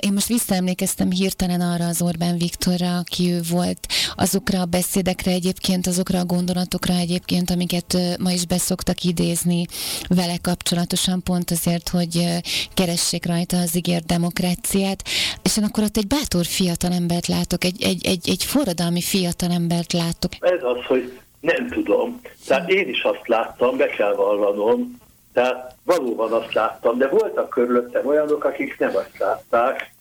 Én 0.00 0.12
most 0.12 0.26
visszaemlékeztem 0.26 1.10
hirtelen 1.10 1.60
arra 1.60 1.86
az 1.86 2.02
Orbán 2.02 2.38
Viktorra, 2.38 2.96
aki 2.96 3.32
ő 3.32 3.40
volt, 3.50 3.78
azokra 4.16 4.60
a 4.60 4.64
beszédekre 4.64 5.30
egyébként, 5.30 5.86
azokra 5.86 6.18
a 6.18 6.24
gondolatokra 6.24 6.94
egyébként, 6.94 7.50
amiket 7.50 7.96
ma 8.20 8.30
is 8.30 8.46
beszoktak 8.46 9.02
idézni 9.02 9.66
vele 10.08 10.36
kapcsolatosan, 10.42 11.22
pont 11.22 11.50
azért, 11.50 11.88
hogy 11.88 12.26
keressék 12.74 13.26
rajta 13.26 13.56
az 13.56 13.76
ígért 13.76 14.06
demokráciát. 14.06 15.02
És 15.42 15.56
én 15.56 15.64
akkor 15.64 15.84
ott 15.84 15.96
egy 15.96 16.06
bátor 16.06 16.44
fiatalembert 16.44 17.26
látok, 17.26 17.64
egy, 17.64 17.82
egy, 17.82 18.06
egy, 18.06 18.28
egy 18.28 18.44
forradalmi 18.44 19.00
fiatalembert 19.00 19.92
látok. 19.92 20.32
Ez 20.40 20.62
az, 20.62 20.84
hogy 20.86 21.21
nem 21.42 21.68
tudom. 21.68 22.20
Tehát 22.46 22.70
én 22.70 22.88
is 22.88 23.02
azt 23.02 23.28
láttam, 23.28 23.76
be 23.76 23.86
kell 23.86 24.14
vallanom, 24.14 25.00
tehát 25.32 25.74
valóban 25.84 26.32
azt 26.32 26.52
láttam, 26.52 26.98
de 26.98 27.08
voltak 27.08 27.48
körülöttem 27.48 28.06
olyanok, 28.06 28.44
akik 28.44 28.78
nem 28.78 28.96
azt 28.96 29.18
látták, 29.18 29.92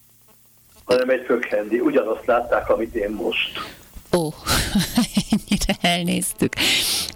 hanem 0.86 1.10
egy 1.10 1.26
fökhendi. 1.26 1.80
Ugyanazt 1.80 2.26
látták, 2.26 2.70
amit 2.70 2.96
én 2.96 3.10
most. 3.10 3.60
Ó, 4.18 4.30
ennyire 5.32 5.76
elnéztük. 5.82 6.54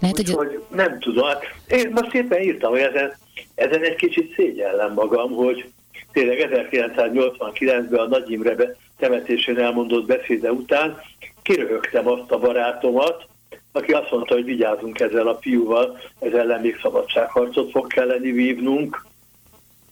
Lehet, 0.00 0.16
hogy... 0.16 0.30
hogy 0.30 0.62
nem 0.68 0.98
tudom. 0.98 1.28
Hát 1.28 1.42
én 1.68 1.90
most 1.94 2.14
éppen 2.14 2.40
írtam, 2.40 2.70
hogy 2.70 2.80
ezen, 2.80 3.16
ezen 3.54 3.82
egy 3.82 3.96
kicsit 3.96 4.34
szégyellem 4.34 4.92
magam, 4.92 5.32
hogy 5.32 5.70
tényleg 6.12 6.48
1989-ben 6.50 8.00
a 8.00 8.06
Nagy 8.06 8.30
Imre 8.30 8.76
temetésén 8.98 9.58
elmondott 9.58 10.06
beszéde 10.06 10.52
után 10.52 11.00
kiröhögtem 11.42 12.08
azt 12.08 12.30
a 12.30 12.38
barátomat, 12.38 13.26
aki 13.72 13.92
azt 13.92 14.10
mondta, 14.10 14.34
hogy 14.34 14.44
vigyázunk 14.44 15.00
ezzel 15.00 15.28
a 15.28 15.38
fiúval, 15.40 15.98
ez 16.18 16.32
ellen 16.32 16.60
még 16.60 16.78
szabadságharcot 16.82 17.70
fog 17.70 17.86
kelleni 17.86 18.30
vívnunk. 18.30 19.06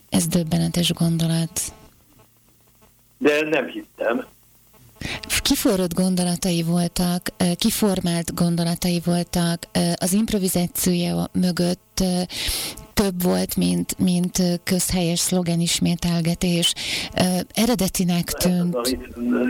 Ez 0.08 0.26
döbbenetes 0.26 0.92
gondolat. 0.92 1.60
De 3.18 3.42
nem 3.48 3.66
hittem. 3.66 4.26
Kiforrott 5.42 5.94
gondolatai 5.94 6.62
voltak, 6.62 7.28
kiformált 7.56 8.34
gondolatai 8.34 9.00
voltak, 9.04 9.68
az 9.96 10.12
improvizációja 10.12 11.28
mögött 11.32 12.04
több 12.94 13.22
volt, 13.22 13.56
mint, 13.56 13.98
mint 13.98 14.38
közhelyes 14.64 15.18
szlogen 15.18 15.60
ismételgetés. 15.60 16.74
Eredetinek 17.54 18.24
tűnt. 18.24 18.86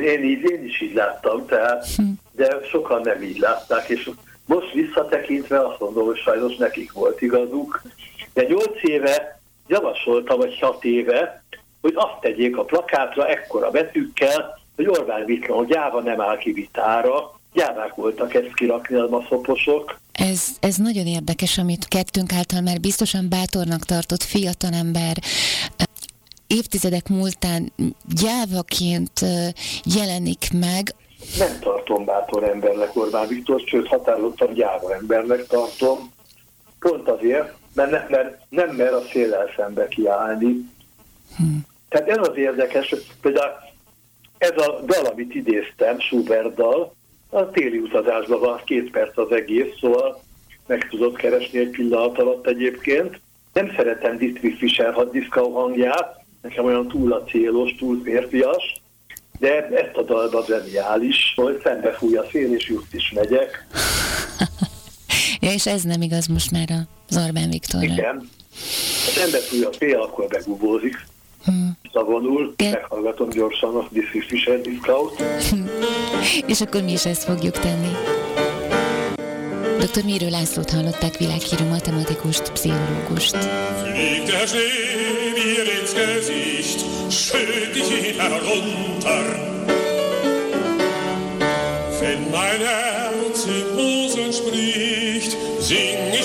Én, 0.02 0.24
így, 0.24 0.50
én 0.50 0.64
is 0.64 0.80
így 0.80 0.94
láttam, 0.94 1.46
tehát, 1.46 1.86
hm. 1.96 2.02
de 2.32 2.58
sokan 2.70 3.00
nem 3.00 3.22
így 3.22 3.38
látták, 3.38 3.88
és 3.88 4.10
most 4.46 4.72
visszatekintve 4.72 5.66
azt 5.66 5.80
mondom, 5.80 6.04
hogy 6.04 6.18
sajnos 6.18 6.56
nekik 6.56 6.92
volt 6.92 7.22
igazuk. 7.22 7.82
De 8.34 8.42
nyolc 8.42 8.82
éve 8.82 9.40
javasoltam, 9.66 10.38
vagy 10.38 10.58
hat 10.60 10.84
éve, 10.84 11.44
hogy 11.80 11.92
azt 11.96 12.20
tegyék 12.20 12.56
a 12.56 12.64
plakátra 12.64 13.28
ekkora 13.28 13.70
betűkkel, 13.70 14.58
hogy 14.76 14.86
Orbán 14.88 15.24
Viktor 15.24 15.66
gyáva 15.66 16.00
nem 16.00 16.20
áll 16.20 16.38
ki 16.38 16.52
vitára, 16.52 17.33
gyávák 17.54 17.94
voltak 17.94 18.34
ezt 18.34 18.54
kirakni 18.54 18.96
a 18.96 19.06
maszoposok. 19.10 20.00
Ez, 20.12 20.46
ez 20.60 20.76
nagyon 20.76 21.06
érdekes, 21.06 21.58
amit 21.58 21.88
kettőnk 21.88 22.32
által 22.32 22.60
már 22.60 22.80
biztosan 22.80 23.28
bátornak 23.28 23.84
tartott 23.84 24.22
fiatalember 24.22 25.16
évtizedek 26.46 27.08
múltán 27.08 27.72
gyávaként 28.22 29.20
jelenik 29.84 30.52
meg. 30.52 30.94
Nem 31.38 31.58
tartom 31.60 32.04
bátor 32.04 32.44
embernek 32.44 32.96
Orbán 32.96 33.28
Viktor, 33.28 33.62
sőt 33.66 33.86
határozottan 33.86 34.52
gyáva 34.52 34.94
embernek 34.94 35.46
tartom. 35.46 36.12
Pont 36.78 37.08
azért, 37.08 37.54
mert, 37.74 37.90
ne, 37.90 38.06
mert 38.08 38.38
nem 38.48 38.68
mer 38.76 38.92
a 38.92 39.02
széllel 39.12 39.50
szembe 39.56 39.88
kiállni. 39.88 40.70
Hm. 41.36 41.44
Tehát 41.88 42.08
ez 42.08 42.28
az 42.28 42.36
érdekes, 42.36 42.94
például 43.20 43.52
ez 44.38 44.56
a 44.56 44.80
dal, 44.80 45.04
amit 45.04 45.34
idéztem, 45.34 46.00
Schubert 46.00 46.54
dal, 46.54 46.94
a 47.34 47.50
téli 47.50 47.78
utazásban 47.78 48.40
van, 48.40 48.60
két 48.64 48.90
perc 48.90 49.18
az 49.18 49.30
egész, 49.32 49.78
szóval 49.80 50.22
meg 50.66 50.88
tudod 50.88 51.16
keresni 51.16 51.58
egy 51.58 51.70
pillanat 51.70 52.18
alatt 52.18 52.46
egyébként. 52.46 53.20
Nem 53.52 53.72
szeretem 53.76 54.16
Dietrich 54.16 54.58
Fischer 54.58 54.92
haddiszkau 54.92 55.52
hangját, 55.52 56.20
nekem 56.42 56.64
olyan 56.64 56.88
túl 56.88 57.12
a 57.12 57.24
célos, 57.24 57.74
túl 57.78 58.00
férfias, 58.04 58.82
de 59.38 59.66
ezt 59.68 59.96
a 59.96 60.02
dalba 60.02 60.44
zseniális, 60.46 61.32
hogy 61.36 61.62
fúj 61.98 62.16
a 62.16 62.24
szél, 62.30 62.54
és 62.54 62.68
just 62.68 62.94
is 62.94 63.12
megyek. 63.14 63.66
ja, 65.40 65.52
és 65.52 65.66
ez 65.66 65.82
nem 65.82 66.02
igaz 66.02 66.26
most 66.26 66.50
már 66.50 66.68
az 67.08 67.16
Orbán 67.16 67.50
Viktorra. 67.50 67.84
Igen. 67.84 68.28
Ha 69.32 69.38
fúj 69.38 69.64
a 69.64 69.72
szél, 69.78 70.00
akkor 70.00 70.28
begubózik. 70.28 71.06
Hmm. 71.44 71.76
Szavonul, 71.92 72.54
meghallgatom 72.56 73.28
gyorsan 73.28 73.76
a 73.76 73.88
This 73.92 74.24
Fisher 74.28 74.60
Discount. 74.60 75.22
És 76.46 76.60
akkor 76.60 76.82
mi 76.82 76.92
is 76.92 77.06
ezt 77.06 77.24
fogjuk 77.24 77.58
tenni. 77.58 77.92
Dr. 79.78 80.04
Mírő 80.04 80.28
Lászlót 80.28 80.70
hallották 80.70 81.16
világhírű 81.16 81.64
matematikust, 81.68 82.52
pszichológust. 82.52 83.36
Fliegt 83.36 84.26
der 84.30 84.46
Schnee 84.46 85.32
mir 85.34 85.66
ins 85.80 85.92
Gesicht, 85.92 86.80
schütt 87.10 87.76
ich 87.76 87.90
ihn 88.08 88.20
herunter. 88.20 89.26
Wenn 92.00 92.30
mein 92.30 92.60
Herz 92.60 93.46
in 93.46 93.66
Rosen 93.76 94.32
spricht, 94.32 95.36
sing 95.60 95.98
ich 96.20 96.23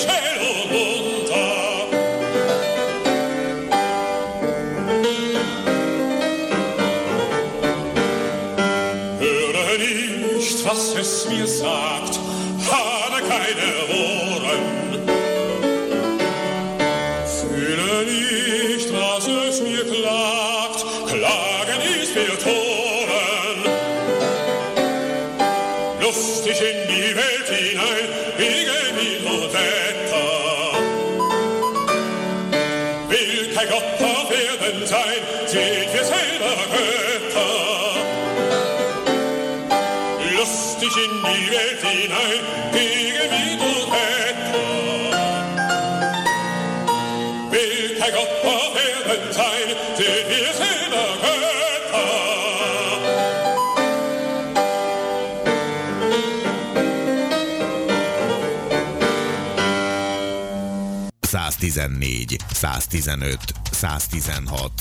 114, 61.70 62.36
115, 62.52 63.38
116. 63.70 64.72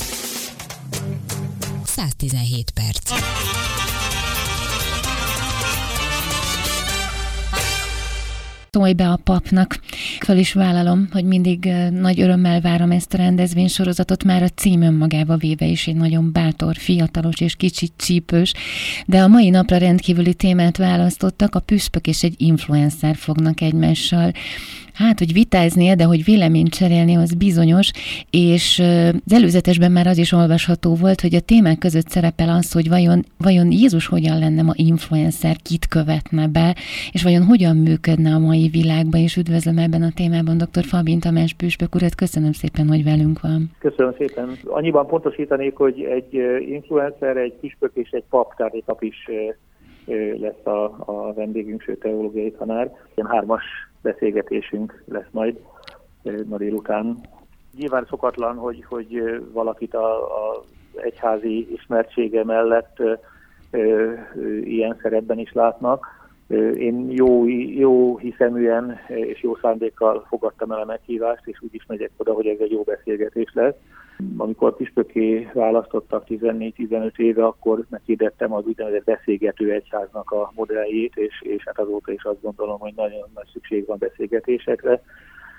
117 1.85 2.71
perc. 2.71 3.11
Tolj 8.69 8.93
be 8.93 9.09
a 9.09 9.19
papnak. 9.23 9.79
Fel 10.19 10.37
is 10.37 10.53
vállalom, 10.53 11.07
hogy 11.11 11.25
mindig 11.25 11.69
nagy 11.91 12.21
örömmel 12.21 12.61
várom 12.61 12.91
ezt 12.91 13.13
a 13.13 13.17
rendezvénysorozatot, 13.17 14.23
már 14.23 14.43
a 14.43 14.49
cím 14.49 14.81
önmagába 14.81 15.37
véve 15.37 15.65
is 15.65 15.87
egy 15.87 15.95
nagyon 15.95 16.31
bátor, 16.31 16.75
fiatalos 16.75 17.39
és 17.39 17.55
kicsit 17.55 17.93
csípős, 17.97 18.53
de 19.05 19.21
a 19.21 19.27
mai 19.27 19.49
napra 19.49 19.77
rendkívüli 19.77 20.33
témát 20.33 20.77
választottak, 20.77 21.55
a 21.55 21.59
püspök 21.59 22.07
és 22.07 22.23
egy 22.23 22.35
influencer 22.37 23.15
fognak 23.15 23.61
egymással 23.61 24.31
hát, 25.03 25.19
hogy 25.19 25.33
vitázni, 25.33 25.95
de 25.95 26.03
hogy 26.03 26.23
véleményt 26.23 26.69
cserélni, 26.69 27.15
az 27.15 27.33
bizonyos, 27.33 27.91
és 28.29 28.79
az 29.25 29.33
előzetesben 29.33 29.91
már 29.91 30.07
az 30.07 30.17
is 30.17 30.31
olvasható 30.31 30.95
volt, 30.95 31.21
hogy 31.21 31.35
a 31.35 31.47
témák 31.51 31.77
között 31.77 32.07
szerepel 32.07 32.49
az, 32.49 32.71
hogy 32.71 32.89
vajon, 32.89 33.19
vajon 33.37 33.71
Jézus 33.71 34.07
hogyan 34.07 34.39
lenne 34.39 34.61
ma 34.61 34.73
influencer, 34.75 35.55
kit 35.67 35.87
követne 35.87 36.47
be, 36.47 36.75
és 37.11 37.23
vajon 37.23 37.43
hogyan 37.43 37.75
működne 37.75 38.33
a 38.33 38.39
mai 38.39 38.67
világban, 38.71 39.21
és 39.21 39.35
üdvözlöm 39.35 39.77
ebben 39.77 40.01
a 40.01 40.15
témában 40.15 40.57
dr. 40.57 40.83
Fabin 40.83 41.19
Tamás 41.19 41.53
Püspök 41.53 41.95
urat, 41.95 42.15
köszönöm 42.15 42.51
szépen, 42.51 42.87
hogy 42.87 43.03
velünk 43.03 43.41
van. 43.41 43.71
Köszönöm 43.79 44.13
szépen. 44.17 44.47
Annyiban 44.65 45.07
pontosítanék, 45.07 45.75
hogy 45.75 46.01
egy 46.01 46.33
influencer, 46.69 47.37
egy 47.37 47.53
püspök 47.53 47.91
és 47.93 48.09
egy 48.09 48.23
pap, 48.29 48.55
tehát 48.55 48.73
egy 48.73 48.83
pap 48.85 49.03
is 49.03 49.29
lesz 50.39 50.65
a, 50.65 50.83
a 51.05 51.33
vendégünk, 51.33 51.81
sőt 51.81 51.99
teológiai 51.99 52.51
tanár. 52.51 52.91
Ilyen 53.15 53.29
hármas 53.29 53.63
beszélgetésünk 54.01 55.03
lesz 55.05 55.29
majd 55.31 55.59
ma 56.45 56.57
délután. 56.57 57.17
Nyilván 57.77 58.05
szokatlan, 58.09 58.55
hogy, 58.55 58.85
hogy 58.87 59.41
valakit 59.51 59.93
a, 59.93 60.23
a 60.23 60.63
egyházi 60.95 61.73
ismertsége 61.73 62.43
mellett 62.43 62.99
ö, 62.99 63.13
ö, 63.71 64.13
ilyen 64.57 64.97
szerepben 65.01 65.39
is 65.39 65.51
látnak. 65.53 66.17
Én 66.75 67.11
jó, 67.11 67.47
jó 67.67 68.17
hiszeműen 68.17 68.99
és 69.07 69.43
jó 69.43 69.55
szándékkal 69.55 70.25
fogadtam 70.27 70.71
el 70.71 70.79
a 70.79 70.85
meghívást, 70.85 71.47
és 71.47 71.61
úgy 71.61 71.73
is 71.73 71.85
megyek 71.87 72.11
oda, 72.17 72.33
hogy 72.33 72.47
ez 72.47 72.59
egy 72.59 72.71
jó 72.71 72.81
beszélgetés 72.81 73.51
lesz. 73.53 73.75
Amikor 74.37 74.75
püspöké 74.75 75.49
választottak 75.53 76.23
14-15 76.27 77.17
éve, 77.17 77.45
akkor 77.45 77.85
meghirdettem 77.89 78.53
az 78.53 78.65
úgynevezett 78.65 79.03
beszélgető 79.03 79.71
egyháznak 79.71 80.31
a 80.31 80.51
modelljét, 80.55 81.15
és, 81.15 81.41
és 81.41 81.63
hát 81.65 81.79
azóta 81.79 82.11
is 82.11 82.23
azt 82.23 82.41
gondolom, 82.41 82.79
hogy 82.79 82.93
nagyon 82.95 83.29
nagy 83.33 83.49
szükség 83.53 83.85
van 83.85 83.97
beszélgetésekre, 83.99 85.01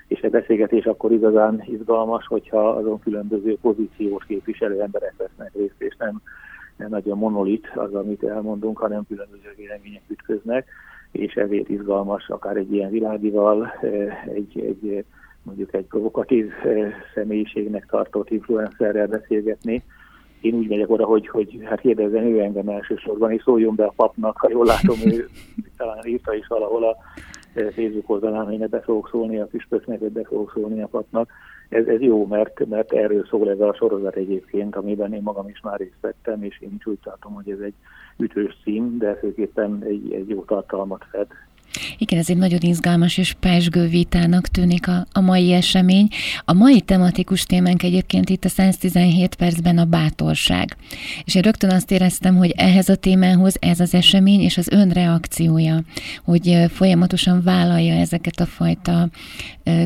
és 0.07 0.21
a 0.21 0.29
beszélgetés 0.29 0.85
akkor 0.85 1.11
igazán 1.11 1.63
izgalmas, 1.65 2.25
hogyha 2.25 2.69
azon 2.69 2.99
különböző 2.99 3.57
pozíciós 3.61 4.25
képviselő 4.25 4.81
emberek 4.81 5.13
vesznek 5.17 5.53
részt, 5.53 5.75
és 5.81 5.95
nem, 5.97 6.21
nem 6.77 6.89
nagyon 6.89 7.17
monolit 7.17 7.67
az, 7.75 7.93
amit 7.93 8.23
elmondunk, 8.23 8.77
hanem 8.77 9.07
különböző 9.07 9.53
vélemények 9.57 10.03
ütköznek, 10.07 10.67
és 11.11 11.33
ezért 11.33 11.69
izgalmas 11.69 12.29
akár 12.29 12.57
egy 12.57 12.73
ilyen 12.73 12.89
világival, 12.89 13.73
eh, 13.81 14.23
egy, 14.25 14.59
egy 14.59 15.05
mondjuk 15.43 15.73
egy 15.73 15.85
provokatív 15.85 16.51
eh, 16.63 16.93
személyiségnek 17.13 17.85
tartott 17.89 18.29
influencerrel 18.29 19.07
beszélgetni. 19.07 19.83
Én 20.41 20.53
úgy 20.53 20.67
megyek 20.67 20.89
oda, 20.89 21.05
hogy, 21.05 21.27
hogy 21.27 21.59
hát 21.63 21.79
kérdezzen 21.79 22.23
ő 22.23 22.39
engem 22.39 22.67
elsősorban, 22.67 23.31
és 23.31 23.41
szóljon 23.43 23.75
be 23.75 23.85
a 23.85 23.93
papnak, 23.95 24.37
ha 24.37 24.49
jól 24.49 24.65
látom, 24.65 24.97
ő 25.05 25.27
talán 25.77 26.05
írta 26.05 26.35
is 26.35 26.47
valahol 26.47 26.83
a 26.83 26.97
eh, 27.53 27.67
Facebook 27.71 28.09
oldalán, 28.09 28.45
hogy 28.45 28.69
be 28.69 28.81
fogok 28.81 29.09
szólni 29.11 29.39
a 29.39 29.45
püspöknek, 29.45 29.99
vagy 29.99 30.11
be 30.11 30.23
fogok 30.23 30.51
szólni 30.55 30.81
a 30.81 30.87
papnak. 30.87 31.29
Ez, 31.69 31.87
ez 31.87 32.01
jó, 32.01 32.25
mert, 32.25 32.67
mert 32.67 32.93
erről 32.93 33.25
szól 33.25 33.49
ez 33.49 33.59
a 33.59 33.73
sorozat 33.73 34.15
egyébként, 34.15 34.75
amiben 34.75 35.13
én 35.13 35.21
magam 35.21 35.47
is 35.47 35.61
már 35.61 35.79
részt 35.79 36.01
vettem, 36.01 36.43
és 36.43 36.59
én 36.59 36.75
is 36.77 36.85
úgy 36.85 36.99
tartom, 37.03 37.33
hogy 37.33 37.49
ez 37.49 37.59
egy 37.59 37.73
ütős 38.17 38.57
cím, 38.63 38.97
de 38.97 39.15
főképpen 39.15 39.83
egy, 39.83 40.13
egy 40.13 40.29
jó 40.29 40.43
tartalmat 40.43 41.05
fed 41.11 41.27
igen, 41.97 42.19
ez 42.19 42.29
egy 42.29 42.37
nagyon 42.37 42.59
izgalmas 42.61 43.17
és 43.17 43.35
pesgő 43.39 43.87
vitának 43.87 44.47
tűnik 44.47 44.87
a, 44.87 45.05
a 45.11 45.19
mai 45.19 45.53
esemény. 45.53 46.07
A 46.45 46.53
mai 46.53 46.81
tematikus 46.81 47.43
témánk 47.43 47.83
egyébként 47.83 48.29
itt 48.29 48.45
a 48.45 48.49
117 48.49 49.35
percben 49.35 49.77
a 49.77 49.85
bátorság. 49.85 50.77
És 51.23 51.35
én 51.35 51.41
rögtön 51.41 51.69
azt 51.69 51.91
éreztem, 51.91 52.35
hogy 52.35 52.51
ehhez 52.51 52.89
a 52.89 52.95
témához 52.95 53.55
ez 53.59 53.79
az 53.79 53.93
esemény 53.93 54.41
és 54.41 54.57
az 54.57 54.67
ön 54.67 54.89
reakciója, 54.89 55.83
hogy 56.23 56.57
folyamatosan 56.69 57.41
vállalja 57.43 57.93
ezeket 57.93 58.39
a 58.39 58.45
fajta 58.45 59.09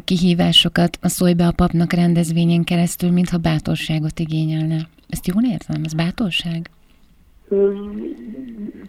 kihívásokat 0.04 0.98
a 1.02 1.08
Szólj 1.08 1.34
be 1.34 1.48
a 1.48 1.52
papnak 1.52 1.94
rendezvényen 1.94 2.64
keresztül, 2.64 3.12
mintha 3.12 3.38
bátorságot 3.38 4.20
igényelne. 4.20 4.88
Ezt 5.10 5.28
jól 5.28 5.44
érzem? 5.44 5.84
Ez 5.84 5.94
bátorság? 5.94 6.70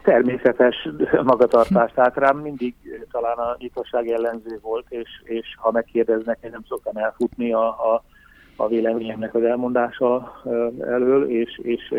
Természetes 0.03 0.89
magatartás. 1.25 1.93
Tehát 1.93 2.17
rám 2.17 2.39
mindig 2.39 2.75
talán 3.11 3.37
a 3.37 3.57
nyitosság 3.59 4.07
jellemző 4.07 4.59
volt, 4.63 4.87
és, 4.89 5.09
és 5.25 5.47
ha 5.57 5.71
megkérdeznek, 5.71 6.39
én 6.41 6.51
nem 6.51 6.65
szoktam 6.69 6.97
elfutni 6.97 7.53
a, 7.53 7.67
a, 7.69 8.03
a 8.57 8.69
véleményemnek 8.69 9.35
az 9.35 9.43
elmondása 9.43 10.43
elől, 10.81 11.31
és, 11.31 11.61
és 11.63 11.95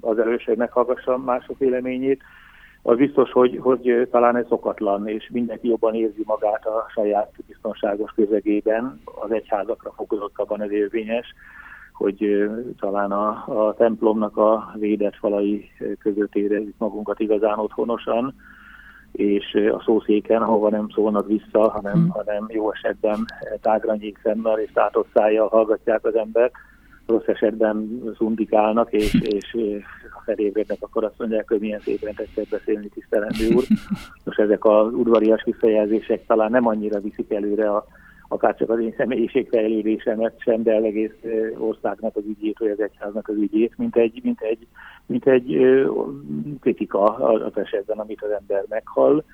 az 0.00 0.18
előség 0.18 0.56
meghallgassam 0.56 1.22
mások 1.22 1.58
véleményét. 1.58 2.22
Az 2.82 2.96
biztos, 2.96 3.30
hogy, 3.30 3.58
hogy 3.62 4.08
talán 4.10 4.36
ez 4.36 4.46
szokatlan, 4.48 5.08
és 5.08 5.28
mindenki 5.32 5.68
jobban 5.68 5.94
érzi 5.94 6.22
magát 6.24 6.66
a 6.66 6.86
saját 6.94 7.32
biztonságos 7.46 8.12
közegében, 8.12 9.00
az 9.04 9.32
egyházakra 9.32 9.92
fokozottabban 9.96 10.62
ez 10.62 10.70
érvényes 10.70 11.34
hogy 12.00 12.50
talán 12.78 13.12
a, 13.12 13.28
a 13.46 13.74
templomnak 13.74 14.36
a 14.36 14.72
védett 14.78 15.16
falai 15.16 15.70
között 15.98 16.34
érezzük 16.34 16.74
magunkat 16.78 17.20
igazán 17.20 17.58
otthonosan, 17.58 18.34
és 19.12 19.54
a 19.72 19.82
szószéken, 19.84 20.42
ahova 20.42 20.70
nem 20.70 20.88
szólnak 20.94 21.26
vissza, 21.26 21.70
hanem, 21.70 21.92
hmm. 21.92 22.08
hanem 22.08 22.46
jó 22.48 22.72
esetben 22.72 23.24
tágra 23.60 23.96
szemmel 24.22 24.58
és 24.58 24.70
tátott 24.72 25.08
szájjal 25.14 25.48
hallgatják 25.48 26.04
az 26.04 26.14
embert, 26.14 26.52
rossz 27.06 27.26
esetben 27.26 28.02
szundikálnak, 28.16 28.92
és, 28.92 29.14
és 29.20 29.56
ha 30.10 30.22
felébrednek, 30.24 30.78
akkor 30.80 31.04
azt 31.04 31.18
mondják, 31.18 31.48
hogy 31.48 31.60
milyen 31.60 31.80
szépen 31.80 32.14
tetszett 32.14 32.48
beszélni, 32.48 32.88
tisztelendő 32.88 33.54
úr. 33.54 33.64
Most 34.24 34.38
ezek 34.38 34.64
az 34.64 34.92
udvarias 34.92 35.42
visszajelzések 35.44 36.26
talán 36.26 36.50
nem 36.50 36.66
annyira 36.66 37.00
viszik 37.00 37.32
előre 37.32 37.70
a 37.70 37.86
akár 38.32 38.56
csak 38.56 38.70
az 38.70 38.80
én 38.80 38.94
személyiségfejlődésemet 38.96 40.40
sem, 40.40 40.62
de 40.62 40.72
egész 40.72 41.14
országnak 41.58 42.16
az 42.16 42.22
ügyét, 42.26 42.58
vagy 42.58 42.70
az 42.70 42.80
egyháznak 42.80 43.28
az 43.28 43.36
ügyét, 43.36 43.78
mint 43.78 43.96
egy, 43.96 44.20
mint 44.22 44.40
egy, 44.40 44.66
mint 45.06 45.26
egy 45.26 45.58
kritika 46.60 47.04
az 47.04 47.56
esetben, 47.56 47.98
amit 47.98 48.22
az 48.22 48.30
ember 48.30 48.64
meghall. 48.68 49.24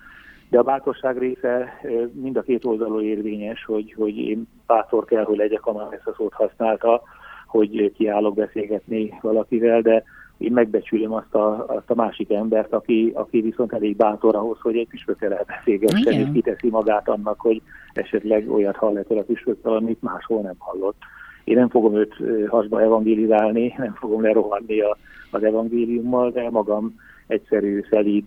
De 0.51 0.59
a 0.59 0.63
bátorság 0.63 1.19
része 1.19 1.81
mind 2.13 2.37
a 2.37 2.43
két 2.43 2.65
oldalon 2.65 3.03
érvényes, 3.03 3.65
hogy, 3.65 3.93
hogy 3.93 4.19
én 4.19 4.49
bátor 4.67 5.05
kell, 5.05 5.25
hogy 5.25 5.37
legyek, 5.37 5.67
amely 5.67 5.87
ezt 5.91 6.07
a 6.07 6.15
szót 6.17 6.33
használta, 6.33 7.03
hogy 7.47 7.93
kiállok 7.97 8.35
beszélgetni 8.35 9.19
valakivel, 9.23 9.81
de 9.81 10.05
én 10.39 10.53
megbecsülöm 10.53 11.13
azt 11.13 11.35
a, 11.35 11.65
azt 11.69 11.91
a 11.91 11.95
másik 11.95 12.33
embert, 12.33 12.73
aki, 12.73 13.13
aki 13.15 13.41
viszont 13.41 13.73
elég 13.73 13.97
bátor 13.97 14.37
ahhoz, 14.37 14.59
hogy 14.61 14.77
egy 14.77 14.89
püspökkel 14.89 15.35
elbeszélgessen, 15.35 16.13
és 16.13 16.27
kiteszi 16.33 16.71
magát 16.71 17.09
annak, 17.09 17.41
hogy 17.41 17.63
esetleg 17.93 18.51
olyat 18.51 18.77
hall 18.77 18.97
el 18.97 19.19
a 19.19 19.23
püspökkel, 19.23 19.73
amit 19.73 20.03
máshol 20.03 20.41
nem 20.41 20.55
hallott. 20.59 20.97
Én 21.45 21.57
nem 21.57 21.69
fogom 21.69 21.97
őt 21.97 22.15
hasba 22.49 22.83
evangelizálni, 22.83 23.75
nem 23.79 23.95
fogom 23.95 24.23
lerohanni 24.23 24.81
a, 24.81 24.97
az 25.31 25.43
evangéliummal, 25.43 26.31
de 26.31 26.51
magam 26.51 26.95
egyszerű, 27.27 27.85
szelíd 27.91 28.25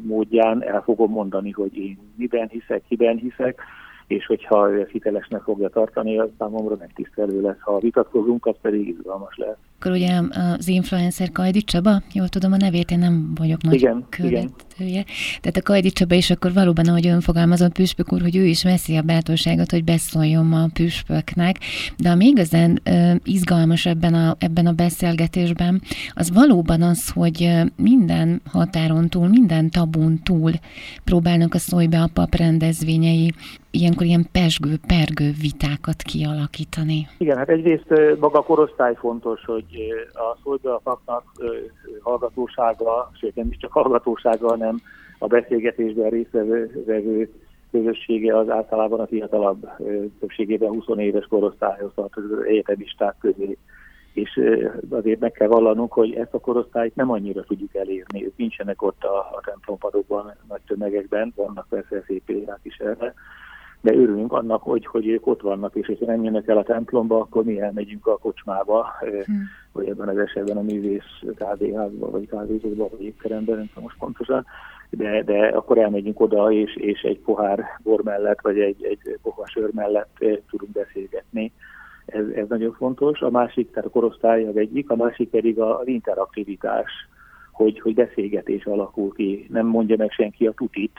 módján 0.00 0.62
el 0.62 0.82
fogom 0.82 1.10
mondani, 1.10 1.50
hogy 1.50 1.76
én 1.76 1.98
miben 2.16 2.48
hiszek, 2.48 2.82
hiben 2.88 3.16
hiszek, 3.16 3.60
és 4.06 4.26
hogyha 4.26 4.70
ő 4.70 4.88
hitelesnek 4.92 5.42
fogja 5.42 5.68
tartani, 5.68 6.18
az 6.18 6.28
számomra 6.38 6.76
megtisztelő 6.78 7.40
lesz. 7.40 7.60
Ha 7.60 7.78
vitatkozunk, 7.78 8.46
az 8.46 8.54
pedig 8.60 8.88
izgalmas 8.88 9.36
lesz. 9.36 9.56
Akkor 9.78 9.92
ugye 9.92 10.20
az 10.58 10.68
influencer 10.68 11.32
Kajdi 11.32 11.62
Csaba, 11.62 12.02
jól 12.12 12.28
tudom 12.28 12.52
a 12.52 12.56
nevét, 12.56 12.90
én 12.90 12.98
nem 12.98 13.32
vagyok 13.34 13.62
nagy 13.62 13.74
igen, 13.74 14.06
követője. 14.08 14.50
Igen. 14.78 15.04
Tehát 15.40 15.56
a 15.56 15.62
Kajdi 15.62 15.90
Csaba 15.90 16.14
is 16.14 16.30
akkor 16.30 16.52
valóban, 16.52 16.88
ahogy 16.88 17.06
ön 17.06 17.20
fogalmazott 17.20 17.72
püspök 17.72 18.12
úr, 18.12 18.20
hogy 18.20 18.36
ő 18.36 18.44
is 18.44 18.64
veszi 18.64 18.96
a 18.96 19.02
bátorságot, 19.02 19.70
hogy 19.70 19.84
beszóljon 19.84 20.44
ma 20.46 20.62
a 20.62 20.70
püspöknek. 20.72 21.56
De 21.96 22.10
ami 22.10 22.26
igazán 22.26 22.80
uh, 22.90 23.14
izgalmas 23.24 23.86
ebben 23.86 24.14
a, 24.14 24.36
ebben 24.38 24.66
a 24.66 24.72
beszélgetésben, 24.72 25.82
az 26.12 26.32
valóban 26.32 26.82
az, 26.82 27.10
hogy 27.10 27.50
minden 27.76 28.40
határon 28.50 29.08
túl, 29.08 29.28
minden 29.28 29.70
tabun 29.70 30.22
túl 30.22 30.52
próbálnak 31.04 31.54
a 31.54 31.58
szójbe 31.58 32.00
a 32.00 32.10
pap 32.12 32.34
rendezvényei 32.34 33.32
ilyenkor 33.70 34.06
ilyen 34.06 34.26
pesgő, 34.32 34.74
pergő 34.86 35.30
vitákat 35.40 36.02
kialakítani. 36.02 37.06
Igen, 37.18 37.36
hát 37.36 37.48
egyrészt 37.48 38.18
maga 38.20 38.38
a 38.38 38.42
korosztály 38.42 38.94
fontos, 38.94 39.44
hogy 39.44 39.64
a 40.12 40.38
szolgálapaknak 40.42 41.24
hallgatósága, 42.00 43.10
sőt 43.14 43.34
nem 43.34 43.48
is 43.50 43.56
csak 43.56 43.72
hallgatósága, 43.72 44.48
hanem 44.48 44.80
a 45.18 45.26
beszélgetésben 45.26 46.10
résztvevő 46.10 47.30
közössége 47.70 48.36
az 48.36 48.48
általában 48.48 49.00
a 49.00 49.06
fiatalabb, 49.06 49.68
többségében 50.20 50.68
20 50.68 50.84
éves 50.96 51.26
korosztályhoz 51.26 51.90
tartozó 51.94 52.40
egyetemisták 52.40 53.14
közé. 53.20 53.56
És 54.12 54.40
azért 54.90 55.20
meg 55.20 55.32
kell 55.32 55.48
vallanunk, 55.48 55.92
hogy 55.92 56.14
ezt 56.14 56.34
a 56.34 56.38
korosztályt 56.38 56.94
nem 56.94 57.10
annyira 57.10 57.42
tudjuk 57.42 57.74
elérni. 57.74 58.24
Ők 58.24 58.36
nincsenek 58.36 58.82
ott 58.82 59.04
a, 59.04 59.18
a 59.18 59.40
templompadokban, 59.44 60.34
nagy 60.48 60.60
tömegekben, 60.66 61.32
vannak 61.36 61.66
persze 61.68 62.02
szép 62.06 62.32
is 62.62 62.76
erre, 62.76 63.14
de 63.80 63.92
örülünk 63.92 64.32
annak, 64.32 64.62
hogy, 64.62 64.86
hogy 64.86 65.08
ők 65.08 65.26
ott 65.26 65.40
vannak, 65.40 65.74
és 65.74 65.86
ha 65.86 66.06
nem 66.06 66.24
jönnek 66.24 66.48
el 66.48 66.56
a 66.56 66.62
templomba, 66.62 67.20
akkor 67.20 67.44
mi 67.44 67.60
elmegyünk 67.60 68.06
a 68.06 68.18
kocsmába, 68.18 68.86
hmm. 69.00 69.42
vagy 69.72 69.88
ebben 69.88 70.08
az 70.08 70.18
esetben 70.18 70.56
a 70.56 70.62
művész 70.62 71.22
kávéházba, 71.36 72.10
vagy 72.10 72.28
kávézóba, 72.28 72.88
vagy 72.90 73.02
étteremben, 73.02 73.56
nem 73.56 73.66
tudom 73.66 73.82
most 73.82 73.98
pontosan, 73.98 74.46
de, 74.90 75.22
de 75.22 75.46
akkor 75.46 75.78
elmegyünk 75.78 76.20
oda, 76.20 76.52
és, 76.52 76.76
és 76.76 77.00
egy 77.00 77.18
pohár 77.18 77.64
bor 77.82 78.02
mellett, 78.02 78.40
vagy 78.40 78.58
egy, 78.58 78.84
egy 78.84 79.18
pohár 79.22 79.48
sör 79.48 79.70
mellett 79.72 80.24
tudunk 80.50 80.72
beszélgetni. 80.72 81.52
Ez, 82.06 82.24
ez 82.34 82.48
nagyon 82.48 82.72
fontos. 82.72 83.20
A 83.20 83.30
másik, 83.30 83.70
tehát 83.70 83.88
a 83.88 83.90
korosztály 83.90 84.46
az 84.46 84.56
egyik, 84.56 84.90
a 84.90 84.96
másik 84.96 85.30
pedig 85.30 85.60
az 85.60 85.86
interaktivitás 85.86 86.90
hogy, 87.56 87.80
hogy 87.80 87.94
beszélgetés 87.94 88.64
alakul 88.64 89.12
ki. 89.14 89.46
Nem 89.50 89.66
mondja 89.66 89.96
meg 89.98 90.10
senki 90.10 90.46
a 90.46 90.52
tutit. 90.52 90.98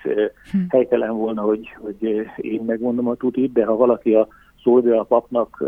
Hm. 0.52 0.58
Helytelen 0.70 1.18
volna, 1.18 1.42
hogy, 1.42 1.68
hogy 1.80 2.28
én 2.38 2.62
megmondom 2.66 3.08
a 3.08 3.16
tutit, 3.16 3.52
de 3.52 3.66
ha 3.66 3.76
valaki 3.76 4.14
a 4.14 4.28
szólja 4.64 5.00
a 5.00 5.04
papnak 5.04 5.64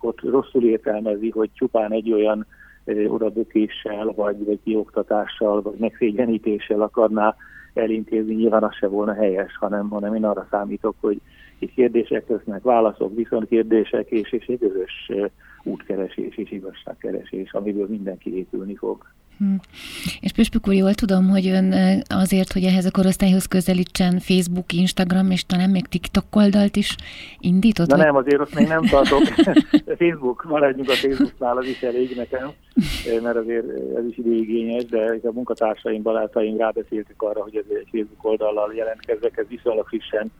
ott 0.00 0.20
rosszul 0.20 0.64
értelmezi, 0.64 1.30
hogy 1.30 1.50
csupán 1.54 1.92
egy 1.92 2.12
olyan 2.12 2.46
oradökéssel, 3.08 4.12
vagy, 4.16 4.44
vagy 4.44 4.58
kioktatással, 4.64 5.62
vagy 5.62 5.78
megszégyenítéssel 5.78 6.80
akarná 6.80 7.36
elintézni, 7.74 8.34
nyilván 8.34 8.62
az 8.62 8.74
se 8.74 8.86
volna 8.86 9.14
helyes, 9.14 9.56
hanem, 9.56 9.88
hanem 9.88 10.14
én 10.14 10.24
arra 10.24 10.46
számítok, 10.50 10.94
hogy 11.00 11.20
itt 11.58 11.74
kérdések 11.74 12.28
lesznek, 12.28 12.62
válaszok, 12.62 13.14
viszont 13.14 13.48
kérdések, 13.48 14.10
és, 14.10 14.32
és 14.32 14.46
egy 14.46 14.58
közös 14.58 15.10
útkeresés 15.62 16.36
és 16.36 16.50
igazságkeresés, 16.50 17.52
amiből 17.52 17.86
mindenki 17.88 18.36
épülni 18.36 18.76
fog. 18.76 19.06
Hm. 19.38 19.54
És 20.20 20.32
Püspök 20.32 20.68
úr, 20.68 20.74
jól 20.74 20.94
tudom, 20.94 21.28
hogy 21.28 21.46
ön 21.46 21.74
azért, 22.08 22.52
hogy 22.52 22.64
ehhez 22.64 22.84
a 22.84 22.90
korosztályhoz 22.90 23.46
közelítsen 23.46 24.18
Facebook, 24.18 24.72
Instagram 24.72 25.30
és 25.30 25.44
talán 25.44 25.70
még 25.70 25.86
TikTok 25.86 26.24
oldalt 26.36 26.76
is 26.76 26.96
indított? 27.38 27.86
Na 27.88 27.96
vagy? 27.96 28.04
nem, 28.04 28.16
azért 28.16 28.40
ott 28.40 28.54
még 28.54 28.66
nem 28.66 28.84
tartok. 28.84 29.22
Facebook, 30.00 30.44
maradjunk 30.44 30.88
a 30.88 30.92
Facebooknál, 30.92 31.56
az 31.56 31.66
is 31.66 31.82
elég 31.82 32.16
nekem, 32.16 32.50
mert 33.22 33.36
azért 33.36 33.66
ez 33.96 34.04
is 34.08 34.18
időigényes, 34.18 34.84
de 34.84 35.18
a 35.22 35.32
munkatársaim, 35.32 36.02
barátaim 36.02 36.56
rábeszéltek 36.56 37.22
arra, 37.22 37.42
hogy 37.42 37.56
ez 37.56 37.64
egy 37.68 37.88
Facebook 37.90 38.24
oldallal 38.24 38.74
jelentkezzek, 38.74 39.36
ez 39.36 39.46
viszonylag 39.48 39.86
frissen 39.86 40.32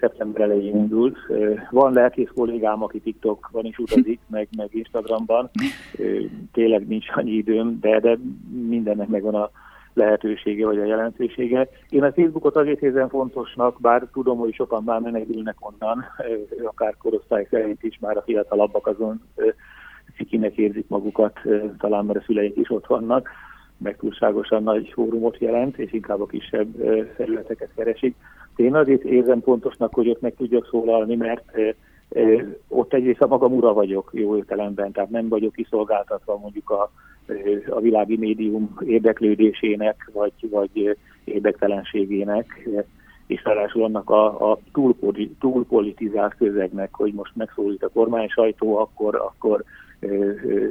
szeptember 0.00 0.40
elején 0.40 0.76
indult. 0.76 1.16
Van 1.70 1.92
lelkész 1.92 2.30
kollégám, 2.34 2.82
aki 2.82 3.00
TikTokban 3.00 3.64
is 3.64 3.78
utazik, 3.78 4.20
meg, 4.26 4.48
meg 4.56 4.68
Instagramban. 4.72 5.50
Tényleg 6.52 6.86
nincs 6.86 7.06
annyi 7.14 7.30
időm, 7.30 7.78
de, 7.80 8.00
de 8.00 8.18
mindennek 8.68 9.08
megvan 9.08 9.34
a 9.34 9.50
lehetősége 9.94 10.66
vagy 10.66 10.78
a 10.78 10.84
jelentősége. 10.84 11.68
Én 11.88 12.02
a 12.02 12.12
Facebookot 12.12 12.56
azért 12.56 12.82
érzem 12.82 13.08
fontosnak, 13.08 13.80
bár 13.80 14.08
tudom, 14.12 14.38
hogy 14.38 14.54
sokan 14.54 14.82
már 14.84 15.00
menekülnek 15.00 15.56
onnan, 15.60 16.04
akár 16.64 16.96
korosztály 16.96 17.46
szerint 17.50 17.82
is, 17.82 17.98
már 18.00 18.16
a 18.16 18.22
fiatalabbak 18.22 18.86
azon 18.86 19.20
cikinek 20.16 20.56
érzik 20.56 20.88
magukat, 20.88 21.40
talán 21.78 22.04
mert 22.04 22.18
a 22.18 22.22
szüleik 22.22 22.56
is 22.56 22.70
ott 22.70 22.86
vannak, 22.86 23.28
meg 23.76 23.96
túlságosan 23.96 24.62
nagy 24.62 24.90
fórumot 24.94 25.38
jelent, 25.38 25.78
és 25.78 25.92
inkább 25.92 26.20
a 26.20 26.26
kisebb 26.26 26.68
területeket 27.16 27.70
keresik. 27.76 28.16
Én 28.60 28.74
azért 28.74 29.04
érzem 29.04 29.40
pontosnak, 29.40 29.94
hogy 29.94 30.08
ott 30.08 30.20
meg 30.20 30.34
tudjak 30.36 30.68
szólalni, 30.70 31.16
mert 31.16 31.44
ott 32.68 32.92
egyrészt 32.94 33.22
a 33.22 33.26
magam 33.26 33.52
ura 33.52 33.72
vagyok 33.72 34.10
jó 34.14 34.36
értelemben, 34.36 34.92
tehát 34.92 35.10
nem 35.10 35.28
vagyok 35.28 35.52
kiszolgáltatva 35.52 36.38
mondjuk 36.38 36.70
a, 36.70 36.90
a 37.68 37.80
világi 37.80 38.16
médium 38.16 38.76
érdeklődésének, 38.80 40.10
vagy, 40.12 40.32
vagy 40.50 40.96
érdektelenségének, 41.24 42.68
és 43.26 43.44
ráadásul 43.44 43.84
annak 43.84 44.10
a, 44.10 44.50
a 44.50 44.58
túlpolitizált 45.38 46.34
közegnek, 46.36 46.94
hogy 46.94 47.12
most 47.12 47.36
megszólít 47.36 47.82
a 47.82 47.88
kormány 47.88 48.28
sajtó, 48.28 48.76
akkor, 48.76 49.14
akkor 49.14 49.64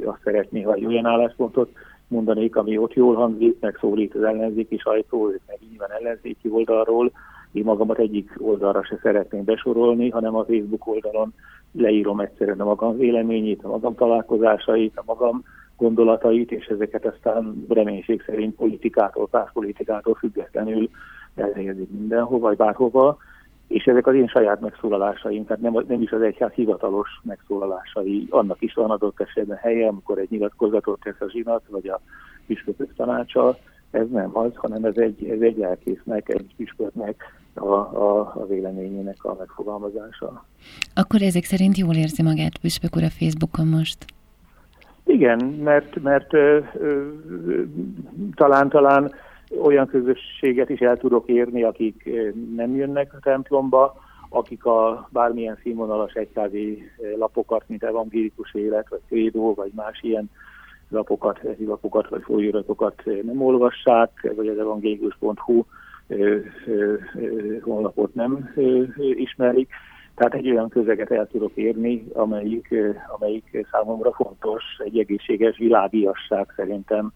azt 0.04 0.20
szeretné, 0.24 0.62
hogy 0.62 0.84
olyan 0.86 1.06
álláspontot 1.06 1.70
mondanék, 2.08 2.56
ami 2.56 2.78
ott 2.78 2.94
jól 2.94 3.14
hangzik, 3.14 3.56
megszólít 3.60 4.14
az 4.14 4.22
ellenzéki 4.22 4.78
sajtó, 4.78 5.30
ők 5.30 5.40
meg 5.46 5.58
nyilván 5.68 5.90
ellenzéki 5.90 6.48
oldalról, 6.48 7.12
én 7.52 7.64
magamat 7.64 7.98
egyik 7.98 8.34
oldalra 8.38 8.84
se 8.84 8.98
szeretném 9.02 9.44
besorolni, 9.44 10.08
hanem 10.08 10.36
a 10.36 10.44
Facebook 10.44 10.86
oldalon 10.86 11.32
leírom 11.72 12.20
egyszerűen 12.20 12.60
a 12.60 12.64
magam 12.64 12.96
véleményét, 12.96 13.64
a 13.64 13.68
magam 13.68 13.94
találkozásait, 13.94 14.96
a 14.96 15.02
magam 15.06 15.44
gondolatait, 15.76 16.52
és 16.52 16.66
ezeket 16.66 17.06
aztán 17.06 17.64
reménység 17.68 18.22
szerint 18.26 18.54
politikától, 18.54 19.28
pártpolitikától 19.28 20.14
függetlenül 20.14 20.88
elhelyezik 21.34 21.90
mindenhova, 21.90 22.46
vagy 22.46 22.56
bárhova, 22.56 23.18
és 23.66 23.84
ezek 23.84 24.06
az 24.06 24.14
én 24.14 24.26
saját 24.26 24.60
megszólalásaim, 24.60 25.44
tehát 25.44 25.62
nem, 25.62 25.84
nem 25.88 26.02
is 26.02 26.10
az 26.10 26.22
egyház 26.22 26.52
hivatalos 26.52 27.08
megszólalásai. 27.22 28.26
Annak 28.30 28.62
is 28.62 28.74
van 28.74 28.90
adott 28.90 29.20
esetben 29.20 29.56
helye, 29.56 29.88
amikor 29.88 30.18
egy 30.18 30.30
nyilatkozatot 30.30 31.00
tesz 31.00 31.20
a 31.20 31.30
zsinat, 31.30 31.62
vagy 31.68 31.88
a 31.88 32.00
püspökök 32.46 32.94
tanácsa, 32.94 33.56
ez 33.90 34.08
nem 34.10 34.30
az, 34.38 34.50
hanem 34.54 34.84
ez 34.84 34.96
egy, 34.96 35.24
ez 35.24 35.40
egy 35.40 35.60
elkésznek, 35.62 36.28
egy 36.28 36.54
püspöknek 36.56 37.39
a, 37.54 37.74
a, 37.74 38.20
a 38.34 38.46
véleményének 38.46 39.24
a 39.24 39.34
megfogalmazása. 39.38 40.44
Akkor 40.94 41.22
ezek 41.22 41.44
szerint 41.44 41.76
jól 41.76 41.94
érzi 41.94 42.22
magát 42.22 42.58
Püspök 42.58 42.96
úr 42.96 43.02
a 43.02 43.10
Facebookon 43.10 43.66
most? 43.66 44.04
Igen, 45.04 45.44
mert, 45.44 46.02
mert 46.02 46.34
ö, 46.34 46.58
ö, 46.74 47.08
talán, 48.34 48.68
talán 48.68 49.12
olyan 49.62 49.86
közösséget 49.86 50.68
is 50.68 50.80
el 50.80 50.96
tudok 50.96 51.28
érni, 51.28 51.62
akik 51.62 52.10
nem 52.56 52.76
jönnek 52.76 53.14
a 53.14 53.18
templomba, 53.22 53.94
akik 54.28 54.64
a 54.64 55.08
bármilyen 55.12 55.58
színvonalas 55.62 56.12
egyházi 56.12 56.90
lapokat, 57.18 57.64
mint 57.66 57.82
evangélikus 57.82 58.54
élet, 58.54 58.88
vagy 58.88 59.00
krédó, 59.06 59.54
vagy 59.54 59.70
más 59.74 60.02
ilyen 60.02 60.30
lapokat, 60.88 61.40
lapokat 61.58 62.08
vagy 62.08 62.22
folyóiratokat 62.22 63.02
nem 63.22 63.42
olvassák, 63.42 64.32
vagy 64.36 64.48
az 64.48 64.58
evangélikus.hu 64.58 65.64
honlapot 67.60 68.14
nem 68.14 68.54
ismerik. 69.14 69.68
Tehát 70.14 70.34
egy 70.34 70.50
olyan 70.50 70.68
közeget 70.68 71.10
el 71.10 71.26
tudok 71.26 71.52
érni, 71.54 72.06
amelyik, 72.12 72.74
amelyik 73.18 73.66
számomra 73.70 74.12
fontos, 74.12 74.62
egy 74.78 74.98
egészséges 74.98 75.58
világiasság 75.58 76.52
szerintem 76.56 77.12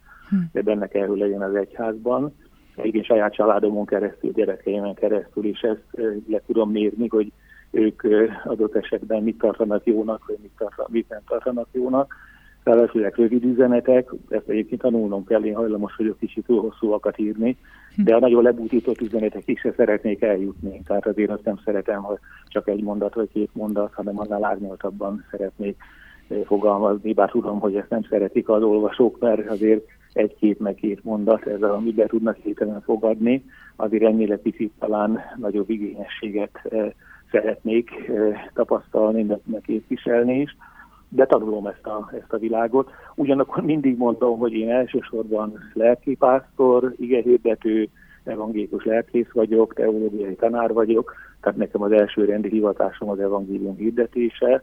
de 0.53 0.63
benne 0.63 0.87
kell, 0.87 1.07
hogy 1.07 1.19
legyen 1.19 1.43
az 1.43 1.55
egyházban. 1.55 2.35
Én 2.83 3.03
saját 3.03 3.35
családomon 3.35 3.87
keresztül, 3.87 4.33
gyerekeimen 4.33 4.95
keresztül 4.95 5.45
is 5.45 5.61
ezt 5.61 5.85
le 6.29 6.41
tudom 6.47 6.71
mérni, 6.71 7.09
hogy 7.09 7.33
ők 7.71 8.03
adott 8.45 8.77
esetben 8.77 9.23
mit 9.23 9.39
tartanak 9.39 9.87
jónak, 9.87 10.27
vagy 10.27 10.39
mit, 10.43 10.51
tartanak, 10.59 10.91
mit 10.91 11.09
nem 11.09 11.21
tartanak 11.27 11.69
jónak. 11.73 12.15
Ráadásul 12.65 13.01
ezek 13.01 13.17
rövid 13.17 13.45
üzenetek, 13.45 14.11
ezt 14.29 14.49
egyébként 14.49 14.81
tanulnom 14.81 15.25
kell, 15.25 15.45
én 15.45 15.55
hajlamos 15.55 15.97
vagyok 15.97 16.19
kicsit 16.19 16.45
túl 16.45 16.61
hosszúakat 16.61 17.19
írni, 17.19 17.57
de 17.97 18.15
a 18.15 18.19
nagyon 18.19 18.43
lebútított 18.43 19.01
üzenetek 19.01 19.43
is 19.47 19.61
se 19.61 19.73
szeretnék 19.77 20.23
eljutni. 20.23 20.83
Tehát 20.87 21.07
azért 21.07 21.31
azt 21.31 21.45
nem 21.45 21.61
szeretem, 21.65 22.03
hogy 22.03 22.19
csak 22.49 22.69
egy 22.69 22.83
mondat 22.83 23.15
vagy 23.15 23.29
két 23.33 23.51
mondat, 23.53 23.95
hanem 23.95 24.19
annál 24.19 24.45
árnyaltabban 24.45 25.25
szeretnék 25.31 25.77
fogalmazni, 26.45 27.13
bár 27.13 27.31
tudom, 27.31 27.61
hogy 27.61 27.77
ezt 27.77 27.91
nem 27.91 28.03
szeretik 28.11 28.49
az 28.49 28.63
olvasók, 28.63 29.21
mert 29.21 29.51
azért 29.51 29.85
egy-két 30.13 30.59
meg 30.59 30.75
két 30.75 31.05
mondat, 31.05 31.47
ez 31.47 31.63
amit 31.63 31.95
be 31.95 32.07
tudnak 32.07 32.37
héten 32.37 32.81
fogadni, 32.81 33.45
azért 33.77 34.05
ennél 34.05 34.39
picit 34.39 34.73
talán 34.79 35.21
nagyobb 35.37 35.71
igényességet 35.71 36.61
eh, 36.71 36.91
szeretnék 37.31 37.91
eh, 38.09 38.45
tapasztalni, 38.55 39.23
meg 39.23 39.61
képviselni 39.67 40.41
is, 40.41 40.57
de 41.15 41.27
tanulom 41.27 41.67
ezt 41.67 41.87
a, 41.87 42.11
ezt 42.13 42.33
a 42.33 42.39
világot. 42.39 42.91
Ugyanakkor 43.15 43.63
mindig 43.63 43.97
mondom, 43.97 44.39
hogy 44.39 44.53
én 44.53 44.71
elsősorban 44.71 45.59
lelkipásztor, 45.73 46.95
igehirdető, 46.97 47.89
evangélikus 48.25 48.85
lelkész 48.85 49.31
vagyok, 49.33 49.75
teológiai 49.75 50.35
tanár 50.35 50.73
vagyok, 50.73 51.15
tehát 51.41 51.59
nekem 51.59 51.83
az 51.83 51.93
első 51.93 52.25
rendi 52.25 52.49
hivatásom 52.49 53.09
az 53.09 53.21
evangélium 53.21 53.77
hirdetése, 53.77 54.63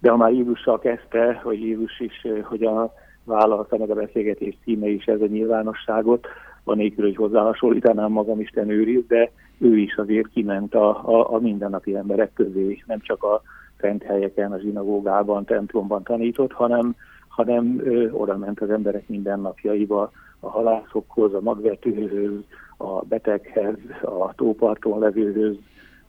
de 0.00 0.10
ha 0.10 0.16
már 0.16 0.32
Jézussal 0.32 0.78
kezdte, 0.78 1.40
hogy 1.42 1.60
Jézus 1.60 2.00
is, 2.00 2.22
eh, 2.22 2.42
hogy 2.42 2.64
a 2.64 2.92
vállalta 3.24 3.78
meg 3.78 3.90
a 3.90 3.94
beszélgetés 3.94 4.56
címe 4.62 4.88
is 4.88 5.04
ez 5.04 5.20
a 5.20 5.26
nyilvánosságot, 5.26 6.26
van 6.64 6.76
nélkül, 6.76 7.04
hogy 7.04 7.16
hozzáhasonlítanám 7.16 8.10
magam 8.10 8.40
Isten 8.40 8.70
őriz, 8.70 9.06
de 9.08 9.30
ő 9.58 9.78
is 9.78 9.96
azért 9.96 10.28
kiment 10.28 10.74
a, 10.74 10.88
a, 10.88 11.34
a 11.34 11.38
mindennapi 11.38 11.96
emberek 11.96 12.32
közé, 12.32 12.82
nem 12.86 13.00
csak 13.00 13.22
a 13.22 13.42
szent 13.84 14.02
helyeken, 14.02 14.52
a 14.52 14.58
zsinagógában, 14.58 15.44
templomban 15.44 16.02
tanított, 16.02 16.52
hanem, 16.52 16.94
hanem 17.28 17.80
ö, 17.84 18.10
oda 18.10 18.36
ment 18.36 18.60
az 18.60 18.70
emberek 18.70 19.08
mindennapjaiba, 19.08 20.10
a 20.40 20.48
halászokhoz, 20.48 21.34
a 21.34 21.40
magvetőhöz, 21.40 22.32
a 22.76 23.04
beteghez, 23.04 23.76
a 24.02 24.34
tóparton 24.34 24.98
levőhöz, 24.98 25.56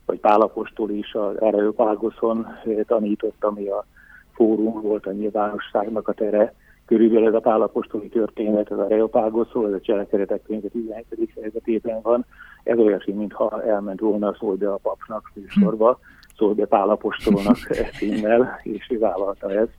vagy 0.04 0.20
Pálapostól 0.20 0.90
is 0.90 1.14
az 1.14 1.36
Areopágoszon 1.36 2.46
tanított, 2.86 3.44
ami 3.44 3.68
a 3.68 3.84
fórum 4.32 4.80
volt 4.80 5.06
a 5.06 5.12
nyilvánosságnak 5.12 6.08
a 6.08 6.12
tere. 6.12 6.54
Körülbelül 6.86 7.26
ez 7.26 7.34
a 7.34 7.40
pálapostoli 7.40 8.08
történet, 8.08 8.70
ez 8.70 8.78
a 8.78 8.86
Reopágoszó, 8.86 9.66
ez 9.66 9.72
a 9.72 9.80
cselekedetek 9.80 10.42
könyve 10.42 10.68
17. 10.68 11.04
fejezetében 11.34 12.00
van. 12.02 12.24
Ez 12.62 12.78
olyasmi, 12.78 13.12
mintha 13.12 13.62
elment 13.62 14.00
volna 14.00 14.34
szól 14.38 14.54
be 14.54 14.72
a 14.72 14.78
papnak 14.82 15.30
műsorba, 15.34 15.86
szól 15.86 16.15
be 16.56 16.66
Pálapostolnak 16.66 17.56
címmel, 17.98 18.60
és 18.62 18.86
ő 18.90 18.98
vállalta 18.98 19.52
ezt 19.52 19.76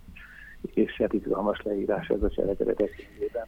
és 0.73 0.95
hát 0.97 1.13
izgalmas 1.13 1.61
leírás 1.63 2.07
ez 2.07 2.21
a 2.21 2.29
cselekedetek 2.29 2.89
könyvében. 2.95 3.45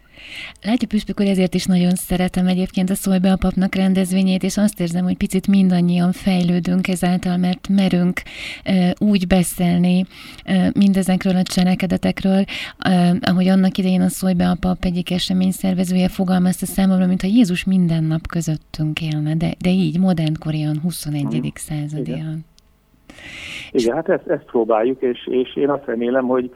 Látja, 0.62 0.88
Püspök 0.88 1.20
úr, 1.20 1.26
ezért 1.26 1.54
is 1.54 1.66
nagyon 1.66 1.96
szeretem 1.96 2.48
egyébként 2.48 2.90
a 2.90 2.96
Szólj 2.96 3.20
be 3.20 3.32
a 3.32 3.38
papnak 3.38 3.76
rendezvényét, 3.76 4.44
és 4.44 4.58
azt 4.58 4.80
érzem, 4.80 5.04
hogy 5.04 5.18
picit 5.18 5.48
mindannyian 5.48 6.12
fejlődünk 6.12 6.88
ezáltal, 6.88 7.38
mert 7.38 7.68
merünk 7.68 8.22
e, 8.64 8.96
úgy 9.00 9.28
beszélni 9.28 10.06
e, 10.44 10.72
mindezekről 10.74 11.36
a 11.36 11.44
cselekedetekről, 11.44 12.44
e, 12.78 13.16
ahogy 13.22 13.48
annak 13.48 13.78
idején 13.78 14.02
a 14.02 14.10
Szólj 14.10 14.34
be 14.34 14.50
a 14.50 14.58
pap 14.60 14.86
egyik 14.86 15.12
esemény 15.12 15.52
szervezője 15.52 16.08
fogalmazta 16.08 16.66
számomra, 16.66 17.06
mintha 17.06 17.28
Jézus 17.28 17.64
minden 17.64 18.04
nap 18.04 18.28
közöttünk 18.28 19.02
élne, 19.02 19.36
de, 19.36 19.54
de 19.60 19.70
így 19.70 20.00
modernkorian, 20.00 20.80
21. 20.80 21.22
Hmm. 21.22 21.52
századian. 21.56 22.18
Igen. 22.18 22.49
Igen, 23.72 23.96
hát 23.96 24.10
ezt, 24.10 24.28
ezt 24.28 24.46
próbáljuk, 24.46 25.02
és, 25.02 25.28
és 25.28 25.56
én 25.56 25.70
azt 25.70 25.86
remélem, 25.86 26.26
hogy 26.28 26.52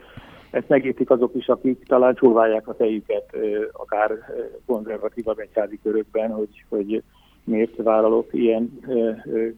ezt 0.50 0.68
megértik 0.68 1.10
azok 1.10 1.34
is, 1.34 1.48
akik 1.48 1.86
talán 1.86 2.14
csóválják 2.14 2.68
a 2.68 2.74
fejüket, 2.74 3.36
akár 3.72 4.10
konzervatívabb 4.66 5.38
egyházi 5.38 5.78
körökben, 5.82 6.30
hogy, 6.30 6.64
hogy 6.68 7.02
miért 7.44 7.76
vállalok 7.76 8.28
ilyen 8.30 8.80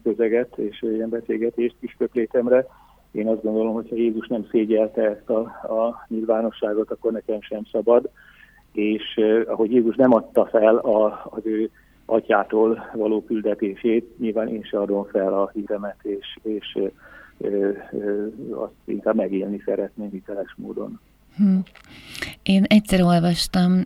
közeget 0.03 0.57
és 0.57 0.81
ilyen 0.81 1.09
beszélgetést 1.09 1.75
püspöklétemre. 1.79 2.65
Én 3.11 3.27
azt 3.27 3.43
gondolom, 3.43 3.73
hogy 3.73 3.89
ha 3.89 3.95
Jézus 3.95 4.27
nem 4.27 4.47
szégyelte 4.51 5.01
ezt 5.01 5.29
a, 5.29 5.39
a 5.73 6.05
nyilvánosságot, 6.07 6.91
akkor 6.91 7.11
nekem 7.11 7.41
sem 7.41 7.61
szabad. 7.71 8.09
És 8.73 9.19
ahogy 9.45 9.71
Jézus 9.71 9.95
nem 9.95 10.13
adta 10.13 10.45
fel 10.45 10.75
a, 10.75 11.27
az 11.29 11.41
ő 11.45 11.69
atyától 12.09 12.89
való 12.93 13.23
küldetését, 13.23 14.19
nyilván 14.19 14.47
én 14.47 14.63
sem 14.63 14.81
adom 14.81 15.03
fel 15.03 15.33
a 15.33 15.49
híremet, 15.53 15.97
és, 16.01 16.37
és 16.43 16.77
azt 18.51 18.71
inkább 18.85 19.15
megélni 19.15 19.61
szeretném 19.65 20.09
hiteles 20.09 20.53
módon. 20.57 20.99
Hm. 21.37 21.57
Én 22.43 22.63
egyszer 22.67 23.01
olvastam 23.01 23.81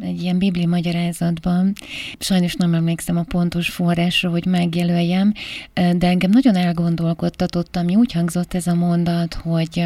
egy 0.00 0.22
ilyen 0.22 0.38
bibli 0.38 0.66
magyarázatban, 0.66 1.72
sajnos 2.18 2.54
nem 2.54 2.74
emlékszem 2.74 3.16
a 3.16 3.24
pontos 3.28 3.70
forrásra, 3.70 4.30
hogy 4.30 4.46
megjelöljem, 4.46 5.32
de 5.72 6.06
engem 6.06 6.30
nagyon 6.30 6.56
elgondolkodtatott, 6.56 7.76
ami 7.76 7.96
úgy 7.96 8.12
hangzott 8.12 8.54
ez 8.54 8.66
a 8.66 8.74
mondat, 8.74 9.34
hogy 9.34 9.82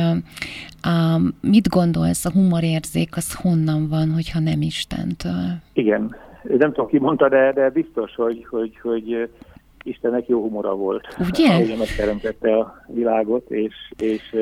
a, 0.82 1.20
mit 1.40 1.69
gondolsz, 1.69 2.24
a 2.24 2.32
humorérzék 2.32 3.16
az 3.16 3.35
honnan 3.35 3.89
van, 3.89 4.11
hogyha 4.11 4.40
nem 4.40 4.62
Istentől? 4.62 5.57
Igen, 5.73 6.16
nem 6.42 6.72
tudom 6.72 6.88
ki 6.88 6.98
mondta, 6.98 7.28
de, 7.28 7.52
de 7.52 7.70
biztos, 7.70 8.14
hogy, 8.14 8.46
hogy, 8.50 8.78
hogy 8.82 9.30
Istennek 9.82 10.28
jó 10.28 10.40
humora 10.40 10.74
volt. 10.74 11.16
Ugye? 11.18 11.54
Ahogy 11.54 11.74
megteremtette 11.78 12.56
a 12.56 12.82
világot, 12.86 13.50
és, 13.50 13.74
és, 13.98 14.36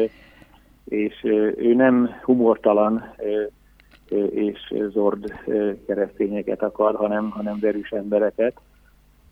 és 0.84 1.14
ő 1.56 1.74
nem 1.74 2.10
humortalan 2.22 3.14
és 4.30 4.74
zord 4.92 5.32
keresztényeket 5.86 6.62
akar, 6.62 6.94
hanem, 6.94 7.30
hanem 7.30 7.58
derűs 7.58 7.90
embereket. 7.90 8.60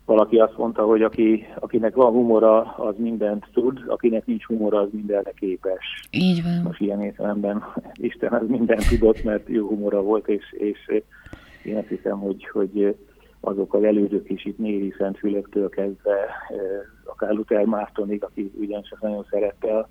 Valaki 0.05 0.37
azt 0.37 0.57
mondta, 0.57 0.85
hogy 0.85 1.01
aki, 1.01 1.47
akinek 1.59 1.95
van 1.95 2.11
humora, 2.11 2.61
az 2.61 2.95
mindent 2.97 3.45
tud, 3.53 3.83
akinek 3.87 4.25
nincs 4.25 4.45
humora, 4.45 4.79
az 4.79 4.87
mindenre 4.91 5.31
képes. 5.35 6.07
Így 6.11 6.43
van. 6.43 6.61
Most 6.63 6.79
ilyen 6.79 7.01
értelemben 7.01 7.63
Isten 7.93 8.33
az 8.33 8.47
mindent 8.47 8.87
tudott, 8.89 9.23
mert 9.23 9.47
jó 9.47 9.67
humora 9.67 10.01
volt, 10.01 10.27
és, 10.27 10.43
és 10.51 11.01
én 11.63 11.77
azt 11.77 11.87
hiszem, 11.87 12.19
hogy, 12.19 12.47
hogy 12.47 12.95
azok 13.39 13.73
az 13.73 13.83
elődök 13.83 14.29
is 14.29 14.45
itt 14.45 14.57
Néri 14.57 14.93
Szentfülöktől 14.97 15.69
kezdve, 15.69 16.15
akár 17.05 17.33
Luther 17.33 17.65
Mártonig, 17.65 18.23
aki 18.23 18.51
ugyancsak 18.55 19.01
nagyon 19.01 19.25
szerette 19.29 19.77
a 19.77 19.89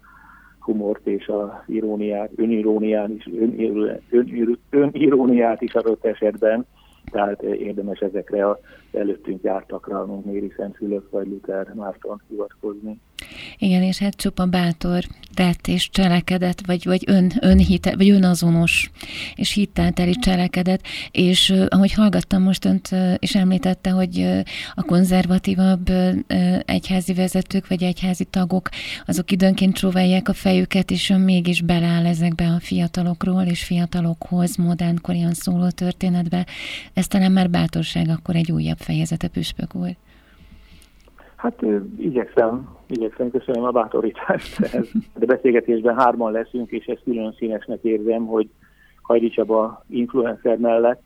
humort 0.59 1.07
és 1.07 1.27
a 1.27 1.65
iróniát, 1.67 2.31
önirónián 2.37 3.11
is, 3.11 3.27
ön, 3.27 4.01
ön, 4.11 4.59
öniróniát 4.71 5.63
is 5.63 5.75
adott 5.75 6.05
esetben, 6.05 6.67
tehát 7.11 7.43
érdemes 7.43 7.99
ezekre 7.99 8.49
az 8.49 8.57
előttünk 8.93 9.43
jártakra, 9.43 10.07
mint 10.07 10.25
Méri 10.25 10.53
Szentfülök 10.57 11.11
vagy 11.11 11.27
Luther 11.27 11.73
Márton 11.75 12.23
hivatkozni. 12.29 13.01
Igen, 13.59 13.83
és 13.83 13.99
hát 13.99 14.17
csupa 14.17 14.47
bátor 14.47 15.05
tett 15.35 15.69
és 15.69 15.91
cselekedet, 15.91 16.67
vagy, 16.67 16.85
vagy 16.85 17.03
ön, 17.07 17.33
önhite, 17.41 17.97
vagy 17.97 18.11
önazonos 18.11 18.91
és 19.35 19.53
hittelteli 19.53 20.15
cselekedet, 20.15 20.87
és 21.11 21.55
ahogy 21.69 21.93
hallgattam 21.93 22.43
most 22.43 22.65
önt, 22.65 22.91
és 23.19 23.35
említette, 23.35 23.91
hogy 23.91 24.27
a 24.75 24.83
konzervatívabb 24.83 25.91
egyházi 26.65 27.15
vezetők, 27.15 27.69
vagy 27.69 27.83
egyházi 27.83 28.25
tagok, 28.25 28.69
azok 29.07 29.31
időnként 29.31 29.77
csóválják 29.77 30.29
a 30.29 30.33
fejüket, 30.33 30.91
és 30.91 31.11
ön 31.11 31.21
mégis 31.21 31.61
beleáll 31.61 32.07
ezekbe 32.07 32.47
a 32.47 32.61
fiatalokról 32.61 33.43
és 33.43 33.65
fiatalokhoz 33.65 34.57
modernkorian 34.57 35.35
szóló 35.35 35.71
történetbe. 35.71 36.47
Ez 36.93 37.07
talán 37.07 37.33
már 37.33 37.51
bátorság 37.51 38.09
akkor 38.09 38.37
egy 38.37 38.53
újabb 38.53 38.79
fejezete, 38.79 39.29
Püspök 39.29 39.75
úr. 39.75 39.97
Hát 41.37 41.63
igyekszem, 41.99 42.77
igyekszem, 42.87 43.31
köszönöm 43.31 43.65
a 43.65 43.71
bátorítást. 43.71 44.61
De 45.19 45.27
beszélgetésben 45.27 45.97
hárman 45.97 46.33
leszünk, 46.33 46.71
és 46.71 46.85
ezt 46.85 47.03
külön 47.05 47.35
színesnek 47.39 47.79
érzem, 47.83 48.27
hogy 48.27 48.49
Hajdi 49.03 49.29
Csaba 49.29 49.85
influencer 49.89 50.59
mellett 50.59 51.03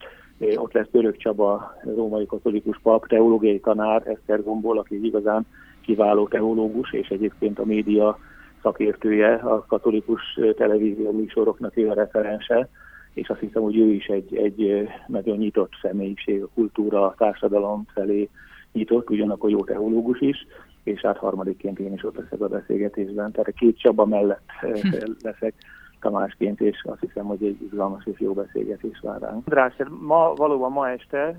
ott 0.56 0.72
lesz 0.72 0.86
Török 0.90 1.16
Csaba, 1.16 1.74
római 1.82 2.26
katolikus 2.26 2.78
pap, 2.82 3.06
teológiai 3.06 3.60
tanár, 3.60 4.02
Eszter 4.06 4.42
Gombol, 4.42 4.78
aki 4.78 5.04
igazán 5.04 5.46
kiváló 5.80 6.28
teológus, 6.28 6.92
és 6.92 7.08
egyébként 7.08 7.58
a 7.58 7.64
média 7.64 8.18
szakértője, 8.62 9.34
a 9.34 9.64
katolikus 9.68 10.38
televízió 10.56 11.12
műsoroknak 11.12 11.76
ő 11.76 11.88
a 11.88 11.94
referense, 11.94 12.68
és 13.14 13.28
azt 13.28 13.40
hiszem, 13.40 13.62
hogy 13.62 13.78
ő 13.78 13.86
is 13.86 14.06
egy, 14.06 14.36
egy 14.36 14.88
nagyon 15.06 15.36
nyitott 15.36 15.72
személyiség 15.82 16.42
a 16.42 16.48
kultúra, 16.54 17.06
a 17.06 17.14
társadalom 17.18 17.86
felé 17.94 18.28
nyitott, 18.72 19.10
ugyanakkor 19.10 19.50
jó 19.50 19.64
teológus 19.64 20.20
is, 20.20 20.46
és 20.82 21.00
hát 21.00 21.16
harmadikként 21.16 21.78
én 21.78 21.92
is 21.92 22.04
ott 22.04 22.16
leszek 22.16 22.40
a 22.40 22.48
beszélgetésben. 22.48 23.32
Tehát 23.32 23.48
a 23.48 23.58
két 23.58 23.78
Csaba 23.78 24.06
mellett 24.06 24.48
eh, 24.60 24.80
hm. 24.80 25.12
leszek 25.22 25.54
Tamásként, 26.00 26.60
és 26.60 26.82
azt 26.84 27.00
hiszem, 27.00 27.24
hogy 27.24 27.44
egy 27.44 27.62
izgalmas 27.62 28.04
és 28.12 28.20
jó 28.20 28.32
beszélgetés 28.32 29.00
vár 29.02 29.20
ránk. 29.20 29.34
András, 29.34 29.74
ma, 30.00 30.32
valóban 30.34 30.72
ma 30.72 30.88
este 30.90 31.36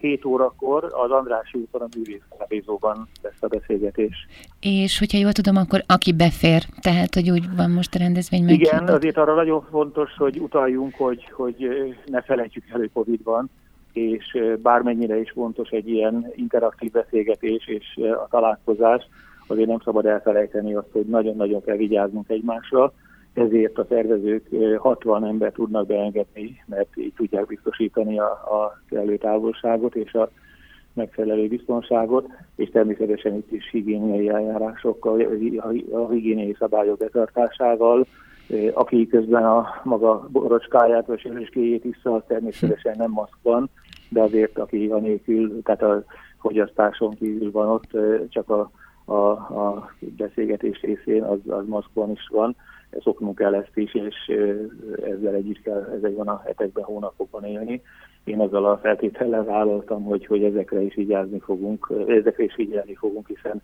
7 0.00 0.20
eh, 0.24 0.30
órakor 0.30 0.84
az 0.84 1.10
Andrási 1.10 1.58
úton 1.58 1.80
a 1.80 1.88
művészkávézóban 1.96 3.08
lesz 3.22 3.42
a 3.42 3.46
beszélgetés. 3.46 4.26
És 4.60 4.98
hogyha 4.98 5.18
jól 5.18 5.32
tudom, 5.32 5.56
akkor 5.56 5.82
aki 5.86 6.12
befér, 6.12 6.62
tehát 6.80 7.14
hogy 7.14 7.30
úgy 7.30 7.56
van 7.56 7.70
most 7.70 7.94
a 7.94 7.98
rendezvény 7.98 8.44
meg. 8.44 8.54
Igen, 8.54 8.88
azért 8.88 9.16
arra 9.16 9.34
nagyon 9.34 9.66
fontos, 9.70 10.14
hogy 10.16 10.38
utaljunk, 10.38 10.94
hogy, 10.94 11.30
hogy 11.32 11.64
eh, 11.64 11.96
ne 12.06 12.22
felejtsük 12.22 12.64
el, 12.72 12.78
hogy 12.78 12.90
Covid 12.92 13.22
van, 13.22 13.50
és 13.94 14.38
bármennyire 14.62 15.20
is 15.20 15.30
fontos 15.30 15.68
egy 15.68 15.88
ilyen 15.88 16.32
interaktív 16.34 16.90
beszélgetés 16.90 17.66
és 17.66 18.00
a 18.24 18.26
találkozás, 18.30 19.08
azért 19.46 19.68
nem 19.68 19.80
szabad 19.84 20.06
elfelejteni 20.06 20.74
azt, 20.74 20.92
hogy 20.92 21.04
nagyon-nagyon 21.06 21.62
kell 21.62 21.76
vigyáznunk 21.76 22.28
egymásra, 22.28 22.92
ezért 23.34 23.78
a 23.78 23.86
szervezők 23.88 24.48
60 24.78 25.24
ember 25.24 25.52
tudnak 25.52 25.86
beengedni, 25.86 26.62
mert 26.66 26.96
így 26.96 27.12
tudják 27.16 27.46
biztosítani 27.46 28.18
a, 28.18 28.30
a 28.30 28.80
kellő 28.88 29.16
távolságot 29.16 29.94
és 29.94 30.12
a 30.12 30.30
megfelelő 30.92 31.48
biztonságot, 31.48 32.26
és 32.56 32.70
természetesen 32.70 33.34
itt 33.34 33.52
is 33.52 33.70
higiéniai 33.70 34.28
eljárásokkal, 34.28 35.20
a 35.92 36.08
higiéniai 36.08 36.56
szabályok 36.58 36.98
betartásával, 36.98 38.06
aki 38.72 39.06
közben 39.06 39.44
a 39.44 39.80
maga 39.82 40.28
borocskáját 40.32 41.06
vagy 41.06 41.20
söröskéjét 41.20 41.84
iszza, 41.84 42.14
az 42.14 42.22
természetesen 42.26 42.94
nem 42.96 43.10
maszkban, 43.10 43.70
de 44.08 44.20
azért 44.20 44.58
aki 44.58 44.86
a 44.86 44.98
nélkül, 44.98 45.62
tehát 45.62 45.82
a 45.82 46.04
fogyasztáson 46.40 47.14
kívül 47.14 47.50
van 47.50 47.68
ott, 47.68 47.90
csak 48.28 48.50
a, 48.50 48.70
a, 49.04 49.30
a 49.30 49.90
beszélgetés 50.00 50.80
részén 50.80 51.22
az, 51.22 51.38
az 51.46 51.66
maszkban 51.66 52.10
is 52.10 52.28
van. 52.30 52.56
Szoknunk 53.02 53.36
kell 53.36 53.54
ezt 53.54 53.76
is, 53.76 53.94
és 53.94 54.16
ezzel 55.04 55.34
együtt 55.34 55.62
kell 55.62 55.90
ezekben 55.96 56.28
a 56.28 56.42
hetekben, 56.44 56.84
hónapokban 56.84 57.44
élni. 57.44 57.82
Én 58.24 58.40
azzal 58.40 58.64
a 58.64 58.78
feltétellel 58.78 59.44
vállaltam, 59.44 60.02
hogy, 60.02 60.26
hogy 60.26 60.44
ezekre 60.44 60.80
is 60.80 60.94
vigyázni 60.94 61.38
fogunk, 61.38 61.92
ezekre 62.08 62.44
is 62.44 62.54
figyelni 62.54 62.94
fogunk, 62.94 63.28
hiszen 63.28 63.62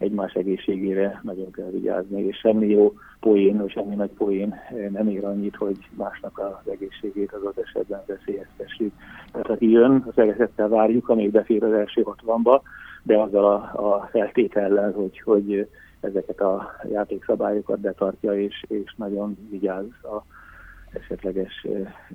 egymás 0.00 0.32
egészségére 0.32 1.20
nagyon 1.22 1.50
kell 1.50 1.70
vigyázni, 1.70 2.22
és 2.22 2.36
semmi 2.36 2.66
jó 2.66 2.92
poén, 3.20 3.56
vagy 3.56 3.70
semmi 3.70 3.94
nagy 3.94 4.10
poén 4.10 4.54
nem 4.90 5.08
ér 5.08 5.24
annyit, 5.24 5.56
hogy 5.56 5.76
másnak 5.96 6.38
az 6.38 6.72
egészségét 6.72 7.32
az 7.32 7.62
esetben 7.62 8.02
veszélyeztessük. 8.06 8.92
Tehát 9.32 9.50
aki 9.50 9.70
jön, 9.70 10.04
az 10.06 10.12
szeretettel 10.14 10.68
várjuk, 10.68 11.08
amíg 11.08 11.30
befér 11.30 11.64
az 11.64 11.72
első 11.72 12.04
60-ba, 12.04 12.60
de 13.02 13.18
azzal 13.18 13.44
a, 13.44 13.86
a 13.86 14.08
feltétellel, 14.10 14.92
hogy, 14.92 15.20
hogy 15.20 15.68
ezeket 16.00 16.40
a 16.40 16.70
játékszabályokat 16.90 17.80
betartja, 17.80 18.40
és, 18.40 18.64
és 18.68 18.94
nagyon 18.96 19.36
vigyáz 19.50 19.86
a 20.02 20.24
esetleges 20.92 21.66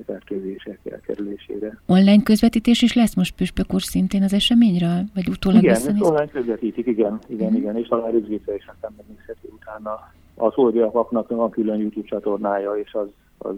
fertőzések 0.05 0.79
elkerülésére. 0.91 1.77
Online 1.85 2.23
közvetítés 2.23 2.81
is 2.81 2.93
lesz 2.93 3.15
most 3.15 3.35
Püspök 3.35 3.73
úr 3.73 3.81
szintén 3.81 4.23
az 4.23 4.33
eseményről? 4.33 5.03
Vagy 5.13 5.27
utólag 5.27 5.63
Igen, 5.63 5.75
ezt 5.75 5.87
online 5.99 6.27
közvetítik, 6.27 6.85
igen, 6.87 7.19
igen, 7.27 7.45
uh-huh. 7.45 7.61
igen, 7.61 7.77
és 7.77 7.87
talán 7.87 8.11
rögzítve 8.11 8.55
is 8.55 8.65
aztán 8.73 8.91
megnézheti 8.97 9.47
utána. 9.55 10.11
Az 10.35 10.53
oldalaknak 10.55 11.29
van 11.29 11.49
külön 11.49 11.79
YouTube 11.79 12.07
csatornája, 12.07 12.71
és 12.71 12.93
az, 12.93 13.07
az 13.37 13.55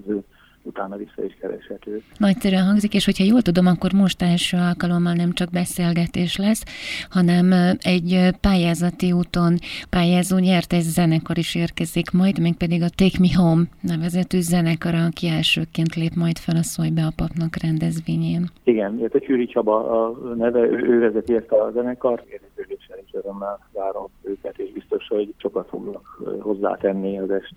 utána 0.68 0.96
vissza 0.96 1.24
is 1.24 1.38
kereshető. 1.40 2.02
Nagyszerűen 2.18 2.66
hangzik, 2.66 2.94
és 2.94 3.06
hogyha 3.06 3.24
jól 3.24 3.42
tudom, 3.42 3.66
akkor 3.66 3.92
most 3.94 4.22
első 4.22 4.58
alkalommal 4.58 5.14
nem 5.14 5.32
csak 5.32 5.50
beszélgetés 5.50 6.38
lesz, 6.38 6.64
hanem 7.10 7.76
egy 7.82 8.36
pályázati 8.42 9.12
úton 9.12 9.56
pályázó 9.90 10.38
nyertes 10.38 10.84
zenekar 10.84 11.38
is 11.38 11.56
érkezik 11.56 12.12
majd, 12.12 12.40
még 12.40 12.56
pedig 12.58 12.82
a 12.82 12.90
Take 12.96 13.20
Me 13.20 13.36
Home 13.36 13.64
nevezetű 13.82 14.40
zenekar, 14.40 14.94
aki 14.94 15.28
elsőként 15.28 15.96
lép 15.96 16.14
majd 16.16 16.38
fel 16.38 16.56
a 16.56 16.64
Szojbe 16.64 17.02
a 17.02 17.14
papnak 17.16 17.56
rendezvényén. 17.62 18.44
Igen, 18.64 19.10
a 19.14 19.20
Csűri 19.20 19.46
Csaba 19.46 20.06
a 20.06 20.34
neve, 20.36 20.60
ő 20.60 21.00
vezeti 21.00 21.36
ezt 21.36 21.52
a 21.52 21.72
zenekart, 21.74 22.26
érdeklődéssel 22.28 22.98
és 23.06 23.12
örömmel 23.12 23.60
várom 23.74 24.10
őket, 24.24 24.58
és 24.58 24.72
biztos, 24.72 25.08
hogy 25.08 25.34
sokat 25.38 25.68
fognak 25.70 26.22
hozzátenni 26.40 27.20
az 27.20 27.30
est 27.30 27.56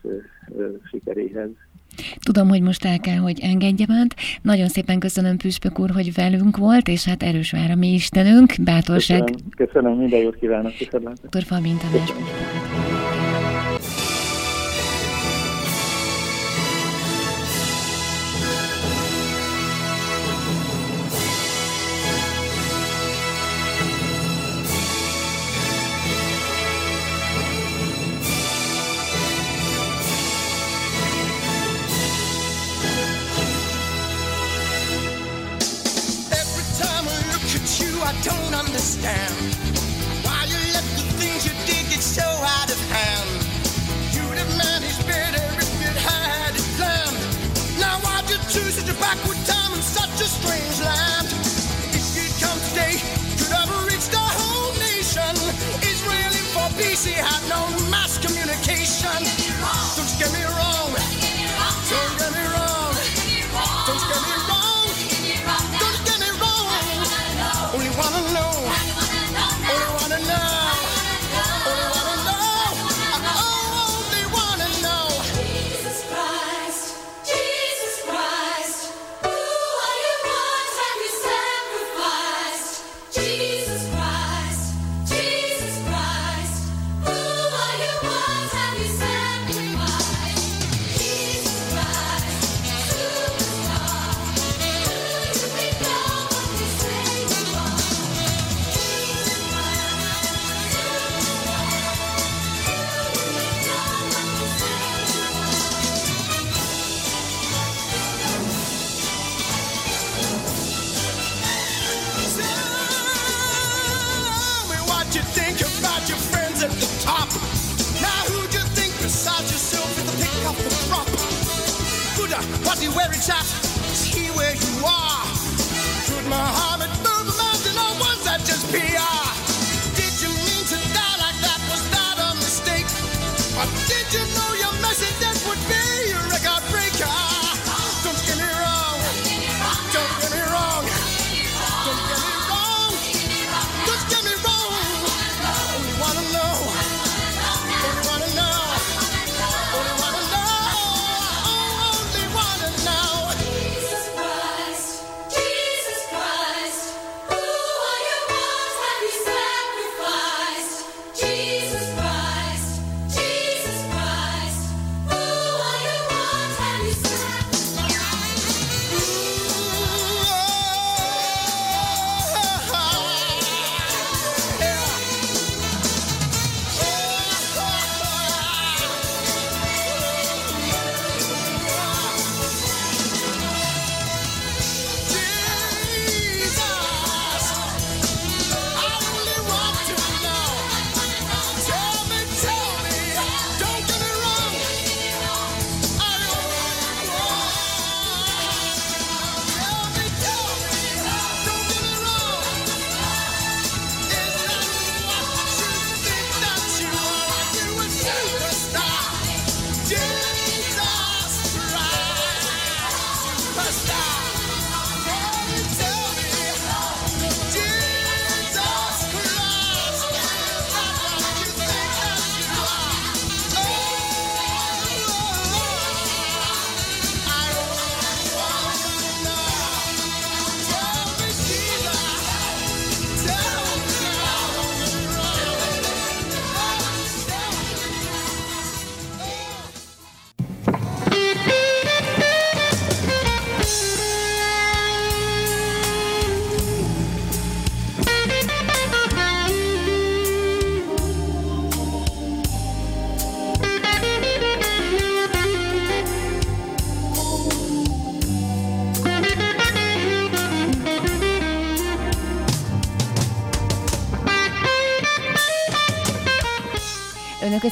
sikeréhez. 0.91 1.51
Tudom, 2.23 2.49
hogy 2.49 2.63
most 2.63 2.85
el 2.85 2.99
kell, 2.99 3.17
hogy 3.17 3.39
engedjem 3.43 3.91
önt. 3.91 4.15
Nagyon 4.43 4.69
szépen 4.69 4.99
köszönöm 4.99 5.37
Püspök 5.37 5.79
úr, 5.79 5.91
hogy 5.91 6.15
velünk 6.15 6.57
volt, 6.57 6.89
és 6.89 7.05
hát 7.05 7.23
erős 7.23 7.51
vár 7.51 7.71
a 7.71 7.75
mi 7.75 7.93
Istenünk, 7.93 8.55
bátorság. 8.65 9.25
Köszönöm, 9.25 9.51
köszönöm 9.57 9.99
minden 9.99 10.21
jót 10.21 10.37
kívánok. 10.37 10.73
Köszönöm. 10.79 11.13
Dr. 11.31 11.43
Falmin 11.43 11.77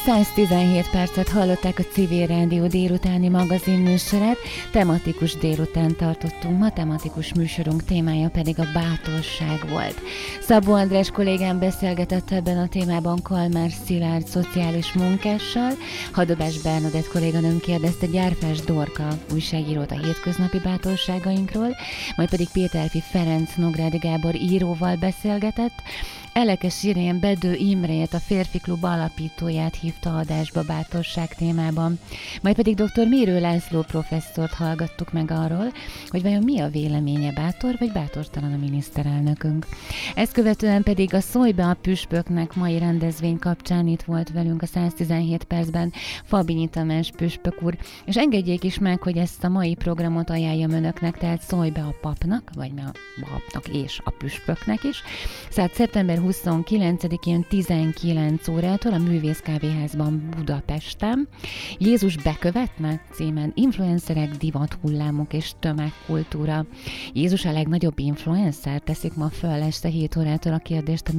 117 0.09 0.91
percet 0.91 1.29
hallották 1.29 1.79
a 1.79 1.83
Civil 1.83 2.27
Rádió 2.27 2.67
délutáni 2.67 3.29
magazin 3.29 3.79
műsorát. 3.79 4.37
Tematikus 4.71 5.37
délután 5.37 5.97
tartottunk, 5.97 6.59
matematikus 6.59 7.35
műsorunk 7.35 7.85
témája 7.85 8.29
pedig 8.29 8.59
a 8.59 8.67
bátorság 8.75 9.69
volt. 9.69 10.01
Szabó 10.41 10.73
András 10.73 11.11
kollégám 11.11 11.59
beszélgetett 11.59 12.31
ebben 12.31 12.59
a 12.59 12.69
témában 12.69 13.23
Kalmár 13.23 13.71
Szilárd 13.85 14.27
szociális 14.27 14.93
munkással, 14.93 15.73
Hadobás 16.13 16.61
Bernadett 16.61 17.09
kolléganőm 17.09 17.61
kérdezte 17.61 18.07
Gyárfás 18.07 18.61
Dorka 18.61 19.09
újságírót 19.33 19.91
a 19.91 19.99
hétköznapi 19.99 20.59
bátorságainkról, 20.59 21.77
majd 22.17 22.31
pedig 22.31 22.49
Péterfi 22.53 23.03
Ferenc 23.11 23.51
Nográdi 23.57 23.99
Gábor 23.99 24.35
íróval 24.35 24.97
beszélgetett, 24.97 25.83
Elekes 26.39 26.83
Irén 26.83 27.21
Bedő 27.21 27.55
Imrét, 27.55 28.15
a 28.15 28.19
Férfi 28.19 28.59
Klub 28.59 28.85
alapítóját 28.85 29.77
hívta 30.03 30.19
adásba 30.19 30.63
bátorság 30.63 31.35
témában. 31.35 31.99
Majd 32.43 32.57
pedig 32.57 32.75
dr. 32.75 33.09
Mérő 33.09 33.41
László 33.41 33.83
professzort 33.83 34.53
hallgattuk 34.53 35.13
meg 35.13 35.31
arról, 35.31 35.73
hogy 36.09 36.23
vajon 36.23 36.43
mi 36.43 36.61
a 36.61 36.69
véleménye 36.69 37.33
bátor 37.33 37.77
vagy 37.79 37.93
bátortalan 37.93 38.53
a 38.53 38.57
miniszterelnökünk. 38.57 39.67
Ezt 40.15 40.33
követően 40.33 40.83
pedig 40.83 41.15
a 41.15 41.21
Szójbe 41.21 41.65
a 41.65 41.75
püspöknek 41.75 42.55
mai 42.55 42.79
rendezvény 42.79 43.39
kapcsán 43.39 43.87
itt 43.87 44.03
volt 44.03 44.31
velünk 44.31 44.63
a 44.63 44.67
117 44.67 45.45
percben 45.45 45.93
Fabinyi 46.25 46.69
Tamás 46.69 47.11
püspök 47.17 47.63
úr, 47.63 47.77
és 48.05 48.17
engedjék 48.17 48.65
is 48.65 48.79
meg, 48.79 49.03
hogy 49.03 49.17
ezt 49.17 49.45
a 49.45 49.49
mai 49.49 49.75
programot 49.75 50.31
ajánljam 50.31 50.71
önöknek, 50.71 51.19
tehát 51.19 51.43
Szójbe 51.43 51.81
a 51.81 51.95
papnak, 52.01 52.51
vagy 52.55 52.73
a 52.77 52.91
papnak 53.21 53.69
és 53.69 54.01
a 54.05 54.11
püspöknek 54.11 54.85
is. 54.85 55.03
Szóval 55.51 55.71
szeptember 55.75 56.19
29-én 56.23 57.45
19 57.49 58.49
órától 58.49 58.93
a 58.93 58.99
Művész 58.99 59.41
Kávéházban 59.89 60.29
Budapesten. 60.37 61.29
Jézus 61.79 62.17
bekövetne 62.17 63.01
címen 63.13 63.53
influencerek, 63.55 64.31
divat 64.31 64.79
hullámok 64.81 65.33
és 65.33 65.53
tömegkultúra. 65.59 66.67
Jézus 67.13 67.45
a 67.45 67.53
legnagyobb 67.53 67.99
influencer, 67.99 68.81
teszik 68.81 69.15
ma 69.15 69.29
föl 69.29 69.63
este 69.63 69.89
7 69.89 70.17
órától 70.17 70.53
a 70.53 70.59
kérdést 70.59 71.09
a 71.09 71.13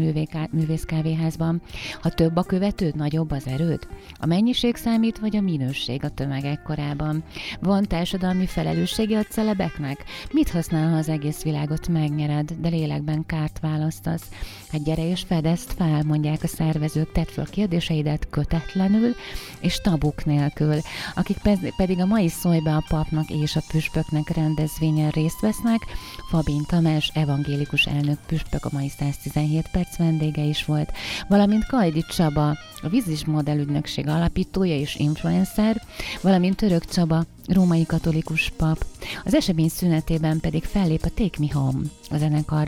Művész 0.52 0.84
Kávéházban. 0.84 1.62
Ha 2.02 2.10
több 2.10 2.36
a 2.36 2.44
követőd, 2.44 2.96
nagyobb 2.96 3.32
az 3.32 3.48
erőd? 3.48 3.88
A 4.20 4.26
mennyiség 4.26 4.76
számít, 4.76 5.20
vagy 5.20 5.36
a 5.36 5.41
minőség 5.41 6.04
a 6.04 6.10
tömegek 6.10 6.62
korában? 6.62 7.24
Van 7.62 7.84
társadalmi 7.84 8.46
felelőssége 8.46 9.18
a 9.18 9.24
celebeknek? 9.24 10.04
Mit 10.32 10.50
használ, 10.50 10.90
ha 10.91 10.98
az 10.98 11.10
egész 11.10 11.44
világot 11.44 11.88
megnyered, 11.88 12.52
de 12.60 12.70
lélekben 12.70 13.26
kárt 13.26 13.60
választasz? 13.60 14.30
Hát 14.72 14.84
gyere 14.84 15.08
és 15.10 15.22
fedezd 15.22 15.72
fel, 15.72 16.04
mondják 16.04 16.44
a 16.44 16.48
szervezők, 16.48 17.12
tedd 17.12 17.26
fel 17.26 17.46
kérdéseidet 17.46 18.30
kötetlenül 18.60 19.15
és 19.60 19.81
tabuk 19.81 20.26
nélkül, 20.26 20.76
akik 21.15 21.38
pedig 21.77 21.99
a 21.99 22.06
mai 22.06 22.27
szójba 22.27 22.76
a 22.76 22.84
papnak 22.88 23.30
és 23.30 23.56
a 23.56 23.61
püspöknek 23.72 24.30
rendezvényen 24.30 25.10
részt 25.10 25.40
vesznek. 25.40 25.81
Fabin 26.30 26.64
Tamás, 26.65 27.11
evangélikus 27.14 27.86
elnök 27.86 28.19
püspök 28.27 28.65
a 28.65 28.69
mai 28.72 28.90
117 28.90 29.68
perc 29.72 29.98
vendége 29.98 30.44
is 30.44 30.65
volt, 30.65 30.91
valamint 31.27 31.65
Kajdi 31.65 32.06
Csaba, 32.15 32.49
a 32.81 32.90
Vizis 32.90 33.26
Modellügynökség 33.26 34.07
alapítója 34.07 34.76
és 34.76 34.95
influencer, 34.95 35.81
valamint 36.22 36.56
Török 36.56 36.86
Csaba, 36.86 37.26
római 37.54 37.86
katolikus 37.86 38.52
pap. 38.58 38.86
Az 39.26 39.34
esemény 39.34 39.70
szünetében 39.70 40.40
pedig 40.40 40.64
fellép 40.64 41.04
a 41.04 41.10
Take 41.10 41.38
Me 41.40 41.48
Home, 41.54 41.82
a 42.10 42.18
zenekar. 42.18 42.68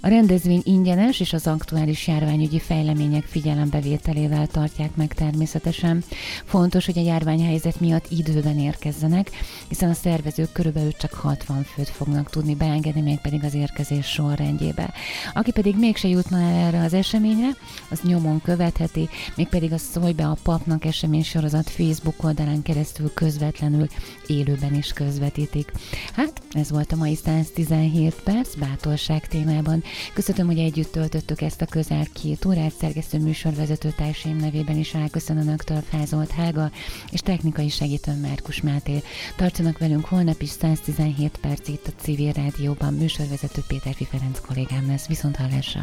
A 0.00 0.08
rendezvény 0.08 0.62
ingyenes 0.64 1.20
és 1.20 1.32
az 1.32 1.46
aktuális 1.46 2.06
járványügyi 2.06 2.58
fejlemények 2.58 3.24
figyelembevételével 3.24 4.46
tartják 4.46 4.96
meg 4.96 5.14
természetesen. 5.14 6.04
Fontos, 6.44 6.86
hogy 6.86 6.98
a 6.98 7.02
járványhelyzet 7.02 7.80
miatt 7.80 8.10
időben 8.10 8.58
érkezzenek, 8.58 9.30
hiszen 9.68 9.90
a 9.90 9.94
szervezők 9.94 10.52
körülbelül 10.52 10.92
csak 10.92 11.12
60 11.12 11.62
főt 11.62 11.88
fognak 11.88 12.30
tudni 12.30 12.54
beengedni, 12.54 13.00
még 13.00 13.20
pedig 13.20 13.44
az 13.44 13.54
érkezés 13.54 14.06
sorrendjébe. 14.06 14.94
Aki 15.34 15.52
pedig 15.52 15.76
mégse 15.78 16.08
jutna 16.08 16.40
el 16.40 16.66
erre 16.66 16.84
az 16.84 16.94
eseményre, 16.94 17.48
az 17.90 18.00
nyomon 18.02 18.40
követheti, 18.40 19.08
mégpedig 19.36 19.72
a 19.72 19.78
Szólj 19.78 20.12
be 20.12 20.26
a 20.26 20.36
papnak 20.42 20.84
esemény 20.84 21.22
sorozat 21.22 21.70
Facebook 21.70 22.24
oldalán 22.24 22.62
keresztül 22.62 23.12
közvetlenül 23.14 23.86
élőben 24.26 24.74
is 24.74 24.92
közvetítik. 24.92 25.72
Hát, 26.12 26.42
ez 26.50 26.70
volt 26.70 26.92
a 26.92 26.96
mai 26.96 27.14
117 27.14 28.14
perc 28.14 28.54
bátorság 28.54 29.28
témában. 29.28 29.82
Köszönöm, 30.14 30.46
hogy 30.46 30.58
együtt 30.58 30.92
töltöttük 30.92 31.40
ezt 31.40 31.62
a 31.62 31.66
közel 31.66 32.06
két 32.12 32.44
órát, 32.44 32.72
szerkesztő 32.72 33.18
műsorvezető 33.18 33.92
társaim 33.96 34.36
nevében 34.36 34.76
is 34.76 34.94
elköszönöm 34.94 35.42
Önöktől 35.42 35.82
Fázolt 35.88 36.30
Hága 36.30 36.70
és 37.10 37.20
technikai 37.20 37.68
segítő 37.68 38.12
Márkus 38.20 38.60
Máté. 38.60 39.02
Tartsanak 39.36 39.78
velünk 39.78 40.04
holnap 40.04 40.42
is 40.42 40.48
117 40.48 41.38
perc 41.40 41.68
itt 41.68 41.86
a 41.86 42.02
Civil 42.02 42.32
Rádióban 42.32 42.94
műsorvezető 42.94 43.62
Péter 43.66 43.94
Ferenc 44.10 44.40
kollégám 44.40 44.86
lesz. 44.86 45.06
Viszont 45.06 45.36
hallásra! 45.36 45.82